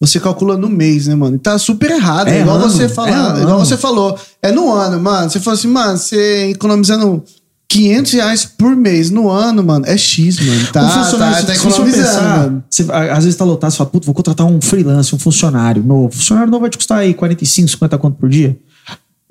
você 0.01 0.19
calcula 0.19 0.57
no 0.57 0.67
mês, 0.67 1.05
né, 1.05 1.13
mano? 1.13 1.35
E 1.35 1.39
tá 1.39 1.55
super 1.59 1.91
errado. 1.91 2.27
É, 2.29 2.39
É 2.39 2.41
igual 2.41 2.57
ano, 2.57 2.69
você 2.71 2.89
falar, 2.89 3.37
é 3.37 3.41
igual 3.43 3.57
ano. 3.57 3.65
você 3.67 3.77
falou. 3.77 4.17
É 4.41 4.51
no 4.51 4.73
ano, 4.73 4.99
mano. 4.99 5.29
Você 5.29 5.39
falou 5.39 5.59
assim, 5.59 5.67
mano, 5.67 5.95
você 5.95 6.49
economizando 6.49 7.23
500 7.69 8.11
reais 8.13 8.45
por 8.45 8.75
mês 8.75 9.11
no 9.11 9.29
ano, 9.29 9.63
mano, 9.63 9.85
é 9.85 9.95
X, 9.95 10.39
mano. 10.39 10.67
Tá, 10.73 10.83
um 10.83 10.89
funcionário, 11.03 11.45
tá, 11.45 11.53
tá 11.53 11.55
economizando, 11.55 12.63
você- 12.69 12.85
às 12.91 13.23
vezes 13.23 13.35
tá 13.37 13.45
lotado, 13.45 13.69
você 13.71 13.77
fala, 13.77 13.89
puta, 13.91 14.05
vou 14.07 14.15
contratar 14.15 14.47
um 14.47 14.59
freelance, 14.59 15.13
um 15.13 15.19
funcionário 15.19 15.83
novo. 15.83 16.11
Funcionário 16.15 16.49
novo 16.49 16.61
vai 16.61 16.69
te 16.71 16.77
custar 16.77 16.97
aí 16.97 17.13
45, 17.13 17.67
50 17.69 17.97
conto 17.99 18.17
por 18.17 18.27
dia. 18.27 18.57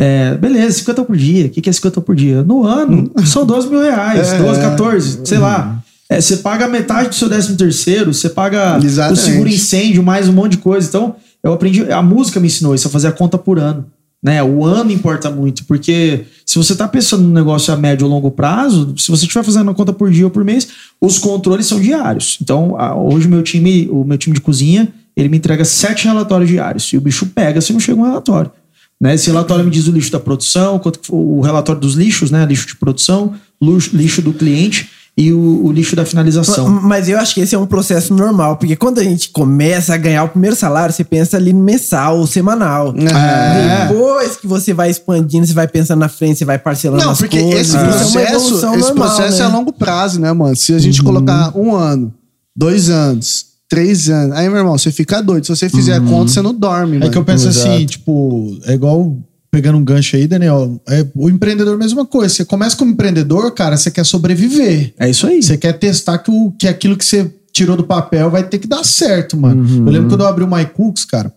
É, 0.01 0.37
beleza, 0.37 0.79
50 0.79 1.03
por 1.05 1.17
dia. 1.17 1.47
O 1.47 1.51
que, 1.51 1.61
que 1.61 1.69
é 1.69 1.73
50 1.73 2.01
por 2.01 2.15
dia? 2.15 2.45
No 2.45 2.65
ano, 2.65 3.11
são 3.27 3.45
12 3.45 3.67
mil 3.69 3.81
reais, 3.83 4.29
É. 4.33 4.39
12, 4.39 4.61
14, 4.61 5.21
sei 5.25 5.39
lá. 5.39 5.83
É, 6.09 6.21
você 6.21 6.37
paga 6.37 6.69
metade 6.69 7.09
do 7.09 7.15
seu 7.17 7.29
13 7.29 7.57
terceiro, 7.57 8.15
você 8.15 8.29
paga 8.31 8.79
Exatamente. 8.83 9.21
o 9.21 9.23
seguro 9.25 9.49
incêndio, 9.49 10.03
mais 10.03 10.29
um 10.29 10.33
monte 10.33 10.53
de 10.53 10.59
coisa. 10.59 10.87
Então, 10.89 11.17
eu 11.43 11.53
aprendi, 11.53 11.91
a 11.93 12.01
música 12.01 12.39
me 12.39 12.47
ensinou 12.47 12.73
isso, 12.75 12.87
a 12.87 12.91
fazer 12.91 13.09
a 13.09 13.13
conta 13.13 13.37
por 13.37 13.59
ano. 13.59 13.85
Né? 14.23 14.43
O 14.43 14.65
ano 14.65 14.91
importa 14.91 15.31
muito, 15.31 15.65
porque 15.65 16.25
se 16.45 16.57
você 16.57 16.73
está 16.73 16.89
pensando 16.89 17.23
no 17.23 17.33
negócio 17.33 17.73
a 17.73 17.77
médio 17.77 18.07
ou 18.07 18.13
longo 18.13 18.31
prazo, 18.31 18.95
se 18.97 19.11
você 19.11 19.25
estiver 19.25 19.45
fazendo 19.45 19.71
a 19.71 19.75
conta 19.75 19.93
por 19.93 20.11
dia 20.11 20.25
ou 20.25 20.31
por 20.31 20.45
mês, 20.45 20.69
os 21.01 21.19
controles 21.19 21.67
são 21.67 21.81
diários. 21.81 22.39
Então, 22.43 22.77
hoje 22.97 23.29
meu 23.29 23.43
time, 23.43 23.89
o 23.91 24.05
meu 24.05 24.19
time 24.19 24.35
de 24.35 24.41
cozinha, 24.41 24.93
ele 25.17 25.29
me 25.29 25.37
entrega 25.37 25.65
sete 25.65 26.07
relatórios 26.07 26.51
diários. 26.51 26.85
E 26.93 26.97
o 26.97 27.01
bicho 27.01 27.27
pega 27.27 27.61
se 27.61 27.73
não 27.73 27.81
chega 27.81 28.01
um 28.01 28.05
relatório. 28.05 28.51
Né? 29.01 29.15
Esse 29.15 29.29
relatório 29.29 29.65
me 29.65 29.71
diz 29.71 29.87
o 29.87 29.93
lixo 29.93 30.11
da 30.11 30.19
produção, 30.19 30.81
o 31.11 31.41
relatório 31.41 31.81
dos 31.81 31.95
lixos, 31.95 32.33
né? 32.33 32.45
Lixo 32.45 32.67
de 32.67 32.77
produção, 32.77 33.35
lixo 33.61 34.21
do 34.21 34.33
cliente 34.33 34.91
e 35.21 35.33
o, 35.33 35.65
o 35.67 35.73
lixo 35.73 35.97
da 35.97 36.05
finalização. 36.07 36.69
Mas 36.69 37.09
eu 37.09 37.19
acho 37.19 37.35
que 37.35 37.41
esse 37.41 37.53
é 37.53 37.59
um 37.59 37.67
processo 37.67 38.15
normal, 38.15 38.57
porque 38.57 38.77
quando 38.77 39.01
a 39.01 39.03
gente 39.03 39.31
começa 39.31 39.93
a 39.93 39.97
ganhar 39.97 40.23
o 40.23 40.29
primeiro 40.29 40.55
salário, 40.55 40.95
você 40.95 41.03
pensa 41.03 41.37
ali 41.37 41.53
no 41.53 41.61
mensal 41.61 42.21
ou 42.21 42.27
semanal. 42.27 42.95
É. 42.97 43.89
Depois 43.89 44.37
que 44.37 44.47
você 44.47 44.73
vai 44.73 44.89
expandindo, 44.91 45.45
você 45.45 45.53
vai 45.53 45.67
pensando 45.67 45.99
na 45.99 46.09
frente, 46.09 46.39
você 46.39 46.45
vai 46.45 46.57
parcelando 46.57 47.03
Não, 47.03 47.11
as 47.11 47.19
porque 47.19 47.41
coisas. 47.41 47.61
esse 47.67 47.77
é 47.77 47.81
uma 47.81 47.89
processo, 47.89 48.19
evolução 48.21 48.75
esse 48.77 48.89
normal, 48.89 49.09
processo 49.09 49.39
né? 49.39 49.43
é 49.43 49.47
a 49.47 49.49
longo 49.49 49.73
prazo, 49.73 50.21
né, 50.21 50.33
mano? 50.33 50.55
Se 50.55 50.73
a 50.73 50.79
gente 50.79 51.03
colocar 51.03 51.53
um 51.59 51.75
ano, 51.75 52.15
dois 52.57 52.89
anos, 52.89 53.45
três 53.69 54.09
anos, 54.09 54.37
aí, 54.37 54.49
meu 54.49 54.59
irmão, 54.59 54.79
você 54.79 54.93
fica 54.93 55.21
doido. 55.21 55.45
Se 55.47 55.51
você 55.57 55.69
fizer 55.69 55.95
a 55.95 56.01
conta, 56.01 56.31
você 56.31 56.41
não 56.41 56.55
dorme, 56.55 56.97
É 56.97 57.01
mano. 57.01 57.11
que 57.11 57.19
eu 57.19 57.25
penso 57.25 57.49
assim, 57.49 57.87
tipo, 57.87 58.57
é 58.67 58.75
igual 58.75 59.17
pegando 59.51 59.79
um 59.79 59.85
gancho 59.85 60.17
aí, 60.17 60.27
Daniel. 60.27 60.81
É, 60.89 61.07
o 61.15 61.29
empreendedor, 61.29 61.77
mesma 61.79 62.05
coisa. 62.05 62.35
Você 62.35 62.45
começa 62.45 62.77
como 62.77 62.91
empreendedor, 62.93 63.51
cara, 63.53 63.77
você 63.77 63.91
quer 63.91 64.05
sobreviver. 64.05 64.93
É 64.99 65.09
isso 65.09 65.27
aí. 65.27 65.43
Você 65.43 65.57
quer 65.57 65.73
testar 65.75 66.19
que, 66.19 66.31
o, 66.31 66.53
que 66.53 66.69
aquilo 66.69 66.97
que 66.97 67.05
você 67.05 67.33
tirou 67.53 67.77
do 67.77 67.85
papel 67.85 68.31
vai 68.31 68.45
ter 68.45 68.59
que 68.59 68.69
dar 68.69 68.85
certo, 68.85 69.37
mano. 69.37 69.63
Uhum. 69.63 69.87
Eu 69.87 69.93
lembro 69.93 70.09
quando 70.09 70.21
eu 70.21 70.27
abri 70.27 70.45
o 70.45 70.49
MyCooks, 70.49 71.05
cara. 71.05 71.33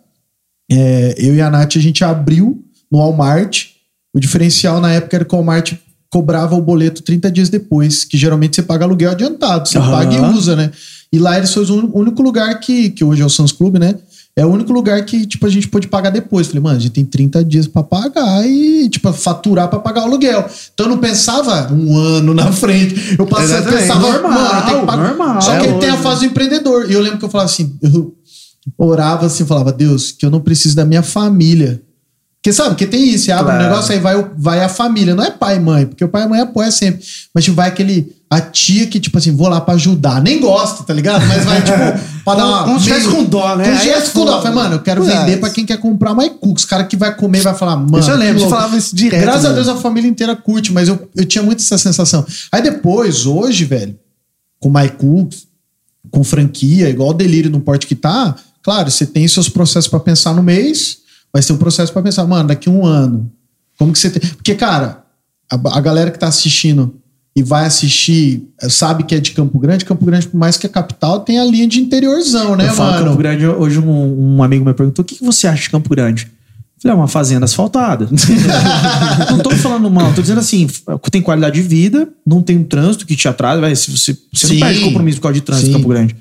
é, 0.71 1.15
eu 1.17 1.35
e 1.35 1.41
a 1.41 1.49
Nath, 1.49 1.75
a 1.77 1.79
gente 1.79 2.03
abriu 2.03 2.63
no 2.91 2.99
Walmart. 2.99 3.67
O 4.13 4.19
diferencial 4.19 4.79
na 4.81 4.91
época 4.91 5.17
era 5.17 5.25
que 5.25 5.33
o 5.33 5.37
Walmart 5.37 5.73
cobrava 6.09 6.55
o 6.55 6.61
boleto 6.61 7.01
30 7.01 7.31
dias 7.31 7.49
depois, 7.49 8.03
que 8.03 8.17
geralmente 8.17 8.57
você 8.57 8.61
paga 8.61 8.83
aluguel 8.83 9.11
adiantado. 9.11 9.67
Você 9.67 9.77
Aham. 9.77 9.91
paga 9.91 10.13
e 10.13 10.19
usa, 10.19 10.55
né? 10.55 10.69
E 11.11 11.17
lá 11.17 11.37
eles 11.37 11.53
foi 11.53 11.63
o 11.65 11.97
único 11.97 12.21
lugar 12.21 12.59
que, 12.59 12.89
que 12.89 13.03
hoje 13.03 13.21
é 13.21 13.25
o 13.25 13.29
Suns 13.29 13.51
Club, 13.51 13.77
né? 13.77 13.95
É 14.35 14.45
o 14.45 14.49
único 14.49 14.71
lugar 14.71 15.03
que, 15.05 15.25
tipo, 15.25 15.45
a 15.45 15.49
gente 15.49 15.67
pôde 15.67 15.87
pagar 15.87 16.09
depois. 16.09 16.47
Falei, 16.47 16.61
mano, 16.61 16.77
a 16.77 16.79
gente 16.79 16.91
tem 16.93 17.03
30 17.03 17.43
dias 17.43 17.67
pra 17.67 17.83
pagar 17.83 18.47
e, 18.47 18.87
tipo, 18.89 19.11
faturar 19.11 19.67
pra 19.67 19.79
pagar 19.79 20.01
o 20.01 20.05
aluguel. 20.05 20.45
Então 20.73 20.85
eu 20.85 20.91
não 20.91 20.97
pensava 20.97 21.71
um 21.73 21.97
ano 21.97 22.33
na 22.33 22.51
frente. 22.51 23.15
Eu 23.19 23.25
passava, 23.27 23.53
Exatamente. 23.59 23.81
pensava, 23.81 24.11
Normal, 24.11 24.31
mano, 24.31 24.65
tenho 24.65 24.79
que 24.79 24.85
pagar. 24.85 25.07
normal. 25.09 25.41
Só 25.41 25.59
que 25.59 25.65
É 25.65 25.69
ele 25.69 25.79
tem 25.79 25.89
a 25.89 25.97
fase 25.97 26.21
do 26.21 26.25
empreendedor. 26.27 26.89
E 26.89 26.93
eu 26.93 27.01
lembro 27.01 27.19
que 27.19 27.25
eu 27.25 27.29
falava 27.29 27.49
assim, 27.49 27.77
eu 27.81 28.15
orava 28.77 29.25
assim, 29.25 29.45
falava, 29.45 29.71
Deus, 29.73 30.11
que 30.13 30.25
eu 30.25 30.31
não 30.31 30.39
preciso 30.39 30.75
da 30.77 30.85
minha 30.85 31.03
família. 31.03 31.81
Porque 32.43 32.53
sabe, 32.53 32.69
porque 32.69 32.87
tem 32.87 33.07
isso, 33.09 33.25
você 33.25 33.31
abre 33.31 33.45
Claro. 33.53 33.59
um 33.59 33.67
negócio, 33.69 33.91
aí 33.93 33.99
vai, 33.99 34.15
o- 34.15 34.31
vai 34.35 34.63
a 34.63 34.67
família, 34.69 35.13
não 35.13 35.23
é 35.23 35.29
pai 35.29 35.57
e 35.57 35.59
mãe, 35.59 35.85
porque 35.85 36.03
o 36.03 36.09
pai 36.09 36.23
e 36.23 36.27
mãe 36.27 36.39
apoia 36.41 36.71
sempre. 36.71 37.05
Mas 37.35 37.43
tipo, 37.43 37.55
vai 37.55 37.67
aquele, 37.69 38.15
a 38.27 38.41
tia 38.41 38.87
que, 38.87 38.99
tipo 38.99 39.15
assim, 39.19 39.31
vou 39.35 39.47
lá 39.47 39.61
pra 39.61 39.75
ajudar, 39.75 40.19
nem 40.23 40.39
gosta, 40.39 40.83
tá 40.83 40.91
ligado? 40.91 41.23
Mas 41.27 41.45
vai, 41.45 41.61
tipo, 41.61 41.77
pra 42.25 42.33
dar 42.33 42.47
uma. 42.47 42.79
Se 42.79 42.85
tivesse 42.85 43.09
com 43.09 43.23
dó, 43.25 43.55
né? 43.55 43.65
Aí 43.65 43.89
é 43.89 43.93
gesto 43.93 44.13
com 44.13 44.25
dó. 44.25 44.41
Falei, 44.41 44.55
mano, 44.55 44.75
eu 44.75 44.79
quero 44.81 45.03
vender 45.03 45.39
pra 45.39 45.51
quem 45.51 45.67
quer 45.67 45.77
comprar 45.77 46.15
mais 46.15 46.31
cookies. 46.31 46.63
Os 46.63 46.65
cara 46.65 46.83
que 46.85 46.97
vai 46.97 47.15
comer 47.15 47.41
vai 47.41 47.53
falar, 47.53 47.75
mano. 47.77 47.99
Isso 47.99 48.09
eu 48.09 48.17
lembro, 48.17 48.37
que 48.37 48.43
você 48.45 48.49
falava 48.49 48.75
isso 48.75 48.95
direto. 48.95 49.21
Graças 49.21 49.45
a 49.45 49.49
mano. 49.49 49.63
Deus 49.63 49.67
a 49.77 49.79
família 49.79 50.09
inteira 50.09 50.35
curte, 50.35 50.73
mas 50.73 50.87
eu, 50.87 51.07
eu 51.15 51.25
tinha 51.25 51.43
muito 51.43 51.59
essa 51.61 51.77
sensação. 51.77 52.25
Aí 52.51 52.63
depois, 52.63 53.27
hoje, 53.27 53.65
velho, 53.65 53.95
com 54.59 54.69
o 54.69 54.73
MyCooks, 54.73 55.45
com 56.09 56.23
franquia, 56.23 56.89
igual 56.89 57.09
o 57.09 57.13
Delírio 57.13 57.51
no 57.51 57.59
porte 57.59 57.85
que 57.85 57.93
tá, 57.93 58.35
claro, 58.63 58.89
você 58.89 59.05
tem 59.05 59.27
seus 59.27 59.47
processos 59.47 59.87
pra 59.87 59.99
pensar 59.99 60.33
no 60.33 60.41
mês, 60.41 60.97
mas 61.33 61.45
tem 61.45 61.55
um 61.55 61.59
processo 61.59 61.91
pra 61.91 62.01
pensar, 62.01 62.25
mano, 62.25 62.47
daqui 62.47 62.69
a 62.69 62.71
um 62.71 62.85
ano, 62.85 63.31
como 63.77 63.93
que 63.93 63.99
você 63.99 64.09
tem... 64.09 64.29
Porque, 64.31 64.55
cara, 64.55 65.03
a, 65.51 65.77
a 65.77 65.81
galera 65.81 66.11
que 66.11 66.19
tá 66.19 66.27
assistindo 66.27 66.95
e 67.35 67.41
vai 67.41 67.65
assistir, 67.65 68.43
eh, 68.61 68.69
sabe 68.69 69.03
que 69.03 69.15
é 69.15 69.19
de 69.19 69.31
Campo 69.31 69.57
Grande, 69.57 69.85
Campo 69.85 70.05
Grande, 70.05 70.27
por 70.27 70.37
mais 70.37 70.57
que 70.57 70.65
é 70.65 70.69
capital, 70.69 71.21
tem 71.21 71.39
a 71.39 71.45
linha 71.45 71.67
de 71.67 71.79
interiorzão, 71.79 72.55
né, 72.55 72.67
eu 72.67 72.73
falo 72.73 72.91
mano? 72.91 73.05
Campo 73.05 73.17
Grande, 73.17 73.47
hoje 73.47 73.79
um, 73.79 74.35
um 74.35 74.43
amigo 74.43 74.65
me 74.65 74.73
perguntou: 74.73 75.03
o 75.03 75.05
que, 75.05 75.15
que 75.15 75.23
você 75.23 75.47
acha 75.47 75.63
de 75.63 75.69
Campo 75.69 75.89
Grande? 75.89 76.29
Falei, 76.81 76.95
é 76.95 76.99
uma 76.99 77.07
fazenda 77.07 77.45
asfaltada. 77.45 78.09
não 79.29 79.37
tô 79.37 79.51
falando 79.51 79.89
mal, 79.91 80.11
tô 80.13 80.21
dizendo 80.21 80.39
assim, 80.39 80.67
tem 81.11 81.21
qualidade 81.21 81.61
de 81.61 81.67
vida, 81.67 82.09
não 82.25 82.41
tem 82.41 82.57
um 82.57 82.63
trânsito 82.63 83.05
que 83.05 83.15
te 83.15 83.27
atrasa, 83.27 83.61
vai, 83.61 83.75
se 83.75 83.91
você, 83.91 84.17
você 84.33 84.47
Sim. 84.47 84.53
não 84.55 84.67
perde 84.67 84.79
compromisso 84.81 85.17
por 85.19 85.23
causa 85.23 85.35
de 85.35 85.41
trânsito 85.41 85.69
em. 85.69 85.73
Campo 85.73 85.87
Grande. 85.89 86.15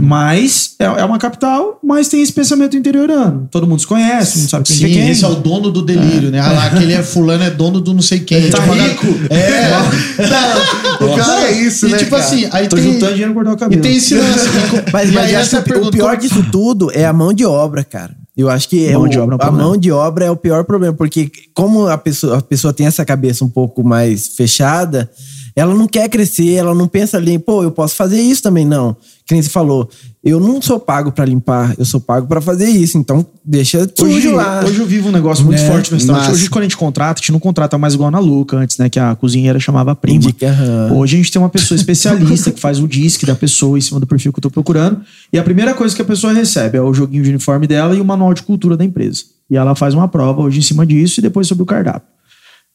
Mas 0.00 0.76
é, 0.78 0.84
é 0.84 1.04
uma 1.04 1.18
capital, 1.18 1.80
mas 1.82 2.06
tem 2.08 2.22
esse 2.22 2.32
pensamento 2.32 2.76
interiorano. 2.76 3.48
Todo 3.50 3.66
mundo 3.66 3.80
se 3.80 3.86
conhece, 3.88 4.38
não 4.38 4.48
sabe 4.48 4.64
quem 4.66 4.76
Sim, 4.76 4.84
é 4.84 4.88
quem. 4.88 5.08
esse 5.10 5.24
é 5.24 5.28
o 5.28 5.34
dono 5.34 5.70
do 5.72 5.82
delírio, 5.82 6.30
né? 6.30 6.38
Ah 6.38 6.52
lá, 6.52 6.66
aquele 6.66 6.92
é 6.92 7.02
fulano, 7.02 7.42
é 7.42 7.50
dono 7.50 7.80
do 7.80 7.92
não 7.92 8.02
sei 8.02 8.20
quem. 8.20 8.50
Tá 8.50 8.58
Tipo, 8.60 8.72
rico? 8.72 9.06
É. 9.30 9.70
Não, 11.00 11.12
O 11.12 11.16
cara 11.16 11.48
é 11.48 11.52
isso, 11.52 11.86
e 11.88 11.90
né, 11.90 11.98
tipo 11.98 12.10
cara? 12.12 12.22
assim, 12.22 12.48
aí 12.52 12.68
Tô 12.68 12.76
tem... 12.76 12.84
juntando 12.84 13.12
dinheiro 13.12 13.32
e 13.32 13.34
guardar 13.34 13.54
o 13.54 13.56
E 13.56 13.60
cabelo. 13.60 13.82
tem 13.82 13.96
esse 13.96 14.14
lance. 14.14 14.48
E, 14.86 14.92
Mas, 14.92 15.10
e 15.10 15.12
mas 15.12 15.32
essa 15.32 15.58
o 15.58 15.62
pergunta... 15.62 15.90
pior 15.90 16.16
disso 16.16 16.44
tudo 16.52 16.90
é 16.92 17.04
a 17.04 17.12
mão 17.12 17.32
de 17.32 17.44
obra, 17.44 17.82
cara. 17.82 18.14
Eu 18.36 18.50
acho 18.50 18.68
que 18.68 18.86
é 18.86 18.92
Mão 18.92 19.02
o- 19.02 19.08
de 19.08 19.18
obra 19.18 19.34
é 19.34 19.36
a 19.36 19.38
problema. 19.38 19.64
mão 19.68 19.76
de 19.76 19.92
obra 19.92 20.24
é 20.24 20.30
o 20.30 20.36
pior 20.36 20.64
problema, 20.64 20.94
porque 20.94 21.30
como 21.54 21.86
a 21.86 21.96
pessoa, 21.96 22.38
a 22.38 22.42
pessoa 22.42 22.72
tem 22.72 22.86
essa 22.86 23.04
cabeça 23.04 23.44
um 23.44 23.48
pouco 23.48 23.84
mais 23.84 24.28
fechada, 24.28 25.08
ela 25.54 25.72
não 25.72 25.86
quer 25.86 26.08
crescer, 26.08 26.54
ela 26.54 26.74
não 26.74 26.88
pensa 26.88 27.16
ali, 27.16 27.38
pô, 27.38 27.62
eu 27.62 27.70
posso 27.70 27.94
fazer 27.94 28.20
isso 28.20 28.42
também, 28.42 28.64
não. 28.64 28.96
Que 29.26 29.32
nem 29.32 29.40
você 29.42 29.48
falou, 29.48 29.88
eu 30.22 30.38
não 30.38 30.60
sou 30.60 30.78
pago 30.78 31.10
pra 31.10 31.24
limpar, 31.24 31.74
eu 31.78 31.84
sou 31.86 31.98
pago 31.98 32.26
pra 32.26 32.42
fazer 32.42 32.68
isso, 32.68 32.98
então 32.98 33.26
deixa 33.42 33.90
sujo 33.96 34.14
Hoje, 34.18 34.28
lá. 34.28 34.62
hoje 34.62 34.78
eu 34.78 34.84
vivo 34.86 35.08
um 35.08 35.12
negócio 35.12 35.42
muito 35.46 35.62
É, 35.62 35.66
forte 35.66 35.90
no 35.90 35.96
restaurante. 35.96 36.30
Hoje, 36.30 36.50
quando 36.50 36.60
a 36.60 36.64
gente 36.64 36.76
contrata, 36.76 37.20
a 37.20 37.22
gente 37.22 37.32
não 37.32 37.40
contrata 37.40 37.78
mais 37.78 37.94
igual 37.94 38.10
na 38.10 38.18
Luca 38.18 38.58
antes, 38.58 38.76
né? 38.76 38.90
Que 38.90 39.00
a 39.00 39.14
cozinheira 39.14 39.58
chamava 39.58 39.94
prima. 39.96 40.16
Indica. 40.16 40.54
Hoje 40.94 41.14
a 41.14 41.18
gente 41.18 41.32
tem 41.32 41.40
uma 41.40 41.48
pessoa 41.48 41.74
especialista 41.76 42.50
que 42.52 42.60
faz 42.60 42.78
o 42.80 42.86
disque 42.86 43.24
da 43.24 43.34
pessoa 43.34 43.78
em 43.78 43.80
cima 43.80 43.98
do 43.98 44.06
perfil 44.06 44.30
que 44.30 44.38
eu 44.40 44.42
tô 44.42 44.50
procurando. 44.50 45.00
E 45.32 45.38
a 45.38 45.42
primeira 45.42 45.72
coisa 45.72 45.96
que 45.96 46.02
a 46.02 46.04
pessoa 46.04 46.30
recebe 46.34 46.76
é 46.76 46.82
o 46.82 46.92
joguinho 46.92 47.22
de 47.22 47.30
uniforme 47.30 47.66
dela 47.66 47.94
e 47.96 48.00
o 48.02 48.04
manual 48.04 48.34
de 48.34 48.42
cultura 48.42 48.76
da 48.76 48.84
empresa. 48.84 49.22
E 49.50 49.56
ela 49.56 49.74
faz 49.74 49.94
uma 49.94 50.06
prova 50.06 50.42
hoje 50.42 50.58
em 50.58 50.62
cima 50.62 50.84
disso 50.84 51.20
e 51.20 51.22
depois 51.22 51.46
sobre 51.46 51.62
o 51.62 51.66
cardápio. 51.66 52.08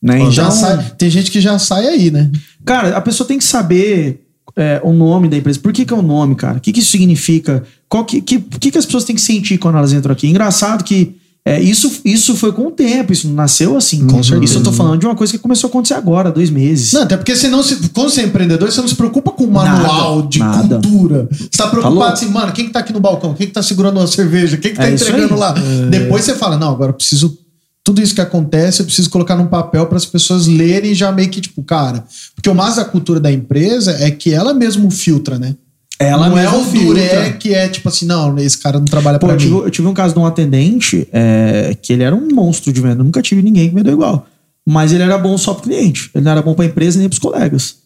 Né? 0.01 0.31
Já 0.31 0.43
Então, 0.45 0.51
sai, 0.51 0.91
tem 0.97 1.09
gente 1.11 1.29
que 1.29 1.39
já 1.41 1.59
sai 1.59 1.87
aí, 1.87 2.09
né? 2.09 2.31
Cara, 2.65 2.97
a 2.97 3.01
pessoa 3.01 3.27
tem 3.27 3.37
que 3.37 3.43
saber 3.43 4.25
é, 4.55 4.81
o 4.83 4.93
nome 4.93 5.27
da 5.27 5.37
empresa. 5.37 5.59
Por 5.59 5.71
que, 5.71 5.85
que 5.85 5.93
é 5.93 5.97
o 5.97 6.01
nome, 6.01 6.35
cara? 6.35 6.57
O 6.57 6.61
que, 6.61 6.71
que 6.71 6.79
isso 6.79 6.91
significa? 6.91 7.63
Qual 7.87 8.05
que, 8.05 8.21
que, 8.21 8.37
o 8.37 8.59
que, 8.59 8.71
que 8.71 8.77
as 8.77 8.85
pessoas 8.85 9.03
têm 9.03 9.15
que 9.15 9.21
sentir 9.21 9.57
quando 9.57 9.77
elas 9.77 9.93
entram 9.93 10.13
aqui? 10.13 10.27
Engraçado 10.27 10.83
que 10.83 11.15
é, 11.45 11.59
isso, 11.59 12.01
isso 12.03 12.35
foi 12.35 12.51
com 12.51 12.67
o 12.67 12.71
tempo, 12.71 13.13
isso 13.13 13.27
não 13.27 13.33
nasceu 13.33 13.75
assim. 13.77 14.05
Com 14.05 14.21
certeza. 14.21 14.43
Isso 14.43 14.57
eu 14.59 14.63
tô 14.63 14.71
falando 14.71 14.99
de 14.99 15.05
uma 15.05 15.15
coisa 15.15 15.31
que 15.33 15.39
começou 15.39 15.67
a 15.67 15.69
acontecer 15.69 15.93
agora, 15.95 16.31
dois 16.31 16.49
meses. 16.49 16.91
Não, 16.91 17.03
até 17.03 17.15
porque 17.17 17.35
você 17.35 17.47
não 17.47 17.63
se, 17.63 17.89
quando 17.89 18.09
você 18.09 18.21
é 18.21 18.25
empreendedor, 18.25 18.69
você 18.71 18.81
não 18.81 18.87
se 18.87 18.95
preocupa 18.95 19.31
com 19.31 19.45
o 19.45 19.51
manual 19.51 20.17
Nada, 20.17 20.27
de 20.27 20.39
nada. 20.39 20.79
cultura. 20.79 21.27
Você 21.31 21.47
tá 21.57 21.67
preocupado 21.67 21.95
louco? 21.95 22.13
assim, 22.13 22.27
mano, 22.29 22.51
quem 22.51 22.65
que 22.65 22.71
tá 22.71 22.79
aqui 22.79 22.93
no 22.93 22.99
balcão? 22.99 23.33
Quem 23.33 23.47
que 23.47 23.53
tá 23.53 23.63
segurando 23.63 23.97
uma 23.97 24.05
cerveja? 24.07 24.57
Quem 24.57 24.71
que 24.71 24.77
tá 24.77 24.89
É 24.89 24.93
entregando 24.93 25.35
lá? 25.35 25.55
Depois 25.89 26.23
você 26.25 26.35
fala, 26.35 26.57
não, 26.57 26.71
agora 26.71 26.89
eu 26.91 26.95
preciso. 26.95 27.37
Tudo 27.83 28.01
isso 28.01 28.13
que 28.13 28.21
acontece, 28.21 28.81
eu 28.81 28.85
preciso 28.85 29.09
colocar 29.09 29.35
num 29.35 29.47
papel 29.47 29.87
para 29.87 29.97
as 29.97 30.05
pessoas 30.05 30.47
lerem 30.47 30.93
já 30.93 31.11
meio 31.11 31.29
que, 31.29 31.41
tipo, 31.41 31.63
cara. 31.63 32.05
Porque 32.35 32.49
o 32.49 32.55
mais 32.55 32.75
da 32.75 32.85
cultura 32.85 33.19
da 33.19 33.31
empresa 33.31 33.91
é 33.99 34.11
que 34.11 34.33
ela 34.33 34.53
mesmo 34.53 34.91
filtra, 34.91 35.39
né? 35.39 35.55
Ela 35.99 36.29
não 36.29 36.37
é 36.37 36.49
o. 36.49 36.63
Duré 36.63 37.33
que 37.33 37.53
é 37.53 37.67
tipo 37.67 37.89
assim, 37.89 38.05
não, 38.05 38.37
esse 38.39 38.57
cara 38.57 38.79
não 38.79 38.85
trabalha 38.85 39.19
Pô, 39.19 39.27
pra 39.27 39.35
eu 39.35 39.39
mim. 39.39 39.57
eu 39.65 39.69
tive 39.69 39.85
um 39.85 39.93
caso 39.93 40.13
de 40.13 40.19
um 40.19 40.25
atendente 40.25 41.05
é, 41.11 41.75
que 41.81 41.91
ele 41.91 42.03
era 42.03 42.15
um 42.15 42.29
monstro 42.33 42.71
de 42.71 42.79
venda. 42.79 43.01
Eu 43.01 43.03
nunca 43.03 43.21
tive 43.21 43.41
ninguém 43.41 43.67
que 43.67 43.75
vendeu 43.75 43.93
igual. 43.93 44.25
Mas 44.65 44.93
ele 44.93 45.03
era 45.03 45.17
bom 45.17 45.37
só 45.37 45.53
pro 45.53 45.63
cliente. 45.63 46.09
Ele 46.15 46.23
não 46.23 46.31
era 46.31 46.41
bom 46.41 46.53
pra 46.53 46.63
empresa 46.65 46.97
nem 46.97 47.09
pros 47.09 47.19
colegas. 47.19 47.79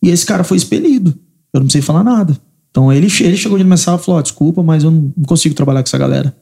E 0.00 0.10
esse 0.10 0.24
cara 0.24 0.44
foi 0.44 0.58
expelido. 0.58 1.10
Eu 1.52 1.58
não 1.58 1.66
precisei 1.66 1.82
falar 1.82 2.04
nada. 2.04 2.38
Então 2.70 2.92
ele, 2.92 3.08
ele 3.20 3.36
chegou 3.36 3.58
de 3.58 3.78
sala 3.78 3.98
e 4.00 4.04
falou: 4.04 4.20
"Ó, 4.20 4.22
desculpa, 4.22 4.62
mas 4.62 4.84
eu 4.84 4.90
não 4.92 5.12
consigo 5.26 5.54
trabalhar 5.54 5.82
com 5.82 5.88
essa 5.88 5.98
galera. 5.98 6.36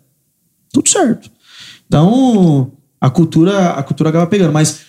Tudo 0.71 0.91
certo. 0.91 1.31
Então, 1.87 2.71
a 3.01 3.11
cultura, 3.11 3.71
a 3.71 3.83
cultura 3.83 4.11
acaba 4.11 4.27
pegando, 4.27 4.53
mas 4.53 4.81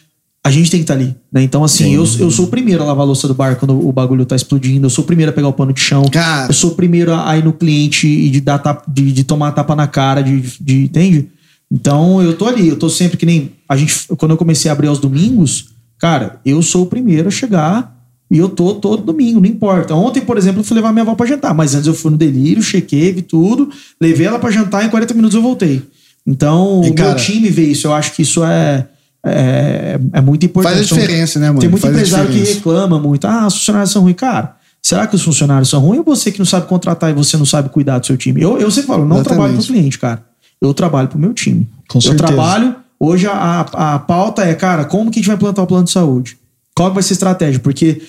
a 0.43 0.49
gente 0.51 0.71
tem 0.71 0.79
que 0.79 0.83
estar 0.85 0.93
ali, 0.93 1.13
né? 1.31 1.43
Então, 1.43 1.63
assim, 1.63 1.93
eu, 1.93 2.03
eu 2.19 2.31
sou 2.31 2.45
o 2.45 2.47
primeiro 2.47 2.81
a 2.81 2.85
lavar 2.85 3.03
a 3.03 3.05
louça 3.05 3.27
do 3.27 3.33
bar 3.33 3.57
quando 3.57 3.87
o 3.87 3.91
bagulho 3.91 4.25
tá 4.25 4.35
explodindo, 4.35 4.85
eu 4.85 4.89
sou 4.89 5.03
o 5.03 5.07
primeiro 5.07 5.31
a 5.31 5.35
pegar 5.35 5.47
o 5.49 5.53
pano 5.53 5.73
de 5.73 5.81
chão. 5.81 6.03
Cara. 6.11 6.47
Eu 6.49 6.53
sou 6.53 6.71
o 6.71 6.75
primeiro 6.75 7.13
a 7.13 7.37
ir 7.37 7.43
no 7.43 7.51
cliente 7.53 8.07
e 8.07 8.29
de, 8.29 8.39
dar 8.41 8.57
tapa, 8.59 8.89
de, 8.89 9.11
de 9.11 9.23
tomar 9.23 9.51
tapa 9.51 9.75
na 9.75 9.85
cara, 9.87 10.21
de, 10.21 10.39
de- 10.61 10.83
entende? 10.85 11.27
Então 11.71 12.21
eu 12.21 12.35
tô 12.35 12.45
ali, 12.47 12.67
eu 12.67 12.77
tô 12.77 12.89
sempre 12.89 13.17
que 13.17 13.25
nem. 13.25 13.51
A 13.67 13.75
gente, 13.75 13.93
quando 14.17 14.31
eu 14.31 14.37
comecei 14.37 14.69
a 14.69 14.73
abrir 14.73 14.87
aos 14.87 14.97
domingos, 14.99 15.67
cara, 15.99 16.39
eu 16.45 16.61
sou 16.61 16.83
o 16.83 16.87
primeiro 16.87 17.27
a 17.27 17.31
chegar 17.31 17.95
e 18.31 18.37
eu 18.37 18.47
tô 18.49 18.75
todo 18.75 19.03
domingo, 19.03 19.39
não 19.39 19.47
importa. 19.47 19.93
Ontem, 19.93 20.21
por 20.21 20.37
exemplo, 20.37 20.61
eu 20.61 20.63
fui 20.63 20.75
levar 20.75 20.91
minha 20.91 21.03
avó 21.03 21.13
pra 21.15 21.27
jantar, 21.27 21.53
mas 21.53 21.75
antes 21.75 21.85
eu 21.87 21.93
fui 21.93 22.11
no 22.11 22.17
delírio, 22.17 22.63
chequei, 22.63 23.11
vi 23.11 23.21
tudo, 23.21 23.69
levei 24.01 24.25
ela 24.25 24.39
pra 24.39 24.49
jantar 24.49 24.83
e 24.83 24.87
em 24.87 24.89
40 24.89 25.13
minutos 25.13 25.35
eu 25.35 25.41
voltei. 25.41 25.83
Então, 26.29 26.81
E, 26.85 26.89
o 26.91 26.93
cara- 26.93 27.09
meu 27.09 27.17
time 27.17 27.49
vê 27.49 27.63
isso, 27.63 27.87
eu 27.87 27.93
acho 27.93 28.13
que 28.13 28.21
isso 28.21 28.43
é. 28.43 28.87
É, 29.25 29.99
é 30.13 30.21
muito 30.21 30.45
importante. 30.45 30.75
Faz 30.75 30.83
a 30.83 30.85
Então, 30.85 30.97
diferença, 30.97 31.39
né, 31.39 31.47
mano? 31.47 31.59
Tem 31.59 31.67
muito 31.69 31.81
Faz 31.81 31.93
empresário 31.93 32.31
que 32.31 32.39
reclama 32.39 32.97
muito. 32.99 33.25
Ah, 33.27 33.47
os 33.47 33.55
funcionários 33.55 33.91
são 33.91 34.01
ruins. 34.03 34.15
Cara, 34.15 34.55
será 34.81 35.05
que 35.07 35.15
os 35.15 35.21
funcionários 35.21 35.67
são 35.69 35.81
ruins 35.81 35.99
ou 35.99 36.05
você 36.05 36.31
que 36.31 36.39
não 36.39 36.45
sabe 36.45 36.67
contratar 36.67 37.09
e 37.09 37.13
você 37.13 37.35
não 37.35 37.45
sabe 37.45 37.67
cuidar 37.69 37.99
do 37.99 38.05
seu 38.05 38.15
time? 38.15 38.41
Eu, 38.41 38.57
eu 38.59 38.71
sempre 38.71 38.87
falo, 38.87 39.03
não 39.05 39.17
Exatamente. 39.17 39.27
trabalho 39.37 39.57
pro 39.57 39.65
cliente, 39.73 39.99
cara. 39.99 40.23
Eu 40.61 40.73
trabalho 40.73 41.07
pro 41.09 41.19
meu 41.19 41.33
time. 41.33 41.67
Com 41.89 41.97
eu 41.97 42.01
certeza. 42.01 42.23
trabalho. 42.27 42.75
Hoje 42.97 43.27
a, 43.27 43.33
a, 43.33 43.95
a 43.95 43.99
pauta 43.99 44.43
é, 44.43 44.53
cara, 44.53 44.85
como 44.85 45.11
que 45.11 45.19
a 45.19 45.21
gente 45.21 45.27
vai 45.27 45.37
plantar 45.37 45.63
o 45.63 45.67
plano 45.67 45.83
de 45.83 45.91
saúde? 45.91 46.37
Qual 46.75 46.93
vai 46.93 47.03
ser 47.03 47.13
a 47.13 47.15
estratégia? 47.15 47.59
Porque 47.59 48.01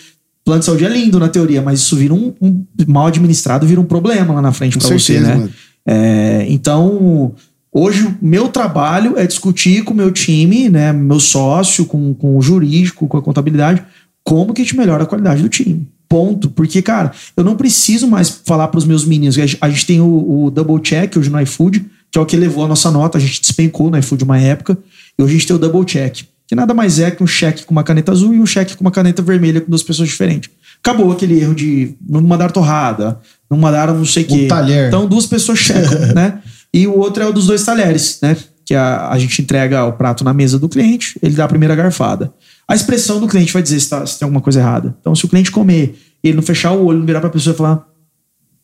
plano 0.44 0.60
de 0.60 0.66
saúde 0.66 0.84
é 0.84 0.88
lindo 0.88 1.18
na 1.18 1.28
teoria, 1.28 1.60
mas 1.60 1.80
isso 1.80 1.96
vira 1.96 2.14
um, 2.14 2.32
um 2.40 2.64
mal 2.86 3.06
administrado, 3.08 3.66
vira 3.66 3.80
um 3.80 3.84
problema 3.84 4.34
lá 4.34 4.42
na 4.42 4.52
frente 4.52 4.78
pra 4.78 4.88
você, 4.88 5.18
né? 5.18 5.48
É, 5.86 6.46
então, 6.48 7.32
hoje 7.72 8.04
o 8.06 8.16
meu 8.20 8.48
trabalho 8.48 9.16
é 9.18 9.26
discutir 9.26 9.84
com 9.84 9.92
o 9.92 9.96
meu 9.96 10.10
time, 10.10 10.68
né, 10.68 10.92
meu 10.92 11.20
sócio, 11.20 11.84
com, 11.84 12.12
com 12.14 12.36
o 12.36 12.42
jurídico, 12.42 13.06
com 13.06 13.16
a 13.16 13.22
contabilidade, 13.22 13.82
como 14.24 14.52
que 14.52 14.60
a 14.62 14.64
gente 14.64 14.76
melhora 14.76 15.04
a 15.04 15.06
qualidade 15.06 15.42
do 15.42 15.48
time. 15.48 15.88
Ponto. 16.08 16.50
Porque, 16.50 16.82
cara, 16.82 17.12
eu 17.36 17.44
não 17.44 17.54
preciso 17.56 18.06
mais 18.08 18.28
falar 18.44 18.68
para 18.68 18.78
os 18.78 18.84
meus 18.84 19.04
meninos. 19.04 19.38
A 19.38 19.46
gente- 19.46 19.58
A 19.60 19.68
gente 19.70 19.86
tem 19.86 20.00
o, 20.00 20.44
o 20.46 20.50
double 20.50 20.80
check 20.82 21.16
hoje 21.16 21.30
no 21.30 21.40
iFood, 21.40 21.86
que 22.10 22.18
é 22.18 22.20
o 22.20 22.26
que 22.26 22.36
levou 22.36 22.64
a 22.64 22.68
nossa 22.68 22.90
nota. 22.90 23.16
A 23.16 23.20
gente 23.20 23.40
despencou 23.40 23.90
no 23.90 23.96
iFood 23.98 24.24
uma 24.24 24.36
época. 24.38 24.76
E 25.16 25.22
hoje 25.22 25.32
a 25.34 25.38
gente 25.38 25.46
tem 25.46 25.54
o 25.56 25.58
double 25.58 25.84
check, 25.84 26.22
que 26.48 26.54
nada 26.56 26.74
mais 26.74 26.98
é 26.98 27.12
que 27.12 27.22
um 27.22 27.26
cheque 27.28 27.64
com 27.64 27.70
uma 27.70 27.84
caneta 27.84 28.10
azul 28.10 28.34
e 28.34 28.40
um 28.40 28.46
cheque 28.46 28.76
com 28.76 28.82
uma 28.82 28.90
caneta 28.90 29.22
vermelha 29.22 29.60
com 29.60 29.70
duas 29.70 29.84
pessoas 29.84 30.08
diferentes. 30.08 30.50
Acabou 30.82 31.12
aquele 31.12 31.38
erro 31.40 31.54
de 31.54 31.94
não 32.08 32.20
mandaram 32.22 32.52
torrada, 32.52 33.20
não 33.48 33.56
mandaram 33.56 33.96
não 33.96 34.04
sei 34.04 34.24
o 34.24 34.26
quê. 34.26 34.46
talher. 34.48 34.88
Então, 34.88 35.06
duas 35.06 35.26
pessoas 35.26 35.60
checam, 35.60 36.06
né? 36.12 36.40
E 36.72 36.86
o 36.86 36.96
outro 36.98 37.22
é 37.22 37.26
o 37.26 37.32
dos 37.32 37.46
dois 37.46 37.64
talheres, 37.64 38.18
né? 38.22 38.36
Que 38.64 38.74
a, 38.74 39.08
a 39.10 39.18
gente 39.18 39.42
entrega 39.42 39.84
o 39.84 39.92
prato 39.92 40.22
na 40.22 40.32
mesa 40.32 40.58
do 40.58 40.68
cliente, 40.68 41.18
ele 41.22 41.34
dá 41.34 41.44
a 41.44 41.48
primeira 41.48 41.74
garfada. 41.74 42.32
A 42.68 42.74
expressão 42.74 43.18
do 43.18 43.26
cliente 43.26 43.52
vai 43.52 43.62
dizer 43.62 43.80
se, 43.80 43.90
tá- 43.90 44.06
se 44.06 44.18
tem 44.18 44.26
alguma 44.26 44.40
coisa 44.40 44.60
errada. 44.60 44.94
Então, 45.00 45.14
se 45.14 45.24
o 45.24 45.28
cliente 45.28 45.50
comer 45.50 45.98
e 46.22 46.28
ele 46.28 46.36
não 46.36 46.42
fechar 46.42 46.70
o 46.72 46.84
olho, 46.84 46.98
não 47.00 47.06
virar 47.06 47.20
pra 47.20 47.30
pessoa 47.30 47.52
e 47.54 47.56
falar 47.56 47.84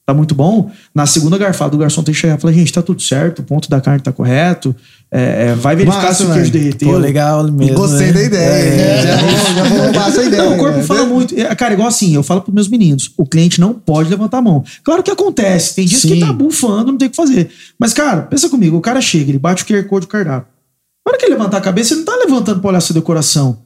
tá 0.07 0.15
muito 0.15 0.37
bom, 0.37 0.71
na 0.95 1.05
segunda 1.05 1.37
garfada 1.37 1.75
o 1.75 1.79
garçom 1.79 2.01
tem 2.01 2.15
que 2.15 2.21
chegar 2.21 2.39
e 2.39 2.41
falar, 2.41 2.53
gente, 2.53 2.73
tá 2.73 2.81
tudo 2.81 3.03
certo, 3.03 3.41
o 3.41 3.43
ponto 3.43 3.69
da 3.69 3.81
carne 3.81 4.01
tá 4.01 4.13
correto, 4.13 4.75
é, 5.11 5.49
é, 5.49 5.55
vai 5.55 5.75
verificar 5.75 6.05
Massa, 6.05 6.25
se 6.25 6.31
o 6.31 6.33
queijo 6.33 6.53
derreteu. 6.53 6.89
Pô, 6.91 6.97
legal 6.97 7.51
mesmo. 7.51 7.75
Gostei 7.75 8.09
né? 8.09 8.13
da 8.13 8.23
ideia. 8.23 8.53
É. 8.53 9.03
Já, 9.03 9.17
vou, 9.17 9.31
já 9.31 9.65
vou 9.65 9.79
roubar 9.79 10.09
essa 10.09 10.23
ideia. 10.23 10.43
Não, 10.47 10.55
o 10.55 10.59
corpo 10.59 10.79
né? 10.79 10.85
fala 10.85 11.05
muito. 11.07 11.39
É, 11.39 11.55
Cara, 11.57 11.75
igual 11.75 11.89
assim, 11.89 12.15
eu 12.15 12.23
falo 12.23 12.41
pros 12.41 12.55
meus 12.55 12.69
meninos: 12.69 13.13
o 13.17 13.27
cliente 13.27 13.61
não 13.61 13.73
pode 13.73 14.09
levantar 14.09 14.39
a 14.39 14.43
mão. 14.43 14.65
Claro 14.85 15.03
que 15.03 15.11
acontece, 15.11 15.75
tem 15.75 15.87
dias 15.87 16.03
que 16.03 16.09
Sim. 16.09 16.21
tá 16.21 16.33
bufando, 16.33 16.93
não 16.93 16.99
tem 16.99 17.09
o 17.09 17.11
que 17.11 17.17
fazer. 17.17 17.51
Mas, 17.79 17.93
cara, 17.93 18.23
pensa 18.23 18.49
comigo: 18.49 18.77
o 18.77 18.81
cara 18.81 19.01
chega, 19.01 19.31
ele 19.31 19.39
bate 19.39 19.63
o 19.63 19.67
QR 19.67 19.85
Code 19.85 20.07
do 20.07 20.11
cardápio. 20.11 20.49
Na 21.05 21.11
hora 21.11 21.19
que 21.19 21.25
ele 21.25 21.35
levantar 21.35 21.59
a 21.59 21.61
cabeça, 21.61 21.95
ele 21.95 22.01
não 22.01 22.07
tá 22.07 22.17
levantando 22.17 22.61
pra 22.61 22.71
olhar 22.71 22.81
sua 22.81 22.95
decoração. 22.95 23.59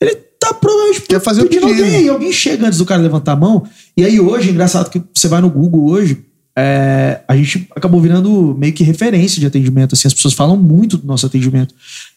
Ele 0.00 0.14
tá 0.38 0.52
provavelmente 0.52 0.84
Quer 1.02 1.20
fazer 1.20 1.42
o 1.42 1.46
pedindo 1.46 1.66
alguém. 1.66 2.08
Alguém 2.08 2.32
chega 2.32 2.66
antes 2.66 2.78
do 2.78 2.84
cara 2.84 3.00
levantar 3.00 3.32
a 3.32 3.36
mão. 3.36 3.64
E 3.96 4.04
aí 4.04 4.18
hoje, 4.20 4.50
engraçado 4.50 4.90
que 4.90 5.00
você 5.14 5.28
vai 5.28 5.40
no 5.40 5.48
Google 5.50 5.86
hoje, 5.88 6.24
é, 6.56 7.20
a 7.28 7.36
gente 7.36 7.68
acabou 7.74 8.00
virando 8.00 8.54
meio 8.58 8.72
que 8.72 8.82
referência 8.84 9.40
de 9.40 9.46
atendimento. 9.46 9.94
Assim, 9.94 10.06
as 10.08 10.14
pessoas 10.14 10.34
falam 10.34 10.56
muito 10.56 10.96
do 10.96 11.06
nosso 11.06 11.26
atendimento. 11.26 11.74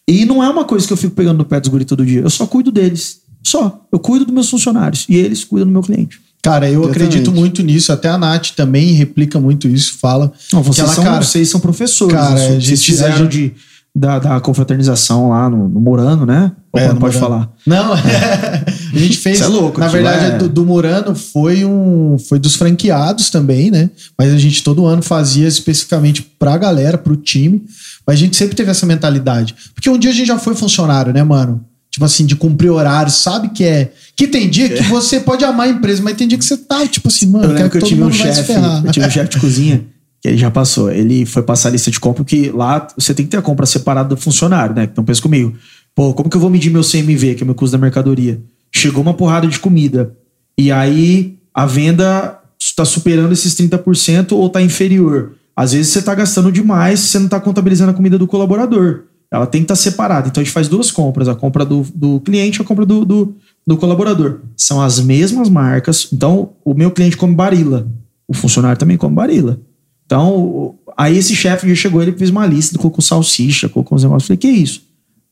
E 0.07 0.25
não 0.25 0.43
é 0.43 0.49
uma 0.49 0.65
coisa 0.65 0.85
que 0.87 0.93
eu 0.93 0.97
fico 0.97 1.15
pegando 1.15 1.37
no 1.37 1.45
pé 1.45 1.59
dos 1.59 1.69
guri 1.69 1.85
todo 1.85 2.05
dia. 2.05 2.21
Eu 2.21 2.29
só 2.29 2.45
cuido 2.45 2.71
deles. 2.71 3.19
Só. 3.43 3.85
Eu 3.91 3.99
cuido 3.99 4.25
dos 4.25 4.33
meus 4.33 4.49
funcionários. 4.49 5.05
E 5.07 5.15
eles 5.15 5.43
cuidam 5.43 5.67
do 5.67 5.71
meu 5.73 5.81
cliente. 5.81 6.19
Cara, 6.41 6.67
eu 6.69 6.81
Exatamente. 6.83 7.03
acredito 7.03 7.31
muito 7.31 7.63
nisso. 7.63 7.91
Até 7.91 8.09
a 8.09 8.17
Nath 8.17 8.51
também 8.55 8.91
replica 8.93 9.39
muito 9.39 9.67
isso, 9.67 9.97
fala. 9.99 10.31
Não, 10.53 10.61
que 10.61 10.67
vocês, 10.67 10.85
ela, 10.87 10.95
são, 10.95 11.03
cara, 11.03 11.21
vocês 11.23 11.49
são 11.49 11.59
professores. 11.59 12.13
Cara, 12.15 12.35
Isso, 12.35 12.43
a 12.45 12.47
vocês 12.49 12.63
gente- 12.63 12.85
fizeram 12.85 13.15
a 13.15 13.17
gente- 13.19 13.31
de, 13.31 13.53
da, 13.97 14.19
da 14.19 14.39
confraternização 14.39 15.29
lá 15.29 15.49
no, 15.49 15.67
no 15.67 15.79
Murano, 15.79 16.23
né? 16.23 16.51
É, 16.75 16.89
não 16.89 16.97
pode 16.97 17.17
falar. 17.17 17.51
Não, 17.65 17.93
a 18.93 18.97
gente 18.97 19.17
fez. 19.17 19.39
Isso 19.39 19.45
é 19.45 19.47
louco, 19.47 19.79
Na 19.79 19.87
verdade, 19.87 20.25
é- 20.25 20.37
do, 20.37 20.47
do 20.47 20.63
Murano 20.63 21.15
foi 21.15 21.65
um, 21.65 22.15
foi 22.19 22.37
dos 22.37 22.55
franqueados 22.55 23.31
também, 23.31 23.71
né? 23.71 23.89
Mas 24.17 24.31
a 24.31 24.37
gente 24.37 24.63
todo 24.63 24.85
ano 24.85 25.01
fazia 25.01 25.47
especificamente 25.47 26.21
pra 26.37 26.55
galera, 26.57 26.95
pro 26.95 27.17
time. 27.17 27.63
Mas 28.05 28.17
a 28.17 28.19
gente 28.19 28.37
sempre 28.37 28.55
teve 28.55 28.69
essa 28.69 28.85
mentalidade. 28.85 29.55
Porque 29.73 29.89
um 29.89 29.97
dia 29.97 30.11
a 30.11 30.13
gente 30.13 30.27
já 30.27 30.37
foi 30.37 30.53
funcionário, 30.53 31.11
né, 31.11 31.23
mano? 31.23 31.65
Tipo 31.89 32.05
assim, 32.05 32.27
de 32.27 32.35
cumprir 32.35 32.69
horário, 32.69 33.11
sabe 33.11 33.49
que 33.49 33.63
é. 33.63 33.91
Que 34.15 34.27
tem 34.27 34.47
dia 34.47 34.69
que 34.69 34.83
você 34.83 35.19
pode 35.19 35.43
amar 35.43 35.65
a 35.67 35.71
empresa, 35.71 36.03
mas 36.03 36.15
tem 36.15 36.27
dia 36.27 36.37
que 36.37 36.45
você 36.45 36.57
tá, 36.57 36.85
tipo 36.85 37.07
assim, 37.07 37.25
mano, 37.25 37.45
Eu 37.45 37.51
lembro 37.53 37.71
que 37.71 37.77
eu 37.77 37.81
todo 37.81 37.89
tive 37.89 38.03
um 38.03 38.11
chefe, 38.11 38.53
eu 38.85 38.91
tive 38.91 39.07
um 39.07 39.09
chefe 39.09 39.29
de 39.29 39.39
cozinha, 39.39 39.77
que 39.77 39.85
que 39.87 39.96
ele 40.27 40.37
já 40.37 40.51
passou. 40.51 40.91
Ele 40.91 41.25
foi 41.25 41.43
passar 41.43 41.69
a 41.69 41.71
lista 41.71 41.89
de 41.89 41.99
compra, 41.99 42.23
porque 42.23 42.51
lá 42.53 42.87
você 42.97 43.13
tem 43.13 43.25
que 43.25 43.31
ter 43.31 43.37
a 43.37 43.41
compra 43.41 43.65
separada 43.65 44.09
do 44.09 44.17
funcionário, 44.17 44.75
né? 44.75 44.83
Então 44.83 45.03
pensa 45.03 45.21
comigo. 45.21 45.53
Pô, 45.95 46.13
como 46.13 46.29
que 46.29 46.37
eu 46.37 46.41
vou 46.41 46.49
medir 46.49 46.69
meu 46.69 46.83
CMV, 46.83 47.35
que 47.35 47.43
é 47.43 47.45
meu 47.45 47.55
custo 47.55 47.75
da 47.75 47.81
mercadoria? 47.81 48.41
Chegou 48.71 49.01
uma 49.01 49.13
porrada 49.13 49.47
de 49.47 49.59
comida. 49.59 50.15
E 50.57 50.71
aí 50.71 51.37
a 51.53 51.65
venda 51.65 52.39
está 52.59 52.85
superando 52.85 53.31
esses 53.31 53.55
30% 53.55 54.33
ou 54.33 54.47
está 54.47 54.61
inferior. 54.61 55.33
Às 55.55 55.71
vezes 55.73 55.91
você 55.91 55.99
está 55.99 56.13
gastando 56.13 56.51
demais, 56.51 56.99
você 56.99 57.17
não 57.17 57.25
está 57.25 57.39
contabilizando 57.39 57.91
a 57.91 57.93
comida 57.93 58.17
do 58.17 58.27
colaborador. 58.27 59.05
Ela 59.31 59.45
tem 59.45 59.61
que 59.61 59.65
estar 59.65 59.75
separada. 59.75 60.27
Então 60.27 60.41
a 60.41 60.43
gente 60.43 60.53
faz 60.53 60.67
duas 60.67 60.91
compras: 60.91 61.27
a 61.27 61.35
compra 61.35 61.65
do, 61.65 61.85
do 61.93 62.19
cliente 62.19 62.59
e 62.59 62.61
a 62.61 62.65
compra 62.65 62.85
do, 62.85 63.03
do, 63.03 63.35
do 63.65 63.77
colaborador. 63.77 64.41
São 64.55 64.81
as 64.81 64.99
mesmas 64.99 65.49
marcas. 65.49 66.09
Então 66.13 66.51
o 66.63 66.73
meu 66.73 66.91
cliente 66.91 67.17
come 67.17 67.33
barila, 67.33 67.87
o 68.27 68.33
funcionário 68.33 68.77
também 68.77 68.97
come 68.97 69.15
barila. 69.15 69.59
Então, 70.07 70.75
aí 70.95 71.17
esse 71.17 71.35
chefe 71.35 71.67
já 71.67 71.75
chegou, 71.75 72.01
ele 72.01 72.13
fez 72.13 72.29
uma 72.29 72.45
lista, 72.45 72.77
colocou 72.79 73.01
salsicha, 73.01 73.67
colocou 73.67 73.97
uns 73.97 74.03
negócios. 74.03 74.23
Eu 74.23 74.37
falei, 74.37 74.37
que 74.37 74.47
isso? 74.47 74.81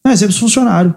Não, 0.03 0.11
esse 0.11 0.25
é 0.25 0.31
funcionário. 0.31 0.93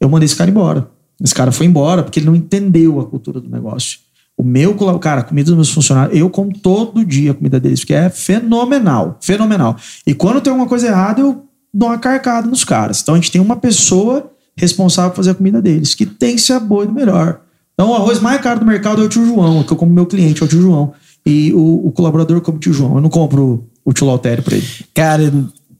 Eu 0.00 0.08
mandei 0.08 0.24
esse 0.24 0.34
cara 0.34 0.50
embora. 0.50 0.90
Esse 1.22 1.34
cara 1.34 1.52
foi 1.52 1.66
embora 1.66 2.02
porque 2.02 2.18
ele 2.18 2.26
não 2.26 2.34
entendeu 2.34 2.98
a 2.98 3.06
cultura 3.06 3.40
do 3.40 3.48
negócio. 3.48 3.98
O 4.36 4.42
meu, 4.42 4.74
cara, 4.98 5.20
a 5.20 5.24
comida 5.24 5.46
dos 5.46 5.54
meus 5.54 5.70
funcionários, 5.70 6.18
eu 6.18 6.28
como 6.28 6.52
todo 6.58 7.04
dia 7.04 7.30
a 7.30 7.34
comida 7.34 7.60
deles, 7.60 7.80
porque 7.80 7.94
é 7.94 8.08
fenomenal, 8.08 9.18
fenomenal. 9.20 9.76
E 10.06 10.14
quando 10.14 10.40
tem 10.40 10.50
alguma 10.50 10.68
coisa 10.68 10.88
errada, 10.88 11.20
eu 11.20 11.44
dou 11.72 11.90
uma 11.90 11.98
carcada 11.98 12.48
nos 12.48 12.64
caras. 12.64 13.02
Então 13.02 13.14
a 13.14 13.18
gente 13.18 13.30
tem 13.30 13.40
uma 13.40 13.56
pessoa 13.56 14.32
responsável 14.56 15.10
por 15.10 15.16
fazer 15.16 15.30
a 15.30 15.34
comida 15.34 15.60
deles, 15.60 15.94
que 15.94 16.06
tem 16.06 16.36
que 16.36 16.40
ser 16.40 16.54
a 16.54 16.60
boa 16.60 16.84
e 16.84 16.86
do 16.86 16.92
melhor. 16.92 17.42
Então 17.74 17.90
o 17.90 17.94
arroz 17.94 18.18
mais 18.18 18.40
caro 18.40 18.60
do 18.60 18.66
mercado 18.66 19.02
é 19.02 19.04
o 19.04 19.08
tio 19.08 19.26
João, 19.26 19.62
que 19.62 19.72
eu 19.72 19.76
como 19.76 19.92
meu 19.92 20.06
cliente, 20.06 20.42
é 20.42 20.46
o 20.46 20.48
tio 20.48 20.62
João. 20.62 20.94
E 21.26 21.52
o, 21.52 21.86
o 21.86 21.92
colaborador 21.92 22.40
come 22.40 22.58
o 22.58 22.60
tio 22.60 22.72
João. 22.72 22.96
Eu 22.96 23.00
não 23.00 23.08
compro 23.10 23.66
o 23.84 23.92
tio 23.92 24.06
Lautério 24.06 24.42
pra 24.42 24.56
ele. 24.56 24.66
Cara, 24.92 25.32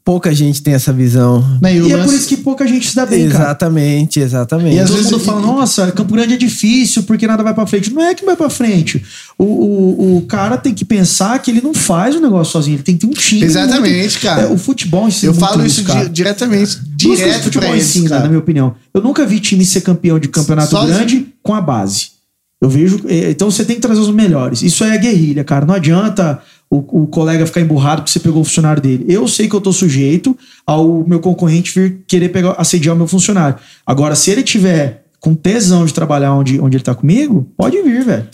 pouca 0.03 0.33
gente 0.33 0.61
tem 0.63 0.73
essa 0.73 0.91
visão. 0.93 1.43
Né, 1.61 1.75
e 1.75 1.81
E 1.81 1.91
é 1.91 1.95
lance- 1.97 2.09
por 2.09 2.15
isso 2.15 2.27
que 2.27 2.37
pouca 2.37 2.67
gente 2.67 2.87
se 2.89 2.95
dá 2.95 3.05
bem, 3.05 3.27
cara. 3.29 3.45
Exatamente, 3.45 4.19
exatamente. 4.19 4.75
E 4.75 4.79
às 4.79 4.87
Todo 4.89 4.97
vezes- 4.97 5.11
mundo 5.11 5.23
fala, 5.23 5.41
nossa, 5.41 5.91
Campo 5.91 6.13
Grande 6.13 6.33
é 6.35 6.37
difícil 6.37 7.03
porque 7.03 7.25
nada 7.27 7.43
vai 7.43 7.53
pra 7.53 7.65
frente. 7.67 7.91
Não 7.93 8.01
é 8.01 8.13
que 8.15 8.25
vai 8.25 8.35
pra 8.35 8.49
frente. 8.49 9.03
O, 9.37 9.43
o, 9.43 10.17
o 10.17 10.21
cara 10.23 10.57
tem 10.57 10.73
que 10.73 10.85
pensar 10.85 11.37
que 11.39 11.49
ele 11.51 11.61
não 11.61 11.73
faz 11.73 12.15
o 12.15 12.19
negócio 12.19 12.51
sozinho, 12.53 12.75
ele 12.77 12.83
tem 12.83 12.95
que 12.97 13.01
ter 13.05 13.11
um 13.11 13.15
time. 13.19 13.43
Exatamente, 13.43 13.99
muito- 14.01 14.19
cara. 14.21 14.41
É, 14.43 14.47
o 14.47 14.57
futebol 14.57 15.07
ensina 15.07 15.31
Eu 15.31 15.35
muito 15.35 15.47
falo 15.47 15.65
isso 15.65 15.83
cara. 15.83 16.05
di- 16.05 16.09
diretamente, 16.11 16.79
direto 16.95 17.43
futebol 17.43 17.75
ensina, 17.75 18.09
cara. 18.09 18.21
na 18.21 18.27
minha 18.29 18.39
opinião. 18.39 18.75
Eu 18.93 19.01
nunca 19.01 19.25
vi 19.25 19.39
time 19.39 19.65
ser 19.65 19.81
campeão 19.81 20.17
de 20.19 20.27
campeonato 20.27 20.69
Só- 20.71 20.85
grande 20.85 21.27
com 21.43 21.53
a 21.53 21.61
base. 21.61 22.14
Eu 22.61 22.69
vejo. 22.69 23.01
eh, 23.07 23.31
Então 23.31 23.49
você 23.51 23.63
tem 23.65 23.75
que 23.75 23.81
trazer 23.81 23.99
os 23.99 24.09
melhores. 24.09 24.61
Isso 24.61 24.83
é 24.83 24.97
guerrilha, 24.97 25.43
cara. 25.43 25.65
Não 25.65 25.73
adianta 25.75 26.41
o, 26.69 27.03
o 27.03 27.07
colega 27.07 27.45
ficar 27.45 27.61
emburrado 27.61 28.01
porque 28.01 28.11
você 28.11 28.19
pegou 28.19 28.41
o 28.41 28.45
funcionário 28.45 28.81
dele. 28.81 29.05
Eu 29.07 29.27
sei 29.27 29.47
que 29.47 29.55
eu 29.55 29.61
tô 29.61 29.71
sujeito 29.71 30.35
ao 30.65 31.05
meu 31.07 31.19
concorrente 31.19 31.77
vir 31.77 32.03
querer 32.07 32.29
pegar, 32.29 32.51
assediar 32.57 32.95
o 32.95 32.97
meu 32.97 33.07
funcionário. 33.07 33.57
Agora, 33.85 34.15
se 34.15 34.31
ele 34.31 34.41
tiver 34.43 35.05
com 35.19 35.33
tesão 35.35 35.85
de 35.85 35.93
trabalhar 35.93 36.33
onde, 36.33 36.59
onde 36.59 36.77
ele 36.77 36.83
tá 36.83 36.93
comigo, 36.95 37.47
pode 37.57 37.81
vir, 37.81 38.03
velho. 38.05 38.27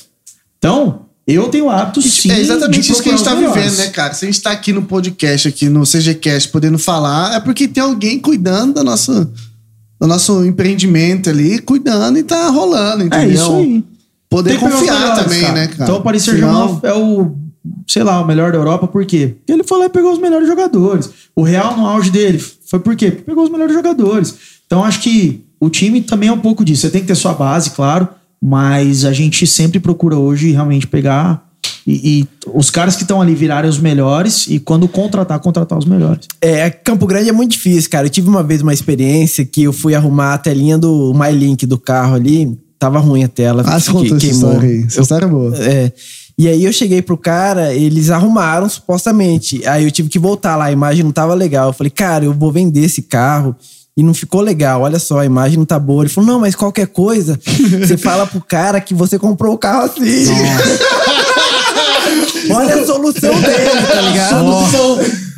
Então, 0.58 1.06
eu 1.26 1.48
tenho 1.50 1.66
o 1.66 1.70
hábito 1.70 2.02
sim. 2.02 2.30
é 2.32 2.40
exatamente 2.40 2.92
isso 2.92 3.02
que 3.02 3.10
a 3.10 3.12
gente 3.14 3.24
tá 3.24 3.34
vivendo, 3.34 3.78
né, 3.78 3.88
cara? 3.88 4.14
Se 4.14 4.26
a 4.26 4.28
gente 4.32 4.42
tá 4.42 4.52
aqui 4.52 4.74
no 4.74 4.82
podcast, 4.84 5.48
aqui 5.48 5.70
no 5.70 5.84
CGCast, 5.86 6.50
podendo 6.50 6.78
falar, 6.78 7.36
é 7.36 7.40
porque 7.40 7.68
tem 7.68 7.82
alguém 7.82 8.20
cuidando 8.20 8.74
da 8.74 8.84
nossa, 8.84 9.32
do 10.00 10.08
nosso 10.08 10.44
empreendimento 10.46 11.30
ali, 11.30 11.60
cuidando 11.60 12.18
e 12.20 12.24
tá 12.24 12.50
rolando, 12.50 13.04
É 13.04 13.06
entendeu? 13.06 13.34
isso 13.34 13.54
aí. 13.56 13.84
Poder 14.32 14.58
confiar 14.58 14.98
melhores, 14.98 15.24
também, 15.24 15.42
cara. 15.42 15.54
né, 15.54 15.68
cara? 15.68 15.84
Então 15.84 15.98
o 15.98 16.02
Paris 16.02 16.24
Saint-Germain 16.24 16.80
é 16.84 16.94
o, 16.94 17.36
sei 17.86 18.02
lá, 18.02 18.22
o 18.22 18.26
melhor 18.26 18.54
da 18.54 18.58
Europa, 18.58 18.88
por 18.88 19.06
quê? 19.06 19.36
Porque 19.38 19.52
ele 19.52 19.64
foi 19.64 19.78
lá 19.78 19.86
e 19.88 19.90
pegou 19.90 20.14
os 20.14 20.20
melhores 20.20 20.48
jogadores. 20.48 21.10
O 21.36 21.44
Real, 21.44 21.76
no 21.76 21.86
auge 21.86 22.10
dele, 22.10 22.42
foi 22.66 22.80
por 22.80 22.96
quê? 22.96 23.12
Porque 23.12 23.24
pegou 23.24 23.44
os 23.44 23.50
melhores 23.50 23.74
jogadores. 23.74 24.34
Então 24.66 24.86
acho 24.86 25.02
que 25.02 25.44
o 25.60 25.70
time 25.70 26.02
também 26.02 26.30
é 26.30 26.32
um 26.32 26.40
pouco 26.40 26.64
disso. 26.64 26.84
Você 26.84 26.90
tem 26.90 27.02
que 27.02 27.08
ter 27.08 27.16
sua 27.16 27.34
base, 27.34 27.72
claro, 27.72 28.08
mas 28.42 29.04
a 29.04 29.12
gente 29.12 29.46
sempre 29.46 29.82
procura 29.82 30.16
hoje 30.16 30.52
realmente 30.52 30.88
pegar 30.88 31.46
e, 31.86 32.22
e 32.22 32.28
os 32.54 32.70
caras 32.70 32.96
que 32.96 33.02
estão 33.02 33.22
ali 33.22 33.36
virarem 33.36 33.70
os 33.70 33.80
melhores 33.80 34.48
e 34.48 34.60
quando 34.60 34.88
contratar, 34.88 35.38
contratar 35.40 35.78
os 35.78 35.86
melhores. 35.86 36.28
É, 36.40 36.70
Campo 36.70 37.06
Grande 37.06 37.28
é 37.28 37.34
muito 37.34 37.52
difícil, 37.52 37.90
cara. 37.90 38.08
Eu 38.08 38.10
tive 38.10 38.30
uma 38.30 38.44
vez 38.44 38.62
uma 38.62 38.74
experiência 38.74 39.46
que 39.46 39.64
eu 39.64 39.74
fui 39.74 39.94
arrumar 39.94 40.36
a 40.36 40.38
telinha 40.38 40.78
do 40.78 41.14
MyLink 41.14 41.66
do 41.66 41.78
carro 41.78 42.16
ali. 42.16 42.58
Tava 42.82 42.98
ruim 42.98 43.24
a 43.24 43.28
tela. 43.28 43.64
Ah, 43.68 43.80
você 43.80 43.92
que- 43.92 43.94
contou 43.94 44.18
essa 44.18 44.26
história 44.26 44.68
aí. 44.68 44.84
Essa 44.88 45.02
história 45.02 45.26
é 45.26 45.30
boa. 45.30 45.56
É. 45.64 45.92
E 46.36 46.48
aí 46.48 46.66
eu 46.66 46.74
cheguei 46.74 47.00
pro 47.00 47.16
cara, 47.16 47.72
eles 47.76 48.10
arrumaram 48.10 48.68
supostamente. 48.68 49.62
Aí 49.68 49.84
eu 49.84 49.92
tive 49.92 50.10
que 50.10 50.18
voltar 50.18 50.56
lá, 50.56 50.66
a 50.66 50.72
imagem 50.72 51.04
não 51.04 51.12
tava 51.12 51.36
legal. 51.36 51.68
Eu 51.68 51.74
falei, 51.74 51.92
cara, 51.92 52.26
eu 52.26 52.34
vou 52.34 52.52
vender 52.52 52.84
esse 52.84 53.04
carro 53.04 53.56
e 53.96 54.02
não 54.02 54.16
ficou 54.16 54.42
legal. 54.42 54.82
Olha 54.82 54.98
só, 54.98 55.20
a 55.20 55.26
imagem 55.28 55.60
não 55.60 55.66
tá 55.66 55.78
boa. 55.78 56.02
Ele 56.02 56.10
falou, 56.10 56.28
não, 56.32 56.40
mas 56.40 56.56
qualquer 56.56 56.88
coisa, 56.88 57.40
você 57.86 57.98
fala 57.98 58.26
pro 58.26 58.42
cara 58.42 58.82
que 58.82 58.96
você 58.96 59.20
comprou 59.20 59.54
o 59.54 59.60
carro 59.60 59.84
assim. 59.84 60.02
Olha 62.52 62.82
a 62.82 62.86
solução 62.86 63.40
dele, 63.40 63.70
tá 63.94 64.02
ligado? 64.02 64.46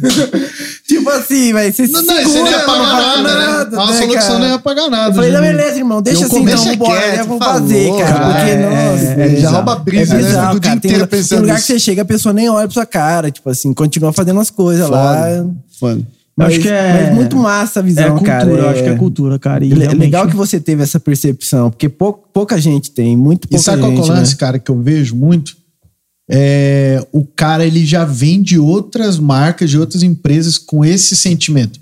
tipo 0.97 1.09
assim, 1.09 1.53
vai 1.53 1.71
você 1.71 1.87
Não, 1.87 2.01
não, 2.01 2.05
você 2.05 2.11
não 2.13 2.19
ia 2.21 2.27
segura 2.27 2.51
não 2.51 2.65
pagar 2.65 2.65
falar 2.65 3.17
nada, 3.17 3.23
né? 3.23 3.45
nada, 3.47 3.81
A 3.81 3.85
né, 3.87 3.97
solução 3.97 4.13
cara? 4.27 4.39
não 4.39 4.47
ia 4.47 4.59
pagar 4.59 4.89
nada. 4.89 5.09
Eu 5.09 5.13
falei, 5.15 5.31
não, 5.31 5.41
beleza, 5.41 5.77
irmão, 5.77 6.01
deixa 6.01 6.21
Eu 6.23 6.27
assim, 6.27 6.43
então, 6.43 6.57
vambora, 6.65 7.01
quieto, 7.01 7.15
né? 7.17 7.23
Vamos 7.23 7.45
fazer, 7.45 7.97
cara. 7.97 8.25
porque, 8.25 8.51
é, 8.51 8.55
nossa, 8.91 9.03
é, 9.21 9.33
É, 9.33 9.35
já 9.39 9.49
rouba 9.49 9.73
a 9.73 9.75
brisa, 9.77 10.13
é 10.13 10.17
né? 10.17 10.23
bizarro, 10.23 10.51
dia 10.59 10.69
cara. 10.69 10.79
Tem, 10.79 10.91
inteiro 10.91 11.05
lugar- 11.05 11.23
tem 11.27 11.39
lugar 11.39 11.53
nisso. 11.55 11.67
que 11.67 11.73
você 11.73 11.79
chega, 11.79 12.01
a 12.01 12.05
pessoa 12.05 12.33
nem 12.33 12.49
olha 12.49 12.67
pra 12.67 12.73
sua 12.73 12.85
cara. 12.85 13.31
Tipo 13.31 13.49
assim, 13.49 13.73
continua 13.73 14.13
fazendo 14.13 14.39
as 14.39 14.49
coisas 14.49 14.89
lá. 14.89 15.45
Foda. 15.79 16.01
Mas, 16.35 16.47
acho 16.53 16.59
que 16.61 16.67
é- 16.69 17.03
mas 17.05 17.15
muito 17.15 17.35
massa 17.37 17.79
a 17.79 17.83
visão, 17.83 18.03
é 18.05 18.09
cultura, 18.09 18.31
cara. 18.31 18.49
eu 18.49 18.69
acho 18.69 18.81
que 18.83 18.89
é 18.89 18.95
cultura, 18.95 19.37
cara. 19.39 19.63
E 19.63 19.69
Le- 19.69 19.81
realmente- 19.81 19.99
Legal 19.99 20.27
que 20.27 20.35
você 20.35 20.59
teve 20.59 20.81
essa 20.81 20.99
percepção, 20.99 21.69
porque 21.69 21.87
pou- 21.87 22.23
pouca 22.33 22.59
gente 22.59 22.89
tem, 22.89 23.15
muito 23.15 23.45
E 23.45 23.49
pouca 23.49 23.63
sabe 23.63 23.81
qual 23.81 23.91
que 23.91 23.97
é 23.99 24.01
gente, 24.01 24.11
o 24.11 24.15
lance, 24.15 24.31
né? 24.31 24.37
cara, 24.39 24.57
que 24.57 24.71
eu 24.71 24.81
vejo 24.81 25.15
muito? 25.15 25.55
É, 26.29 27.05
o 27.11 27.25
cara 27.25 27.65
ele 27.65 27.85
já 27.85 28.05
vem 28.05 28.41
de 28.41 28.57
outras 28.57 29.19
marcas, 29.19 29.69
de 29.69 29.77
outras 29.77 30.03
empresas 30.03 30.57
com 30.57 30.83
esse 30.83 31.15
sentimento. 31.15 31.79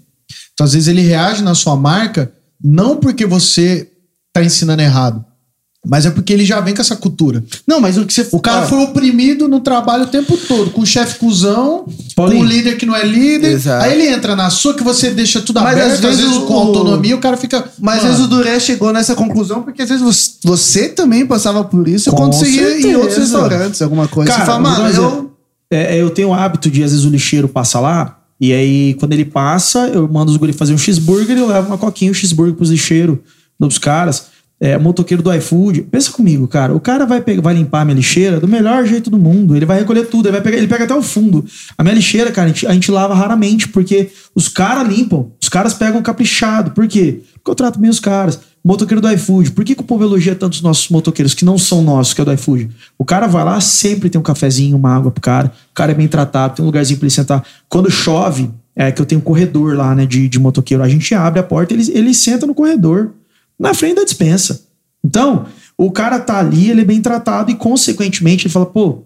Então, 0.53 0.65
às 0.65 0.73
vezes, 0.73 0.87
ele 0.87 1.01
reage 1.01 1.43
na 1.43 1.55
sua 1.55 1.75
marca 1.75 2.31
não 2.63 2.97
porque 2.97 3.25
você 3.25 3.89
tá 4.33 4.43
ensinando 4.43 4.81
errado, 4.81 5.25
mas 5.85 6.05
é 6.05 6.11
porque 6.11 6.31
ele 6.31 6.45
já 6.45 6.59
vem 6.61 6.75
com 6.75 6.81
essa 6.81 6.95
cultura. 6.95 7.43
Não, 7.67 7.79
mas 7.81 7.97
o 7.97 8.05
que 8.05 8.13
você 8.13 8.27
O 8.31 8.39
cara 8.39 8.61
Ah, 8.61 8.67
foi 8.67 8.83
oprimido 8.83 9.47
no 9.47 9.59
trabalho 9.59 10.03
o 10.03 10.07
tempo 10.07 10.37
todo, 10.37 10.69
com 10.69 10.81
o 10.81 10.85
chefe 10.85 11.17
cuzão, 11.17 11.85
Paulinho. 12.15 12.39
com 12.41 12.45
o 12.45 12.47
líder 12.49 12.77
que 12.77 12.85
não 12.85 12.95
é 12.95 13.03
líder. 13.03 13.53
Exato. 13.53 13.83
Aí 13.85 13.93
ele 13.99 14.07
entra 14.13 14.35
na 14.35 14.49
sua 14.51 14.73
que 14.75 14.83
você 14.83 15.09
deixa 15.09 15.41
tudo 15.41 15.59
Mas 15.59 15.73
aberto, 15.73 15.87
às 15.87 15.93
às 15.93 15.99
vezes, 16.01 16.21
vezes 16.21 16.37
com 16.47 16.53
o- 16.53 16.59
autonomia, 16.59 17.15
o 17.15 17.19
cara 17.19 17.35
fica. 17.35 17.65
Mas 17.79 17.97
às 17.97 18.03
Mano, 18.03 18.15
vezes 18.15 18.25
o 18.25 18.29
Duré 18.29 18.59
chegou 18.59 18.93
nessa 18.93 19.15
conclusão 19.15 19.63
porque 19.63 19.81
às 19.81 19.89
vezes 19.89 20.39
você, 20.43 20.87
também 20.89 21.25
passava 21.25 21.63
por 21.63 21.87
isso 21.87 22.11
Com 22.11 22.15
quando 22.17 22.33
você 22.33 22.47
ia 22.49 22.79
em 22.81 22.95
outros 22.95 23.17
restaurantes, 23.17 23.81
alguma 23.81 24.07
coisa. 24.07 24.29
Cara, 24.31 24.41
você 24.41 24.45
fala, 24.45 24.59
mano, 24.59 24.87
eu. 24.95 25.31
É, 25.73 25.99
eu 25.99 26.09
tenho 26.09 26.27
o 26.29 26.33
hábito 26.33 26.69
de, 26.69 26.83
às 26.83 26.91
vezes, 26.91 27.05
o 27.05 27.09
lixeiro 27.09 27.47
passa 27.47 27.79
lá, 27.79 28.19
e 28.39 28.51
aí, 28.51 28.93
quando 28.99 29.13
ele 29.13 29.23
passa, 29.23 29.87
eu 29.87 30.05
mando 30.07 30.29
os 30.29 30.35
guri 30.37 30.51
fazer 30.51 30.73
um 30.73 30.77
cheeseburger 30.77 31.37
e 31.37 31.39
eu 31.39 31.47
levo 31.47 31.67
uma 31.67 31.77
coquinha, 31.77 32.11
um 32.11 32.13
cheeseburger 32.13 32.53
pros 32.55 32.69
lixeiros, 32.69 33.17
dos 33.59 33.77
caras. 33.77 34.25
É, 34.63 34.77
motoqueiro 34.77 35.23
do 35.23 35.33
iFood. 35.33 35.81
Pensa 35.89 36.11
comigo, 36.11 36.47
cara. 36.47 36.71
O 36.75 36.79
cara 36.79 37.03
vai, 37.03 37.19
vai 37.41 37.55
limpar 37.55 37.81
a 37.81 37.85
minha 37.85 37.95
lixeira 37.95 38.39
do 38.39 38.47
melhor 38.47 38.85
jeito 38.85 39.09
do 39.09 39.17
mundo. 39.17 39.55
Ele 39.55 39.65
vai 39.65 39.79
recolher 39.79 40.05
tudo, 40.05 40.27
ele 40.27 40.33
vai 40.33 40.41
pegar, 40.41 40.57
ele 40.57 40.67
pega 40.67 40.83
até 40.83 40.93
o 40.93 41.01
fundo. 41.01 41.43
A 41.75 41.81
minha 41.81 41.95
lixeira, 41.95 42.31
cara, 42.31 42.45
a 42.45 42.49
gente, 42.49 42.67
a 42.67 42.71
gente 42.71 42.91
lava 42.91 43.15
raramente, 43.15 43.67
porque 43.69 44.11
os 44.35 44.47
caras 44.47 44.87
limpam, 44.87 45.31
os 45.41 45.49
caras 45.49 45.73
pegam 45.73 45.99
caprichado. 46.03 46.71
Por 46.71 46.87
quê? 46.87 47.21
Porque 47.33 47.49
eu 47.49 47.55
trato 47.55 47.79
bem 47.79 47.89
os 47.89 47.99
caras. 47.99 48.39
Motoqueiro 48.63 49.01
do 49.01 49.11
iFood. 49.11 49.51
Por 49.51 49.65
que, 49.65 49.73
que 49.73 49.81
o 49.81 49.83
povo 49.83 50.03
elogia 50.03 50.35
tanto 50.35 50.53
os 50.53 50.61
nossos 50.61 50.89
motoqueiros 50.89 51.33
que 51.33 51.43
não 51.43 51.57
são 51.57 51.81
nossos, 51.81 52.13
que 52.13 52.21
é 52.21 52.25
do 52.25 52.31
iFood? 52.31 52.69
O 52.99 53.03
cara 53.03 53.25
vai 53.25 53.43
lá, 53.43 53.59
sempre 53.59 54.11
tem 54.11 54.21
um 54.21 54.23
cafezinho, 54.23 54.77
uma 54.77 54.95
água 54.95 55.09
pro 55.09 55.21
cara. 55.21 55.51
O 55.71 55.73
cara 55.73 55.91
é 55.91 55.95
bem 55.95 56.07
tratado, 56.07 56.53
tem 56.53 56.63
um 56.63 56.67
lugarzinho 56.67 56.99
pra 56.99 57.07
ele 57.07 57.11
sentar. 57.11 57.43
Quando 57.67 57.89
chove, 57.89 58.51
é 58.75 58.91
que 58.91 59.01
eu 59.01 59.05
tenho 59.05 59.19
um 59.19 59.23
corredor 59.23 59.75
lá, 59.75 59.95
né, 59.95 60.05
de, 60.05 60.29
de 60.29 60.39
motoqueiro. 60.39 60.83
A 60.83 60.87
gente 60.87 61.13
abre 61.15 61.39
a 61.39 61.43
porta, 61.43 61.73
ele, 61.73 61.91
ele 61.91 62.13
senta 62.13 62.45
no 62.45 62.53
corredor, 62.53 63.11
na 63.61 63.75
frente 63.75 63.95
da 63.95 64.03
dispensa. 64.03 64.63
Então, 65.05 65.45
o 65.77 65.91
cara 65.91 66.19
tá 66.19 66.39
ali, 66.39 66.71
ele 66.71 66.81
é 66.81 66.85
bem 66.85 66.99
tratado 66.99 67.51
e, 67.51 67.55
consequentemente, 67.55 68.47
ele 68.47 68.53
fala, 68.53 68.65
pô, 68.65 69.03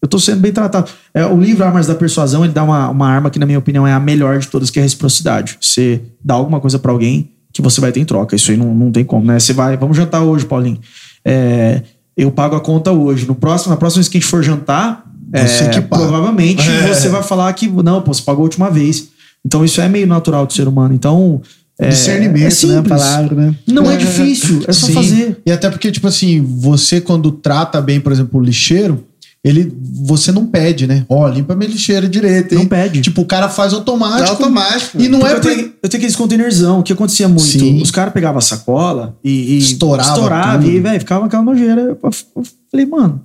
eu 0.00 0.08
tô 0.08 0.18
sendo 0.18 0.40
bem 0.40 0.52
tratado. 0.52 0.90
É, 1.12 1.26
o 1.26 1.38
livro 1.38 1.64
Armas 1.64 1.86
da 1.86 1.94
Persuasão, 1.94 2.42
ele 2.44 2.54
dá 2.54 2.64
uma, 2.64 2.88
uma 2.88 3.06
arma 3.06 3.30
que, 3.30 3.38
na 3.38 3.44
minha 3.44 3.58
opinião, 3.58 3.86
é 3.86 3.92
a 3.92 4.00
melhor 4.00 4.38
de 4.38 4.48
todas, 4.48 4.70
que 4.70 4.78
é 4.78 4.82
a 4.82 4.84
reciprocidade. 4.84 5.58
Você 5.60 6.00
dá 6.24 6.34
alguma 6.34 6.58
coisa 6.58 6.78
pra 6.78 6.90
alguém 6.90 7.30
que 7.52 7.60
você 7.60 7.80
vai 7.80 7.92
ter 7.92 8.00
em 8.00 8.04
troca. 8.04 8.34
Isso 8.34 8.50
aí 8.50 8.56
não, 8.56 8.74
não 8.74 8.90
tem 8.90 9.04
como, 9.04 9.26
né? 9.26 9.38
Você 9.38 9.52
vai, 9.52 9.76
vamos 9.76 9.96
jantar 9.96 10.22
hoje, 10.22 10.46
Paulinho. 10.46 10.80
É, 11.24 11.82
eu 12.16 12.30
pago 12.30 12.56
a 12.56 12.60
conta 12.60 12.92
hoje. 12.92 13.26
No 13.26 13.34
próximo, 13.34 13.70
na 13.70 13.76
próxima 13.76 14.00
vez 14.00 14.08
que 14.08 14.16
a 14.16 14.20
gente 14.20 14.30
for 14.30 14.42
jantar, 14.42 15.04
Você 15.34 15.64
é, 15.64 15.68
que 15.68 15.80
provavelmente 15.82 16.62
você 16.86 17.08
vai 17.08 17.22
falar 17.22 17.52
que, 17.52 17.68
não, 17.68 18.00
pô, 18.00 18.14
você 18.14 18.22
pagou 18.22 18.42
a 18.42 18.44
última 18.44 18.70
vez. 18.70 19.08
Então, 19.44 19.64
isso 19.64 19.80
é 19.80 19.88
meio 19.88 20.06
natural 20.06 20.46
do 20.46 20.52
ser 20.52 20.66
humano. 20.66 20.94
Então, 20.94 21.42
é, 21.78 21.88
Discernimento, 21.90 22.38
é 22.38 22.40
né? 22.40 22.46
A 22.46 22.50
simples. 22.50 22.88
palavra, 22.88 23.34
né? 23.36 23.54
Não 23.66 23.88
é 23.88 23.96
difícil, 23.96 24.64
é 24.66 24.72
só 24.72 24.86
Sim. 24.86 24.94
fazer. 24.94 25.40
E 25.46 25.52
até 25.52 25.70
porque, 25.70 25.92
tipo 25.92 26.08
assim, 26.08 26.40
você 26.42 27.00
quando 27.00 27.30
trata 27.30 27.80
bem, 27.80 28.00
por 28.00 28.10
exemplo, 28.10 28.40
o 28.40 28.42
lixeiro, 28.42 29.04
ele, 29.44 29.72
você 30.04 30.32
não 30.32 30.44
pede, 30.44 30.88
né? 30.88 31.06
Ó, 31.08 31.28
limpa 31.28 31.54
minha 31.54 31.70
lixeira 31.70 32.08
direito, 32.08 32.52
hein? 32.52 32.60
Não 32.62 32.66
pede. 32.66 33.00
Tipo, 33.00 33.22
o 33.22 33.24
cara 33.24 33.48
faz 33.48 33.72
automático. 33.72 34.26
É 34.26 34.30
automático. 34.30 35.00
E 35.00 35.08
não 35.08 35.20
Porque 35.20 35.32
é 35.32 35.36
eu, 35.36 35.40
tenho, 35.40 35.72
eu 35.82 35.88
tenho 35.88 36.00
aqueles 36.00 36.16
containerzão, 36.16 36.80
o 36.80 36.82
que 36.82 36.92
acontecia 36.92 37.28
muito? 37.28 37.42
Sim. 37.42 37.80
Os 37.80 37.92
caras 37.92 38.12
pegavam 38.12 38.38
a 38.38 38.42
sacola 38.42 39.16
e, 39.22 39.54
e 39.54 39.58
Estourava 39.58 40.08
estourava 40.08 40.58
tudo. 40.58 40.70
e, 40.70 40.80
velho, 40.80 40.98
ficava 40.98 41.26
aquela 41.26 41.42
nojeira. 41.44 41.80
Eu, 41.80 41.98
eu 42.02 42.42
falei, 42.70 42.86
mano, 42.86 43.20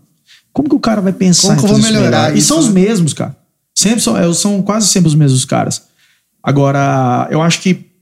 como 0.54 0.70
que 0.70 0.76
o 0.76 0.80
cara 0.80 1.02
vai 1.02 1.12
pensar 1.12 1.56
Como 1.56 1.60
que 1.60 1.66
eu 1.66 1.70
vou 1.70 1.80
isso 1.80 1.92
melhorar 1.92 2.22
melhor? 2.22 2.36
E 2.36 2.40
isso, 2.40 2.50
são 2.50 2.60
os 2.60 2.68
né? 2.68 2.74
mesmos, 2.74 3.14
cara. 3.14 3.36
Sempre 3.76 4.02
são, 4.02 4.16
é, 4.16 4.32
são 4.34 4.62
quase 4.62 4.88
sempre 4.88 5.08
os 5.08 5.16
mesmos 5.16 5.44
caras. 5.46 5.82
Agora, 6.44 7.28
eu 7.32 7.42
acho 7.42 7.60
que 7.60 7.93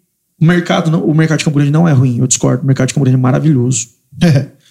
o 0.42 0.46
mercado, 0.46 0.90
não- 0.92 1.04
o 1.04 1.14
mercado 1.14 1.40
de 1.40 1.46
Campo 1.46 1.56
Grande 1.58 1.72
não 1.72 1.88
é 1.88 1.92
ruim, 1.94 2.18
eu 2.20 2.28
discordo. 2.28 2.64
O 2.64 2.66
mercado 2.66 2.88
de 2.88 2.94
Campo 2.94 3.04
Grande 3.06 3.18
é 3.18 3.22
maravilhoso. 3.22 3.88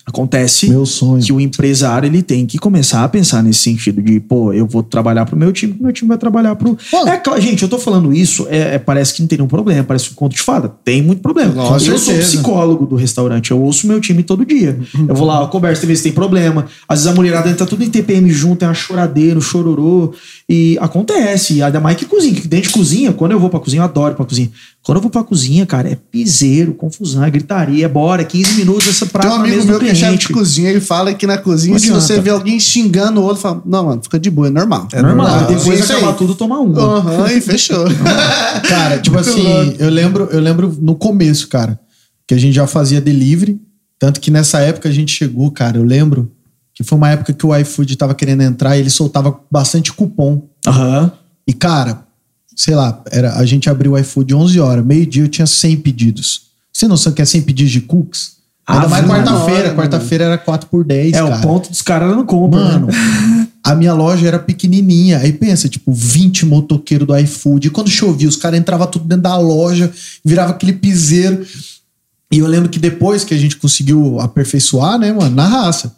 Acontece 0.07 0.69
Meu 0.69 0.87
sonho. 0.87 1.23
que 1.23 1.31
o 1.33 1.39
empresário 1.39 2.07
ele 2.07 2.23
tem 2.23 2.47
que 2.47 2.59
começar 2.59 3.05
a 3.05 3.09
pensar 3.09 3.43
nesse 3.45 3.61
sentido 3.61 4.03
de, 4.03 4.19
pô, 4.19 4.51
eu 4.53 4.67
vou 4.67 4.83
trabalhar 4.83 5.27
pro 5.27 5.37
meu 5.37 5.53
time, 5.53 5.77
meu 5.79 5.93
time 5.93 6.09
vai 6.09 6.17
trabalhar 6.19 6.57
pro. 6.57 6.77
É, 7.07 7.41
gente, 7.41 7.63
eu 7.63 7.69
tô 7.69 7.79
falando 7.79 8.13
isso, 8.13 8.47
é, 8.51 8.75
é- 8.75 8.79
parece 8.79 9.13
que 9.15 9.21
não 9.21 9.29
tem 9.29 9.39
nenhum 9.39 9.47
problema, 9.49 9.85
parece 9.85 10.11
um 10.11 10.15
conto 10.15 10.35
de 10.35 10.41
fada. 10.41 10.69
Tem 10.85 11.03
muito 11.03 11.21
problema. 11.21 11.53
Com 11.53 11.75
eu 11.75 11.81
sou 11.81 11.99
certeza. 11.99 12.29
psicólogo 12.29 12.87
do 12.87 12.97
restaurante, 12.97 13.51
eu 13.51 13.61
ouço 13.63 13.87
meu 13.87 14.01
time 14.01 14.23
todo 14.23 14.45
dia. 14.45 14.81
Eu 15.07 15.15
vou 15.15 15.27
lá, 15.27 15.43
eu 15.43 15.49
converso, 15.49 15.83
tem 15.83 15.89
vezes 15.89 16.03
tem 16.03 16.13
problema. 16.13 16.65
Às 16.89 17.01
vezes 17.01 17.13
a 17.13 17.15
mulherada 17.15 17.49
entra 17.51 17.67
tudo 17.67 17.85
em 17.85 17.91
TPM 17.91 18.29
junto, 18.31 18.65
é 18.65 18.69
uma 18.69 18.75
choradeira, 18.75 19.39
um 19.39 19.43
chororô. 19.43 20.13
E 20.49 20.77
acontece. 20.81 21.55
E 21.55 21.63
ainda 21.63 21.79
mais 21.79 21.97
que 21.97 22.07
cozinha, 22.07 22.35
que 22.41 22.49
dentro 22.49 22.69
de 22.69 22.75
cozinha, 22.75 23.13
quando 23.13 23.33
eu 23.33 23.39
vou 23.39 23.51
pra 23.51 23.61
cozinha, 23.61 23.81
eu 23.81 23.85
adoro 23.85 24.15
pra 24.17 24.25
cozinha. 24.25 24.51
Quando 24.83 24.97
eu 24.97 25.03
vou 25.03 25.11
pra 25.11 25.23
cozinha, 25.23 25.67
cara, 25.67 25.91
é 25.91 25.95
piseiro, 25.95 26.73
confusão, 26.73 27.23
é 27.23 27.31
gritaria, 27.31 27.87
bora, 27.87 28.25
15 28.25 28.55
minutos 28.55 28.89
essa 28.89 29.05
prata 29.05 29.29
Tem 29.29 29.37
um 29.37 29.41
amigo 29.43 29.65
meu 29.67 29.79
que 29.79 29.87
é 29.89 29.95
chefe 29.95 30.17
de 30.17 30.29
cozinha, 30.31 30.71
ele 30.71 30.81
fala 30.81 31.13
que 31.13 31.27
na 31.27 31.37
cozinha, 31.37 31.79
se 31.79 31.91
você 31.91 32.19
vê 32.19 32.31
alguém 32.31 32.59
xingando 32.59 33.21
o 33.21 33.25
outro, 33.25 33.43
fala, 33.43 33.63
não, 33.67 33.85
mano, 33.85 34.03
fica 34.03 34.19
de 34.19 34.31
boa, 34.31 34.47
é 34.47 34.51
normal. 34.51 34.89
É 34.93 35.03
normal. 35.03 35.29
normal. 35.29 35.47
Depois 35.49 35.69
É 35.81 35.83
isso 35.83 35.93
acabar 35.93 36.13
aí. 36.13 36.17
tudo, 36.17 36.35
tomar 36.35 36.61
uma. 36.61 36.81
Aham, 36.81 37.31
e 37.31 37.41
fechou. 37.43 37.85
Cara, 38.69 38.99
tipo 38.99 39.17
Muito 39.17 39.29
assim, 39.29 39.43
louco. 39.43 39.75
eu 39.79 39.91
lembro, 39.91 40.29
eu 40.33 40.41
lembro 40.41 40.77
no 40.81 40.95
começo, 40.95 41.49
cara, 41.49 41.79
que 42.27 42.33
a 42.35 42.39
gente 42.39 42.55
já 42.55 42.67
fazia 42.67 43.01
delivery. 43.01 43.61
Tanto 43.99 44.19
que 44.19 44.31
nessa 44.31 44.61
época 44.61 44.89
a 44.89 44.93
gente 44.93 45.13
chegou, 45.13 45.51
cara, 45.51 45.77
eu 45.77 45.85
lembro 45.85 46.33
que 46.75 46.83
foi 46.83 46.97
uma 46.97 47.11
época 47.11 47.35
que 47.35 47.45
o 47.45 47.55
iFood 47.55 47.97
tava 47.97 48.15
querendo 48.15 48.41
entrar 48.43 48.77
e 48.77 48.81
ele 48.81 48.89
soltava 48.89 49.39
bastante 49.51 49.93
cupom. 49.93 50.49
Aham. 50.67 51.13
E, 51.47 51.53
cara, 51.53 52.07
sei 52.61 52.75
lá, 52.75 53.03
era, 53.11 53.37
a 53.39 53.47
gente 53.47 53.71
abriu 53.71 53.93
o 53.93 53.99
iFood 53.99 54.35
11 54.35 54.61
horas, 54.61 54.85
meio-dia 54.85 55.23
eu 55.23 55.29
tinha 55.29 55.47
100 55.47 55.77
pedidos. 55.79 56.43
Você 56.71 56.81
tem 56.81 56.89
noção 56.91 57.11
que 57.13 57.23
é 57.23 57.25
100 57.25 57.41
pedidos 57.43 57.73
de 57.73 57.81
cookies? 57.81 58.33
Ainda 58.67 58.85
Ah, 58.85 58.89
mais 58.89 59.07
mano. 59.07 59.25
quarta-feira. 59.25 59.75
Quarta-feira 59.75 60.25
era 60.25 60.37
4 60.39 60.69
por 60.69 60.85
10, 60.85 61.15
É, 61.15 61.19
cara. 61.19 61.37
o 61.39 61.41
ponto 61.41 61.71
dos 61.71 61.81
caras 61.81 62.15
não 62.15 62.25
compra, 62.27 62.61
Mano, 62.61 62.87
né? 62.89 63.49
a 63.65 63.75
minha 63.75 63.95
loja 63.95 64.27
era 64.29 64.39
pequenininha. 64.39 65.19
Aí 65.19 65.33
pensa, 65.33 65.69
tipo, 65.71 65.91
20 65.93 66.45
motoqueiros 66.45 67.07
do 67.07 67.17
iFood. 67.17 67.67
E 67.67 67.71
quando 67.71 67.89
chovia, 67.89 68.29
os 68.29 68.37
caras 68.37 68.61
entravam 68.61 68.87
tudo 68.87 69.07
dentro 69.07 69.23
da 69.23 69.39
loja, 69.39 69.91
virava 70.23 70.51
aquele 70.53 70.75
piseiro. 70.75 71.45
E 72.31 72.39
eu 72.39 72.47
lembro 72.47 72.69
que 72.69 72.79
depois 72.79 73.25
que 73.25 73.33
a 73.35 73.39
gente 73.39 73.57
conseguiu 73.57 74.21
aperfeiçoar, 74.21 74.99
né, 74.99 75.13
mano, 75.13 75.35
na 75.35 75.47
raça. 75.49 75.97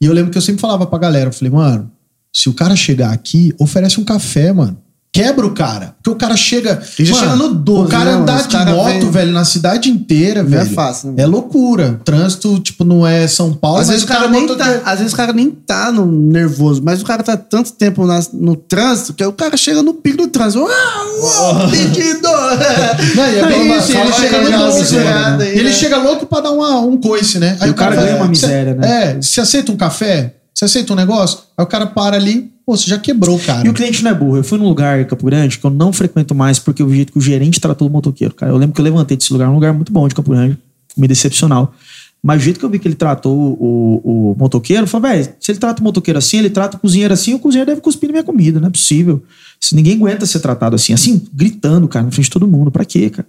E 0.00 0.06
eu 0.06 0.12
lembro 0.12 0.30
que 0.30 0.38
eu 0.38 0.42
sempre 0.42 0.60
falava 0.60 0.86
pra 0.86 0.98
galera, 0.98 1.28
eu 1.28 1.32
falei, 1.32 1.52
mano, 1.52 1.90
se 2.32 2.48
o 2.48 2.54
cara 2.54 2.74
chegar 2.76 3.12
aqui, 3.12 3.52
oferece 3.58 4.00
um 4.00 4.04
café, 4.04 4.52
mano. 4.52 4.78
Quebra 5.14 5.46
o 5.46 5.52
cara. 5.52 5.94
Porque 6.02 6.10
o 6.10 6.16
cara 6.16 6.36
chega. 6.36 6.82
E 6.98 7.04
já 7.04 7.14
Mano, 7.14 7.24
chega 7.24 7.36
no 7.36 7.54
12, 7.54 7.84
O 7.86 7.88
cara 7.88 8.04
né, 8.06 8.10
mano? 8.10 8.22
andar 8.24 8.42
de 8.42 8.48
cara 8.48 8.72
moto, 8.72 8.88
vem- 8.90 9.10
velho, 9.12 9.32
na 9.32 9.44
cidade 9.44 9.88
inteira, 9.88 10.42
Não 10.42 10.58
é 10.58 10.62
velho. 10.64 10.74
fácil, 10.74 11.12
né, 11.12 11.22
É 11.22 11.26
loucura. 11.26 12.00
Trânsito, 12.04 12.58
tipo, 12.58 12.82
não 12.82 13.06
é 13.06 13.28
São 13.28 13.52
Paulo, 13.54 13.78
Às 13.78 13.86
mas 13.86 13.90
vezes, 13.90 14.04
o 14.04 14.08
cara 14.08 14.26
nem 14.26 14.44
tá, 14.56 14.80
às 14.84 14.98
vezes 14.98 15.12
o 15.12 15.16
cara 15.16 15.32
nem 15.32 15.50
tá 15.52 15.92
no 15.92 16.04
nervoso, 16.04 16.82
mas 16.84 17.00
o 17.00 17.04
cara 17.04 17.22
tá 17.22 17.36
tanto 17.36 17.72
tempo 17.74 18.04
na- 18.04 18.18
no 18.32 18.56
trânsito 18.56 19.14
que 19.14 19.22
aí 19.22 19.28
o 19.28 19.32
cara 19.32 19.56
chega 19.56 19.84
no 19.84 19.94
pico 19.94 20.16
do 20.16 20.26
trânsito. 20.26 20.66
Ah, 20.68 21.04
uau, 21.22 21.70
pedido! 21.70 22.26
Não, 23.14 23.24
e 23.30 23.36
é 23.36 23.38
É 23.38 23.46
bem 23.46 23.76
isso, 23.78 23.90
isso, 23.92 23.98
ele 23.98 24.12
chega 24.14 24.36
aí, 24.38 24.50
no 24.50 24.74
miserada 24.74 25.36
né? 25.36 25.44
aí, 25.44 25.58
Ele 25.58 25.68
né? 25.68 25.74
chega 25.74 25.96
louco 25.98 26.26
pra 26.26 26.40
dar 26.40 26.50
uma, 26.50 26.80
um 26.80 26.96
coice, 26.96 27.38
né? 27.38 27.56
E 27.64 27.70
o 27.70 27.74
cara 27.74 27.94
ganha 27.94 28.16
uma 28.16 28.26
miséria, 28.26 28.74
né? 28.74 29.12
É, 29.12 29.22
você 29.22 29.40
aceita 29.40 29.70
um 29.70 29.76
café? 29.76 30.34
Você 30.54 30.66
aceita 30.66 30.92
um 30.92 30.96
negócio? 30.96 31.40
Aí 31.58 31.64
o 31.64 31.66
cara 31.66 31.86
para 31.86 32.16
ali, 32.16 32.52
pô, 32.64 32.76
você 32.76 32.88
já 32.88 32.98
quebrou 32.98 33.36
o 33.36 33.40
cara. 33.40 33.66
E 33.66 33.68
o 33.68 33.74
cliente 33.74 34.04
não 34.04 34.12
é 34.12 34.14
burro. 34.14 34.36
Eu 34.36 34.44
fui 34.44 34.56
num 34.56 34.68
lugar 34.68 35.00
em 35.00 35.04
Campo 35.04 35.26
Grande 35.26 35.58
que 35.58 35.64
eu 35.64 35.70
não 35.70 35.92
frequento 35.92 36.34
mais 36.34 36.60
porque 36.60 36.80
eu 36.80 36.86
vi 36.86 36.92
o 36.92 36.96
jeito 36.96 37.12
que 37.12 37.18
o 37.18 37.20
gerente 37.20 37.60
tratou 37.60 37.88
o 37.88 37.90
motoqueiro. 37.90 38.32
Cara, 38.34 38.52
eu 38.52 38.56
lembro 38.56 38.74
que 38.74 38.80
eu 38.80 38.84
levantei 38.84 39.16
desse 39.16 39.32
lugar, 39.32 39.50
um 39.50 39.54
lugar 39.54 39.74
muito 39.74 39.92
bom 39.92 40.06
de 40.06 40.14
Campo 40.14 40.30
Grande, 40.30 40.56
comida 40.94 41.12
excepcional. 41.12 41.74
Mas 42.22 42.40
o 42.40 42.44
jeito 42.44 42.58
que 42.58 42.64
eu 42.64 42.70
vi 42.70 42.78
que 42.78 42.88
ele 42.88 42.94
tratou 42.94 43.36
o, 43.36 44.32
o 44.32 44.36
motoqueiro, 44.38 44.84
eu 44.84 44.86
falei, 44.86 45.12
velho, 45.12 45.34
se 45.38 45.52
ele 45.52 45.58
trata 45.58 45.82
o 45.82 45.84
motoqueiro 45.84 46.18
assim, 46.18 46.38
ele 46.38 46.48
trata 46.48 46.78
o 46.78 46.80
cozinheiro 46.80 47.12
assim, 47.12 47.34
o 47.34 47.38
cozinheiro 47.38 47.68
deve 47.68 47.82
cuspir 47.82 48.08
na 48.08 48.12
minha 48.12 48.24
comida, 48.24 48.58
não 48.58 48.68
é 48.68 48.70
possível. 48.70 49.22
Se 49.60 49.74
ninguém 49.74 49.96
aguenta 49.96 50.24
ser 50.24 50.40
tratado 50.40 50.74
assim, 50.74 50.94
assim, 50.94 51.22
gritando, 51.34 51.86
cara, 51.86 52.06
na 52.06 52.10
frente 52.10 52.24
de 52.24 52.30
todo 52.30 52.46
mundo. 52.46 52.70
Pra 52.70 52.84
quê, 52.84 53.10
cara? 53.10 53.28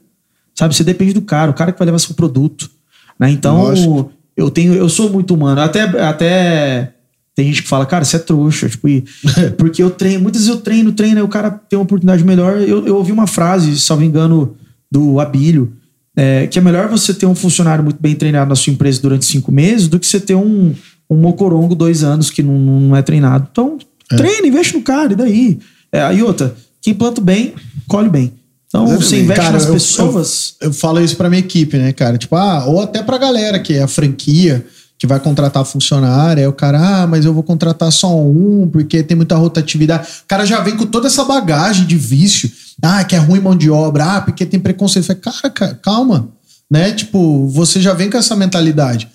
Sabe, 0.54 0.74
você 0.74 0.84
depende 0.84 1.12
do 1.12 1.22
cara, 1.22 1.52
o 1.52 1.54
cara 1.54 1.74
que 1.74 1.80
vai 1.80 1.88
levar 1.88 2.00
seu 2.00 2.16
produto. 2.16 2.70
Né? 3.20 3.32
Então, 3.32 3.64
Lógico. 3.64 4.12
eu 4.38 4.50
tenho, 4.50 4.74
eu 4.74 4.88
sou 4.88 5.10
muito 5.10 5.34
humano. 5.34 5.60
Até, 5.60 5.82
até 5.82 6.95
tem 7.36 7.48
gente 7.48 7.64
que 7.64 7.68
fala, 7.68 7.86
cara, 7.86 8.06
você 8.06 8.16
é 8.16 8.20
trouxa. 8.20 8.70
Tipo, 8.70 8.88
e- 8.88 9.04
porque 9.58 9.84
eu 9.84 9.90
treino, 9.90 10.22
muitas 10.24 10.42
vezes 10.44 10.56
eu 10.56 10.62
treino, 10.62 10.92
treino, 10.94 11.18
aí 11.18 11.24
o 11.24 11.28
cara 11.28 11.52
tem 11.52 11.78
uma 11.78 11.84
oportunidade 11.84 12.24
melhor. 12.24 12.58
Eu, 12.62 12.88
eu 12.88 12.96
ouvi 12.96 13.12
uma 13.12 13.28
frase, 13.28 13.78
salvo 13.80 14.04
engano, 14.04 14.56
do 14.92 15.20
Abílio, 15.20 15.74
é, 16.16 16.48
que 16.48 16.58
é 16.58 16.62
melhor 16.62 16.88
você 16.88 17.14
ter 17.14 17.26
um 17.26 17.36
funcionário 17.36 17.84
muito 17.84 17.98
bem 18.02 18.16
treinado 18.16 18.48
na 18.50 18.56
sua 18.56 18.72
empresa 18.72 19.02
durante 19.02 19.26
cinco 19.26 19.52
meses 19.52 19.88
do 19.90 20.00
que 20.00 20.08
você 20.08 20.20
ter 20.20 20.36
um, 20.36 20.74
um 21.10 21.18
mocorongo 21.18 21.76
dois 21.76 22.04
anos 22.04 22.30
que 22.30 22.42
não, 22.42 22.58
não 22.58 22.96
é 22.96 23.02
treinado. 23.02 23.48
Então, 23.52 23.78
treine, 24.08 24.48
investe 24.48 24.76
no 24.76 24.82
cara, 24.82 25.12
e 25.12 25.16
daí? 25.16 25.60
É, 25.92 26.02
aí 26.02 26.24
outra, 26.24 26.56
quem 26.82 26.94
planta 26.94 27.20
bem, 27.20 27.54
colhe 27.88 28.08
bem. 28.10 28.32
Então, 28.68 28.86
você 28.88 29.18
Exatamente. 29.18 29.24
investe 29.24 29.42
Cara, 29.42 29.54
nas 29.54 29.66
eu- 29.66 29.74
pessoas. 29.74 30.56
Eu 30.62 30.74
falo 30.74 31.02
isso 31.02 31.16
pra 31.18 31.30
minha 31.30 31.40
equipe, 31.40 31.78
né, 31.78 31.92
cara? 31.94 32.18
Tipo, 32.18 32.36
ah, 32.36 32.66
ou 32.66 32.82
até 32.82 33.02
pra 33.04 33.18
galera 33.18 33.60
que 33.60 33.74
é 33.74 33.84
a 33.84 33.88
franquia, 33.88 34.66
que 34.98 35.06
vai 35.06 35.20
contratar 35.20 35.66
funcionário, 35.66 36.42
aí 36.42 36.48
o 36.48 36.54
cara, 36.54 37.04
ah, 37.04 37.08
mas 37.08 37.26
eu 37.26 37.34
vou 37.34 37.44
contratar 37.44 37.92
só 37.92 38.16
um, 38.18 38.70
porque 38.72 39.04
tem 39.04 39.16
muita 39.18 39.36
rotatividade. 39.36 40.08
O 40.24 40.28
cara 40.28 40.46
já 40.46 40.62
vem 40.62 40.76
com 40.78 40.86
toda 40.86 41.08
essa 41.08 41.24
bagagem 41.26 41.86
de 41.86 41.98
vício. 41.98 42.50
Ah, 42.82 43.04
que 43.04 43.16
é 43.16 43.20
ruim 43.20 43.40
mão 43.40 43.56
de 43.56 43.70
obra, 43.70 44.18
ah, 44.18 44.22
porque 44.22 44.46
tem 44.46 44.60
preconceito. 44.60 45.06
Falei, 45.06 45.22
cara, 45.22 45.50
ca- 45.50 45.74
calma, 45.76 46.30
né? 46.70 46.92
Tipo, 46.92 47.48
você 47.48 47.82
já 47.82 47.94
vem 47.94 48.10
com 48.10 48.18
essa 48.18 48.36
mentalidade. 48.36 49.08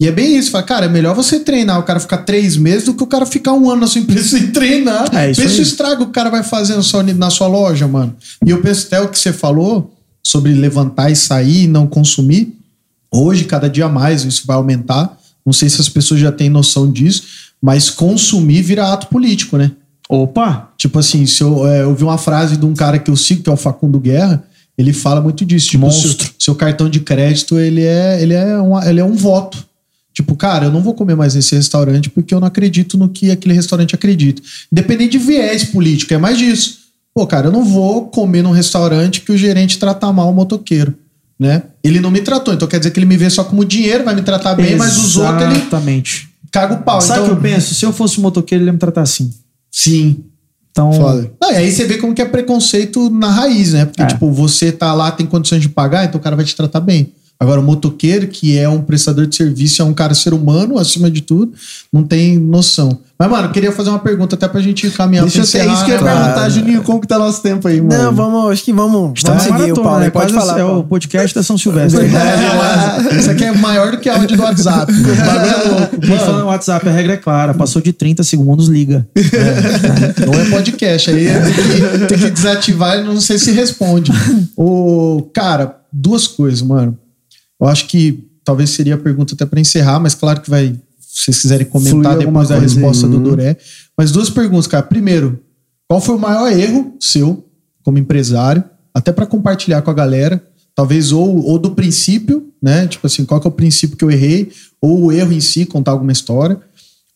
E 0.00 0.06
é 0.06 0.12
bem 0.12 0.36
isso, 0.36 0.52
fala, 0.52 0.62
cara, 0.62 0.86
é 0.86 0.88
melhor 0.88 1.14
você 1.16 1.40
treinar 1.40 1.78
o 1.80 1.82
cara 1.82 1.98
ficar 1.98 2.18
três 2.18 2.56
meses 2.56 2.84
do 2.84 2.94
que 2.94 3.02
o 3.02 3.06
cara 3.06 3.26
ficar 3.26 3.52
um 3.52 3.68
ano 3.68 3.80
na 3.80 3.86
sua 3.88 4.00
empresa 4.00 4.28
sem 4.38 4.52
treinar. 4.52 5.12
É, 5.12 5.30
isso 5.32 5.42
Pensa 5.42 5.58
o 5.58 5.62
estrago 5.62 6.04
que 6.04 6.10
o 6.10 6.12
cara 6.12 6.30
vai 6.30 6.44
fazer 6.44 6.76
na 6.76 6.82
sua, 6.82 7.02
na 7.02 7.30
sua 7.30 7.48
loja, 7.48 7.88
mano. 7.88 8.14
E 8.46 8.50
eu 8.50 8.60
penso 8.62 8.86
até 8.86 9.00
o 9.00 9.08
que 9.08 9.18
você 9.18 9.32
falou 9.32 9.92
sobre 10.22 10.52
levantar 10.54 11.10
e 11.10 11.16
sair 11.16 11.64
e 11.64 11.66
não 11.66 11.86
consumir. 11.88 12.56
Hoje, 13.10 13.44
cada 13.44 13.68
dia 13.68 13.88
mais, 13.88 14.22
isso 14.24 14.42
vai 14.46 14.56
aumentar. 14.56 15.17
Não 15.48 15.52
sei 15.54 15.70
se 15.70 15.80
as 15.80 15.88
pessoas 15.88 16.20
já 16.20 16.30
têm 16.30 16.50
noção 16.50 16.92
disso, 16.92 17.22
mas 17.60 17.88
consumir 17.88 18.60
vira 18.60 18.92
ato 18.92 19.06
político, 19.06 19.56
né? 19.56 19.72
Opa! 20.06 20.70
Tipo 20.76 20.98
assim, 20.98 21.24
se 21.24 21.42
eu, 21.42 21.66
é, 21.66 21.82
eu 21.84 21.94
vi 21.94 22.04
uma 22.04 22.18
frase 22.18 22.58
de 22.58 22.66
um 22.66 22.74
cara 22.74 22.98
que 22.98 23.10
eu 23.10 23.16
sigo, 23.16 23.42
que 23.42 23.48
é 23.48 23.52
o 23.52 23.56
Facundo 23.56 23.98
Guerra, 23.98 24.44
ele 24.76 24.92
fala 24.92 25.22
muito 25.22 25.46
disso. 25.46 25.68
Tipo, 25.68 25.86
Monstro. 25.86 26.10
Seu, 26.10 26.34
seu 26.38 26.54
cartão 26.54 26.90
de 26.90 27.00
crédito, 27.00 27.58
ele 27.58 27.82
é, 27.82 28.22
ele, 28.22 28.34
é 28.34 28.60
um, 28.60 28.78
ele 28.82 29.00
é 29.00 29.04
um 29.04 29.14
voto. 29.14 29.66
Tipo, 30.12 30.36
cara, 30.36 30.66
eu 30.66 30.70
não 30.70 30.82
vou 30.82 30.92
comer 30.92 31.16
mais 31.16 31.34
nesse 31.34 31.54
restaurante 31.54 32.10
porque 32.10 32.34
eu 32.34 32.40
não 32.40 32.48
acredito 32.48 32.98
no 32.98 33.08
que 33.08 33.30
aquele 33.30 33.54
restaurante 33.54 33.94
acredita. 33.94 34.42
Independente 34.70 35.12
de 35.12 35.18
viés 35.18 35.64
político, 35.64 36.12
é 36.12 36.18
mais 36.18 36.36
disso. 36.36 36.80
Pô, 37.14 37.26
cara, 37.26 37.46
eu 37.46 37.52
não 37.52 37.64
vou 37.64 38.08
comer 38.08 38.42
num 38.42 38.50
restaurante 38.50 39.22
que 39.22 39.32
o 39.32 39.36
gerente 39.36 39.78
trata 39.78 40.12
mal 40.12 40.30
o 40.30 40.34
motoqueiro, 40.34 40.94
né? 41.38 41.62
Ele 41.84 42.00
não 42.00 42.10
me 42.10 42.20
tratou, 42.20 42.52
então 42.52 42.66
quer 42.66 42.78
dizer 42.78 42.90
que 42.90 42.98
ele 42.98 43.06
me 43.06 43.16
vê 43.16 43.30
só 43.30 43.44
como 43.44 43.64
dinheiro, 43.64 44.04
vai 44.04 44.14
me 44.14 44.22
tratar 44.22 44.54
bem, 44.54 44.76
mas 44.76 44.96
os 44.96 45.16
outros 45.16 45.42
ele 45.42 45.56
Exatamente. 45.56 46.28
caga 46.50 46.74
o 46.74 46.78
pau. 46.82 47.00
Sabe 47.00 47.20
o 47.20 47.22
então, 47.24 47.36
que 47.36 47.46
eu 47.46 47.50
penso? 47.52 47.74
Se 47.74 47.84
eu 47.84 47.92
fosse 47.92 48.18
um 48.18 48.22
motoqueiro, 48.22 48.62
ele 48.64 48.68
ia 48.70 48.72
me 48.72 48.78
tratar 48.78 49.02
assim. 49.02 49.30
Sim. 49.70 50.24
Então, 50.70 50.92
Foda. 50.92 51.30
Não, 51.40 51.50
e 51.52 51.56
aí 51.56 51.72
você 51.72 51.84
vê 51.86 51.98
como 51.98 52.14
que 52.14 52.22
é 52.22 52.24
preconceito 52.24 53.10
na 53.10 53.30
raiz, 53.30 53.72
né? 53.72 53.84
Porque, 53.84 54.02
É. 54.02 54.06
tipo, 54.06 54.30
você 54.30 54.70
tá 54.70 54.92
lá, 54.94 55.10
tem 55.10 55.26
condições 55.26 55.60
de 55.62 55.68
pagar, 55.68 56.04
então 56.04 56.20
o 56.20 56.22
cara 56.22 56.36
vai 56.36 56.44
te 56.44 56.54
tratar 56.54 56.80
bem. 56.80 57.12
Agora, 57.40 57.60
o 57.60 57.62
motoqueiro, 57.62 58.26
que 58.26 58.58
é 58.58 58.68
um 58.68 58.80
prestador 58.82 59.24
de 59.24 59.36
serviço, 59.36 59.80
é 59.80 59.84
um 59.84 59.94
cara 59.94 60.12
ser 60.12 60.34
humano, 60.34 60.76
acima 60.76 61.08
de 61.08 61.20
tudo, 61.20 61.52
não 61.92 62.02
tem 62.02 62.36
noção. 62.36 62.98
Mas, 63.16 63.30
mano, 63.30 63.46
eu 63.46 63.52
queria 63.52 63.70
fazer 63.70 63.90
uma 63.90 63.98
pergunta 64.00 64.34
até 64.34 64.48
pra 64.48 64.60
gente 64.60 64.90
caminhar 64.90 65.24
Deixa 65.24 65.38
eu 65.38 65.46
pra 65.46 65.52
ter 65.60 65.72
isso 65.72 65.84
que 65.84 65.90
eu 65.92 65.94
ia 65.96 66.02
né? 66.02 66.10
perguntar, 66.10 66.34
Claro. 66.34 66.50
Juninho, 66.50 66.82
como 66.82 67.00
que 67.00 67.06
tá 67.06 67.16
nosso 67.16 67.40
tempo 67.40 67.68
aí, 67.68 67.80
mano? 67.80 68.02
Não, 68.02 68.12
vamos, 68.12 68.50
acho 68.52 68.64
que 68.64 68.72
vamos, 68.72 69.22
Tá 69.22 69.30
vamos 69.34 69.44
seguir 69.44 69.72
o 69.72 69.74
Paulo. 69.82 70.00
né? 70.00 70.10
Pode 70.10 70.32
falar. 70.32 70.58
É 70.58 70.62
Paulo. 70.64 70.80
o 70.80 70.84
podcast 70.84 71.32
da 71.34 71.42
São 71.44 71.56
Silvestre. 71.56 72.06
É, 72.10 73.14
Isso 73.18 73.30
aqui 73.30 73.44
é 73.44 73.52
maior 73.52 73.92
do 73.92 73.98
que 73.98 74.08
áudio 74.08 74.36
do 74.36 74.42
WhatsApp. 74.42 74.90
O 74.98 75.26
bagulho 75.26 75.52
é 75.52 75.68
louco. 75.78 76.00
Quem 76.00 76.18
fala 76.18 76.38
no 76.40 76.46
WhatsApp, 76.46 76.88
a 76.88 76.92
regra 76.92 77.12
é 77.14 77.16
clara. 77.16 77.54
Passou 77.54 77.80
de 77.80 77.92
30 77.92 78.24
segundos, 78.24 78.66
liga. 78.68 79.06
Não 80.26 80.34
é 80.40 80.44
podcast. 80.50 81.10
Aí 81.10 81.26
tem 81.26 81.54
que, 82.00 82.06
tem 82.06 82.18
que 82.18 82.30
desativar 82.30 82.98
e 82.98 83.04
não 83.04 83.20
sei 83.20 83.38
se 83.38 83.52
responde. 83.52 84.10
O, 84.56 85.28
cara, 85.32 85.76
duas 85.92 86.26
coisas, 86.26 86.62
mano. 86.62 86.96
Eu 87.60 87.66
acho 87.66 87.86
que 87.86 88.28
talvez 88.44 88.70
seria 88.70 88.94
a 88.94 88.98
pergunta 88.98 89.34
até 89.34 89.44
pra 89.44 89.60
encerrar, 89.60 90.00
mas 90.00 90.14
claro 90.14 90.40
que 90.40 90.48
vai 90.48 90.74
se 90.98 91.24
vocês 91.24 91.40
quiserem 91.40 91.66
comentar 91.66 92.12
alguma 92.12 92.18
depois 92.18 92.48
da 92.48 92.58
coisa 92.58 92.78
aí. 92.78 92.82
resposta 92.82 93.08
do 93.08 93.18
Doré. 93.18 93.56
Mas 93.96 94.12
duas 94.12 94.30
perguntas, 94.30 94.66
cara. 94.66 94.84
Primeiro, 94.84 95.40
qual 95.88 96.00
foi 96.00 96.14
o 96.14 96.18
maior 96.18 96.52
erro 96.52 96.94
seu 97.00 97.44
como 97.82 97.98
empresário? 97.98 98.62
Até 98.94 99.10
para 99.10 99.26
compartilhar 99.26 99.82
com 99.82 99.90
a 99.90 99.94
galera. 99.94 100.42
Talvez 100.74 101.10
ou, 101.10 101.44
ou 101.44 101.58
do 101.58 101.72
princípio, 101.72 102.52
né? 102.62 102.86
Tipo 102.86 103.06
assim, 103.08 103.24
qual 103.24 103.40
é 103.44 103.48
o 103.48 103.50
princípio 103.50 103.96
que 103.96 104.04
eu 104.04 104.10
errei? 104.10 104.52
Ou 104.80 105.06
o 105.06 105.12
erro 105.12 105.32
em 105.32 105.40
si, 105.40 105.66
contar 105.66 105.90
alguma 105.90 106.12
história. 106.12 106.60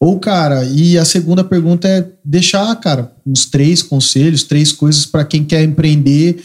Ou, 0.01 0.19
cara, 0.19 0.65
e 0.65 0.99
a 0.99 1.05
segunda 1.05 1.45
pergunta 1.45 1.87
é 1.87 2.11
deixar, 2.25 2.75
cara, 2.81 3.13
uns 3.25 3.47
três 3.47 3.83
conselhos, 3.83 4.43
três 4.43 4.73
coisas 4.73 5.07
para 5.07 5.25
quem 5.25 5.45
quer 5.45 5.63
empreender, 5.63 6.43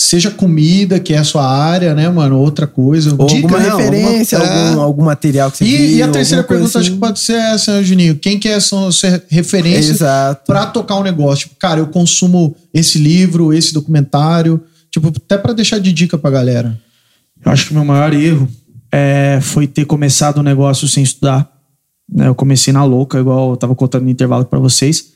seja 0.00 0.30
comida, 0.30 1.00
que 1.00 1.12
é 1.12 1.18
a 1.18 1.24
sua 1.24 1.44
área, 1.44 1.92
né, 1.94 2.08
mano? 2.08 2.38
Outra 2.38 2.66
coisa. 2.68 3.14
Ou 3.18 3.26
Dica, 3.26 3.42
alguma 3.48 3.58
referência, 3.58 4.38
Alguma- 4.38 4.54
é. 4.56 4.68
algum, 4.68 4.80
algum 4.80 5.04
material 5.04 5.50
que 5.50 5.58
você 5.58 5.64
E, 5.64 5.76
viu, 5.76 5.96
e 5.96 6.02
a 6.02 6.08
terceira 6.08 6.44
pergunta 6.44 6.78
acho 6.78 6.78
assim. 6.78 6.90
que 6.92 6.96
pode 6.98 7.18
ser 7.18 7.32
essa, 7.34 7.76
né, 7.76 7.82
Juninho. 7.82 8.14
Quem 8.16 8.38
que 8.38 8.48
é, 8.48 8.60
são 8.60 8.92
ser 8.92 9.24
referências 9.28 9.96
Exato. 9.96 10.42
pra 10.46 10.66
tocar 10.66 10.96
um 10.96 11.02
negócio? 11.02 11.48
Tipo, 11.48 11.56
cara, 11.58 11.80
eu 11.80 11.88
consumo 11.88 12.54
esse 12.72 12.96
livro, 12.98 13.52
esse 13.52 13.74
documentário, 13.74 14.60
tipo, 14.90 15.08
até 15.08 15.36
pra 15.36 15.52
deixar 15.52 15.78
de 15.80 15.92
dica 15.92 16.16
pra 16.16 16.30
galera. 16.30 16.78
Eu 17.44 17.50
acho 17.52 17.66
que 17.66 17.72
o 17.72 17.74
meu 17.74 17.84
maior 17.84 18.14
erro 18.14 18.48
é, 18.92 19.38
foi 19.42 19.66
ter 19.66 19.84
começado 19.84 20.38
um 20.38 20.42
negócio 20.44 20.86
sem 20.88 21.02
estudar. 21.02 21.50
né? 22.10 22.26
Eu 22.28 22.34
comecei 22.34 22.72
na 22.72 22.84
louca, 22.84 23.18
igual 23.18 23.50
eu 23.50 23.56
tava 23.56 23.74
contando 23.74 24.04
no 24.04 24.10
intervalo 24.10 24.44
para 24.46 24.58
vocês. 24.58 25.06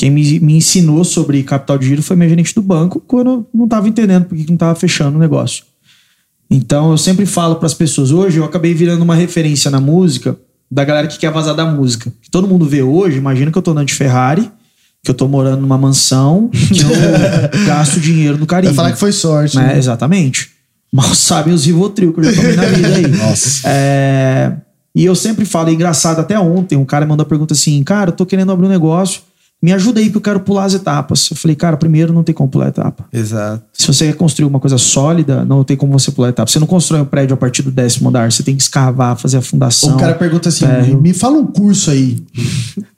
Quem 0.00 0.08
me, 0.10 0.40
me 0.40 0.56
ensinou 0.56 1.04
sobre 1.04 1.42
capital 1.42 1.76
de 1.76 1.84
giro 1.84 2.02
foi 2.02 2.16
meu 2.16 2.26
gerente 2.26 2.54
do 2.54 2.62
banco, 2.62 3.04
quando 3.06 3.30
eu 3.30 3.46
não 3.52 3.68
tava 3.68 3.86
entendendo 3.86 4.24
porque 4.24 4.44
que 4.44 4.50
não 4.50 4.56
tava 4.56 4.74
fechando 4.74 5.18
o 5.18 5.20
negócio. 5.20 5.62
Então 6.50 6.90
eu 6.90 6.96
sempre 6.96 7.26
falo 7.26 7.56
para 7.56 7.66
as 7.66 7.74
pessoas, 7.74 8.10
hoje 8.10 8.38
eu 8.38 8.44
acabei 8.44 8.72
virando 8.72 9.02
uma 9.02 9.14
referência 9.14 9.70
na 9.70 9.78
música 9.78 10.38
da 10.70 10.84
galera 10.84 11.06
que 11.06 11.18
quer 11.18 11.30
vazar 11.30 11.54
da 11.54 11.66
música. 11.66 12.10
Que 12.22 12.30
todo 12.30 12.48
mundo 12.48 12.64
vê 12.64 12.82
hoje, 12.82 13.18
imagina 13.18 13.52
que 13.52 13.58
eu 13.58 13.60
tô 13.60 13.72
andando 13.72 13.88
de 13.88 13.94
Ferrari, 13.94 14.50
que 15.04 15.10
eu 15.10 15.14
tô 15.14 15.28
morando 15.28 15.60
numa 15.60 15.76
mansão, 15.76 16.48
que 16.48 16.80
eu 16.80 16.88
gasto 17.68 18.00
dinheiro 18.00 18.38
no 18.38 18.46
Caribe 18.46 18.68
Vai 18.68 18.76
falar 18.76 18.92
que 18.92 18.98
foi 18.98 19.12
sorte. 19.12 19.54
né? 19.58 19.66
né? 19.66 19.78
Exatamente. 19.78 20.48
Mal 20.90 21.14
sabem 21.14 21.52
os 21.52 21.66
Rivotril 21.66 22.14
que 22.14 22.20
eu 22.20 22.24
já 22.24 22.32
tomei 22.40 22.56
na 22.56 22.64
vida 22.64 22.94
aí. 22.96 23.06
Nossa. 23.06 23.68
É, 23.68 24.52
E 24.94 25.04
eu 25.04 25.14
sempre 25.14 25.44
falo, 25.44 25.68
é 25.68 25.74
engraçado, 25.74 26.20
até 26.20 26.40
ontem, 26.40 26.76
um 26.76 26.86
cara 26.86 27.04
mandou 27.04 27.24
a 27.24 27.28
pergunta 27.28 27.52
assim: 27.52 27.84
Cara, 27.84 28.08
eu 28.08 28.14
tô 28.14 28.24
querendo 28.24 28.50
abrir 28.50 28.64
um 28.64 28.70
negócio, 28.70 29.20
me 29.62 29.74
ajuda 29.74 30.00
aí 30.00 30.08
que 30.08 30.16
eu 30.16 30.20
quero 30.22 30.40
pular 30.40 30.64
as 30.64 30.72
etapas. 30.72 31.28
Eu 31.30 31.36
falei, 31.36 31.54
cara, 31.54 31.76
primeiro 31.76 32.14
não 32.14 32.22
tem 32.22 32.34
como 32.34 32.48
pular 32.48 32.66
a 32.66 32.68
etapa. 32.68 33.04
Exato. 33.12 33.62
Se 33.72 33.86
você 33.86 34.06
quer 34.06 34.14
construir 34.14 34.46
uma 34.46 34.58
coisa 34.58 34.78
sólida, 34.78 35.44
não 35.44 35.62
tem 35.62 35.76
como 35.76 35.92
você 35.92 36.10
pular 36.10 36.28
a 36.28 36.30
etapa. 36.30 36.50
Você 36.50 36.58
não 36.58 36.66
constrói 36.66 37.02
um 37.02 37.04
prédio 37.04 37.34
a 37.34 37.36
partir 37.36 37.60
do 37.62 37.70
décimo 37.70 38.08
andar, 38.08 38.32
você 38.32 38.42
tem 38.42 38.56
que 38.56 38.62
escavar, 38.62 39.16
fazer 39.18 39.36
a 39.36 39.42
fundação. 39.42 39.96
O 39.96 39.98
cara 39.98 40.14
pergunta 40.14 40.48
assim: 40.48 40.66
térreo. 40.66 41.00
me 41.00 41.12
fala 41.12 41.36
um 41.36 41.46
curso 41.46 41.90
aí. 41.90 42.24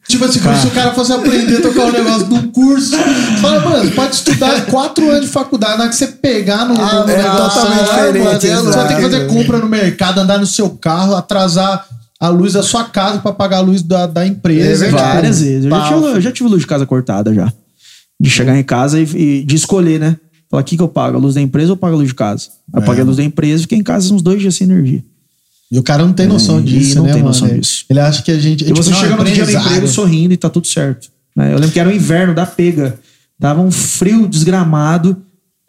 tipo 0.09 0.25
assim, 0.25 0.39
como 0.39 0.57
se 0.57 0.67
o 0.69 0.71
cara 0.71 0.93
fosse 0.93 1.13
aprender 1.13 1.57
a 1.57 1.63
tocar 1.63 1.87
um 1.87 1.93
negócio 1.93 2.29
de 2.29 2.35
um 2.35 2.53
curso. 2.53 2.97
Fala, 3.41 3.61
mano, 3.61 3.85
você 3.85 3.91
pode 3.91 4.15
estudar 4.15 4.67
quatro 4.67 5.11
anos 5.11 5.23
de 5.23 5.33
faculdade, 5.33 5.79
na 5.79 5.81
hora 5.81 5.89
que 5.89 5.97
você 5.97 6.07
pegar 6.07 6.65
no, 6.65 6.81
Ah, 6.81 7.05
no 7.05 7.11
é 7.11 7.17
negócio, 7.17 7.61
totalmente 7.61 7.89
diferente, 7.89 8.23
vai 8.23 8.89
ter 8.89 8.97
que 8.97 9.03
fazer 9.03 9.27
compra 9.27 9.59
no 9.59 9.69
mercado, 9.69 10.21
andar 10.21 10.39
no 10.39 10.47
seu 10.47 10.71
carro, 10.71 11.17
atrasar 11.17 11.85
a 12.25 12.29
luz 12.29 12.53
da 12.53 12.63
sua 12.63 12.85
casa 12.85 13.19
pra 13.19 13.33
pagar 13.33 13.57
a 13.57 13.61
luz 13.61 13.83
da, 13.83 14.07
da 14.07 14.25
empresa. 14.25 14.87
É 14.87 14.89
verdade. 14.91 15.15
Várias 15.15 15.41
vezes. 15.41 15.65
Eu 15.65 15.71
já, 15.71 15.89
tive, 15.89 16.05
eu 16.07 16.21
já 16.21 16.31
tive 16.33 16.49
luz 16.49 16.61
de 16.61 16.67
casa 16.69 16.87
cortada 16.87 17.35
já. 17.35 17.53
De 18.21 18.31
chegar 18.31 18.57
em 18.57 18.63
casa 18.63 19.01
e, 19.01 19.03
e 19.41 19.45
de 19.45 19.57
escolher, 19.57 19.99
né? 19.99 20.17
Falar, 20.49 20.63
o 20.63 20.65
que, 20.65 20.77
que 20.77 20.83
eu 20.83 20.87
pago? 20.87 21.17
A 21.17 21.21
luz 21.21 21.35
da 21.35 21.41
empresa 21.41 21.71
ou 21.71 21.73
eu 21.73 21.77
pago 21.77 21.95
a 21.95 21.97
luz 21.99 22.09
de 22.11 22.15
casa? 22.15 22.49
Aí 22.73 22.81
Eu 22.81 22.87
paguei 22.87 23.03
a 23.03 23.05
luz 23.05 23.17
da 23.17 23.25
empresa 23.25 23.57
e 23.57 23.63
fiquei 23.63 23.79
em 23.79 23.83
casa 23.83 24.15
uns 24.15 24.23
dois 24.23 24.41
dias 24.41 24.55
sem 24.55 24.67
energia. 24.69 25.03
E 25.71 25.79
o 25.79 25.83
cara 25.83 26.05
não 26.05 26.13
tem 26.13 26.27
noção 26.29 26.59
É, 26.59 26.63
disso, 26.63 26.97
não 26.97 27.05
né, 27.07 27.13
tem 27.15 27.23
mano? 27.23 27.35
noção 27.35 27.49
Ele- 27.49 27.59
disso. 27.61 27.85
Ele 27.91 27.99
acha 27.99 28.23
que 28.23 28.31
a 28.31 28.39
gente. 28.39 28.63
E 28.63 28.73
você 28.73 28.91
tipo, 28.91 29.01
chega 29.03 29.17
não, 29.17 29.25
no 29.25 29.31
dia 29.31 29.45
do 29.45 29.51
emprego 29.51 29.89
sorrindo 29.89 30.33
e 30.33 30.37
tá 30.37 30.49
tudo 30.49 30.67
certo. 30.69 31.09
né? 31.35 31.49
Eu 31.53 31.57
lembro 31.57 31.73
que 31.73 31.81
era 31.81 31.89
o 31.89 31.93
inverno 31.93 32.33
da 32.35 32.47
pega. 32.47 32.99
Tava 33.41 33.61
um 33.61 33.71
frio 33.73 34.29
desgramado. 34.29 35.17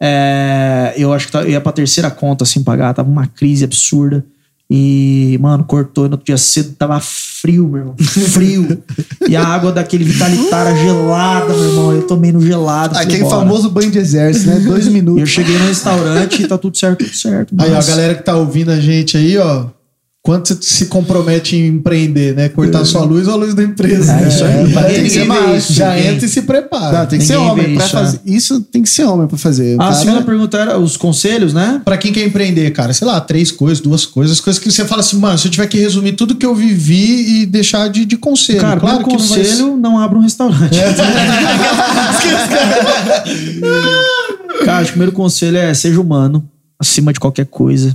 É, 0.00 0.94
eu 0.96 1.12
acho 1.12 1.26
que 1.26 1.32
tá- 1.32 1.42
eu 1.42 1.50
ia 1.50 1.60
pra 1.60 1.72
terceira 1.72 2.10
conta 2.10 2.44
sem 2.44 2.62
pagar. 2.62 2.92
Tava 2.94 3.10
uma 3.10 3.26
crise 3.26 3.64
absurda. 3.64 4.24
E, 4.70 5.38
mano, 5.42 5.62
cortou. 5.64 6.04
No 6.04 6.12
outro 6.12 6.24
dia 6.26 6.38
cedo 6.38 6.72
tava 6.78 6.98
frio, 6.98 7.68
meu 7.68 7.78
irmão. 7.80 7.94
Frio. 7.98 8.82
e 9.28 9.36
a 9.36 9.44
água 9.46 9.70
daquele 9.70 10.04
Vitalitara 10.04 10.74
gelada, 10.74 11.52
meu 11.52 11.64
irmão. 11.64 11.92
Eu 11.92 12.06
tomei 12.06 12.32
no 12.32 12.40
gelado. 12.40 12.96
Aquele 12.96 13.22
"Bora." 13.24 13.36
famoso 13.36 13.68
banho 13.70 13.90
de 13.90 13.98
exército, 13.98 14.46
né? 14.48 14.60
Dois 14.60 14.84
E 14.84 14.88
eu 14.88 14.92
minutos. 14.92 15.28
cheguei 15.28 15.58
no 15.58 15.66
restaurante 15.66 16.42
e 16.42 16.46
tá 16.48 16.56
tudo 16.56 16.76
certo, 16.76 17.04
tudo 17.04 17.14
certo. 17.14 17.54
Aí, 17.58 17.68
ó, 17.68 17.72
a 17.72 17.76
Mas- 17.76 17.88
galera 17.88 18.14
que 18.14 18.22
tá 18.22 18.34
ouvindo 18.36 18.70
a 18.70 18.80
gente 18.80 19.16
aí, 19.16 19.36
ó. 19.36 19.66
Quanto 20.26 20.48
você 20.54 20.58
se 20.62 20.86
compromete 20.86 21.54
em 21.54 21.66
empreender, 21.66 22.34
né? 22.34 22.48
Cortar 22.48 22.82
sua 22.86 23.04
luz 23.04 23.28
ou 23.28 23.34
a 23.34 23.36
luz 23.36 23.52
da 23.52 23.62
empresa. 23.62 24.10
É 24.18 24.26
isso 24.28 24.42
aí. 24.42 24.74
É, 24.74 24.82
tem 24.94 25.04
que 25.04 25.10
ser 25.10 25.26
isso, 25.54 25.74
Já 25.74 26.00
entra 26.00 26.24
e 26.24 26.28
se 26.30 26.40
prepara. 26.40 27.00
Não, 27.00 27.06
tem 27.06 27.18
que 27.18 27.26
ser 27.26 27.34
Ninguém 27.34 27.50
homem 27.50 27.66
vê 27.66 27.74
pra 27.74 27.84
isso, 27.84 27.92
fazer. 27.92 28.20
Isso 28.24 28.60
tem 28.62 28.82
que 28.82 28.88
ser 28.88 29.04
homem 29.04 29.26
pra 29.28 29.36
fazer. 29.36 29.76
Ah, 29.78 29.84
a 29.84 29.88
cara- 29.88 29.94
segunda 30.00 30.22
pergunta 30.22 30.56
era 30.56 30.78
os 30.78 30.96
conselhos, 30.96 31.52
né? 31.52 31.82
Pra 31.84 31.98
quem 31.98 32.10
quer 32.10 32.24
empreender, 32.24 32.70
cara, 32.70 32.94
sei 32.94 33.06
lá, 33.06 33.20
três 33.20 33.52
coisas, 33.52 33.80
duas 33.80 34.06
coisas, 34.06 34.40
coisas 34.40 34.58
que 34.62 34.70
você 34.72 34.86
fala 34.86 35.02
assim, 35.02 35.18
mano, 35.18 35.36
se 35.36 35.46
eu 35.46 35.50
tiver 35.50 35.66
que 35.66 35.76
resumir 35.78 36.12
tudo 36.12 36.34
que 36.36 36.46
eu 36.46 36.54
vivi 36.54 37.42
e 37.42 37.46
deixar 37.46 37.88
de, 37.90 38.06
de 38.06 38.16
conselho. 38.16 38.62
Cara, 38.62 38.80
claro 38.80 39.04
que 39.04 39.10
não 39.12 39.18
vai 39.18 39.28
ser- 39.28 39.36
conselho, 39.50 39.76
não, 39.76 39.98
abra 39.98 40.18
um 40.18 40.22
restaurante. 40.22 40.74
Cara, 44.64 44.78
acho 44.78 44.84
que 44.86 44.90
o 44.90 44.92
primeiro 44.92 45.12
conselho 45.12 45.58
é 45.58 45.74
seja 45.74 46.00
humano, 46.00 46.48
acima 46.80 47.12
de 47.12 47.20
qualquer 47.20 47.44
coisa. 47.44 47.94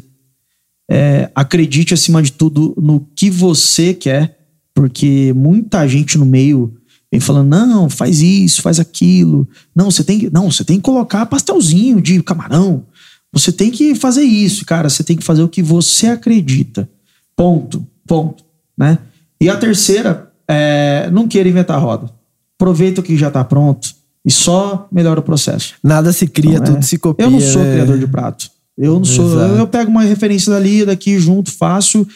É, 0.90 1.30
acredite, 1.36 1.94
acima 1.94 2.22
de 2.22 2.32
tudo, 2.32 2.74
no 2.82 3.06
que 3.16 3.30
você 3.30 3.94
quer, 3.94 4.40
porque 4.74 5.32
muita 5.36 5.88
gente 5.88 6.18
no 6.18 6.26
meio 6.26 6.74
vem 7.12 7.20
falando, 7.20 7.50
não, 7.50 7.90
faz 7.90 8.22
isso, 8.22 8.62
faz 8.62 8.80
aquilo. 8.80 9.48
Não, 9.76 9.92
você 9.92 10.04
tem 10.04 10.20
que, 10.20 10.30
não, 10.32 10.52
você 10.52 10.64
tem 10.64 10.78
que 10.78 10.84
colocar 10.84 11.26
pastelzinho 11.26 12.02
de 12.02 12.22
camarão. 12.24 12.84
Você 13.32 13.52
tem 13.52 13.70
que 13.70 13.94
fazer 13.94 14.24
isso, 14.24 14.66
cara. 14.66 14.90
Você 14.90 15.04
tem 15.04 15.16
que 15.16 15.24
fazer 15.24 15.44
o 15.44 15.50
que 15.50 15.62
você 15.62 16.08
acredita. 16.08 16.90
Ponto. 17.36 17.86
Ponto. 18.08 18.44
Né? 18.78 18.98
E 19.40 19.50
a 19.50 19.58
terceira 19.58 20.32
é 20.48 21.10
não 21.12 21.28
queira 21.28 21.48
inventar 21.48 21.80
roda. 21.80 22.12
Aproveita 22.60 23.02
o 23.02 23.04
que 23.04 23.16
já 23.16 23.28
está 23.28 23.44
pronto 23.44 23.90
e 24.26 24.32
só 24.32 24.88
melhora 24.92 25.20
o 25.20 25.24
processo. 25.24 25.76
Nada 25.84 26.12
se 26.12 26.28
cria, 26.28 26.56
Então, 26.56 26.64
é, 26.64 26.72
tudo 26.72 26.86
se 26.86 26.98
copia. 26.98 27.26
Eu 27.26 27.30
não 27.30 27.40
sou 27.40 27.64
né? 27.64 27.74
criador 27.74 28.00
de 28.00 28.08
prato. 28.08 28.50
Eu 28.80 28.94
não 28.96 29.04
sou. 29.04 29.26
Exato. 29.34 29.52
Eu, 29.54 29.58
eu 29.58 29.68
pego 29.68 29.92
uma 29.92 30.04
referência 30.04 30.52
dali, 30.54 30.86
daqui 30.86 31.20
junto, 31.20 31.52
faço. 31.52 32.08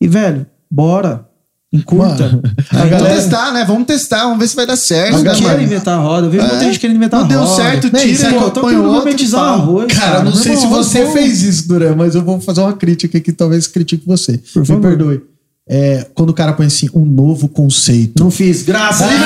E, 0.00 0.06
velho, 0.06 0.44
bora. 0.70 1.26
Encurta. 1.72 2.24
Mano, 2.24 2.42
Aí, 2.44 2.52
a 2.68 2.76
Vamos 2.78 2.90
galera- 2.90 3.14
testar, 3.14 3.52
né? 3.52 3.64
Vamos 3.64 3.86
testar, 3.86 4.24
vamos 4.24 4.40
ver 4.40 4.48
se 4.48 4.56
vai 4.56 4.66
dar 4.66 4.74
certo. 4.76 5.12
não 5.18 5.22
né, 5.22 5.32
quero 5.40 5.62
inventar 5.62 5.96
a 5.96 6.02
roda. 6.02 6.26
Eu 6.26 6.30
vejo 6.30 6.42
muita 6.44 6.62
É. 6.62 6.64
gente 6.66 6.80
querendo 6.80 6.96
inventar 6.96 7.20
Não 7.20 7.26
a 7.26 7.28
deu 7.28 7.44
roda. 7.44 7.62
certo, 7.62 7.90
Nem, 7.92 8.12
tira, 8.12 8.28
pô, 8.28 8.30
põe 8.30 8.38
tô 8.40 8.44
outro 8.44 8.62
querendo 8.66 8.82
gourmetizar 8.82 9.40
pau. 9.40 9.54
arroz. 9.54 9.86
Cara, 9.96 10.18
não 10.24 10.32
Meu 10.32 10.42
sei 10.42 10.56
se 10.56 10.66
você 10.66 11.04
vou- 11.04 11.12
fez 11.12 11.42
isso, 11.42 11.68
Duran, 11.68 11.94
mas 11.94 12.16
eu 12.16 12.24
vou 12.24 12.40
fazer 12.40 12.60
uma 12.60 12.72
crítica 12.72 13.18
aqui, 13.18 13.30
talvez 13.32 13.68
critique 13.68 14.02
você. 14.04 14.36
Por 14.52 14.62
Me 14.62 14.66
favor. 14.66 14.82
perdoe. 14.82 15.20
É, 15.68 16.08
quando 16.12 16.30
o 16.30 16.34
cara 16.34 16.52
põe 16.54 16.66
assim, 16.66 16.88
um 16.92 17.04
novo 17.04 17.46
conceito. 17.48 18.20
Não 18.20 18.32
fiz. 18.32 18.64
Graças 18.64 19.02
a 19.02 19.06
Deus. 19.06 19.20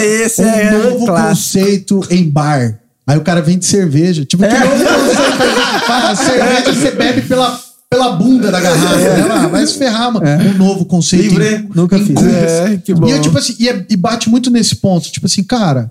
Esse 0.02 0.42
um 0.42 0.46
é 0.48 0.70
novo 0.82 1.06
clássico. 1.06 1.58
conceito 1.64 2.00
em 2.10 2.28
bar. 2.28 2.79
Aí 3.10 3.18
o 3.18 3.22
cara 3.22 3.40
vende 3.42 3.64
cerveja. 3.64 4.24
Tipo, 4.24 4.44
que 4.46 4.54
novo 4.54 4.84
conceito? 4.84 5.86
Fala, 5.86 6.14
cerveja 6.14 6.72
você 6.72 6.90
bebe 6.92 7.22
pela, 7.22 7.60
pela 7.90 8.12
bunda 8.12 8.50
da 8.50 8.60
garrafa. 8.60 8.96
né? 8.96 9.28
Ah, 9.30 9.46
Vai 9.48 9.66
se 9.66 9.74
ferrar, 9.78 10.12
mano. 10.12 10.26
Um 10.26 10.56
novo 10.58 10.84
conceito. 10.84 11.22
Livre. 11.24 11.56
em- 11.56 11.68
Nunca 11.74 11.96
em 11.98 12.06
fiz. 12.06 12.22
É, 12.22 12.76
que 12.84 12.94
bom. 12.94 13.08
E 13.08 13.10
eu, 13.10 13.20
tipo 13.20 13.36
assim, 13.36 13.56
e, 13.58 13.68
é- 13.68 13.84
e 13.90 13.96
bate 13.96 14.28
muito 14.30 14.50
nesse 14.50 14.76
ponto. 14.76 15.10
Tipo 15.10 15.26
assim, 15.26 15.42
cara, 15.42 15.90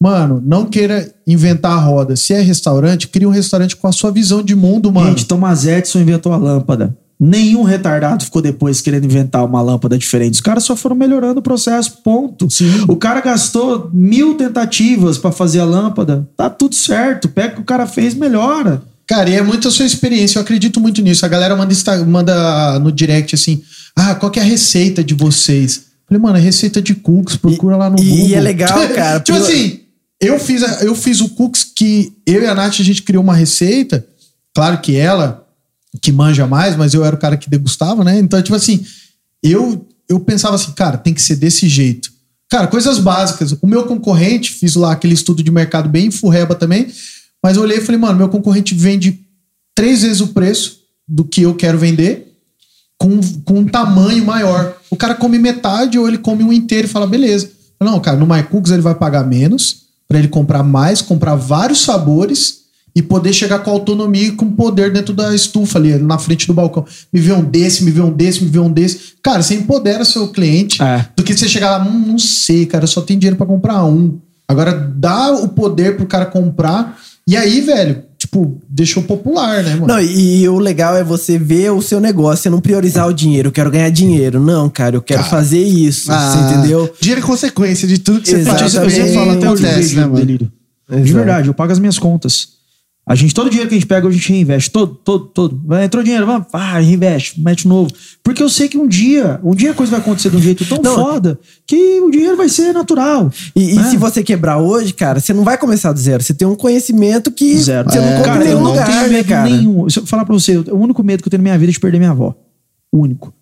mano, 0.00 0.40
não 0.44 0.64
queira 0.66 1.12
inventar 1.26 1.72
a 1.72 1.80
roda. 1.80 2.14
Se 2.14 2.32
é 2.32 2.40
restaurante, 2.40 3.08
cria 3.08 3.28
um 3.28 3.32
restaurante 3.32 3.74
com 3.76 3.88
a 3.88 3.92
sua 3.92 4.10
visão 4.12 4.42
de 4.42 4.54
mundo, 4.54 4.92
mano. 4.92 5.08
Gente, 5.08 5.26
Thomas 5.26 5.66
Edison 5.66 5.98
inventou 6.00 6.32
a 6.32 6.36
lâmpada. 6.36 6.96
Nenhum 7.22 7.62
retardado 7.64 8.24
ficou 8.24 8.40
depois 8.40 8.80
querendo 8.80 9.04
inventar 9.04 9.44
uma 9.44 9.60
lâmpada 9.60 9.98
diferente. 9.98 10.34
Os 10.34 10.40
caras 10.40 10.64
só 10.64 10.74
foram 10.74 10.96
melhorando 10.96 11.40
o 11.40 11.42
processo, 11.42 11.98
ponto. 12.02 12.50
Sim. 12.50 12.84
O 12.88 12.96
cara 12.96 13.20
gastou 13.20 13.90
mil 13.92 14.34
tentativas 14.36 15.18
pra 15.18 15.30
fazer 15.30 15.60
a 15.60 15.64
lâmpada. 15.66 16.26
Tá 16.36 16.48
tudo 16.48 16.74
certo. 16.74 17.28
Pega 17.28 17.52
o 17.52 17.56
que 17.56 17.60
o 17.60 17.64
cara 17.64 17.86
fez, 17.86 18.14
melhora. 18.14 18.82
Cara, 19.06 19.28
e 19.28 19.34
é 19.34 19.42
muito 19.42 19.68
a 19.68 19.70
sua 19.70 19.84
experiência, 19.84 20.38
eu 20.38 20.42
acredito 20.42 20.80
muito 20.80 21.02
nisso. 21.02 21.26
A 21.26 21.28
galera 21.28 21.54
manda, 21.54 21.72
insta- 21.72 22.02
manda 22.06 22.78
no 22.78 22.90
direct 22.90 23.34
assim: 23.34 23.60
ah, 23.94 24.14
qual 24.14 24.30
que 24.32 24.38
é 24.38 24.42
a 24.42 24.46
receita 24.46 25.04
de 25.04 25.12
vocês? 25.14 25.82
Falei, 26.08 26.22
mano, 26.22 26.38
é 26.38 26.40
receita 26.40 26.80
de 26.80 26.94
cookies, 26.94 27.36
procura 27.36 27.76
lá 27.76 27.90
no 27.90 27.98
e- 28.00 28.04
Google. 28.08 28.26
e 28.28 28.34
é 28.34 28.40
legal, 28.40 28.78
cara, 28.94 29.20
tipo 29.20 29.36
assim, 29.36 29.80
eu 30.20 30.38
fiz, 30.40 30.62
a- 30.62 30.82
eu 30.84 30.94
fiz 30.94 31.20
o 31.20 31.28
cookies 31.30 31.64
que 31.76 32.12
eu 32.26 32.42
e 32.42 32.46
a 32.46 32.54
Nath 32.54 32.76
a 32.80 32.84
gente 32.84 33.02
criou 33.02 33.22
uma 33.22 33.34
receita. 33.34 34.06
Claro 34.54 34.78
que 34.78 34.96
ela, 34.96 35.44
que 36.00 36.12
manja 36.12 36.46
mais, 36.46 36.76
mas 36.76 36.94
eu 36.94 37.04
era 37.04 37.16
o 37.16 37.18
cara 37.18 37.36
que 37.36 37.50
degustava, 37.50 38.04
né? 38.04 38.18
Então, 38.18 38.40
tipo 38.42 38.54
assim, 38.54 38.84
eu, 39.42 39.86
eu 40.08 40.20
pensava 40.20 40.54
assim, 40.54 40.72
cara, 40.72 40.96
tem 40.96 41.14
que 41.14 41.22
ser 41.22 41.36
desse 41.36 41.68
jeito. 41.68 42.10
Cara, 42.50 42.66
coisas 42.66 42.98
básicas. 42.98 43.52
O 43.60 43.66
meu 43.66 43.84
concorrente, 43.84 44.52
fiz 44.52 44.74
lá 44.74 44.92
aquele 44.92 45.14
estudo 45.14 45.42
de 45.42 45.50
mercado 45.50 45.88
bem 45.88 46.10
furreba 46.10 46.54
também, 46.54 46.88
mas 47.42 47.56
eu 47.56 47.62
olhei 47.62 47.78
e 47.78 47.80
falei, 47.80 48.00
mano, 48.00 48.18
meu 48.18 48.28
concorrente 48.28 48.74
vende 48.74 49.20
três 49.74 50.02
vezes 50.02 50.20
o 50.20 50.28
preço 50.28 50.80
do 51.06 51.24
que 51.24 51.42
eu 51.42 51.54
quero 51.54 51.78
vender 51.78 52.30
com, 52.98 53.18
com 53.44 53.60
um 53.60 53.64
tamanho 53.64 54.24
maior. 54.24 54.76
O 54.90 54.96
cara 54.96 55.14
come 55.14 55.38
metade 55.38 55.98
ou 55.98 56.06
ele 56.06 56.18
come 56.18 56.44
um 56.44 56.52
inteiro 56.52 56.86
e 56.86 56.90
fala, 56.90 57.06
beleza. 57.06 57.50
Não, 57.80 57.98
cara, 57.98 58.18
no 58.18 58.26
MyCooks 58.26 58.70
ele 58.70 58.82
vai 58.82 58.94
pagar 58.94 59.26
menos 59.26 59.86
para 60.06 60.18
ele 60.18 60.28
comprar 60.28 60.62
mais, 60.62 61.00
comprar 61.00 61.34
vários 61.34 61.80
sabores 61.80 62.59
e 62.94 63.02
poder 63.02 63.32
chegar 63.32 63.60
com 63.60 63.70
autonomia 63.70 64.28
e 64.28 64.32
com 64.32 64.50
poder 64.50 64.92
dentro 64.92 65.14
da 65.14 65.34
estufa 65.34 65.78
ali, 65.78 65.94
na 65.98 66.18
frente 66.18 66.46
do 66.46 66.54
balcão. 66.54 66.84
Me 67.12 67.20
vê 67.20 67.32
um 67.32 67.42
desse, 67.44 67.84
me 67.84 67.90
vê 67.90 68.00
um 68.00 68.12
desse, 68.12 68.42
me 68.42 68.50
vê 68.50 68.58
um 68.58 68.70
desse. 68.70 69.14
Cara, 69.22 69.42
você 69.42 69.54
empodera 69.54 70.04
seu 70.04 70.28
cliente 70.28 70.82
É. 70.82 71.06
do 71.16 71.22
que 71.22 71.36
você 71.36 71.48
chegar 71.48 71.70
lá, 71.78 71.84
hum, 71.84 72.04
não 72.06 72.18
sei, 72.18 72.66
cara, 72.66 72.84
eu 72.84 72.88
só 72.88 73.00
tenho 73.00 73.20
dinheiro 73.20 73.36
para 73.36 73.46
comprar 73.46 73.84
um. 73.84 74.18
Agora 74.48 74.72
dá 74.72 75.32
o 75.32 75.48
poder 75.48 75.96
pro 75.96 76.06
cara 76.06 76.26
comprar 76.26 76.98
e 77.26 77.36
aí, 77.36 77.60
velho, 77.60 78.02
tipo, 78.18 78.58
deixou 78.68 79.04
popular, 79.04 79.62
né, 79.62 79.74
mano? 79.76 79.86
Não, 79.86 80.00
e, 80.00 80.42
e 80.42 80.48
o 80.48 80.58
legal 80.58 80.96
é 80.96 81.04
você 81.04 81.38
ver 81.38 81.70
o 81.70 81.80
seu 81.80 82.00
negócio, 82.00 82.42
você 82.42 82.50
não 82.50 82.60
priorizar 82.60 83.06
o 83.06 83.12
dinheiro. 83.14 83.48
Eu 83.48 83.52
quero 83.52 83.70
ganhar 83.70 83.88
dinheiro. 83.90 84.40
Não, 84.40 84.68
cara, 84.68 84.96
eu 84.96 85.02
quero 85.02 85.20
Cara. 85.20 85.30
fazer 85.30 85.62
isso. 85.62 86.10
Ah, 86.10 86.32
você 86.32 86.38
entendeu? 86.56 86.92
Dinheiro 87.00 87.22
é 87.22 87.24
consequência 87.24 87.86
de 87.86 87.98
tudo 87.98 88.20
que 88.20 88.28
você 88.30 88.42
faz. 88.42 88.72
Sempre 88.72 89.14
falo 89.14 89.30
até 89.30 89.48
o 89.48 89.52
acontece, 89.52 89.94
né, 89.94 90.02
mano? 90.02 90.16
delírio. 90.16 90.50
De 90.90 91.12
verdade, 91.12 91.46
eu 91.46 91.54
pago 91.54 91.70
as 91.70 91.78
minhas 91.78 92.00
contas. 92.00 92.48
A 93.10 93.14
gente, 93.16 93.34
todo 93.34 93.50
dinheiro 93.50 93.68
que 93.68 93.74
a 93.74 93.78
gente 93.78 93.88
pega, 93.88 94.06
a 94.06 94.10
gente 94.12 94.28
reinveste. 94.32 94.70
Todo, 94.70 94.94
todo, 94.94 95.24
todo. 95.26 95.60
Vai, 95.64 95.84
Entrou 95.84 96.00
dinheiro, 96.00 96.24
vamos, 96.26 96.46
vai, 96.52 96.80
reinveste, 96.84 97.40
mete 97.40 97.66
novo. 97.66 97.90
Porque 98.22 98.40
eu 98.40 98.48
sei 98.48 98.68
que 98.68 98.78
um 98.78 98.86
dia, 98.86 99.40
um 99.42 99.52
dia 99.52 99.72
a 99.72 99.74
coisa 99.74 99.90
vai 99.90 99.98
acontecer 100.00 100.30
de 100.30 100.36
um 100.36 100.40
jeito 100.40 100.64
tão 100.64 100.80
Não. 100.80 100.94
foda 100.94 101.36
que 101.66 102.00
o 102.00 102.08
dinheiro 102.08 102.36
vai 102.36 102.48
ser 102.48 102.72
natural. 102.72 103.28
E, 103.56 103.74
e 103.74 103.78
É. 103.80 103.82
se 103.90 103.96
você 103.96 104.22
quebrar 104.22 104.58
hoje, 104.58 104.92
cara, 104.94 105.18
você 105.18 105.32
não 105.32 105.42
vai 105.42 105.58
começar 105.58 105.90
do 105.92 105.98
zero. 105.98 106.22
Você 106.22 106.32
tem 106.32 106.46
um 106.46 106.54
conhecimento 106.54 107.32
que 107.32 107.58
Zero. 107.58 107.90
você 107.90 107.98
não 107.98 108.06
É. 108.06 108.16
compra 108.18 108.30
Cara, 108.32 108.44
em 108.44 108.46
nenhum 108.46 108.62
não 108.62 108.70
lugar, 108.70 108.86
tenho 108.86 109.00
né, 109.02 109.08
medo 109.08 109.28
cara? 109.28 109.50
nenhum. 109.50 109.90
Se 109.90 109.98
eu 109.98 110.06
falar 110.06 110.24
pra 110.24 110.32
você, 110.34 110.58
o 110.58 110.76
único 110.76 111.02
medo 111.02 111.20
que 111.20 111.26
eu 111.26 111.30
tenho 111.32 111.40
na 111.42 111.48
minha 111.48 111.58
vida 111.58 111.72
é 111.72 111.74
de 111.74 111.80
perder 111.80 111.98
minha 111.98 112.12
avó. 112.12 112.32
O 112.92 112.98
único. 113.00 113.34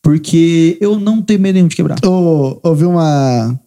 Porque 0.00 0.78
eu 0.80 1.00
não 1.00 1.20
tenho 1.20 1.40
medo 1.40 1.54
nenhum 1.56 1.66
de 1.66 1.74
quebrar. 1.74 1.98
Eu 2.00 2.60
ouvi 2.62 2.84
uma. 2.84 3.58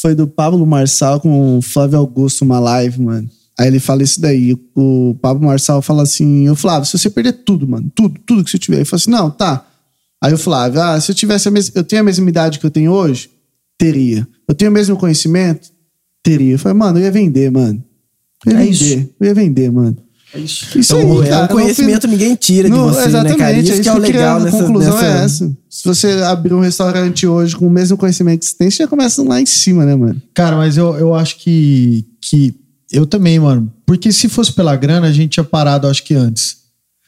Foi 0.00 0.14
do 0.14 0.26
Pablo 0.26 0.66
Marçal 0.66 1.20
com 1.20 1.58
o 1.58 1.60
Flávio 1.62 1.98
Augusto, 1.98 2.46
uma 2.46 2.58
live, 2.58 3.02
mano. 3.02 3.28
Aí 3.58 3.68
ele 3.68 3.78
fala 3.78 4.02
isso 4.02 4.20
daí. 4.20 4.56
O 4.74 5.16
Pablo 5.22 5.46
Marçal 5.46 5.80
fala 5.80 6.02
assim: 6.02 6.46
Eu, 6.46 6.56
Flávio, 6.56 6.86
se 6.88 6.98
você 6.98 7.08
perder 7.08 7.32
tudo, 7.44 7.66
mano, 7.68 7.90
tudo, 7.94 8.18
tudo 8.26 8.42
que 8.44 8.50
você 8.50 8.58
tiver. 8.58 8.76
Ele 8.78 8.84
fala 8.84 9.00
assim: 9.00 9.10
Não, 9.10 9.30
tá. 9.30 9.64
Aí 10.22 10.32
o 10.32 10.38
Flávio, 10.38 10.80
ah, 10.80 11.00
se 11.00 11.10
eu 11.12 11.14
tivesse 11.14 11.46
a 11.48 11.50
mes... 11.50 11.70
eu 11.74 11.84
tenho 11.84 12.00
a 12.02 12.04
mesma 12.04 12.28
idade 12.28 12.58
que 12.58 12.64
eu 12.66 12.70
tenho 12.70 12.90
hoje? 12.92 13.30
Teria. 13.78 14.26
Eu 14.48 14.54
tenho 14.54 14.70
o 14.70 14.74
mesmo 14.74 14.96
conhecimento? 14.96 15.68
Teria. 16.22 16.52
Eu 16.52 16.58
falei, 16.58 16.78
mano, 16.78 16.98
eu 16.98 17.02
ia 17.04 17.10
vender, 17.10 17.50
mano. 17.50 17.82
Eu 18.46 18.52
ia 18.52 18.58
É 18.58 18.60
vender. 18.64 18.70
isso. 18.72 19.08
Eu 19.20 19.26
ia 19.26 19.34
vender, 19.34 19.70
mano. 19.70 19.96
É 20.32 20.38
isso. 20.40 20.78
Isso 20.78 20.96
Então, 20.96 21.20
aí, 21.20 21.26
é 21.26 21.30
cara. 21.30 21.44
um 21.44 21.48
conhecimento 21.48 22.06
ninguém 22.08 22.34
tira 22.34 22.68
de 22.70 22.74
você, 22.76 23.06
exatamente, 23.08 23.32
né, 23.38 23.44
cara? 23.44 23.58
Isso 23.58 23.72
é 23.72 23.78
que 23.80 23.88
é 23.88 23.92
o 23.92 23.98
legal 23.98 24.36
A 24.38 24.40
nessa, 24.40 24.58
conclusão 24.64 24.94
nessa- 24.94 25.06
é 25.06 25.24
essa. 25.24 25.56
Se 25.68 25.84
você 25.84 26.08
abrir 26.24 26.54
um 26.54 26.60
restaurante 26.60 27.26
hoje 27.26 27.54
com 27.56 27.66
o 27.66 27.70
mesmo 27.70 27.96
conhecimento 27.98 28.40
que 28.40 28.46
você 28.46 28.56
tem, 28.56 28.70
você 28.70 28.78
já 28.84 28.88
começa 28.88 29.22
lá 29.22 29.40
em 29.40 29.46
cima, 29.46 29.84
né, 29.84 29.94
mano? 29.94 30.20
Cara, 30.32 30.56
mas 30.56 30.76
eu, 30.78 30.94
eu 30.96 31.14
acho 31.14 31.36
que, 31.38 32.06
que. 32.20 32.54
Eu 32.92 33.06
também, 33.06 33.38
mano. 33.38 33.72
Porque 33.86 34.12
se 34.12 34.28
fosse 34.28 34.52
pela 34.52 34.76
grana, 34.76 35.06
a 35.08 35.12
gente 35.12 35.32
tinha 35.32 35.44
parado, 35.44 35.86
acho 35.88 36.02
que 36.04 36.14
antes. 36.14 36.62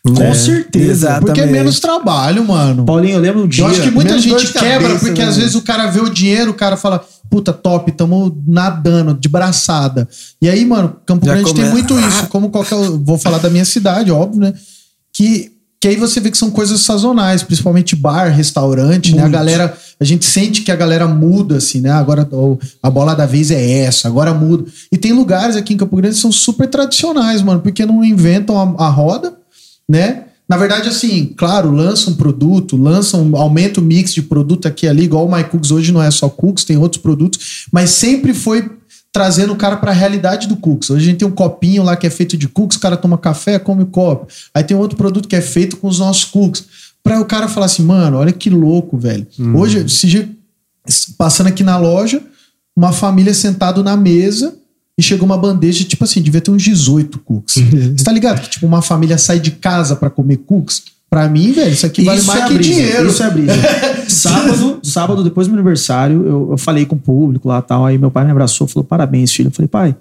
Com 0.04 0.22
É, 0.22 0.34
certeza. 0.34 0.90
exatamente. 0.90 1.26
Porque 1.26 1.40
é 1.40 1.46
menos 1.46 1.80
trabalho, 1.80 2.44
mano. 2.46 2.84
Paulinho, 2.84 3.14
eu 3.16 3.20
lembro 3.20 3.42
um 3.44 3.48
dia. 3.48 3.64
Eu 3.64 3.68
acho 3.68 3.82
que 3.82 3.90
muita 3.90 4.18
gente 4.18 4.52
quebra 4.52 4.88
cabeça, 4.88 5.06
porque 5.06 5.20
né? 5.22 5.28
às 5.28 5.36
vezes 5.36 5.54
o 5.56 5.62
cara 5.62 5.86
vê 5.88 6.00
o 6.00 6.08
dinheiro, 6.08 6.52
o 6.52 6.54
cara 6.54 6.76
fala, 6.76 7.04
puta, 7.28 7.52
top, 7.52 7.90
tamo 7.90 8.40
nadando, 8.46 9.14
de 9.14 9.28
braçada. 9.28 10.08
E 10.40 10.48
aí, 10.48 10.64
mano, 10.64 10.96
Campo 11.04 11.26
Já 11.26 11.32
Grande 11.32 11.52
tem 11.54 11.64
começa- 11.64 11.72
muito 11.72 11.98
isso, 12.08 12.26
como 12.28 12.50
qualquer. 12.50 12.76
Vou 13.00 13.18
falar 13.18 13.38
da 13.38 13.50
minha 13.50 13.64
cidade, 13.64 14.12
óbvio, 14.12 14.40
né? 14.40 14.54
Que, 15.12 15.50
que 15.80 15.88
aí 15.88 15.96
você 15.96 16.20
vê 16.20 16.30
que 16.30 16.38
são 16.38 16.50
coisas 16.50 16.80
sazonais, 16.80 17.42
principalmente 17.42 17.94
bar, 17.94 18.28
restaurante, 18.28 19.14
né? 19.14 19.22
A 19.22 19.28
galera. 19.28 19.76
A 19.98 20.04
gente 20.04 20.26
sente 20.26 20.60
que 20.60 20.70
a 20.70 20.76
galera 20.76 21.06
muda, 21.06 21.56
assim, 21.56 21.80
né? 21.80 21.90
Agora 21.90 22.28
a 22.82 22.90
bola 22.90 23.14
da 23.14 23.24
vez 23.24 23.50
é 23.50 23.78
essa, 23.80 24.08
agora 24.08 24.34
muda. 24.34 24.64
E 24.92 24.98
tem 24.98 25.12
lugares 25.12 25.56
aqui 25.56 25.72
em 25.72 25.76
Campo 25.76 25.96
Grande 25.96 26.16
que 26.16 26.20
são 26.20 26.32
super 26.32 26.68
tradicionais, 26.68 27.40
mano, 27.40 27.60
porque 27.60 27.86
não 27.86 28.04
inventam 28.04 28.58
a, 28.58 28.86
a 28.86 28.88
roda, 28.88 29.34
né? 29.88 30.24
Na 30.48 30.56
verdade, 30.56 30.88
assim, 30.88 31.32
claro, 31.36 31.72
lança 31.72 32.10
um 32.10 32.14
produto, 32.14 32.76
lança 32.76 33.16
um, 33.16 33.36
aumenta 33.36 33.80
o 33.80 33.82
mix 33.82 34.14
de 34.14 34.22
produto 34.22 34.68
aqui 34.68 34.86
e 34.86 34.88
ali, 34.88 35.04
igual 35.04 35.26
o 35.26 35.34
My 35.34 35.42
Cooks 35.42 35.72
hoje 35.72 35.90
não 35.90 36.00
é 36.02 36.10
só 36.10 36.28
Cooks, 36.28 36.64
tem 36.64 36.76
outros 36.76 37.02
produtos, 37.02 37.66
mas 37.72 37.90
sempre 37.90 38.32
foi 38.32 38.70
trazendo 39.16 39.54
o 39.54 39.56
cara 39.56 39.78
para 39.78 39.92
a 39.92 39.94
realidade 39.94 40.46
do 40.46 40.56
Cooks. 40.56 40.90
Hoje 40.90 41.04
a 41.04 41.06
gente 41.06 41.20
tem 41.20 41.26
um 41.26 41.30
copinho 41.30 41.82
lá 41.82 41.96
que 41.96 42.06
é 42.06 42.10
feito 42.10 42.36
de 42.36 42.46
Cooks, 42.48 42.76
o 42.76 42.80
cara 42.80 42.98
toma 42.98 43.16
café, 43.16 43.58
come 43.58 43.82
o 43.82 43.86
copo. 43.86 44.26
Aí 44.52 44.62
tem 44.62 44.76
outro 44.76 44.94
produto 44.94 45.26
que 45.26 45.34
é 45.34 45.40
feito 45.40 45.78
com 45.78 45.88
os 45.88 45.98
nossos 45.98 46.24
Cooks. 46.24 46.66
Para 47.02 47.18
o 47.18 47.24
cara 47.24 47.48
falar 47.48 47.64
assim, 47.64 47.82
mano, 47.82 48.18
olha 48.18 48.30
que 48.30 48.50
louco, 48.50 48.98
velho. 48.98 49.26
Hoje, 49.56 49.78
esse 49.78 50.06
dia, 50.06 50.28
passando 51.16 51.46
aqui 51.46 51.64
na 51.64 51.78
loja, 51.78 52.22
uma 52.76 52.92
família 52.92 53.32
sentado 53.32 53.82
na 53.82 53.96
mesa 53.96 54.54
e 54.98 55.02
chegou 55.02 55.24
uma 55.24 55.38
bandeja, 55.38 55.82
tipo 55.84 56.04
assim, 56.04 56.20
devia 56.20 56.42
ter 56.42 56.50
uns 56.50 56.62
18 56.62 57.18
cooks. 57.20 57.54
Você 57.96 58.04
tá 58.04 58.12
ligado 58.12 58.42
que, 58.42 58.50
tipo, 58.50 58.66
uma 58.66 58.82
família 58.82 59.16
sai 59.16 59.40
de 59.40 59.52
casa 59.52 59.96
pra 59.96 60.10
comer 60.10 60.36
cooks? 60.44 60.82
Pra 61.16 61.30
mim, 61.30 61.50
velho, 61.50 61.72
isso 61.72 61.86
aqui 61.86 62.04
vale 62.04 62.18
Isso 62.18 62.26
mais 62.26 62.42
é 62.42 62.46
que 62.46 62.58
dinheiro. 62.58 63.08
Isso 63.08 63.22
é 63.22 63.30
brisa. 63.30 63.52
sábado, 64.06 64.80
sábado, 64.82 65.24
depois 65.24 65.46
do 65.46 65.50
meu 65.50 65.60
aniversário, 65.60 66.26
eu, 66.26 66.50
eu 66.50 66.58
falei 66.58 66.84
com 66.84 66.94
o 66.94 66.98
público 66.98 67.48
lá 67.48 67.60
e 67.60 67.62
tal. 67.62 67.86
Aí 67.86 67.96
meu 67.96 68.10
pai 68.10 68.26
me 68.26 68.32
abraçou 68.32 68.66
e 68.66 68.70
falou: 68.70 68.84
parabéns, 68.84 69.32
filho. 69.32 69.46
Eu 69.46 69.50
falei, 69.50 69.66
pai, 69.66 69.96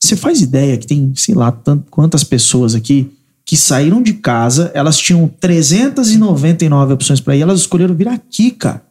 você 0.00 0.14
faz 0.14 0.40
ideia 0.40 0.76
que 0.76 0.86
tem, 0.86 1.12
sei 1.16 1.34
lá, 1.34 1.50
tant- 1.50 1.82
quantas 1.90 2.22
pessoas 2.22 2.76
aqui 2.76 3.10
que 3.44 3.56
saíram 3.56 4.00
de 4.00 4.12
casa, 4.12 4.70
elas 4.72 4.96
tinham 4.96 5.26
399 5.40 6.92
opções 6.92 7.20
pra 7.20 7.34
ir, 7.34 7.40
elas 7.40 7.58
escolheram 7.58 7.92
vir 7.96 8.06
aqui, 8.06 8.52
cara. 8.52 8.82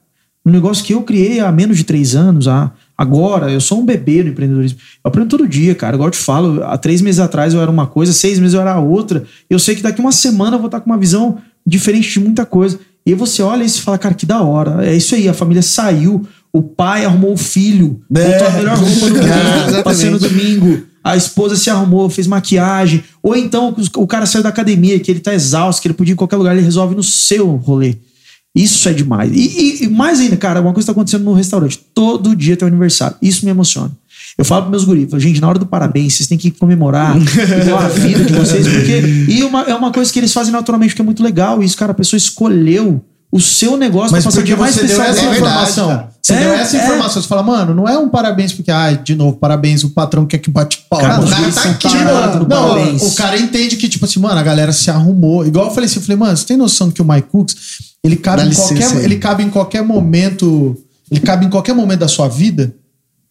Um 0.46 0.52
negócio 0.52 0.84
que 0.84 0.94
eu 0.94 1.04
criei 1.04 1.40
há 1.40 1.50
menos 1.54 1.78
de 1.78 1.86
três 1.86 2.16
anos, 2.16 2.50
há, 2.50 2.70
agora, 3.00 3.50
eu 3.50 3.62
sou 3.62 3.80
um 3.80 3.86
bebê 3.86 4.22
no 4.22 4.30
empreendedorismo. 4.32 4.78
Eu 5.02 5.08
aprendo 5.08 5.30
todo 5.30 5.48
dia, 5.48 5.74
cara. 5.74 5.96
Igual 5.96 6.10
eu 6.10 6.12
te 6.12 6.18
falo, 6.18 6.62
há 6.66 6.78
três 6.78 7.02
meses 7.02 7.22
atrás 7.22 7.54
eu 7.54 7.62
era 7.62 7.72
uma 7.72 7.88
coisa, 7.88 8.12
seis 8.12 8.38
meses 8.38 8.54
eu 8.54 8.60
era 8.60 8.78
outra. 8.78 9.24
Eu 9.50 9.58
sei 9.58 9.74
que 9.74 9.82
daqui 9.82 10.02
uma 10.02 10.12
semana 10.12 10.58
eu 10.58 10.60
vou 10.60 10.66
estar 10.68 10.82
com 10.82 10.90
uma 10.90 10.98
visão 10.98 11.38
diferente 11.66 12.12
de 12.12 12.20
muita 12.20 12.46
coisa. 12.46 12.78
E 13.06 13.14
você 13.14 13.42
olha 13.42 13.64
isso 13.64 13.80
e 13.80 13.82
fala, 13.84 13.98
cara, 13.98 14.14
que 14.14 14.26
da 14.26 14.42
hora. 14.42 14.86
É 14.86 14.94
isso 14.94 15.16
aí, 15.16 15.30
a 15.30 15.34
família 15.34 15.62
saiu, 15.62 16.28
o 16.52 16.62
pai 16.62 17.06
arrumou 17.06 17.34
o 17.34 17.38
filho, 17.38 18.02
botou 18.10 18.48
a 18.48 18.52
melhor 18.52 18.78
roupa 18.78 19.10
do 19.10 19.18
É, 19.18 19.72
mundo, 19.72 19.84
passei 19.84 20.10
no 20.10 20.20
domingo. 20.20 20.84
A 21.02 21.16
esposa 21.16 21.56
se 21.56 21.70
arrumou, 21.70 22.10
fez 22.10 22.28
maquiagem. 22.28 23.02
Ou 23.24 23.34
então 23.34 23.74
o 23.96 24.06
cara 24.06 24.26
saiu 24.26 24.44
da 24.44 24.50
academia, 24.50 25.00
que 25.00 25.10
ele 25.10 25.22
tá 25.22 25.34
exausto, 25.34 25.82
que 25.82 25.88
ele 25.88 25.96
podia 25.96 26.12
ir 26.12 26.16
em 26.16 26.18
qualquer 26.18 26.36
lugar, 26.36 26.54
ele 26.54 26.66
resolve 26.66 26.94
no 26.96 27.02
seu 27.02 27.56
rolê. 27.56 27.96
Isso 28.64 28.88
é 28.90 28.94
demais. 28.94 29.32
E, 29.34 29.40
e- 29.40 29.84
e 29.86 29.88
mais 29.90 30.20
ainda, 30.20 30.36
cara, 30.38 30.60
uma 30.62 30.74
coisa 30.74 30.88
tá 30.88 30.92
acontecendo 30.92 31.24
no 31.24 31.34
restaurante. 31.34 31.80
Todo 31.94 32.36
dia 32.36 32.58
tem 32.58 32.66
um 32.66 32.70
aniversário. 32.70 33.16
Isso 33.22 33.46
me 33.46 33.52
emociona. 33.52 33.92
Eu 34.38 34.46
falo 34.46 34.62
pros 34.64 34.72
meus 34.72 34.84
guris, 34.86 35.10
falo, 35.10 35.20
gente, 35.22 35.42
na 35.42 35.48
hora 35.50 35.60
do 35.60 35.66
parabéns, 35.66 36.14
vocês 36.16 36.28
têm 36.28 36.38
que 36.38 36.50
comemorar 36.52 37.16
a 37.16 37.88
vida 37.90 38.24
de 38.24 38.34
vocês, 38.34 38.68
porque. 38.68 39.02
E 39.30 39.44
uma- 39.44 39.64
é 39.64 39.74
uma 39.76 39.92
coisa 39.92 40.12
que 40.12 40.20
eles 40.20 40.32
fazem 40.34 40.52
naturalmente, 40.52 40.96
que 40.96 41.02
é 41.02 41.06
muito 41.06 41.22
legal. 41.24 41.62
Isso, 41.62 41.76
cara, 41.78 41.92
a 41.92 41.96
pessoa 41.96 42.18
escolheu 42.18 43.04
o 43.32 43.40
seu 43.40 43.78
negócio 43.78 44.10
pra 44.10 44.18
passar 44.24 44.40
o 44.42 44.44
dia 44.44 44.56
mais 44.58 44.76
especial 44.76 45.06
essa 45.08 45.22
dela. 45.22 45.36
É 45.36 45.40
verdade, 45.40 45.56
informação. 45.72 45.88
cara. 45.90 46.10
Você 46.30 46.34
É, 46.36 46.40
deu 46.40 46.54
essa 46.54 46.78
é. 46.78 46.84
informação. 46.84 47.22
Você 47.22 47.28
fala, 47.28 47.44
mano, 47.44 47.74
não 47.74 47.88
é 47.88 47.98
um 47.98 48.08
parabéns 48.10 48.54
porque, 48.54 48.72
ai, 48.72 48.98
de 48.98 49.16
novo, 49.16 49.38
parabéns, 49.38 49.84
o 49.84 49.90
patrão 49.90 50.26
quer 50.26 50.38
que 50.38 50.50
bate. 50.50 50.86
Cara, 50.90 51.18
Mano, 51.18 51.24
os 51.26 51.30
cara 51.32 51.52
tá 51.52 51.62
aqui, 51.70 51.88
mano. 51.98 52.40
no 52.44 52.48
Não, 52.48 52.70
parabéns. 52.70 53.02
o 53.02 53.16
cara 53.16 53.38
entende 53.40 53.76
que, 53.78 53.88
tipo 53.90 54.06
assim, 54.06 54.20
mano, 54.20 54.40
a 54.40 54.44
galera 54.44 54.72
se 54.72 54.90
arrumou. 54.90 55.46
Igual 55.46 55.66
eu 55.68 55.72
falei 55.72 55.88
assim, 55.90 55.98
eu 56.00 56.04
falei, 56.04 56.18
mano, 56.18 56.38
você 56.38 56.46
tem 56.46 56.58
noção 56.58 56.90
que 56.92 57.02
o 57.02 57.06
My 57.06 57.22
Cooks, 57.22 57.56
ele 58.04 58.16
cabe, 58.16 58.38
Dá 58.42 58.46
em 58.46 58.50
licença 58.50 58.74
qualquer, 58.74 58.98
aí. 59.00 59.04
ele 59.04 59.16
cabe 59.18 59.44
em 59.44 59.50
qualquer 59.50 59.84
momento. 59.84 60.78
Ele 61.12 61.20
cabe 61.22 61.46
em 61.46 61.50
qualquer 61.50 61.74
momento 61.74 62.00
da 62.00 62.08
sua 62.08 62.28
vida. 62.28 62.74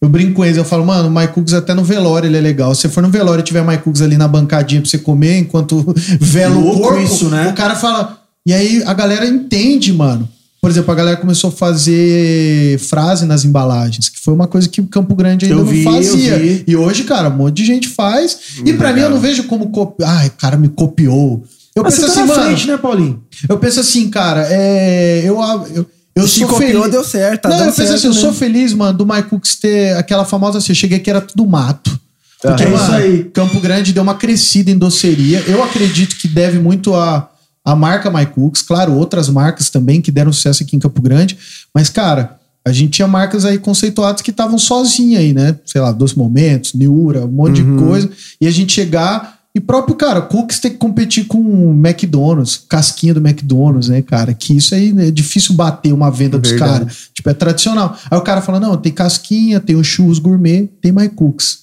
Eu 0.01 0.07
brinco 0.07 0.33
com 0.33 0.45
eles, 0.45 0.55
eu 0.57 0.63
falo, 0.63 0.85
mano, 0.85 1.09
o 1.09 1.11
My 1.11 1.27
Cooks 1.27 1.53
até 1.53 1.73
no 1.73 1.83
velório 1.83 2.27
ele 2.27 2.37
é 2.37 2.41
legal. 2.41 2.73
Se 2.73 2.81
você 2.81 2.89
for 2.89 3.03
no 3.03 3.09
velório 3.09 3.41
e 3.41 3.43
tiver 3.43 3.63
My 3.65 3.77
Cooks 3.77 4.01
ali 4.01 4.15
na 4.17 4.27
bancadinha 4.29 4.79
pra 4.81 4.89
você 4.89 4.97
comer 4.97 5.39
enquanto 5.39 5.93
vela 6.21 6.57
o 6.57 6.79
corpo, 6.79 7.01
isso, 7.01 7.27
né? 7.29 7.49
o 7.49 7.53
cara 7.53 7.75
fala. 7.75 8.17
E 8.45 8.53
aí 8.53 8.81
a 8.85 8.93
galera 8.93 9.25
entende, 9.25 9.91
mano. 9.91 10.27
Por 10.61 10.69
exemplo, 10.69 10.91
a 10.91 10.95
galera 10.95 11.17
começou 11.17 11.49
a 11.49 11.53
fazer 11.53 12.77
frase 12.79 13.25
nas 13.25 13.45
embalagens, 13.45 14.09
que 14.09 14.19
foi 14.19 14.33
uma 14.33 14.47
coisa 14.47 14.67
que 14.67 14.81
o 14.81 14.87
Campo 14.87 15.15
Grande 15.15 15.45
ainda 15.45 15.57
Eu 15.57 15.63
não 15.63 15.71
vi, 15.71 15.83
fazia. 15.83 16.63
E 16.67 16.75
hoje, 16.75 17.05
cara, 17.05 17.29
um 17.29 17.37
monte 17.37 17.55
de 17.57 17.65
gente 17.65 17.87
faz. 17.87 18.37
e 18.65 18.73
pra 18.73 18.91
mim, 18.91 19.01
eu 19.01 19.09
não 19.09 19.19
vejo 19.19 19.43
como. 19.43 19.69
Copi... 19.69 20.03
Ai, 20.03 20.27
o 20.27 20.31
cara 20.31 20.57
me 20.57 20.67
copiou. 20.67 21.43
Eu 21.75 21.83
Mas 21.83 21.95
penso 21.95 22.07
você 22.07 22.13
tá 22.13 22.23
assim, 22.23 22.29
mano. 22.33 22.43
frente, 22.43 22.67
né, 22.67 22.77
Paulinho? 22.77 23.23
Eu 23.47 23.57
penso 23.57 23.79
assim, 23.79 24.09
cara, 24.09 24.45
é. 24.49 25.21
Eu, 25.23 25.39
eu, 25.73 25.85
eu 26.15 26.27
Se 26.27 26.39
sou 26.39 26.49
copiou, 26.49 26.83
feliz. 26.83 26.91
deu 26.91 27.03
certo. 27.05 27.43
Tá 27.43 27.49
não, 27.49 27.57
eu 27.59 27.63
penso 27.65 27.75
certo, 27.77 27.93
assim, 27.93 28.07
eu 28.07 28.13
né? 28.13 28.19
sou 28.19 28.33
feliz, 28.33 28.73
mano, 28.73 28.97
do 28.97 29.05
My 29.05 29.23
Cooks 29.23 29.55
ter 29.55 29.95
aquela 29.95 30.25
famosa 30.25 30.57
assim, 30.57 30.71
eu 30.73 30.75
cheguei 30.75 30.97
aqui 30.97 31.09
era 31.09 31.21
tudo 31.21 31.47
mato. 31.47 31.97
Porque, 32.41 32.63
É 32.63 32.67
mano, 32.67 32.83
isso 32.83 32.91
aí. 32.93 33.23
Campo 33.33 33.59
Grande 33.61 33.93
deu 33.93 34.03
uma 34.03 34.15
crescida 34.15 34.69
em 34.71 34.77
doceria. 34.77 35.41
Eu 35.47 35.63
acredito 35.63 36.15
que 36.17 36.27
deve 36.27 36.59
muito 36.59 36.93
a, 36.95 37.28
a 37.71 37.75
marca 37.75 38.09
My 38.09 38.25
Cooks, 38.25 38.61
claro, 38.61 38.93
outras 38.93 39.29
marcas 39.29 39.69
também 39.69 40.01
que 40.01 40.11
deram 40.11 40.31
sucesso 40.33 40.63
aqui 40.63 40.75
em 40.75 40.79
Campo 40.79 41.01
Grande. 41.01 41.37
Mas, 41.73 41.89
cara, 41.89 42.37
a 42.65 42.71
gente 42.71 42.91
tinha 42.91 43.07
marcas 43.07 43.45
aí 43.45 43.57
conceituadas 43.57 44.21
que 44.21 44.31
estavam 44.31 44.57
sozinhas 44.57 45.21
aí, 45.21 45.33
né? 45.33 45.55
Sei 45.65 45.79
lá, 45.79 45.91
Doce 45.91 46.17
Momentos, 46.17 46.73
Niura, 46.73 47.25
um 47.25 47.31
monte 47.31 47.61
Uhum. 47.61 47.75
de 47.77 47.83
coisa. 47.83 48.09
E 48.41 48.47
a 48.47 48.51
gente 48.51 48.73
chegar 48.73 49.37
E 49.55 49.59
próprio, 49.59 49.95
cara, 49.95 50.21
Cooks 50.21 50.59
tem 50.59 50.69
que 50.71 50.77
competir 50.77 51.25
com 51.25 51.39
o 51.39 51.71
McDonald's, 51.73 52.55
casquinha 52.69 53.15
do 53.15 53.19
McDonald's, 53.19 53.89
né, 53.89 53.99
cara? 54.03 54.31
Que 54.31 54.55
isso 54.55 54.75
aí 54.75 54.93
né, 54.93 55.07
é 55.07 55.11
difícil 55.11 55.55
bater 55.55 55.91
uma 55.91 56.11
venda 56.11 56.37
dos 56.37 56.51
caras. 56.53 57.09
Tipo, 57.15 57.31
é 57.31 57.33
tradicional. 57.33 57.97
Aí 58.11 58.17
o 58.17 58.21
cara 58.21 58.41
fala: 58.41 58.59
não, 58.59 58.77
tem 58.77 58.91
casquinha, 58.91 59.59
tem 59.59 59.75
o 59.75 59.83
churros 59.83 60.19
gourmet, 60.19 60.69
tem 60.79 60.91
mais 60.91 61.09
Cooks. 61.15 61.61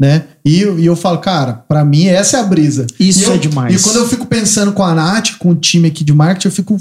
Né? 0.00 0.24
E, 0.44 0.60
eu- 0.60 0.78
e 0.78 0.86
eu 0.86 0.94
falo, 0.94 1.18
cara, 1.18 1.52
pra 1.54 1.84
mim 1.84 2.06
essa 2.06 2.36
é 2.36 2.40
a 2.40 2.44
brisa. 2.44 2.86
Isso 3.00 3.24
eu- 3.24 3.34
é 3.34 3.36
demais. 3.36 3.74
E 3.74 3.82
quando 3.82 3.96
eu 3.96 4.08
fico 4.08 4.26
pensando 4.26 4.72
com 4.72 4.84
a 4.84 4.94
Nath, 4.94 5.36
com 5.38 5.50
o 5.50 5.54
time 5.56 5.88
aqui 5.88 6.04
de 6.04 6.12
marketing, 6.12 6.48
eu 6.48 6.52
fico. 6.52 6.80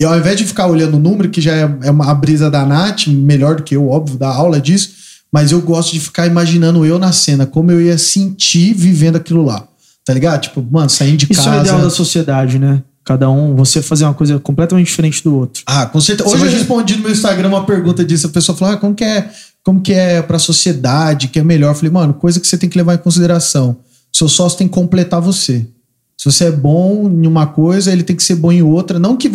E 0.00 0.04
ao 0.06 0.16
invés 0.18 0.38
de 0.38 0.46
ficar 0.46 0.66
olhando 0.66 0.96
o 0.96 1.00
número, 1.00 1.28
que 1.28 1.40
já 1.40 1.52
é, 1.54 1.70
é 1.82 1.90
uma 1.90 2.10
a 2.10 2.14
brisa 2.14 2.50
da 2.50 2.64
Nath, 2.64 3.08
melhor 3.08 3.56
do 3.56 3.62
que 3.62 3.76
eu, 3.76 3.88
óbvio, 3.90 4.16
da 4.16 4.28
aula 4.28 4.58
disso, 4.58 4.90
mas 5.30 5.52
eu 5.52 5.60
gosto 5.60 5.92
de 5.92 6.00
ficar 6.00 6.26
imaginando 6.26 6.84
eu 6.86 6.98
na 6.98 7.12
cena, 7.12 7.44
como 7.44 7.70
eu 7.70 7.80
ia 7.82 7.98
sentir 7.98 8.72
vivendo 8.72 9.16
aquilo 9.16 9.44
lá. 9.44 9.66
Tá 10.06 10.14
ligado? 10.14 10.40
Tipo, 10.40 10.66
mano, 10.70 10.88
saindo 10.88 11.18
de 11.18 11.26
Isso 11.30 11.42
casa. 11.44 11.56
é 11.56 11.58
o 11.58 11.62
ideal 11.62 11.80
da 11.82 11.90
sociedade, 11.90 12.58
né? 12.58 12.82
Cada 13.04 13.28
um, 13.30 13.54
você 13.54 13.82
fazer 13.82 14.04
uma 14.04 14.14
coisa 14.14 14.38
completamente 14.38 14.86
diferente 14.86 15.22
do 15.22 15.34
outro. 15.36 15.62
Ah, 15.66 15.84
com 15.86 16.00
certeza. 16.00 16.28
Você 16.28 16.36
Hoje 16.36 16.44
eu 16.44 16.48
imagina- 16.50 16.58
respondi 16.68 16.96
no 16.96 17.02
meu 17.02 17.12
Instagram 17.12 17.48
uma 17.48 17.64
pergunta 17.66 18.02
disso. 18.04 18.26
A 18.26 18.30
pessoa 18.30 18.56
falou: 18.56 18.74
ah, 18.74 18.76
como 18.78 18.94
que 18.94 19.04
é, 19.04 19.30
como 19.64 19.80
que 19.80 19.92
é 19.92 20.22
pra 20.22 20.38
sociedade, 20.38 21.28
que 21.28 21.38
é 21.38 21.42
melhor? 21.44 21.70
Eu 21.70 21.74
falei, 21.74 21.90
mano, 21.90 22.14
coisa 22.14 22.40
que 22.40 22.46
você 22.46 22.56
tem 22.56 22.68
que 22.68 22.78
levar 22.78 22.94
em 22.94 22.98
consideração. 22.98 23.76
Seu 24.12 24.28
sócio 24.28 24.58
tem 24.58 24.68
que 24.68 24.74
completar 24.74 25.20
você. 25.20 25.66
Se 26.16 26.24
você 26.30 26.44
é 26.46 26.50
bom 26.50 27.08
em 27.08 27.26
uma 27.26 27.46
coisa, 27.46 27.90
ele 27.92 28.02
tem 28.02 28.14
que 28.16 28.22
ser 28.22 28.34
bom 28.34 28.52
em 28.52 28.62
outra. 28.62 28.98
Não 28.98 29.16
que, 29.16 29.30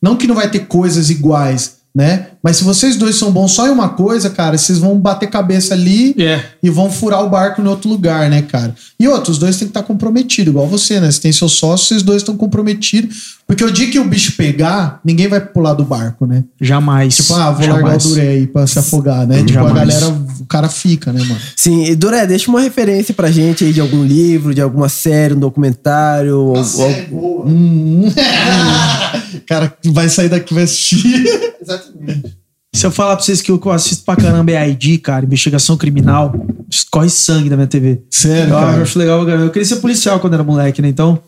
não 0.00 0.16
que 0.16 0.26
não 0.26 0.34
vai 0.36 0.48
ter 0.48 0.66
coisas 0.66 1.10
iguais, 1.10 1.78
né? 1.94 2.28
Mas 2.42 2.58
se 2.58 2.64
vocês 2.64 2.94
dois 2.96 3.16
são 3.16 3.32
bons 3.32 3.52
só 3.52 3.66
em 3.66 3.70
uma 3.70 3.88
coisa, 3.88 4.30
cara, 4.30 4.56
vocês 4.56 4.78
vão 4.78 4.96
bater 4.98 5.28
cabeça 5.28 5.74
ali 5.74 6.14
É. 6.20 6.44
e 6.62 6.70
vão 6.70 6.90
furar 6.92 7.24
o 7.24 7.28
barco 7.28 7.60
em 7.60 7.66
outro 7.66 7.88
lugar, 7.88 8.30
né, 8.30 8.42
cara? 8.42 8.74
E 9.00 9.08
outros, 9.08 9.30
os 9.36 9.38
dois 9.38 9.56
têm 9.56 9.66
que 9.66 9.70
estar 9.70 9.82
comprometidos, 9.82 10.52
igual 10.52 10.68
você, 10.68 11.00
né? 11.00 11.10
Você 11.10 11.20
tem 11.20 11.32
seu 11.32 11.48
sócio, 11.48 11.86
vocês 11.88 12.02
dois 12.02 12.22
estão 12.22 12.36
comprometidos. 12.36 13.37
Porque 13.48 13.64
o 13.64 13.72
dia 13.72 13.90
que 13.90 13.98
o 13.98 14.04
bicho 14.04 14.36
pegar, 14.36 15.00
ninguém 15.02 15.26
vai 15.26 15.40
pular 15.40 15.72
do 15.72 15.82
barco, 15.82 16.26
né? 16.26 16.44
Jamais. 16.60 17.16
Tipo, 17.16 17.32
ah, 17.32 17.50
vou 17.50 17.66
largar 17.66 17.76
Jamais. 17.78 18.04
o 18.04 18.08
Duré 18.10 18.28
aí 18.28 18.46
pra 18.46 18.66
se 18.66 18.78
afogar, 18.78 19.26
né? 19.26 19.38
Tipo, 19.38 19.52
Jamais. 19.54 19.72
a 19.72 19.74
galera, 19.78 20.08
o 20.40 20.44
cara 20.46 20.68
fica, 20.68 21.10
né, 21.14 21.20
mano? 21.24 21.40
Sim, 21.56 21.84
e 21.86 21.96
Duré, 21.96 22.26
deixa 22.26 22.50
uma 22.50 22.60
referência 22.60 23.14
pra 23.14 23.30
gente 23.30 23.64
aí 23.64 23.72
de 23.72 23.80
algum 23.80 24.04
livro, 24.04 24.54
de 24.54 24.60
alguma 24.60 24.90
série, 24.90 25.32
um 25.32 25.38
documentário. 25.40 26.36
ou- 26.38 26.56
ou- 26.58 27.02
boa. 27.10 27.46
Hum. 27.46 28.02
cara 29.48 29.72
vai 29.86 30.10
sair 30.10 30.28
daqui 30.28 30.52
e 30.52 30.54
vai 30.54 30.64
assistir. 30.64 31.26
Exatamente. 31.60 32.36
Se 32.74 32.86
eu 32.86 32.90
falar 32.90 33.16
pra 33.16 33.24
vocês 33.24 33.40
que 33.40 33.50
o 33.50 33.58
que 33.58 33.66
eu 33.66 33.72
assisto 33.72 34.04
pra 34.04 34.14
caramba 34.14 34.52
é 34.52 34.68
ID, 34.68 35.00
cara, 35.00 35.24
investigação 35.24 35.76
criminal, 35.76 36.34
escorre 36.70 37.08
sangue 37.08 37.48
da 37.48 37.56
minha 37.56 37.66
TV. 37.66 38.02
Sério, 38.10 38.52
eu 38.52 38.58
cara? 38.58 38.82
acho 38.82 38.98
legal. 38.98 39.26
Eu 39.26 39.50
queria 39.50 39.66
ser 39.66 39.76
policial 39.76 40.20
quando 40.20 40.34
era 40.34 40.44
moleque, 40.44 40.82
né? 40.82 40.88
Então. 40.88 41.18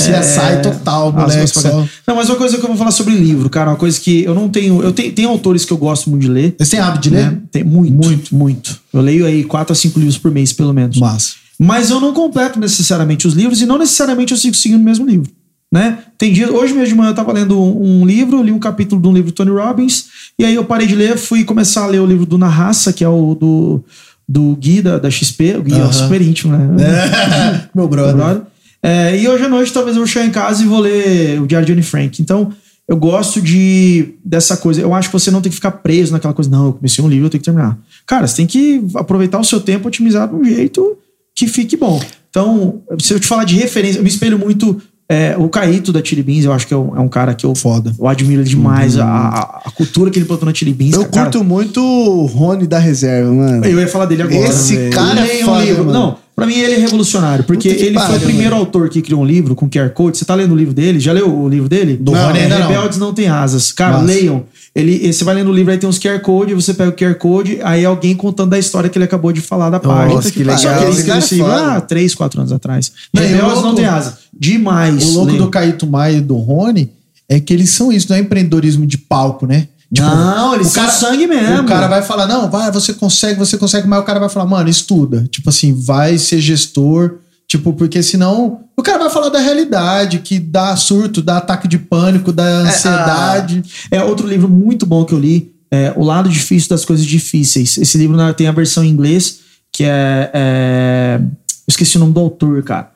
CSI 0.00 0.62
total, 0.62 1.08
as 1.08 1.34
moleque, 1.34 1.46
só. 1.46 1.86
Não, 2.06 2.16
mas 2.16 2.28
uma 2.28 2.36
coisa 2.36 2.58
que 2.58 2.64
eu 2.64 2.68
vou 2.68 2.76
falar 2.76 2.90
sobre 2.90 3.14
livro, 3.14 3.48
cara, 3.48 3.70
uma 3.70 3.76
coisa 3.76 3.98
que 4.00 4.24
eu 4.24 4.34
não 4.34 4.48
tenho. 4.48 4.82
Eu 4.82 4.92
tenho, 4.92 5.12
tem 5.12 5.24
autores 5.24 5.64
que 5.64 5.72
eu 5.72 5.76
gosto 5.76 6.10
muito 6.10 6.22
de 6.22 6.28
ler. 6.28 6.54
Vocês 6.56 6.70
têm 6.70 6.80
hábito 6.80 7.02
de 7.02 7.10
ler? 7.10 7.30
né? 7.30 7.38
Tem 7.52 7.62
muito, 7.62 7.92
muito, 7.92 8.34
muito. 8.34 8.80
Eu 8.92 9.00
leio 9.00 9.24
aí 9.24 9.44
quatro 9.44 9.72
a 9.72 9.76
cinco 9.76 9.98
livros 9.98 10.18
por 10.18 10.32
mês, 10.32 10.52
pelo 10.52 10.72
menos. 10.72 10.98
Massa. 10.98 11.34
Mas 11.58 11.90
eu 11.90 12.00
não 12.00 12.12
completo 12.12 12.58
necessariamente 12.58 13.28
os 13.28 13.34
livros 13.34 13.60
e 13.62 13.66
não 13.66 13.78
necessariamente 13.78 14.32
eu 14.32 14.38
sigo 14.38 14.56
seguindo 14.56 14.80
o 14.80 14.84
mesmo 14.84 15.06
livro. 15.06 15.30
Né? 15.72 15.98
Tem 16.18 16.32
hoje 16.44 16.72
mesmo 16.72 16.88
de 16.88 16.94
manhã 16.94 17.10
eu 17.10 17.14
tava 17.14 17.32
lendo 17.32 17.60
um, 17.60 18.00
um 18.00 18.06
livro, 18.06 18.42
li 18.42 18.52
um 18.52 18.58
capítulo 18.58 19.00
de 19.00 19.08
um 19.08 19.12
livro 19.12 19.30
do 19.32 19.34
Tony 19.34 19.50
Robbins, 19.50 20.06
e 20.38 20.44
aí 20.44 20.54
eu 20.54 20.64
parei 20.64 20.86
de 20.86 20.94
ler, 20.94 21.16
fui 21.16 21.42
começar 21.42 21.82
a 21.82 21.86
ler 21.86 22.00
o 22.00 22.06
livro 22.06 22.24
do 22.24 22.38
Na 22.38 22.48
Raça, 22.48 22.92
que 22.92 23.02
é 23.02 23.08
o 23.08 23.34
do, 23.34 23.84
do 24.28 24.54
Gui 24.56 24.80
da, 24.82 24.98
da 24.98 25.10
XP, 25.10 25.56
o 25.56 25.62
Gui 25.62 25.74
é 25.74 25.92
super 25.92 26.22
íntimo, 26.22 26.56
né? 26.56 26.68
Meu 27.74 27.88
brother. 27.88 28.14
Brother. 28.14 28.42
É, 28.84 29.18
e 29.18 29.26
hoje 29.26 29.42
à 29.42 29.48
noite 29.48 29.72
talvez 29.72 29.96
eu 29.96 30.02
vou 30.02 30.06
chegar 30.06 30.26
em 30.26 30.30
casa 30.30 30.62
e 30.62 30.66
vou 30.66 30.78
ler 30.78 31.40
o 31.40 31.46
Diário 31.46 31.64
de 31.64 31.72
Anne 31.72 31.82
Frank. 31.82 32.20
Então, 32.20 32.52
eu 32.86 32.98
gosto 32.98 33.40
de 33.40 34.10
dessa 34.22 34.58
coisa. 34.58 34.82
Eu 34.82 34.92
acho 34.92 35.08
que 35.08 35.12
você 35.14 35.30
não 35.30 35.40
tem 35.40 35.48
que 35.48 35.56
ficar 35.56 35.70
preso 35.70 36.12
naquela 36.12 36.34
coisa, 36.34 36.50
não, 36.50 36.66
eu 36.66 36.72
comecei 36.74 37.02
um 37.02 37.08
livro, 37.08 37.24
eu 37.24 37.30
tenho 37.30 37.40
que 37.40 37.46
terminar. 37.46 37.78
Cara, 38.06 38.26
você 38.26 38.36
tem 38.36 38.46
que 38.46 38.84
aproveitar 38.94 39.40
o 39.40 39.44
seu 39.44 39.58
tempo, 39.58 39.88
otimizar 39.88 40.28
de 40.28 40.34
um 40.34 40.44
jeito 40.44 40.98
que 41.34 41.46
fique 41.46 41.78
bom. 41.78 41.98
Então, 42.28 42.82
se 43.00 43.14
eu 43.14 43.18
te 43.18 43.26
falar 43.26 43.44
de 43.44 43.56
referência, 43.56 44.00
eu 44.00 44.02
me 44.02 44.08
espelho 44.10 44.38
muito. 44.38 44.78
É, 45.08 45.34
o 45.38 45.48
Caíto 45.48 45.92
da 45.92 46.02
Chili 46.02 46.22
Beans, 46.22 46.44
eu 46.44 46.52
acho 46.52 46.66
que 46.66 46.72
é 46.72 46.76
um, 46.76 46.96
é 46.96 47.00
um 47.00 47.08
cara 47.08 47.34
que 47.34 47.44
eu, 47.44 47.54
Foda. 47.54 47.92
eu 47.98 48.08
admiro 48.08 48.42
demais. 48.42 48.98
A, 48.98 49.04
a- 49.04 49.62
a 49.66 49.70
cultura 49.70 50.10
que 50.10 50.18
ele 50.18 50.24
plantou 50.26 50.46
na 50.48 50.54
Chili 50.54 50.72
Beans. 50.72 50.94
Eu 50.94 51.04
cara, 51.06 51.30
curto 51.30 51.44
muito 51.44 51.80
o 51.82 52.24
Rony 52.26 52.66
da 52.66 52.78
reserva, 52.78 53.30
mano. 53.32 53.64
eu 53.66 53.78
ia 53.78 53.88
falar 53.88 54.06
dele 54.06 54.22
agora. 54.22 54.48
Esse 54.48 54.88
cara 54.90 55.20
é 55.20 55.24
Leia 55.24 55.42
um 55.42 55.46
foda, 55.46 55.64
livro. 55.64 55.84
mano. 55.84 55.98
Não, 55.98 56.16
pra 56.34 56.46
mim 56.46 56.54
ele 56.54 56.74
é 56.74 56.78
revolucionário, 56.78 57.44
porque 57.44 57.68
ele 57.68 57.98
foi 57.98 58.16
o 58.16 58.20
primeiro 58.20 58.54
autor 58.56 58.88
que 58.88 59.02
criou 59.02 59.20
um 59.20 59.24
livro 59.26 59.54
com 59.54 59.68
QR 59.68 59.90
Code. 59.90 60.16
Você 60.16 60.24
tá 60.24 60.34
lendo 60.34 60.52
o 60.52 60.56
livro 60.56 60.72
dele? 60.72 60.98
Já 60.98 61.12
leu 61.12 61.28
o 61.38 61.48
livro 61.48 61.68
dele? 61.68 61.96
Do 61.98 62.12
não, 62.12 62.26
Rony 62.26 62.38
é 62.38 62.48
não. 62.48 62.66
Rebeldes 62.68 62.98
não 62.98 63.12
tem 63.12 63.28
asas. 63.28 63.72
Cara, 63.72 63.94
Massa. 63.98 64.04
leiam. 64.06 64.44
Ele, 64.74 65.12
você 65.12 65.22
vai 65.22 65.36
lendo 65.36 65.50
o 65.50 65.52
livro, 65.54 65.70
aí 65.70 65.78
tem 65.78 65.88
uns 65.88 65.98
QR 66.00 66.18
Code, 66.20 66.52
você 66.52 66.74
pega 66.74 66.90
o 66.90 66.92
QR 66.94 67.14
Code, 67.14 67.60
aí 67.62 67.84
alguém 67.84 68.12
contando 68.14 68.50
da 68.50 68.58
história 68.58 68.90
que 68.90 68.98
ele 68.98 69.04
acabou 69.04 69.32
de 69.32 69.40
falar 69.40 69.70
da 69.70 69.78
página. 69.78 70.14
Nossa, 70.16 70.30
que 70.32 70.44
Só 70.44 70.50
legal. 70.50 70.58
que 70.58 70.66
ele 70.84 70.90
Esse 70.90 71.00
escreveu 71.00 71.06
cara 71.06 71.18
é 71.20 71.24
esse 71.24 71.34
livro 71.36 71.50
foda. 71.52 71.72
há 71.76 71.80
3, 71.80 72.14
4 72.16 72.40
anos 72.40 72.52
atrás. 72.52 72.92
Não, 73.12 73.22
e 73.22 73.26
o 73.26 73.28
Rebeldes 73.28 73.54
não 73.56 73.62
louco- 73.62 73.76
tem 73.76 73.84
asas. 73.86 74.14
Demais. 74.36 75.04
O 75.04 75.12
louco 75.12 75.30
leiam. 75.30 75.44
do 75.44 75.50
Caíto 75.50 75.86
Maia 75.86 76.16
e 76.16 76.20
do 76.20 76.36
Rony 76.36 76.90
é 77.28 77.38
que 77.38 77.52
eles 77.52 77.70
são 77.70 77.92
isso, 77.92 78.08
não 78.10 78.16
é 78.16 78.20
empreendedorismo 78.20 78.84
de 78.84 78.98
palco, 78.98 79.46
né? 79.46 79.68
Não, 79.96 80.54
eles 80.56 80.72
o 80.72 80.74
cara- 80.74 80.90
são 80.90 81.10
sangue 81.10 81.28
mesmo. 81.28 81.60
O 81.62 81.66
cara 81.66 81.86
vai 81.86 82.02
falar, 82.02 82.26
não, 82.26 82.50
vai, 82.50 82.72
você 82.72 82.92
consegue, 82.94 83.38
você 83.38 83.56
consegue, 83.56 83.86
mas 83.86 84.00
o 84.00 84.02
cara 84.02 84.18
vai 84.18 84.28
falar, 84.28 84.46
mano, 84.46 84.68
estuda. 84.68 85.24
Tipo 85.30 85.50
assim, 85.50 85.72
vai 85.72 86.18
ser 86.18 86.40
gestor. 86.40 87.18
Tipo, 87.46 87.72
porque 87.72 88.02
senão 88.02 88.60
o 88.76 88.82
cara 88.82 88.98
vai 89.04 89.10
falar 89.10 89.28
da 89.28 89.38
realidade, 89.38 90.18
que 90.20 90.38
dá 90.38 90.74
surto, 90.76 91.22
dá 91.22 91.36
ataque 91.38 91.68
de 91.68 91.78
pânico, 91.78 92.32
dá 92.32 92.44
ansiedade. 92.44 93.62
É 93.90 94.02
outro 94.02 94.26
livro 94.26 94.48
muito 94.48 94.86
bom 94.86 95.04
que 95.04 95.12
eu 95.12 95.18
li, 95.18 95.52
é 95.70 95.92
O 95.96 96.02
Lado 96.04 96.28
Difícil 96.28 96.68
das 96.70 96.84
Coisas 96.84 97.04
Difíceis. 97.04 97.76
Esse 97.78 97.98
livro 97.98 98.16
tem 98.34 98.46
a 98.46 98.52
versão 98.52 98.84
em 98.84 98.88
inglês, 98.88 99.40
que 99.72 99.84
é, 99.84 100.30
é- 100.32 101.20
esqueci 101.68 101.96
o 101.96 102.00
nome 102.00 102.12
do 102.12 102.20
autor, 102.20 102.62
cara. 102.62 102.94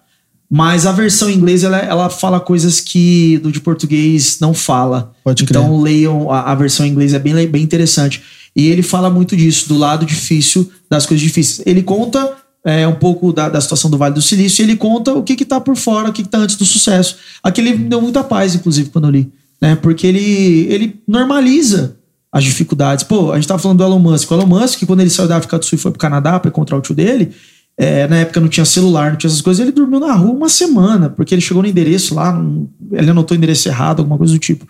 Mas 0.51 0.87
a 0.87 0.93
versão 0.93 1.29
em 1.29 1.35
inglês, 1.35 1.62
ela, 1.62 1.77
ela 1.79 2.09
fala 2.09 2.41
coisas 2.41 2.81
que 2.81 3.37
do 3.39 3.53
de 3.53 3.61
português 3.61 4.39
não 4.41 4.55
fala. 4.55 5.12
Pode 5.23 5.45
crer. 5.45 5.61
então 5.61 5.79
leiam 5.81 6.31
a, 6.33 6.53
a 6.53 6.55
versão 6.55 6.87
em 6.87 6.91
inglês, 6.91 7.12
é 7.12 7.19
bem, 7.19 7.47
bem 7.47 7.62
interessante. 7.62 8.23
E 8.57 8.66
ele 8.69 8.83
fala 8.83 9.11
muito 9.11 9.37
disso, 9.37 9.69
do 9.69 9.77
lado 9.77 10.07
difícil 10.07 10.70
das 10.91 11.05
coisas 11.05 11.23
difíceis. 11.23 11.61
Ele 11.66 11.83
conta 11.83 12.35
é, 12.64 12.86
um 12.86 12.94
pouco 12.94 13.32
da, 13.32 13.48
da 13.48 13.60
situação 13.60 13.90
do 13.90 13.97
Vale 13.98 14.14
do 14.14 14.22
Silício 14.22 14.62
e 14.62 14.64
ele 14.64 14.76
conta 14.76 15.12
o 15.14 15.22
que 15.22 15.36
que 15.36 15.44
tá 15.44 15.60
por 15.60 15.76
fora, 15.76 16.10
o 16.10 16.12
que 16.12 16.22
que 16.22 16.28
tá 16.28 16.39
antes 16.39 16.56
do 16.56 16.64
sucesso. 16.64 17.16
Aquele 17.43 17.74
me 17.74 17.89
deu 17.89 18.01
muita 18.01 18.22
paz, 18.22 18.55
inclusive, 18.55 18.90
quando 18.90 19.06
eu 19.06 19.10
li. 19.10 19.32
Né? 19.60 19.76
Porque 19.76 20.06
ele, 20.06 20.66
ele 20.70 21.01
normaliza 21.06 21.97
as 22.30 22.44
dificuldades. 22.44 23.05
Pô, 23.05 23.32
a 23.32 23.36
gente 23.36 23.48
tava 23.48 23.59
falando 23.60 23.78
do 23.78 23.85
Elon 23.85 23.98
Musk. 23.98 24.30
O 24.30 24.35
Elon 24.35 24.47
Musk, 24.47 24.85
quando 24.86 25.01
ele 25.01 25.10
saiu 25.10 25.28
da 25.28 25.36
África 25.36 25.59
do 25.59 25.64
Sul 25.64 25.76
e 25.76 25.80
foi 25.80 25.90
pro 25.90 25.98
Canadá 25.98 26.39
para 26.39 26.48
encontrar 26.51 26.76
o 26.76 26.80
tio 26.80 26.94
dele, 26.94 27.32
é, 27.76 28.06
na 28.09 28.16
época 28.18 28.40
não 28.40 28.48
tinha 28.48 28.64
celular, 28.66 29.12
não 29.12 29.16
tinha 29.16 29.28
essas 29.28 29.40
coisas, 29.40 29.62
ele 29.62 29.72
dormiu 29.72 30.01
na 30.01 30.12
rua 30.12 30.32
uma 30.32 30.48
semana, 30.48 31.09
porque 31.09 31.35
ele 31.35 31.40
chegou 31.40 31.62
no 31.62 31.68
endereço 31.68 32.14
lá, 32.14 32.32
não- 32.32 32.68
ele 32.93 33.10
anotou 33.10 33.35
o 33.35 33.39
endereço 33.39 33.68
errado, 33.68 34.01
alguma 34.01 34.18
coisa 34.18 34.32
do 34.32 34.39
tipo. 34.39 34.66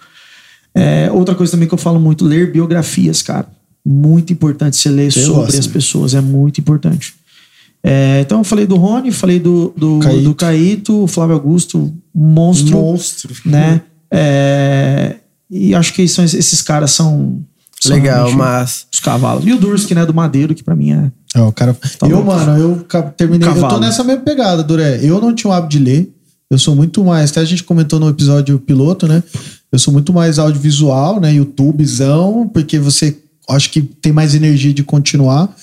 É, 0.75 1.11
outra 1.11 1.35
coisa 1.35 1.51
também 1.51 1.67
que 1.67 1.75
eu 1.75 1.79
falo 1.79 1.99
muito, 1.99 2.25
ler 2.25 2.53
biografias, 2.53 3.23
cara. 3.23 3.47
Muito 3.85 4.33
importante 4.33 4.77
você 4.77 4.91
ler 4.91 5.11
sobre 5.11 5.57
as 5.59 5.67
né? 5.67 5.73
pessoas, 5.73 6.15
é 6.15 6.21
muito 6.21 6.61
importante. 6.61 7.15
É, 7.83 8.21
então 8.21 8.39
eu 8.39 8.45
falei 8.45 8.67
do 8.67 8.77
Rony, 8.77 9.13
falei 9.13 9.39
do, 9.39 9.73
do, 9.77 9.99
Caíto. 10.01 10.23
do 10.23 10.35
Caíto, 10.35 11.03
o 11.05 11.07
Flávio 11.07 11.35
Augusto, 11.35 11.93
monstro, 12.15 12.77
Monstro. 12.77 13.35
né? 13.45 13.83
É, 14.11 15.17
e 15.51 15.75
acho 15.75 15.93
que 15.95 16.07
são, 16.09 16.25
esses 16.25 16.61
caras 16.61 16.91
são, 16.91 17.41
são 17.81 17.95
Legal, 17.95 18.33
mas. 18.33 18.87
os 18.93 19.01
cavalos. 19.01 19.47
E 19.47 19.53
o 19.53 19.59
Durski, 19.59 19.95
né, 19.95 20.05
do 20.05 20.13
Madeiro, 20.13 20.55
que 20.55 20.63
pra 20.63 20.75
mim 20.75 20.93
é... 20.93 21.11
É, 21.35 21.43
o 21.43 21.53
cara. 21.53 21.77
eu, 22.03 22.09
bom. 22.23 22.25
mano, 22.25 22.59
eu 22.59 22.87
terminei. 23.17 23.47
Eu 23.49 23.55
tô 23.55 23.61
Cavalo. 23.61 23.81
nessa 23.81 24.03
mesma 24.03 24.23
pegada, 24.23 24.63
Duré. 24.63 24.99
Eu 25.03 25.21
não 25.21 25.35
tinha 25.35 25.51
o 25.51 25.55
hábito 25.55 25.77
de 25.77 25.79
ler. 25.79 26.13
Eu 26.51 26.59
sou 26.59 26.75
muito 26.75 27.05
mais. 27.05 27.31
Até 27.31 27.41
a 27.41 27.45
gente 27.45 27.63
comentou 27.63 28.01
no 28.01 28.09
episódio 28.09 28.59
piloto, 28.59 29.07
né? 29.07 29.23
Eu 29.71 29.79
sou 29.79 29.93
muito 29.93 30.13
mais 30.13 30.39
audiovisual, 30.39 31.21
né? 31.21 31.35
YouTubezão, 31.35 32.49
porque 32.53 32.79
você 32.79 33.19
acho 33.49 33.71
que 33.71 33.83
tem 33.83 34.13
mais 34.13 34.35
energia 34.35 34.73
de 34.73 34.83
continuar. 34.83 35.55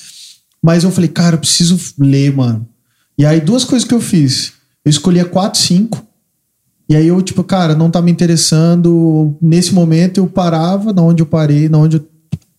Mas 0.65 0.83
eu 0.83 0.89
falei, 0.89 1.07
cara, 1.07 1.35
eu 1.35 1.39
preciso 1.39 1.79
ler, 1.99 2.35
mano. 2.35 2.67
E 3.15 3.23
aí, 3.23 3.39
duas 3.39 3.63
coisas 3.63 3.87
que 3.87 3.93
eu 3.93 4.01
fiz. 4.01 4.53
Eu 4.83 4.89
escolhia 4.89 5.23
quatro, 5.23 5.61
cinco. 5.61 6.03
E 6.89 6.95
aí 6.95 7.07
eu, 7.07 7.21
tipo, 7.21 7.43
cara, 7.43 7.75
não 7.75 7.91
tá 7.91 8.01
me 8.01 8.11
interessando. 8.11 9.37
Nesse 9.39 9.75
momento 9.75 10.17
eu 10.17 10.25
parava, 10.25 10.91
na 10.91 11.03
onde 11.03 11.21
eu 11.21 11.27
parei, 11.27 11.69
na 11.69 11.77
onde 11.77 11.97
eu 11.97 12.09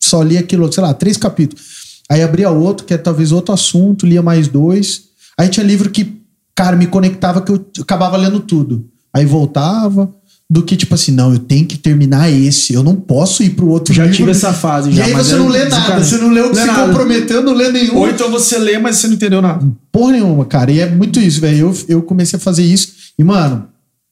só 0.01 0.23
li 0.23 0.39
aquilo, 0.39 0.73
sei 0.73 0.85
lá, 0.85 0.95
três 0.95 1.17
capítulos. 1.17 2.03
Aí 2.09 2.23
abria 2.23 2.49
outro, 2.49 2.87
que 2.87 2.95
é 2.95 2.97
talvez 2.97 3.33
outro 3.33 3.53
assunto, 3.53 4.07
lia 4.07 4.23
mais 4.23 4.47
dois. 4.47 5.07
Aí 5.37 5.49
tinha 5.49 5.67
livro 5.67 5.91
que, 5.91 6.23
cara, 6.55 6.77
me 6.77 6.87
conectava 6.87 7.43
que 7.43 7.51
eu 7.51 7.67
acabava 7.81 8.17
lendo 8.17 8.39
tudo. 8.39 8.89
Aí 9.13 9.27
voltava. 9.27 10.15
Do 10.49 10.63
que, 10.63 10.77
tipo 10.77 10.95
assim, 10.95 11.11
não, 11.11 11.33
eu 11.33 11.41
tenho 11.41 11.67
que 11.67 11.77
terminar 11.77 12.31
esse, 12.31 12.73
eu 12.73 12.83
não 12.83 12.95
posso 12.95 13.43
ir 13.43 13.51
pro 13.51 13.69
outro 13.69 13.93
Já 13.93 14.03
livro. 14.05 14.17
tive 14.17 14.31
essa 14.31 14.53
fase 14.53 14.91
E 14.91 14.95
já, 14.95 15.05
aí 15.05 15.13
mas 15.13 15.27
você 15.27 15.35
não 15.37 15.49
lê 15.49 15.59
nada, 15.65 15.71
desencanante. 15.75 16.07
você 16.07 16.19
não 16.19 16.31
lê 16.31 16.41
o 16.41 16.51
que 16.51 16.55
Lê 16.57 16.61
se 16.61 16.67
nada. 16.69 16.87
comprometeu, 16.87 17.43
não 17.43 17.53
lê 17.53 17.73
nenhum. 17.73 17.97
Ou 17.97 18.09
então 18.09 18.31
você 18.31 18.57
lê, 18.59 18.79
mas 18.79 18.97
você 18.97 19.09
não 19.09 19.15
entendeu 19.15 19.43
nada. 19.43 19.67
Porra 19.91 20.13
nenhuma, 20.13 20.45
cara. 20.45 20.71
E 20.71 20.79
é 20.79 20.89
muito 20.89 21.19
isso, 21.19 21.41
velho. 21.41 21.59
Eu, 21.59 21.77
eu 21.89 22.03
comecei 22.03 22.37
a 22.37 22.41
fazer 22.41 22.63
isso. 22.63 22.93
E, 23.19 23.25
mano, 23.25 23.67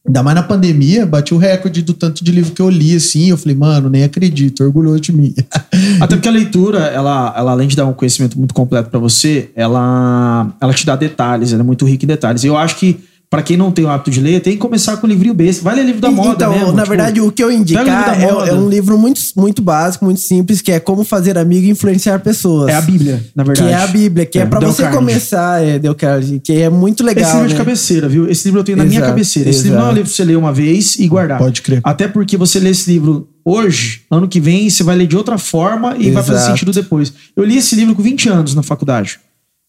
ainda 0.04 0.24
mais 0.24 0.34
na 0.34 0.42
pandemia, 0.42 1.06
bati 1.06 1.32
o 1.32 1.38
recorde 1.38 1.82
do 1.82 1.94
tanto 1.94 2.24
de 2.24 2.32
livro 2.32 2.52
que 2.52 2.60
eu 2.60 2.68
li, 2.68 2.96
assim. 2.96 3.28
Eu 3.30 3.36
falei, 3.38 3.56
mano, 3.56 3.88
nem 3.88 4.02
acredito, 4.02 4.64
orgulhoso 4.64 4.98
de 5.00 5.12
mim. 5.12 5.32
Até 6.00 6.16
porque 6.16 6.28
a 6.28 6.32
leitura, 6.32 6.78
ela, 6.80 7.32
ela 7.36 7.52
além 7.52 7.68
de 7.68 7.76
dar 7.76 7.86
um 7.86 7.92
conhecimento 7.92 8.36
muito 8.36 8.52
completo 8.54 8.90
pra 8.90 8.98
você, 8.98 9.50
ela, 9.54 10.52
ela 10.60 10.74
te 10.74 10.84
dá 10.84 10.96
detalhes, 10.96 11.52
ela 11.52 11.62
é 11.62 11.64
muito 11.64 11.84
rica 11.86 12.04
em 12.04 12.08
detalhes. 12.08 12.42
E 12.42 12.48
eu 12.48 12.56
acho 12.56 12.74
que, 12.76 12.98
pra 13.30 13.42
quem 13.42 13.56
não 13.56 13.72
tem 13.72 13.84
o 13.84 13.88
hábito 13.88 14.10
de 14.10 14.20
ler, 14.20 14.40
tem 14.40 14.52
que 14.52 14.58
começar 14.58 14.96
com 14.96 15.06
o 15.06 15.10
livrinho 15.10 15.34
besta. 15.34 15.62
Vai 15.64 15.74
ler 15.74 15.84
livro 15.84 16.00
da 16.00 16.10
moda 16.10 16.30
então, 16.34 16.52
mesmo. 16.52 16.72
na 16.72 16.82
tipo, 16.82 16.88
verdade, 16.88 17.20
o 17.20 17.32
que 17.32 17.42
eu 17.42 17.50
indicar 17.50 18.20
é, 18.20 18.48
é 18.48 18.54
um 18.54 18.68
livro 18.68 18.96
muito, 18.96 19.20
muito 19.36 19.60
básico, 19.60 20.04
muito 20.04 20.20
simples, 20.20 20.60
que 20.62 20.70
é 20.70 20.78
Como 20.78 21.02
Fazer 21.04 21.36
Amigo 21.36 21.66
e 21.66 21.70
Influenciar 21.70 22.20
Pessoas. 22.20 22.68
É 22.68 22.74
a 22.74 22.80
Bíblia, 22.80 23.24
na 23.34 23.42
Que 23.42 23.48
verdade. 23.48 23.70
é 23.72 23.74
a 23.74 23.86
Bíblia, 23.86 24.26
que 24.26 24.38
é, 24.38 24.42
É, 24.42 24.46
pra 24.46 24.60
Dale 24.60 24.72
você 24.72 24.82
Carnegie. 24.82 24.98
começar, 25.06 25.62
é, 25.64 25.80
Carnegie, 25.94 26.38
que 26.40 26.52
é 26.52 26.70
muito 26.70 27.02
legal. 27.02 27.24
Esse 27.24 27.32
livro 27.32 27.44
é 27.44 27.48
de 27.48 27.54
né? 27.54 27.58
cabeceira, 27.58 28.08
viu? 28.08 28.30
Esse 28.30 28.44
livro 28.46 28.60
eu 28.60 28.64
tenho 28.64 28.78
na 28.78 28.84
minha 28.84 28.98
Exato, 28.98 29.10
cabeceira. 29.12 29.50
Esse 29.50 29.62
livro 29.64 29.78
não 29.78 29.86
é 29.86 29.88
um 29.88 29.88
exato. 29.88 29.96
livro 29.96 30.10
pra 30.10 30.16
você 30.16 30.24
ler 30.24 30.36
uma 30.36 30.52
vez 30.52 30.96
e 30.98 31.08
guardar. 31.08 31.38
Pode 31.38 31.62
crer. 31.62 31.80
Até 31.82 32.06
porque 32.08 32.36
você 32.36 32.60
lê 32.60 32.70
esse 32.70 32.90
livro 32.90 33.28
hoje, 33.44 34.02
ano 34.10 34.26
que 34.28 34.38
vem, 34.40 34.70
você 34.70 34.82
vai 34.82 34.96
ler 34.96 35.06
de 35.06 35.16
outra 35.16 35.38
forma 35.38 35.96
e 35.98 36.10
vai 36.10 36.22
fazer 36.22 36.38
Exato. 36.38 36.50
sentido 36.52 36.72
depois. 36.72 37.12
Eu 37.36 37.44
li 37.44 37.56
esse 37.58 37.74
livro 37.74 37.94
com 37.94 38.02
20 38.02 38.28
anos 38.28 38.54
na 38.54 38.62
faculdade. 38.62 39.18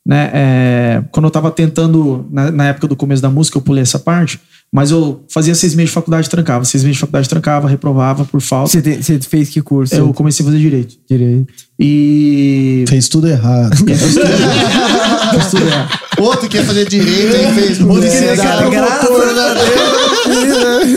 Né? 0.06 0.30
É, 0.34 1.03
quando 1.11 1.26
eu 1.26 1.32
tava 1.32 1.49
tentando, 1.49 2.27
na, 2.30 2.52
na 2.52 2.68
época 2.68 2.88
do 2.88 2.95
começo 2.95 3.22
da 3.22 3.30
música, 3.30 3.57
eu 3.57 3.61
pulei 3.61 3.82
essa 3.82 3.98
parte, 3.98 4.40
mas 4.72 4.91
eu 4.91 5.23
fazia 5.30 5.56
seis 5.56 5.73
meses 5.73 5.90
de 5.90 5.95
faculdade, 5.95 6.30
trancava. 6.30 6.64
Seis 6.64 6.84
meses 6.84 6.98
de 6.98 7.02
faculdade, 7.02 7.27
trancava, 7.27 7.68
reprovava 7.68 8.23
por 8.23 8.40
falta. 8.40 8.69
Você, 8.69 9.19
fez 9.22 9.49
que 9.49 9.61
curso? 9.61 9.95
Eu 9.95 10.14
comecei 10.14 10.44
a 10.44 10.48
fazer 10.48 10.60
direito. 10.60 10.95
Direito. 11.10 11.48
E. 11.80 12.86
Fez 12.88 13.10
tudo 13.10 13.27
errado. 13.27 13.76
Fiz 13.77 15.49
tudo 15.49 15.65
errado. 15.65 15.99
Outro 16.19 16.48
que 16.48 16.57
ia 16.57 16.64
fazer 16.64 16.88
direito, 16.88 17.36
aí 17.36 17.53
fez 17.53 17.82
Outro 17.82 17.95
queria 17.95 18.11
ser 18.11 18.36
Deus. 18.36 18.40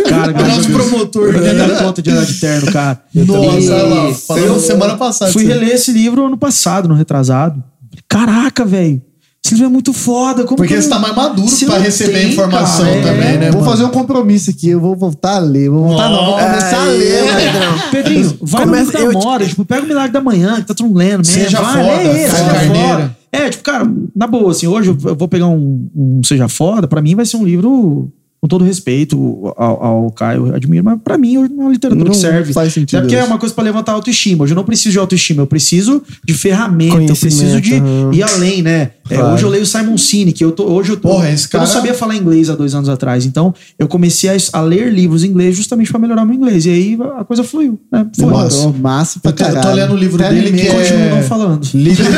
Cara, 0.08 0.32
Nosso 0.32 0.70
promotor, 0.70 1.34
Eu 1.34 1.40
né? 1.40 1.54
dar 1.54 1.78
conta 1.78 2.02
de 2.02 2.10
andar 2.10 2.24
de 2.24 2.34
terno, 2.34 2.72
cara. 2.72 3.00
Nossa, 3.14 3.58
E- 3.58 3.68
lá. 3.68 4.58
Semana 4.58 4.96
passada. 4.96 5.32
Fui 5.32 5.44
reler 5.44 5.70
esse 5.70 5.92
livro 5.92 6.26
ano 6.26 6.36
passado, 6.36 6.88
no 6.88 6.94
retrasado. 6.94 7.62
Caraca, 8.08 8.64
velho. 8.64 9.02
Esse 9.44 9.54
livro 9.54 9.68
é 9.68 9.72
muito 9.72 9.92
foda. 9.92 10.44
Como 10.44 10.56
Porque 10.56 10.74
que 10.74 10.82
você 10.82 10.88
não- 10.88 10.96
tá 10.96 11.02
mais 11.02 11.14
maduro 11.16 11.48
Você 11.48 11.64
pra 11.64 11.78
receber 11.78 12.12
tem, 12.20 12.32
informação 12.32 12.84
cara, 12.84 12.96
é. 12.96 13.02
também, 13.02 13.38
né? 13.38 13.50
Vou 13.50 13.60
mano? 13.60 13.70
fazer 13.72 13.84
um 13.84 13.88
compromisso 13.90 14.50
aqui, 14.50 14.68
eu 14.70 14.80
vou 14.80 14.96
voltar 14.96 15.36
a 15.36 15.38
ler. 15.38 15.70
Vou 15.70 15.84
voltar, 15.88 16.08
não, 16.10 16.24
vou 16.26 16.38
começar 16.38 16.80
a 16.82 16.84
ler, 16.86 17.22
Pedrão. 17.34 17.78
Pedrinho, 17.90 18.38
vai 18.42 18.62
Começa- 18.64 18.98
no 18.98 19.04
da 19.12 19.18
te- 19.20 19.24
moda, 19.26 19.46
tipo, 19.46 19.64
pega 19.64 19.84
o 19.84 19.86
Milagre 19.86 20.12
da 20.12 20.20
Manhã, 20.20 20.56
que 20.56 20.66
tá 20.66 20.74
todo 20.74 20.86
mundo 20.88 20.98
lendo 20.98 21.18
mesmo. 21.18 21.32
Seja 21.34 21.60
vai, 21.62 21.72
foda, 21.84 22.12
lê 22.12 22.28
seja 22.28 22.44
foda. 22.74 23.16
É, 23.30 23.48
tipo, 23.50 23.62
cara, 23.62 23.90
na 24.16 24.26
boa, 24.26 24.50
assim, 24.50 24.66
hoje 24.66 24.88
eu 24.90 25.14
vou 25.16 25.28
pegar 25.28 25.46
um, 25.46 25.88
um 25.94 26.20
Seja 26.24 26.48
Foda, 26.48 26.88
pra 26.88 27.00
mim 27.00 27.14
vai 27.14 27.24
ser 27.26 27.36
um 27.36 27.44
livro, 27.44 28.10
com 28.40 28.46
todo 28.46 28.64
respeito 28.64 29.52
ao, 29.56 29.82
ao 29.84 30.10
Caio, 30.12 30.46
eu 30.48 30.54
admiro, 30.54 30.84
mas 30.84 30.98
pra 31.02 31.18
mim 31.18 31.38
hoje 31.38 31.52
é 31.52 31.60
uma 31.60 31.70
literatura 31.70 32.04
Não 32.04 32.12
que 32.12 32.18
serve. 32.18 32.52
faz 32.52 32.72
sentido 32.72 32.98
É 32.98 33.00
porque 33.00 33.16
é 33.16 33.24
uma 33.24 33.36
coisa 33.38 33.54
pra 33.54 33.64
levantar 33.64 33.92
a 33.92 33.94
autoestima. 33.96 34.44
Hoje 34.44 34.52
eu 34.52 34.56
não 34.56 34.62
preciso 34.64 34.92
de 34.92 34.98
autoestima, 34.98 35.42
eu 35.42 35.46
preciso 35.46 36.02
de 36.24 36.34
ferramenta, 36.34 37.12
eu 37.12 37.16
preciso 37.16 37.60
de 37.60 37.74
ir 38.12 38.22
além, 38.22 38.62
né? 38.62 38.90
É, 39.10 39.16
Claro. 39.16 39.34
hoje 39.34 39.42
eu 39.42 39.48
leio 39.48 39.64
Simon 39.66 39.96
Sinek, 39.96 40.40
eu 40.42 40.52
tô, 40.52 40.64
hoje 40.70 40.90
eu 40.92 40.96
tô, 40.98 41.08
Porra, 41.08 41.30
esse 41.30 41.46
eu 41.46 41.50
cara- 41.50 41.64
não 41.64 41.70
sabia 41.72 41.94
falar 41.94 42.14
inglês 42.14 42.50
há 42.50 42.54
dois 42.54 42.74
anos 42.74 42.88
atrás, 42.90 43.24
então 43.24 43.54
eu 43.78 43.88
comecei 43.88 44.28
a, 44.30 44.36
a 44.52 44.60
ler 44.60 44.92
livros 44.92 45.24
em 45.24 45.28
inglês 45.28 45.56
justamente 45.56 45.90
pra 45.90 45.98
melhorar 45.98 46.24
meu 46.26 46.34
inglês, 46.34 46.66
e 46.66 46.70
aí 46.70 46.98
a 47.18 47.24
coisa 47.24 47.42
fluiu, 47.42 47.80
né? 47.90 48.06
Foi. 48.16 48.26
Nossa. 48.26 48.68
Massa 48.78 49.18
pra 49.20 49.30
Eu 49.30 49.34
tô- 49.34 49.42
eu 49.44 49.48
tô 49.48 49.54
caralho. 49.54 49.76
lendo 49.76 49.94
o 49.94 49.96
livro 49.96 50.22
Até 50.22 50.34
dele 50.34 50.52
que 50.60 50.68
é- 50.68 50.74
Continuo 50.74 51.10
não 51.16 51.22
falando. 51.22 51.66
Líderes, 51.74 52.12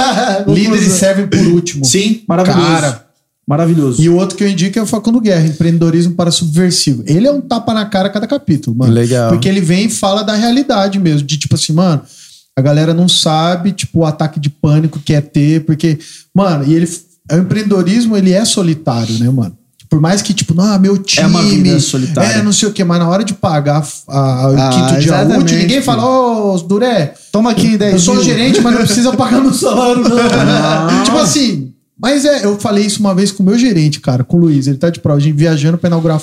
líderes 0.46 0.92
servem 0.92 1.26
por 1.26 1.40
último. 1.48 1.84
Sim, 1.84 2.22
maravilhoso. 2.28 2.60
Cara. 2.66 3.05
Maravilhoso. 3.46 4.02
E 4.02 4.08
o 4.08 4.16
outro 4.16 4.36
que 4.36 4.42
eu 4.42 4.48
indico 4.48 4.78
é 4.78 4.82
o 4.82 4.86
Facundo 4.86 5.20
Guerra, 5.20 5.46
Empreendedorismo 5.46 6.14
para 6.14 6.30
Subversivo. 6.32 7.04
Ele 7.06 7.26
é 7.28 7.30
um 7.32 7.40
tapa 7.40 7.72
na 7.72 7.84
cara 7.86 8.08
a 8.08 8.10
cada 8.10 8.26
capítulo, 8.26 8.76
mano. 8.76 8.92
Legal. 8.92 9.30
Porque 9.30 9.48
ele 9.48 9.60
vem 9.60 9.86
e 9.86 9.90
fala 9.90 10.22
da 10.24 10.34
realidade 10.34 10.98
mesmo, 10.98 11.26
de 11.26 11.36
tipo 11.38 11.54
assim, 11.54 11.72
mano, 11.72 12.02
a 12.56 12.60
galera 12.60 12.92
não 12.92 13.08
sabe, 13.08 13.70
tipo, 13.70 14.00
o 14.00 14.04
ataque 14.04 14.40
de 14.40 14.50
pânico 14.50 14.98
que 14.98 15.14
é 15.14 15.20
ter, 15.20 15.64
porque, 15.64 15.98
mano, 16.34 16.64
e 16.66 16.74
ele, 16.74 16.88
o 17.30 17.36
empreendedorismo, 17.36 18.16
ele 18.16 18.32
é 18.32 18.44
solitário, 18.44 19.16
né, 19.18 19.30
mano? 19.30 19.56
Por 19.88 20.00
mais 20.00 20.20
que, 20.20 20.34
tipo, 20.34 20.52
não, 20.52 20.76
meu 20.80 20.98
time. 20.98 21.22
É 21.22 21.26
uma 21.28 21.42
vida 21.44 21.78
solitária. 21.78 22.38
É, 22.38 22.42
não 22.42 22.52
sei 22.52 22.68
o 22.68 22.72
quê, 22.72 22.82
mas 22.82 22.98
na 22.98 23.08
hora 23.08 23.22
de 23.22 23.32
pagar 23.34 23.86
a, 24.08 24.18
a- 24.18 24.50
o 24.50 24.56
Ah, 24.60 24.70
quinto 24.70 25.00
dia 25.00 25.22
útil, 25.38 25.58
ninguém 25.58 25.80
fala, 25.80 26.04
ô, 26.04 26.58
Duré, 26.58 27.14
Toma 27.30 27.52
aqui 27.52 27.78
10 27.78 27.92
eu 27.92 27.98
sou 28.00 28.20
gerente, 28.22 28.60
mas 28.60 28.74
não 28.74 28.80
precisa 28.84 29.12
pagar 29.12 29.40
meu 29.40 29.54
salário, 29.54 30.02
não. 30.02 30.10
tipo 31.04 31.16
assim, 31.18 31.72
mas 31.98 32.24
é, 32.24 32.44
eu 32.44 32.58
falei 32.60 32.84
isso 32.84 33.00
uma 33.00 33.14
vez 33.14 33.32
com 33.32 33.42
o 33.42 33.46
meu 33.46 33.58
gerente, 33.58 34.00
cara, 34.00 34.22
com 34.22 34.36
o 34.36 34.40
Luiz. 34.40 34.66
Ele 34.66 34.76
tá 34.76 34.90
de 34.90 35.00
prova, 35.00 35.18
a 35.18 35.22
gente 35.22 35.34
viajando 35.34 35.78
pra 35.78 35.88
inaugurar 35.88 36.20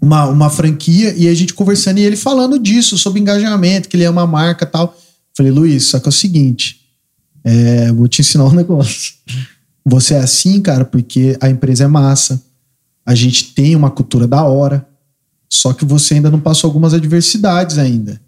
uma, 0.00 0.26
uma 0.26 0.50
franquia 0.50 1.14
e 1.14 1.28
a 1.28 1.34
gente 1.34 1.52
conversando 1.52 1.98
e 1.98 2.02
ele 2.02 2.16
falando 2.16 2.58
disso, 2.58 2.96
sobre 2.96 3.20
engajamento, 3.20 3.88
que 3.88 3.96
ele 3.96 4.04
é 4.04 4.10
uma 4.10 4.26
marca 4.26 4.64
e 4.64 4.68
tal. 4.68 4.96
Falei, 5.36 5.52
Luiz, 5.52 5.84
só 5.84 6.00
que 6.00 6.08
é 6.08 6.10
o 6.10 6.12
seguinte, 6.12 6.80
é, 7.42 7.92
vou 7.92 8.08
te 8.08 8.22
ensinar 8.22 8.44
um 8.44 8.52
negócio. 8.54 9.12
Você 9.84 10.14
é 10.14 10.18
assim, 10.18 10.62
cara, 10.62 10.84
porque 10.84 11.36
a 11.40 11.50
empresa 11.50 11.84
é 11.84 11.88
massa, 11.88 12.42
a 13.04 13.14
gente 13.14 13.52
tem 13.52 13.76
uma 13.76 13.90
cultura 13.90 14.26
da 14.26 14.44
hora, 14.44 14.86
só 15.52 15.74
que 15.74 15.84
você 15.84 16.14
ainda 16.14 16.30
não 16.30 16.40
passou 16.40 16.68
algumas 16.68 16.94
adversidades 16.94 17.76
ainda. 17.76 18.18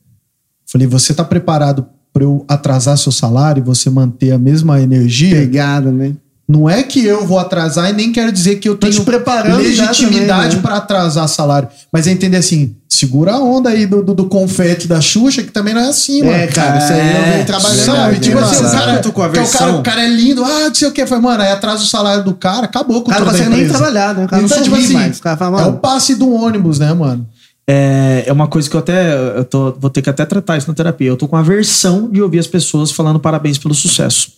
Falei, 0.67 0.87
você 0.87 1.15
tá 1.15 1.25
preparado 1.25 1.87
para 2.13 2.25
eu 2.25 2.45
atrasar 2.47 2.99
seu 2.99 3.11
salário 3.13 3.63
e 3.63 3.65
você 3.65 3.89
manter 3.89 4.33
a 4.33 4.39
mesma 4.39 4.81
energia? 4.83 5.37
Pegada, 5.37 5.91
né? 5.91 6.15
Não 6.49 6.71
é 6.71 6.85
que 6.85 7.05
eu 7.05 7.27
vou 7.27 7.41
atrasar 7.41 7.91
e 7.91 7.93
nem 7.93 8.13
quero 8.13 8.31
dizer 8.31 8.57
que 8.57 8.69
eu 8.69 8.77
tenho 8.77 8.93
te 8.93 9.01
preparando 9.01 9.57
legitimidade 9.57 10.57
né? 10.57 10.63
para 10.63 10.77
atrasar 10.77 11.27
salário. 11.27 11.69
Mas 11.93 12.07
é 12.07 12.13
entender 12.13 12.37
assim, 12.37 12.77
segura 12.89 13.33
a 13.33 13.41
onda 13.41 13.71
aí 13.71 13.85
do, 13.85 14.01
do, 14.01 14.15
do 14.15 14.27
confete 14.27 14.87
da 14.87 15.01
Xuxa, 15.01 15.43
que 15.43 15.51
também 15.51 15.75
não 15.75 15.81
é 15.81 15.89
assim, 15.89 16.23
mano. 16.23 16.37
É, 16.37 16.47
cara, 16.47 16.79
isso 16.79 16.93
aí 16.93 17.17
eu 17.17 17.33
venho 17.33 17.47
trabalhando. 17.47 17.85
Sabe, 17.85 18.21
tipo 18.21 18.39
assim, 18.39 18.65
o 18.65 18.69
Sabe 18.69 18.85
cara, 18.85 18.99
tô 18.99 19.13
com 19.13 19.25
é 19.25 19.29
o 19.29 19.49
cara, 19.49 19.73
o 19.73 19.83
cara 19.83 20.03
é 20.05 20.09
lindo, 20.09 20.45
ah, 20.45 20.69
não 20.69 20.75
sei 20.75 20.87
o 20.87 20.93
que. 20.93 21.05
Foi, 21.05 21.19
mano, 21.19 21.43
aí 21.43 21.51
atrasa 21.51 21.83
o 21.83 21.87
salário 21.87 22.23
do 22.23 22.33
cara, 22.33 22.67
acabou 22.67 23.03
com 23.03 23.11
O 23.11 23.13
cara 23.13 23.25
não 23.25 23.33
consegue 23.33 23.51
nem 23.51 23.69
trabalhar, 23.69 24.15
né? 24.15 24.25
O 24.25 24.29
cara 24.29 24.43
Então, 24.43 24.57
não 24.57 24.65
tipo 24.65 24.77
assim, 24.77 24.93
mais. 24.93 25.19
O 25.19 25.23
cara 25.23 25.37
fala, 25.37 25.63
é 25.63 25.67
o 25.67 25.73
passe 25.79 26.15
do 26.15 26.33
ônibus, 26.33 26.79
né, 26.79 26.95
mano? 26.95 27.27
É, 27.69 28.23
é 28.25 28.33
uma 28.33 28.47
coisa 28.47 28.71
que 28.71 28.77
eu 28.77 28.81
até 28.81 29.13
eu 29.37 29.45
tô, 29.45 29.73
vou 29.73 29.91
ter 29.91 30.01
que 30.01 30.09
até 30.09 30.25
tratar 30.25 30.57
isso 30.57 30.69
na 30.69 30.75
terapia. 30.75 31.09
Eu 31.09 31.17
tô 31.17 31.27
com 31.27 31.35
aversão 31.35 32.09
de 32.09 32.23
ouvir 32.23 32.39
as 32.39 32.47
pessoas 32.47 32.93
falando 32.93 33.19
parabéns 33.19 33.59
pelo 33.59 33.75
sucesso. 33.75 34.31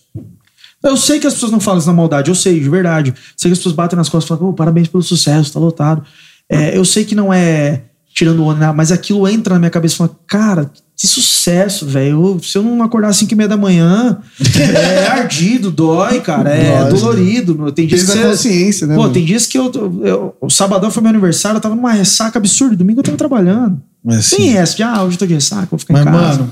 Eu 0.83 0.95
sei 0.97 1.19
que 1.19 1.27
as 1.27 1.33
pessoas 1.33 1.51
não 1.51 1.59
falam 1.59 1.79
isso 1.79 1.87
na 1.87 1.93
maldade, 1.93 2.29
eu 2.29 2.35
sei, 2.35 2.59
de 2.59 2.69
verdade. 2.69 3.13
Sei 3.35 3.49
que 3.49 3.53
as 3.53 3.59
pessoas 3.59 3.75
batem 3.75 3.97
nas 3.97 4.07
costas 4.09 4.25
e 4.25 4.29
falam, 4.29 4.51
"Pô, 4.51 4.53
parabéns 4.55 4.87
pelo 4.87 5.03
sucesso, 5.03 5.51
tá 5.53 5.59
lotado. 5.59 6.03
É, 6.49 6.75
eu 6.77 6.85
sei 6.85 7.03
que 7.05 7.13
não 7.15 7.33
é 7.33 7.81
tirando 8.13 8.39
o 8.39 8.45
ônibus, 8.45 8.75
mas 8.75 8.91
aquilo 8.91 9.27
entra 9.27 9.53
na 9.53 9.59
minha 9.59 9.69
cabeça 9.69 9.93
e 9.95 9.97
fala, 9.97 10.11
cara, 10.27 10.71
que 10.97 11.07
sucesso, 11.07 11.85
velho. 11.85 12.37
Se 12.43 12.57
eu 12.57 12.63
não 12.63 12.81
acordar 12.83 13.09
às 13.09 13.15
5 13.17 13.31
e 13.31 13.35
meia 13.35 13.47
da 13.47 13.55
manhã, 13.55 14.17
é 14.59 15.07
ardido, 15.07 15.71
dói, 15.71 16.19
cara. 16.19 16.49
É 16.49 16.81
Lógico. 16.81 16.99
dolorido. 16.99 17.55
meu. 17.57 17.71
Tem 17.71 17.87
dias 17.87 18.01
que 18.01 18.07
você- 18.11 18.23
consciência, 18.23 18.87
né, 18.87 18.95
Pô, 18.95 19.01
mano? 19.03 19.13
tem 19.13 19.23
dias 19.23 19.45
que 19.45 19.57
eu, 19.57 19.71
eu. 20.03 20.35
O 20.41 20.49
sabadão 20.49 20.91
foi 20.91 21.01
meu 21.01 21.11
aniversário, 21.11 21.57
eu 21.57 21.61
tava 21.61 21.75
numa 21.75 21.93
ressaca 21.93 22.37
absurda. 22.39 22.75
Domingo 22.75 22.99
eu 22.99 23.03
tava 23.03 23.15
trabalhando. 23.17 23.79
É 24.07 24.15
assim. 24.15 24.35
Tem 24.37 24.57
essa, 24.57 24.85
ah, 24.85 25.03
hoje 25.03 25.15
eu 25.15 25.19
tô 25.19 25.25
de 25.27 25.35
ressaca, 25.35 25.67
vou 25.71 25.79
ficar 25.79 25.93
Mas, 25.93 26.01
em 26.01 26.05
casa. 26.05 26.39
mano, 26.39 26.51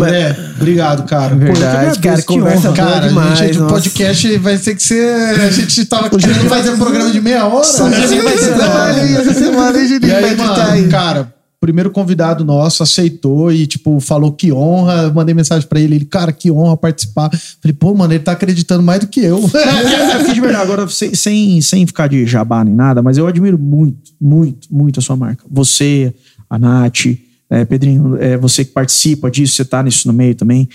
é, 0.00 0.36
obrigado, 0.56 1.06
cara. 1.06 1.34
Verdade, 1.34 1.56
eu 1.56 1.60
que 1.60 1.66
agradeço, 1.66 2.00
cara, 2.00 2.20
que 2.22 2.26
conversa 2.26 2.72
Cara, 2.72 3.08
demais. 3.08 3.38
gente, 3.38 3.58
o 3.58 3.66
podcast 3.66 4.38
vai 4.38 4.58
ter 4.58 4.74
que 4.74 4.82
ser. 4.82 5.40
A 5.40 5.50
gente 5.50 5.84
tava 5.84 6.10
querendo 6.10 6.48
fazer 6.48 6.70
um 6.70 6.78
programa 6.78 7.10
de 7.10 7.20
meia 7.20 7.46
hora. 7.46 7.64
Só 7.64 7.90
que 7.90 8.00
vai 8.00 8.36
trabalho 8.36 8.98
essa 9.18 9.34
semana, 9.34 9.78
hein, 9.78 9.84
E 9.84 9.88
Juninho? 9.88 10.62
aí, 10.70 10.88
cara, 10.88 11.32
primeiro 11.60 11.90
convidado 11.92 12.44
nosso 12.44 12.82
aceitou 12.82 13.52
e, 13.52 13.66
tipo, 13.66 14.00
falou 14.00 14.32
que 14.32 14.52
honra. 14.52 15.04
Eu 15.04 15.14
mandei 15.14 15.34
mensagem 15.34 15.68
pra 15.68 15.78
ele, 15.78 15.94
ele, 15.96 16.04
cara, 16.04 16.32
que 16.32 16.50
honra 16.50 16.76
participar. 16.76 17.30
Falei, 17.60 17.72
pô, 17.72 17.94
mano, 17.94 18.12
ele 18.12 18.22
tá 18.22 18.32
acreditando 18.32 18.82
mais 18.82 19.00
do 19.00 19.06
que 19.06 19.20
eu. 19.20 19.38
É 19.54 20.18
porque 20.18 20.34
de 20.34 20.40
verdade, 20.40 20.62
agora 20.64 20.88
sem, 20.88 21.60
sem 21.60 21.86
ficar 21.86 22.08
de 22.08 22.26
jabá 22.26 22.64
nem 22.64 22.74
nada, 22.74 23.00
mas 23.02 23.16
eu 23.16 23.26
admiro 23.26 23.58
muito, 23.58 24.12
muito, 24.20 24.68
muito 24.70 24.98
a 24.98 25.02
sua 25.02 25.16
marca. 25.16 25.44
Você, 25.50 26.12
a 26.50 26.58
Nath, 26.58 27.06
é, 27.52 27.66
Pedrinho, 27.66 28.16
é, 28.16 28.38
você 28.38 28.64
que 28.64 28.72
participa 28.72 29.30
disso, 29.30 29.56
você 29.56 29.64
tá 29.64 29.82
nisso 29.82 30.08
no 30.08 30.14
meio 30.14 30.34
também. 30.34 30.66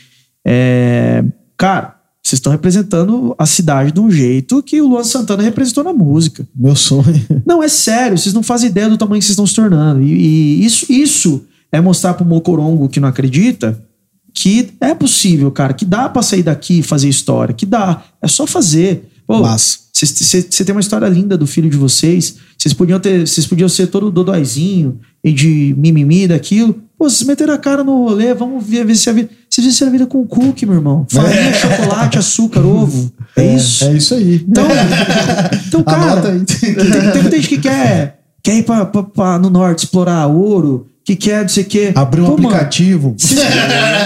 É, 0.46 1.24
cara, 1.58 1.96
vocês 2.22 2.38
estão 2.38 2.52
representando 2.52 3.34
a 3.36 3.48
cidade 3.48 3.92
de 3.92 4.00
um 4.00 4.12
jeito 4.12 4.62
que 4.62 4.80
o 4.80 4.88
Luan 4.88 5.04
Santana 5.04 5.42
representou 5.42 5.84
na 5.84 5.92
música. 5.92 6.48
Meu 6.56 6.76
sonho. 6.76 7.26
Não, 7.48 7.64
é 7.64 7.68
sério, 7.68 8.16
vocês 8.16 8.34
não 8.34 8.44
fazem 8.44 8.70
ideia 8.70 8.88
do 8.88 8.98
tamanho 8.98 9.20
que 9.20 9.26
vocês 9.26 9.34
estão 9.34 9.48
se 9.48 9.56
tornando. 9.56 10.04
E, 10.04 10.12
e 10.12 10.66
isso, 10.66 10.86
isso 10.92 11.46
é 11.72 11.82
mostrar 11.82 12.14
pro 12.14 12.24
Mocorongo 12.24 12.88
que 12.88 13.00
não 13.00 13.10
acredita 13.10 13.84
que 14.32 14.70
é 14.80 14.94
possível, 14.94 15.50
cara, 15.50 15.74
que 15.74 15.84
dá 15.84 16.08
pra 16.08 16.22
sair 16.22 16.44
daqui 16.44 16.80
e 16.80 16.84
fazer 16.84 17.10
história, 17.10 17.56
que 17.56 17.66
dá. 17.66 18.04
É 18.22 18.28
só 18.28 18.46
fazer. 18.46 19.10
Pô, 19.26 19.40
Massa. 19.40 19.80
Você 19.92 20.64
tem 20.64 20.76
uma 20.76 20.82
história 20.82 21.08
linda 21.08 21.36
do 21.36 21.48
filho 21.48 21.72
de 21.72 21.78
vocês. 21.78 22.36
Vocês 22.58 22.74
podiam 22.74 23.00
ter, 23.00 23.28
vocês 23.28 23.46
podiam 23.46 23.70
ser 23.70 23.88
todo 23.88 24.10
dodóizinho 24.10 25.00
e 25.24 25.32
de 25.32 25.76
mimimi 25.78 26.28
daquilo. 26.28 26.74
Pô, 26.98 27.08
vocês 27.10 27.28
meteram 27.28 27.54
a 27.54 27.58
cara 27.58 27.84
no 27.84 28.06
rolê, 28.08 28.34
vamos 28.34 28.66
ver, 28.66 28.84
ver 28.86 28.96
se 28.96 29.10
a 29.10 29.14
vida. 29.14 29.30
Vocês 29.50 29.66
venceram 29.68 29.90
a 29.90 29.92
vida 29.92 30.06
com 30.08 30.26
cookie, 30.26 30.66
meu 30.66 30.76
irmão. 30.76 31.06
Farinha, 31.10 31.54
chocolate, 31.54 32.18
açúcar, 32.18 32.62
ovo. 32.66 33.12
É, 33.36 33.56
isso. 33.56 33.84
É 33.86 33.94
isso 33.94 34.14
aí. 34.16 34.44
Então, 34.48 34.66
então 35.68 35.84
cara, 35.84 36.22
tem, 36.22 36.44
tem 36.46 37.22
muita 37.22 37.36
gente 37.36 37.48
que 37.50 37.58
quer, 37.60 38.20
quer 38.44 38.56
ir 38.58 38.64
pra, 38.64 38.86
pra- 38.86 39.04
pra- 39.04 39.40
no 39.40 39.50
norte 39.52 39.84
explorar 39.86 40.26
ouro, 40.28 40.88
que 41.06 41.16
quer 41.16 41.42
não 41.44 41.50
sei 41.50 41.64
o 41.64 41.68
quê. 41.68 41.92
Abrir 41.96 42.22
um 42.22 42.26
Pô, 42.26 42.32
mano, 42.38 42.48
aplicativo. 42.48 43.14
vocês, 43.18 43.40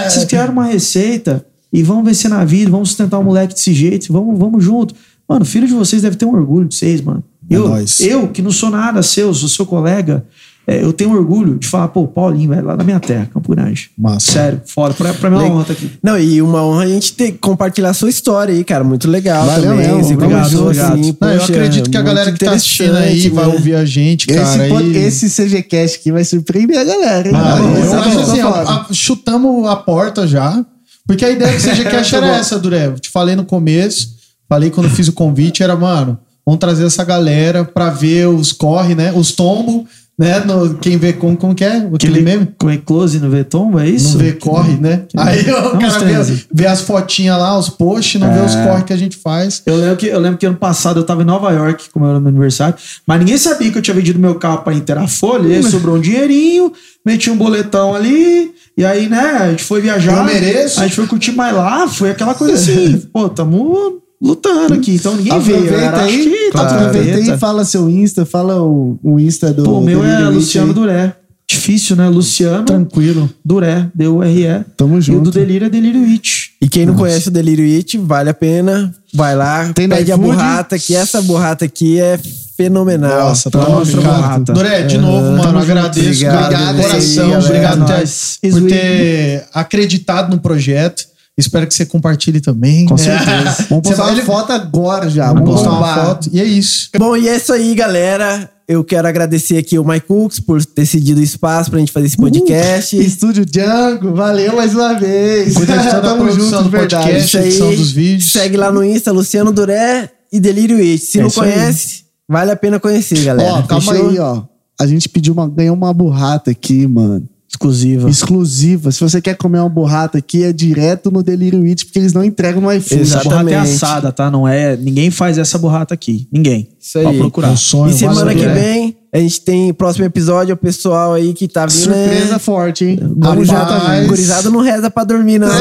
vocês 0.08 0.24
criaram 0.26 0.52
uma 0.52 0.66
receita 0.66 1.44
e 1.72 1.82
vão 1.82 2.04
vencer 2.04 2.28
na 2.30 2.44
vida, 2.44 2.70
vamos 2.70 2.90
sustentar 2.90 3.18
o 3.18 3.24
moleque 3.24 3.54
desse 3.54 3.72
jeito, 3.72 4.12
vamos, 4.12 4.38
vamos 4.38 4.62
junto. 4.62 4.94
Mano, 5.26 5.42
o 5.42 5.46
filho 5.46 5.66
de 5.66 5.72
vocês 5.72 6.02
deve 6.02 6.16
ter 6.16 6.26
um 6.26 6.34
orgulho 6.34 6.68
de 6.68 6.74
vocês, 6.74 7.00
mano. 7.00 7.24
É 7.52 7.56
Eu, 7.56 7.68
nóis. 7.68 8.00
eu, 8.00 8.28
que 8.28 8.42
não 8.42 8.50
sou 8.50 8.70
nada 8.70 9.02
seu, 9.02 9.32
sou 9.34 9.48
seu 9.48 9.66
colega, 9.66 10.24
é, 10.64 10.80
eu 10.84 10.92
tenho 10.92 11.10
orgulho 11.12 11.58
de 11.58 11.66
falar, 11.66 11.88
pô, 11.88 12.06
Paulinho, 12.06 12.50
velho, 12.50 12.64
lá 12.64 12.76
na 12.76 12.84
minha 12.84 13.00
terra, 13.00 13.28
Campo 13.34 13.50
Grande. 13.50 13.90
Massa. 13.98 14.30
Sério, 14.32 14.60
foda. 14.64 14.94
Pra, 14.94 15.12
pra 15.12 15.28
mim 15.28 15.36
é 15.36 15.38
uma 15.40 15.48
honra 15.54 15.62
estar 15.62 15.72
aqui. 15.72 15.90
Não, 16.00 16.16
e 16.16 16.40
uma 16.40 16.62
honra 16.64 16.84
a 16.84 16.86
gente 16.88 17.14
ter, 17.14 17.32
compartilhar 17.32 17.90
a 17.90 17.94
sua 17.94 18.08
história 18.08 18.54
aí, 18.54 18.62
cara. 18.62 18.84
Muito 18.84 19.10
legal 19.10 19.44
Valeu 19.44 19.70
também. 19.72 19.88
mesmo, 19.88 20.14
obrigado, 20.14 20.30
conversou, 20.30 20.62
obrigado. 20.66 20.92
assim, 21.00 21.16
Não, 21.20 21.28
eu 21.32 21.42
acredito 21.42 21.90
que 21.90 21.96
a 21.96 22.02
galera 22.02 22.30
que 22.32 22.44
tá 22.44 22.52
assistindo 22.52 22.94
aí 22.96 23.28
vai 23.30 23.46
né? 23.46 23.52
ouvir 23.54 23.74
a 23.74 23.84
gente, 23.84 24.26
cara. 24.28 24.66
Esse, 24.68 24.84
e- 24.84 24.96
esse 24.98 25.30
CGCast 25.30 25.98
aqui 25.98 26.12
vai 26.12 26.22
surpreender 26.24 26.78
a 26.78 26.84
galera, 26.84 27.28
hein? 27.28 27.34
Ah, 27.36 27.58
eu 27.58 27.98
acho 28.00 28.10
tô 28.12 28.20
assim, 28.20 28.40
ó, 28.42 28.52
falando. 28.52 28.68
a- 28.68 28.86
chutamos 28.92 29.66
a 29.68 29.74
porta 29.74 30.26
já. 30.28 30.64
Porque 31.04 31.24
a 31.24 31.30
ideia 31.30 31.52
do 31.56 31.60
CGCast 31.60 32.14
era 32.14 32.36
essa, 32.36 32.56
Duré. 32.56 32.86
Eu 32.86 32.94
te 33.00 33.10
falei 33.10 33.34
no 33.34 33.44
começo, 33.44 34.10
falei 34.48 34.70
quando 34.70 34.88
fiz 34.88 35.08
o 35.08 35.12
convite, 35.12 35.60
era, 35.60 35.74
mano, 35.74 36.16
vamos 36.44 36.60
trazer 36.60 36.84
essa 36.86 37.04
galera 37.04 37.64
pra 37.64 37.90
ver 37.90 38.28
os 38.28 38.52
corre, 38.52 38.94
né? 38.94 39.12
Os 39.12 39.32
tombos, 39.32 39.84
né? 40.18 40.40
No, 40.40 40.74
quem 40.74 40.96
vê 40.98 41.12
como, 41.12 41.36
como 41.36 41.54
que 41.54 41.64
é? 41.64 41.88
Aquele 41.92 42.20
meme? 42.20 42.48
Como 42.58 42.70
é 42.70 42.76
close 42.76 43.18
no 43.18 43.30
Vetombo, 43.30 43.80
é 43.80 43.88
isso? 43.88 44.18
Não 44.18 44.24
vê 44.24 44.32
corre, 44.32 44.76
né? 44.76 45.02
Aí 45.16 45.40
o 45.50 45.74
Não, 45.74 45.78
cara 45.78 45.98
vê, 45.98 45.98
trends. 45.98 46.46
vê 46.52 46.66
as 46.66 46.82
fotinhas 46.82 47.38
lá, 47.38 47.58
os 47.58 47.68
posts, 47.70 48.20
não 48.20 48.32
vê 48.32 48.40
os 48.40 48.54
corre 48.54 48.82
que 48.84 48.92
a 48.92 48.96
gente 48.96 49.16
faz. 49.16 49.62
Eu 49.64 49.76
lembro, 49.76 49.96
que, 49.96 50.06
eu 50.06 50.20
lembro 50.20 50.38
que 50.38 50.46
ano 50.46 50.56
passado 50.56 51.00
eu 51.00 51.04
tava 51.04 51.22
em 51.22 51.26
Nova 51.26 51.50
York, 51.50 51.90
como 51.90 52.06
era 52.06 52.20
meu 52.20 52.28
aniversário, 52.28 52.74
mas 53.06 53.18
ninguém 53.18 53.38
sabia 53.38 53.70
que 53.70 53.78
eu 53.78 53.82
tinha 53.82 53.94
vendido 53.94 54.18
meu 54.18 54.34
carro 54.34 54.58
pra 54.58 54.74
inteirar 54.74 55.04
a 55.04 55.08
folha, 55.08 55.48
e 55.48 55.56
aí 55.56 55.62
sobrou 55.62 55.96
um 55.96 56.00
dinheirinho, 56.00 56.72
meti 57.04 57.30
um 57.30 57.36
boletão 57.36 57.94
ali, 57.94 58.52
e 58.76 58.84
aí, 58.84 59.08
né, 59.08 59.38
a 59.40 59.50
gente 59.50 59.64
foi 59.64 59.80
viajar. 59.80 60.18
Eu 60.18 60.24
mereço. 60.24 60.80
A 60.80 60.84
gente 60.84 60.96
foi 60.96 61.06
curtir 61.06 61.32
mais 61.32 61.54
lá, 61.54 61.88
foi 61.88 62.10
aquela 62.10 62.34
coisa 62.34 62.54
assim, 62.54 62.98
pô, 63.12 63.28
tamo 63.28 64.01
lutando 64.22 64.74
aqui, 64.74 64.94
então 64.94 65.16
ninguém 65.16 65.38
veio. 65.40 65.58
Aproveita 65.58 65.80
galera, 65.90 66.04
acho 66.04 66.14
aí, 66.14 66.28
que 66.28 66.50
tá 66.52 66.66
tudo 66.66 66.78
aproveita 66.78 67.18
aí 67.18 67.30
e 67.30 67.38
fala 67.38 67.64
seu 67.64 67.90
Insta, 67.90 68.24
fala 68.24 68.62
o, 68.62 68.98
o 69.02 69.18
Insta 69.18 69.52
do. 69.52 69.64
Pô, 69.64 69.78
o 69.78 69.84
meu 69.84 70.04
é 70.04 70.28
Luciano 70.28 70.68
aí. 70.68 70.74
Duré. 70.74 71.16
Difícil, 71.48 71.96
né? 71.96 72.08
Luciano 72.08 72.64
Tranquilo. 72.64 73.28
Duré, 73.44 73.86
D-U-R-E. 73.94 74.64
Tamo 74.74 74.94
E 74.94 74.96
o 74.96 75.00
do 75.00 75.04
junto. 75.04 75.30
Delírio 75.32 75.66
é 75.66 75.68
Delírio 75.68 76.02
It. 76.04 76.52
E 76.62 76.68
quem 76.68 76.86
não 76.86 76.94
conhece 76.94 77.28
o 77.28 77.30
Delírio 77.30 77.64
It, 77.76 77.98
vale 77.98 78.30
a 78.30 78.34
pena. 78.34 78.94
Vai 79.12 79.36
lá, 79.36 79.70
Tem 79.74 79.86
pede 79.86 80.10
a 80.10 80.16
burrata, 80.16 80.78
que 80.78 80.94
essa 80.94 81.20
burrata 81.20 81.66
aqui 81.66 82.00
é 82.00 82.18
fenomenal. 82.56 83.28
Nossa, 83.28 83.50
tá 83.50 83.58
mostra 83.58 83.74
a 83.74 84.00
obrigado. 84.00 84.16
borrata. 84.16 84.52
Doré, 84.54 84.82
de 84.82 84.96
novo, 84.96 85.30
mano, 85.32 85.42
junto. 85.42 85.58
agradeço, 85.58 86.06
Obrigado, 86.08 86.44
obrigado 86.44 86.76
aí, 86.76 86.82
coração, 86.82 87.30
galera. 87.30 87.44
obrigado 87.44 87.78
por 87.80 87.86
ter, 87.86 87.98
Nós. 87.98 88.38
por 88.40 88.62
ter 88.62 89.44
acreditado 89.52 90.30
no 90.34 90.40
projeto. 90.40 91.11
Espero 91.36 91.66
que 91.66 91.72
você 91.74 91.86
compartilhe 91.86 92.40
também. 92.40 92.84
Com 92.86 92.94
É. 92.94 92.98
certeza. 92.98 93.66
Vamos 93.70 93.88
postar 93.88 94.06
uma 94.12 94.22
foto 94.22 94.52
agora 94.52 95.08
já. 95.08 95.28
Vamos 95.32 95.42
Vamos 95.44 95.54
postar 95.62 95.70
uma 95.78 95.94
foto. 96.06 96.30
E 96.32 96.40
é 96.40 96.44
isso. 96.44 96.88
Bom, 96.98 97.16
e 97.16 97.28
é 97.28 97.36
isso 97.36 97.52
aí, 97.52 97.74
galera. 97.74 98.50
Eu 98.68 98.84
quero 98.84 99.08
agradecer 99.08 99.56
aqui 99.58 99.78
o 99.78 99.84
Mike 99.84 100.06
Cooks 100.06 100.40
por 100.40 100.64
ter 100.64 100.86
cedido 100.86 101.20
o 101.20 101.22
espaço 101.22 101.70
pra 101.70 101.78
gente 101.80 101.90
fazer 101.92 102.06
esse 102.06 102.16
podcast. 102.16 102.96
Estúdio 102.96 103.44
Django, 103.44 104.14
valeu 104.14 104.54
mais 104.56 104.74
uma 104.74 104.94
vez. 104.94 105.54
Tamo 106.02 106.30
junto, 106.30 106.58
do 106.58 106.62
de 106.64 106.68
verdade. 106.70 107.02
podcast. 107.04 107.26
Isso 107.26 107.38
edição 107.38 107.74
dos 107.74 107.90
vídeos. 107.90 108.30
Segue 108.32 108.56
lá 108.56 108.70
no 108.70 108.84
Insta, 108.84 109.10
Luciano 109.12 109.52
Duré 109.52 110.10
e 110.32 110.38
Delírio 110.40 110.78
It. 110.78 110.98
Se 110.98 111.18
É 111.18 111.22
não 111.22 111.28
isso 111.28 111.42
aí. 111.42 111.52
conhece, 111.52 112.04
vale 112.28 112.50
a 112.50 112.56
pena 112.56 112.78
conhecer, 112.78 113.22
galera. 113.24 113.52
Ó, 113.54 113.62
calma 113.62 113.92
Fechou? 113.92 114.10
aí, 114.10 114.18
ó. 114.18 114.42
A 114.80 114.86
gente 114.86 115.08
pediu 115.08 115.34
uma, 115.34 115.48
ganhou 115.48 115.74
uma 115.76 115.92
burrata 115.92 116.50
aqui, 116.50 116.86
mano. 116.86 117.28
Exclusiva. 117.52 118.08
Exclusiva. 118.08 118.90
Se 118.90 119.00
você 119.00 119.20
quer 119.20 119.36
comer 119.36 119.58
uma 119.58 119.68
burrata 119.68 120.16
aqui, 120.16 120.42
é 120.42 120.52
direto 120.52 121.10
no 121.10 121.22
Delírio 121.22 121.62
It, 121.64 121.84
porque 121.84 121.98
eles 121.98 122.14
não 122.14 122.24
entregam 122.24 122.62
no 122.62 122.72
iFood. 122.72 123.02
Essa 123.02 123.22
borrata 123.22 123.50
é 123.50 123.58
assada, 123.58 124.10
tá? 124.10 124.30
Não 124.30 124.48
é. 124.48 124.74
Ninguém 124.74 125.10
faz 125.10 125.36
essa 125.36 125.58
borrata 125.58 125.92
aqui. 125.92 126.26
Ninguém. 126.32 126.68
Isso 126.80 126.98
aí. 126.98 127.04
Pode 127.04 127.18
procurar. 127.18 127.50
Um 127.50 127.56
sonho, 127.56 127.90
E 127.90 127.94
semana 127.94 128.20
valeu, 128.20 128.36
que 128.36 128.42
Duré. 128.42 128.54
vem, 128.54 128.96
a 129.12 129.18
gente 129.18 129.42
tem 129.42 129.72
próximo 129.74 130.06
episódio, 130.06 130.54
o 130.54 130.56
pessoal 130.56 131.12
aí 131.12 131.34
que 131.34 131.46
tá 131.46 131.66
vindo. 131.66 131.82
Surpresa 131.82 132.36
é... 132.36 132.38
forte, 132.38 132.84
hein? 132.86 132.98
Gurizada, 133.02 133.74
Rapaz. 133.74 134.08
gurizada 134.08 134.50
não 134.50 134.60
reza 134.60 134.90
pra 134.90 135.04
dormir, 135.04 135.38
não. 135.38 135.48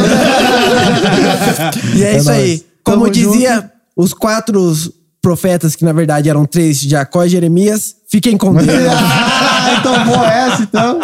e 1.94 2.04
é, 2.04 2.18
isso 2.18 2.32
aí. 2.32 2.64
Como 2.84 3.02
Tamo 3.02 3.12
dizia 3.12 3.70
os 3.98 4.14
quatro 4.14 4.74
profetas, 5.22 5.76
que 5.76 5.84
na 5.84 5.92
verdade 5.92 6.30
eram 6.30 6.46
três, 6.46 6.80
Jacó 6.80 7.26
e 7.26 7.30
Jeremias, 7.30 7.96
fiquem 8.10 8.38
com 8.38 8.54
Deus. 8.54 8.70
ah, 8.90 9.78
então 9.80 10.06
boa 10.06 10.34
essa, 10.34 10.64
então. 10.64 11.00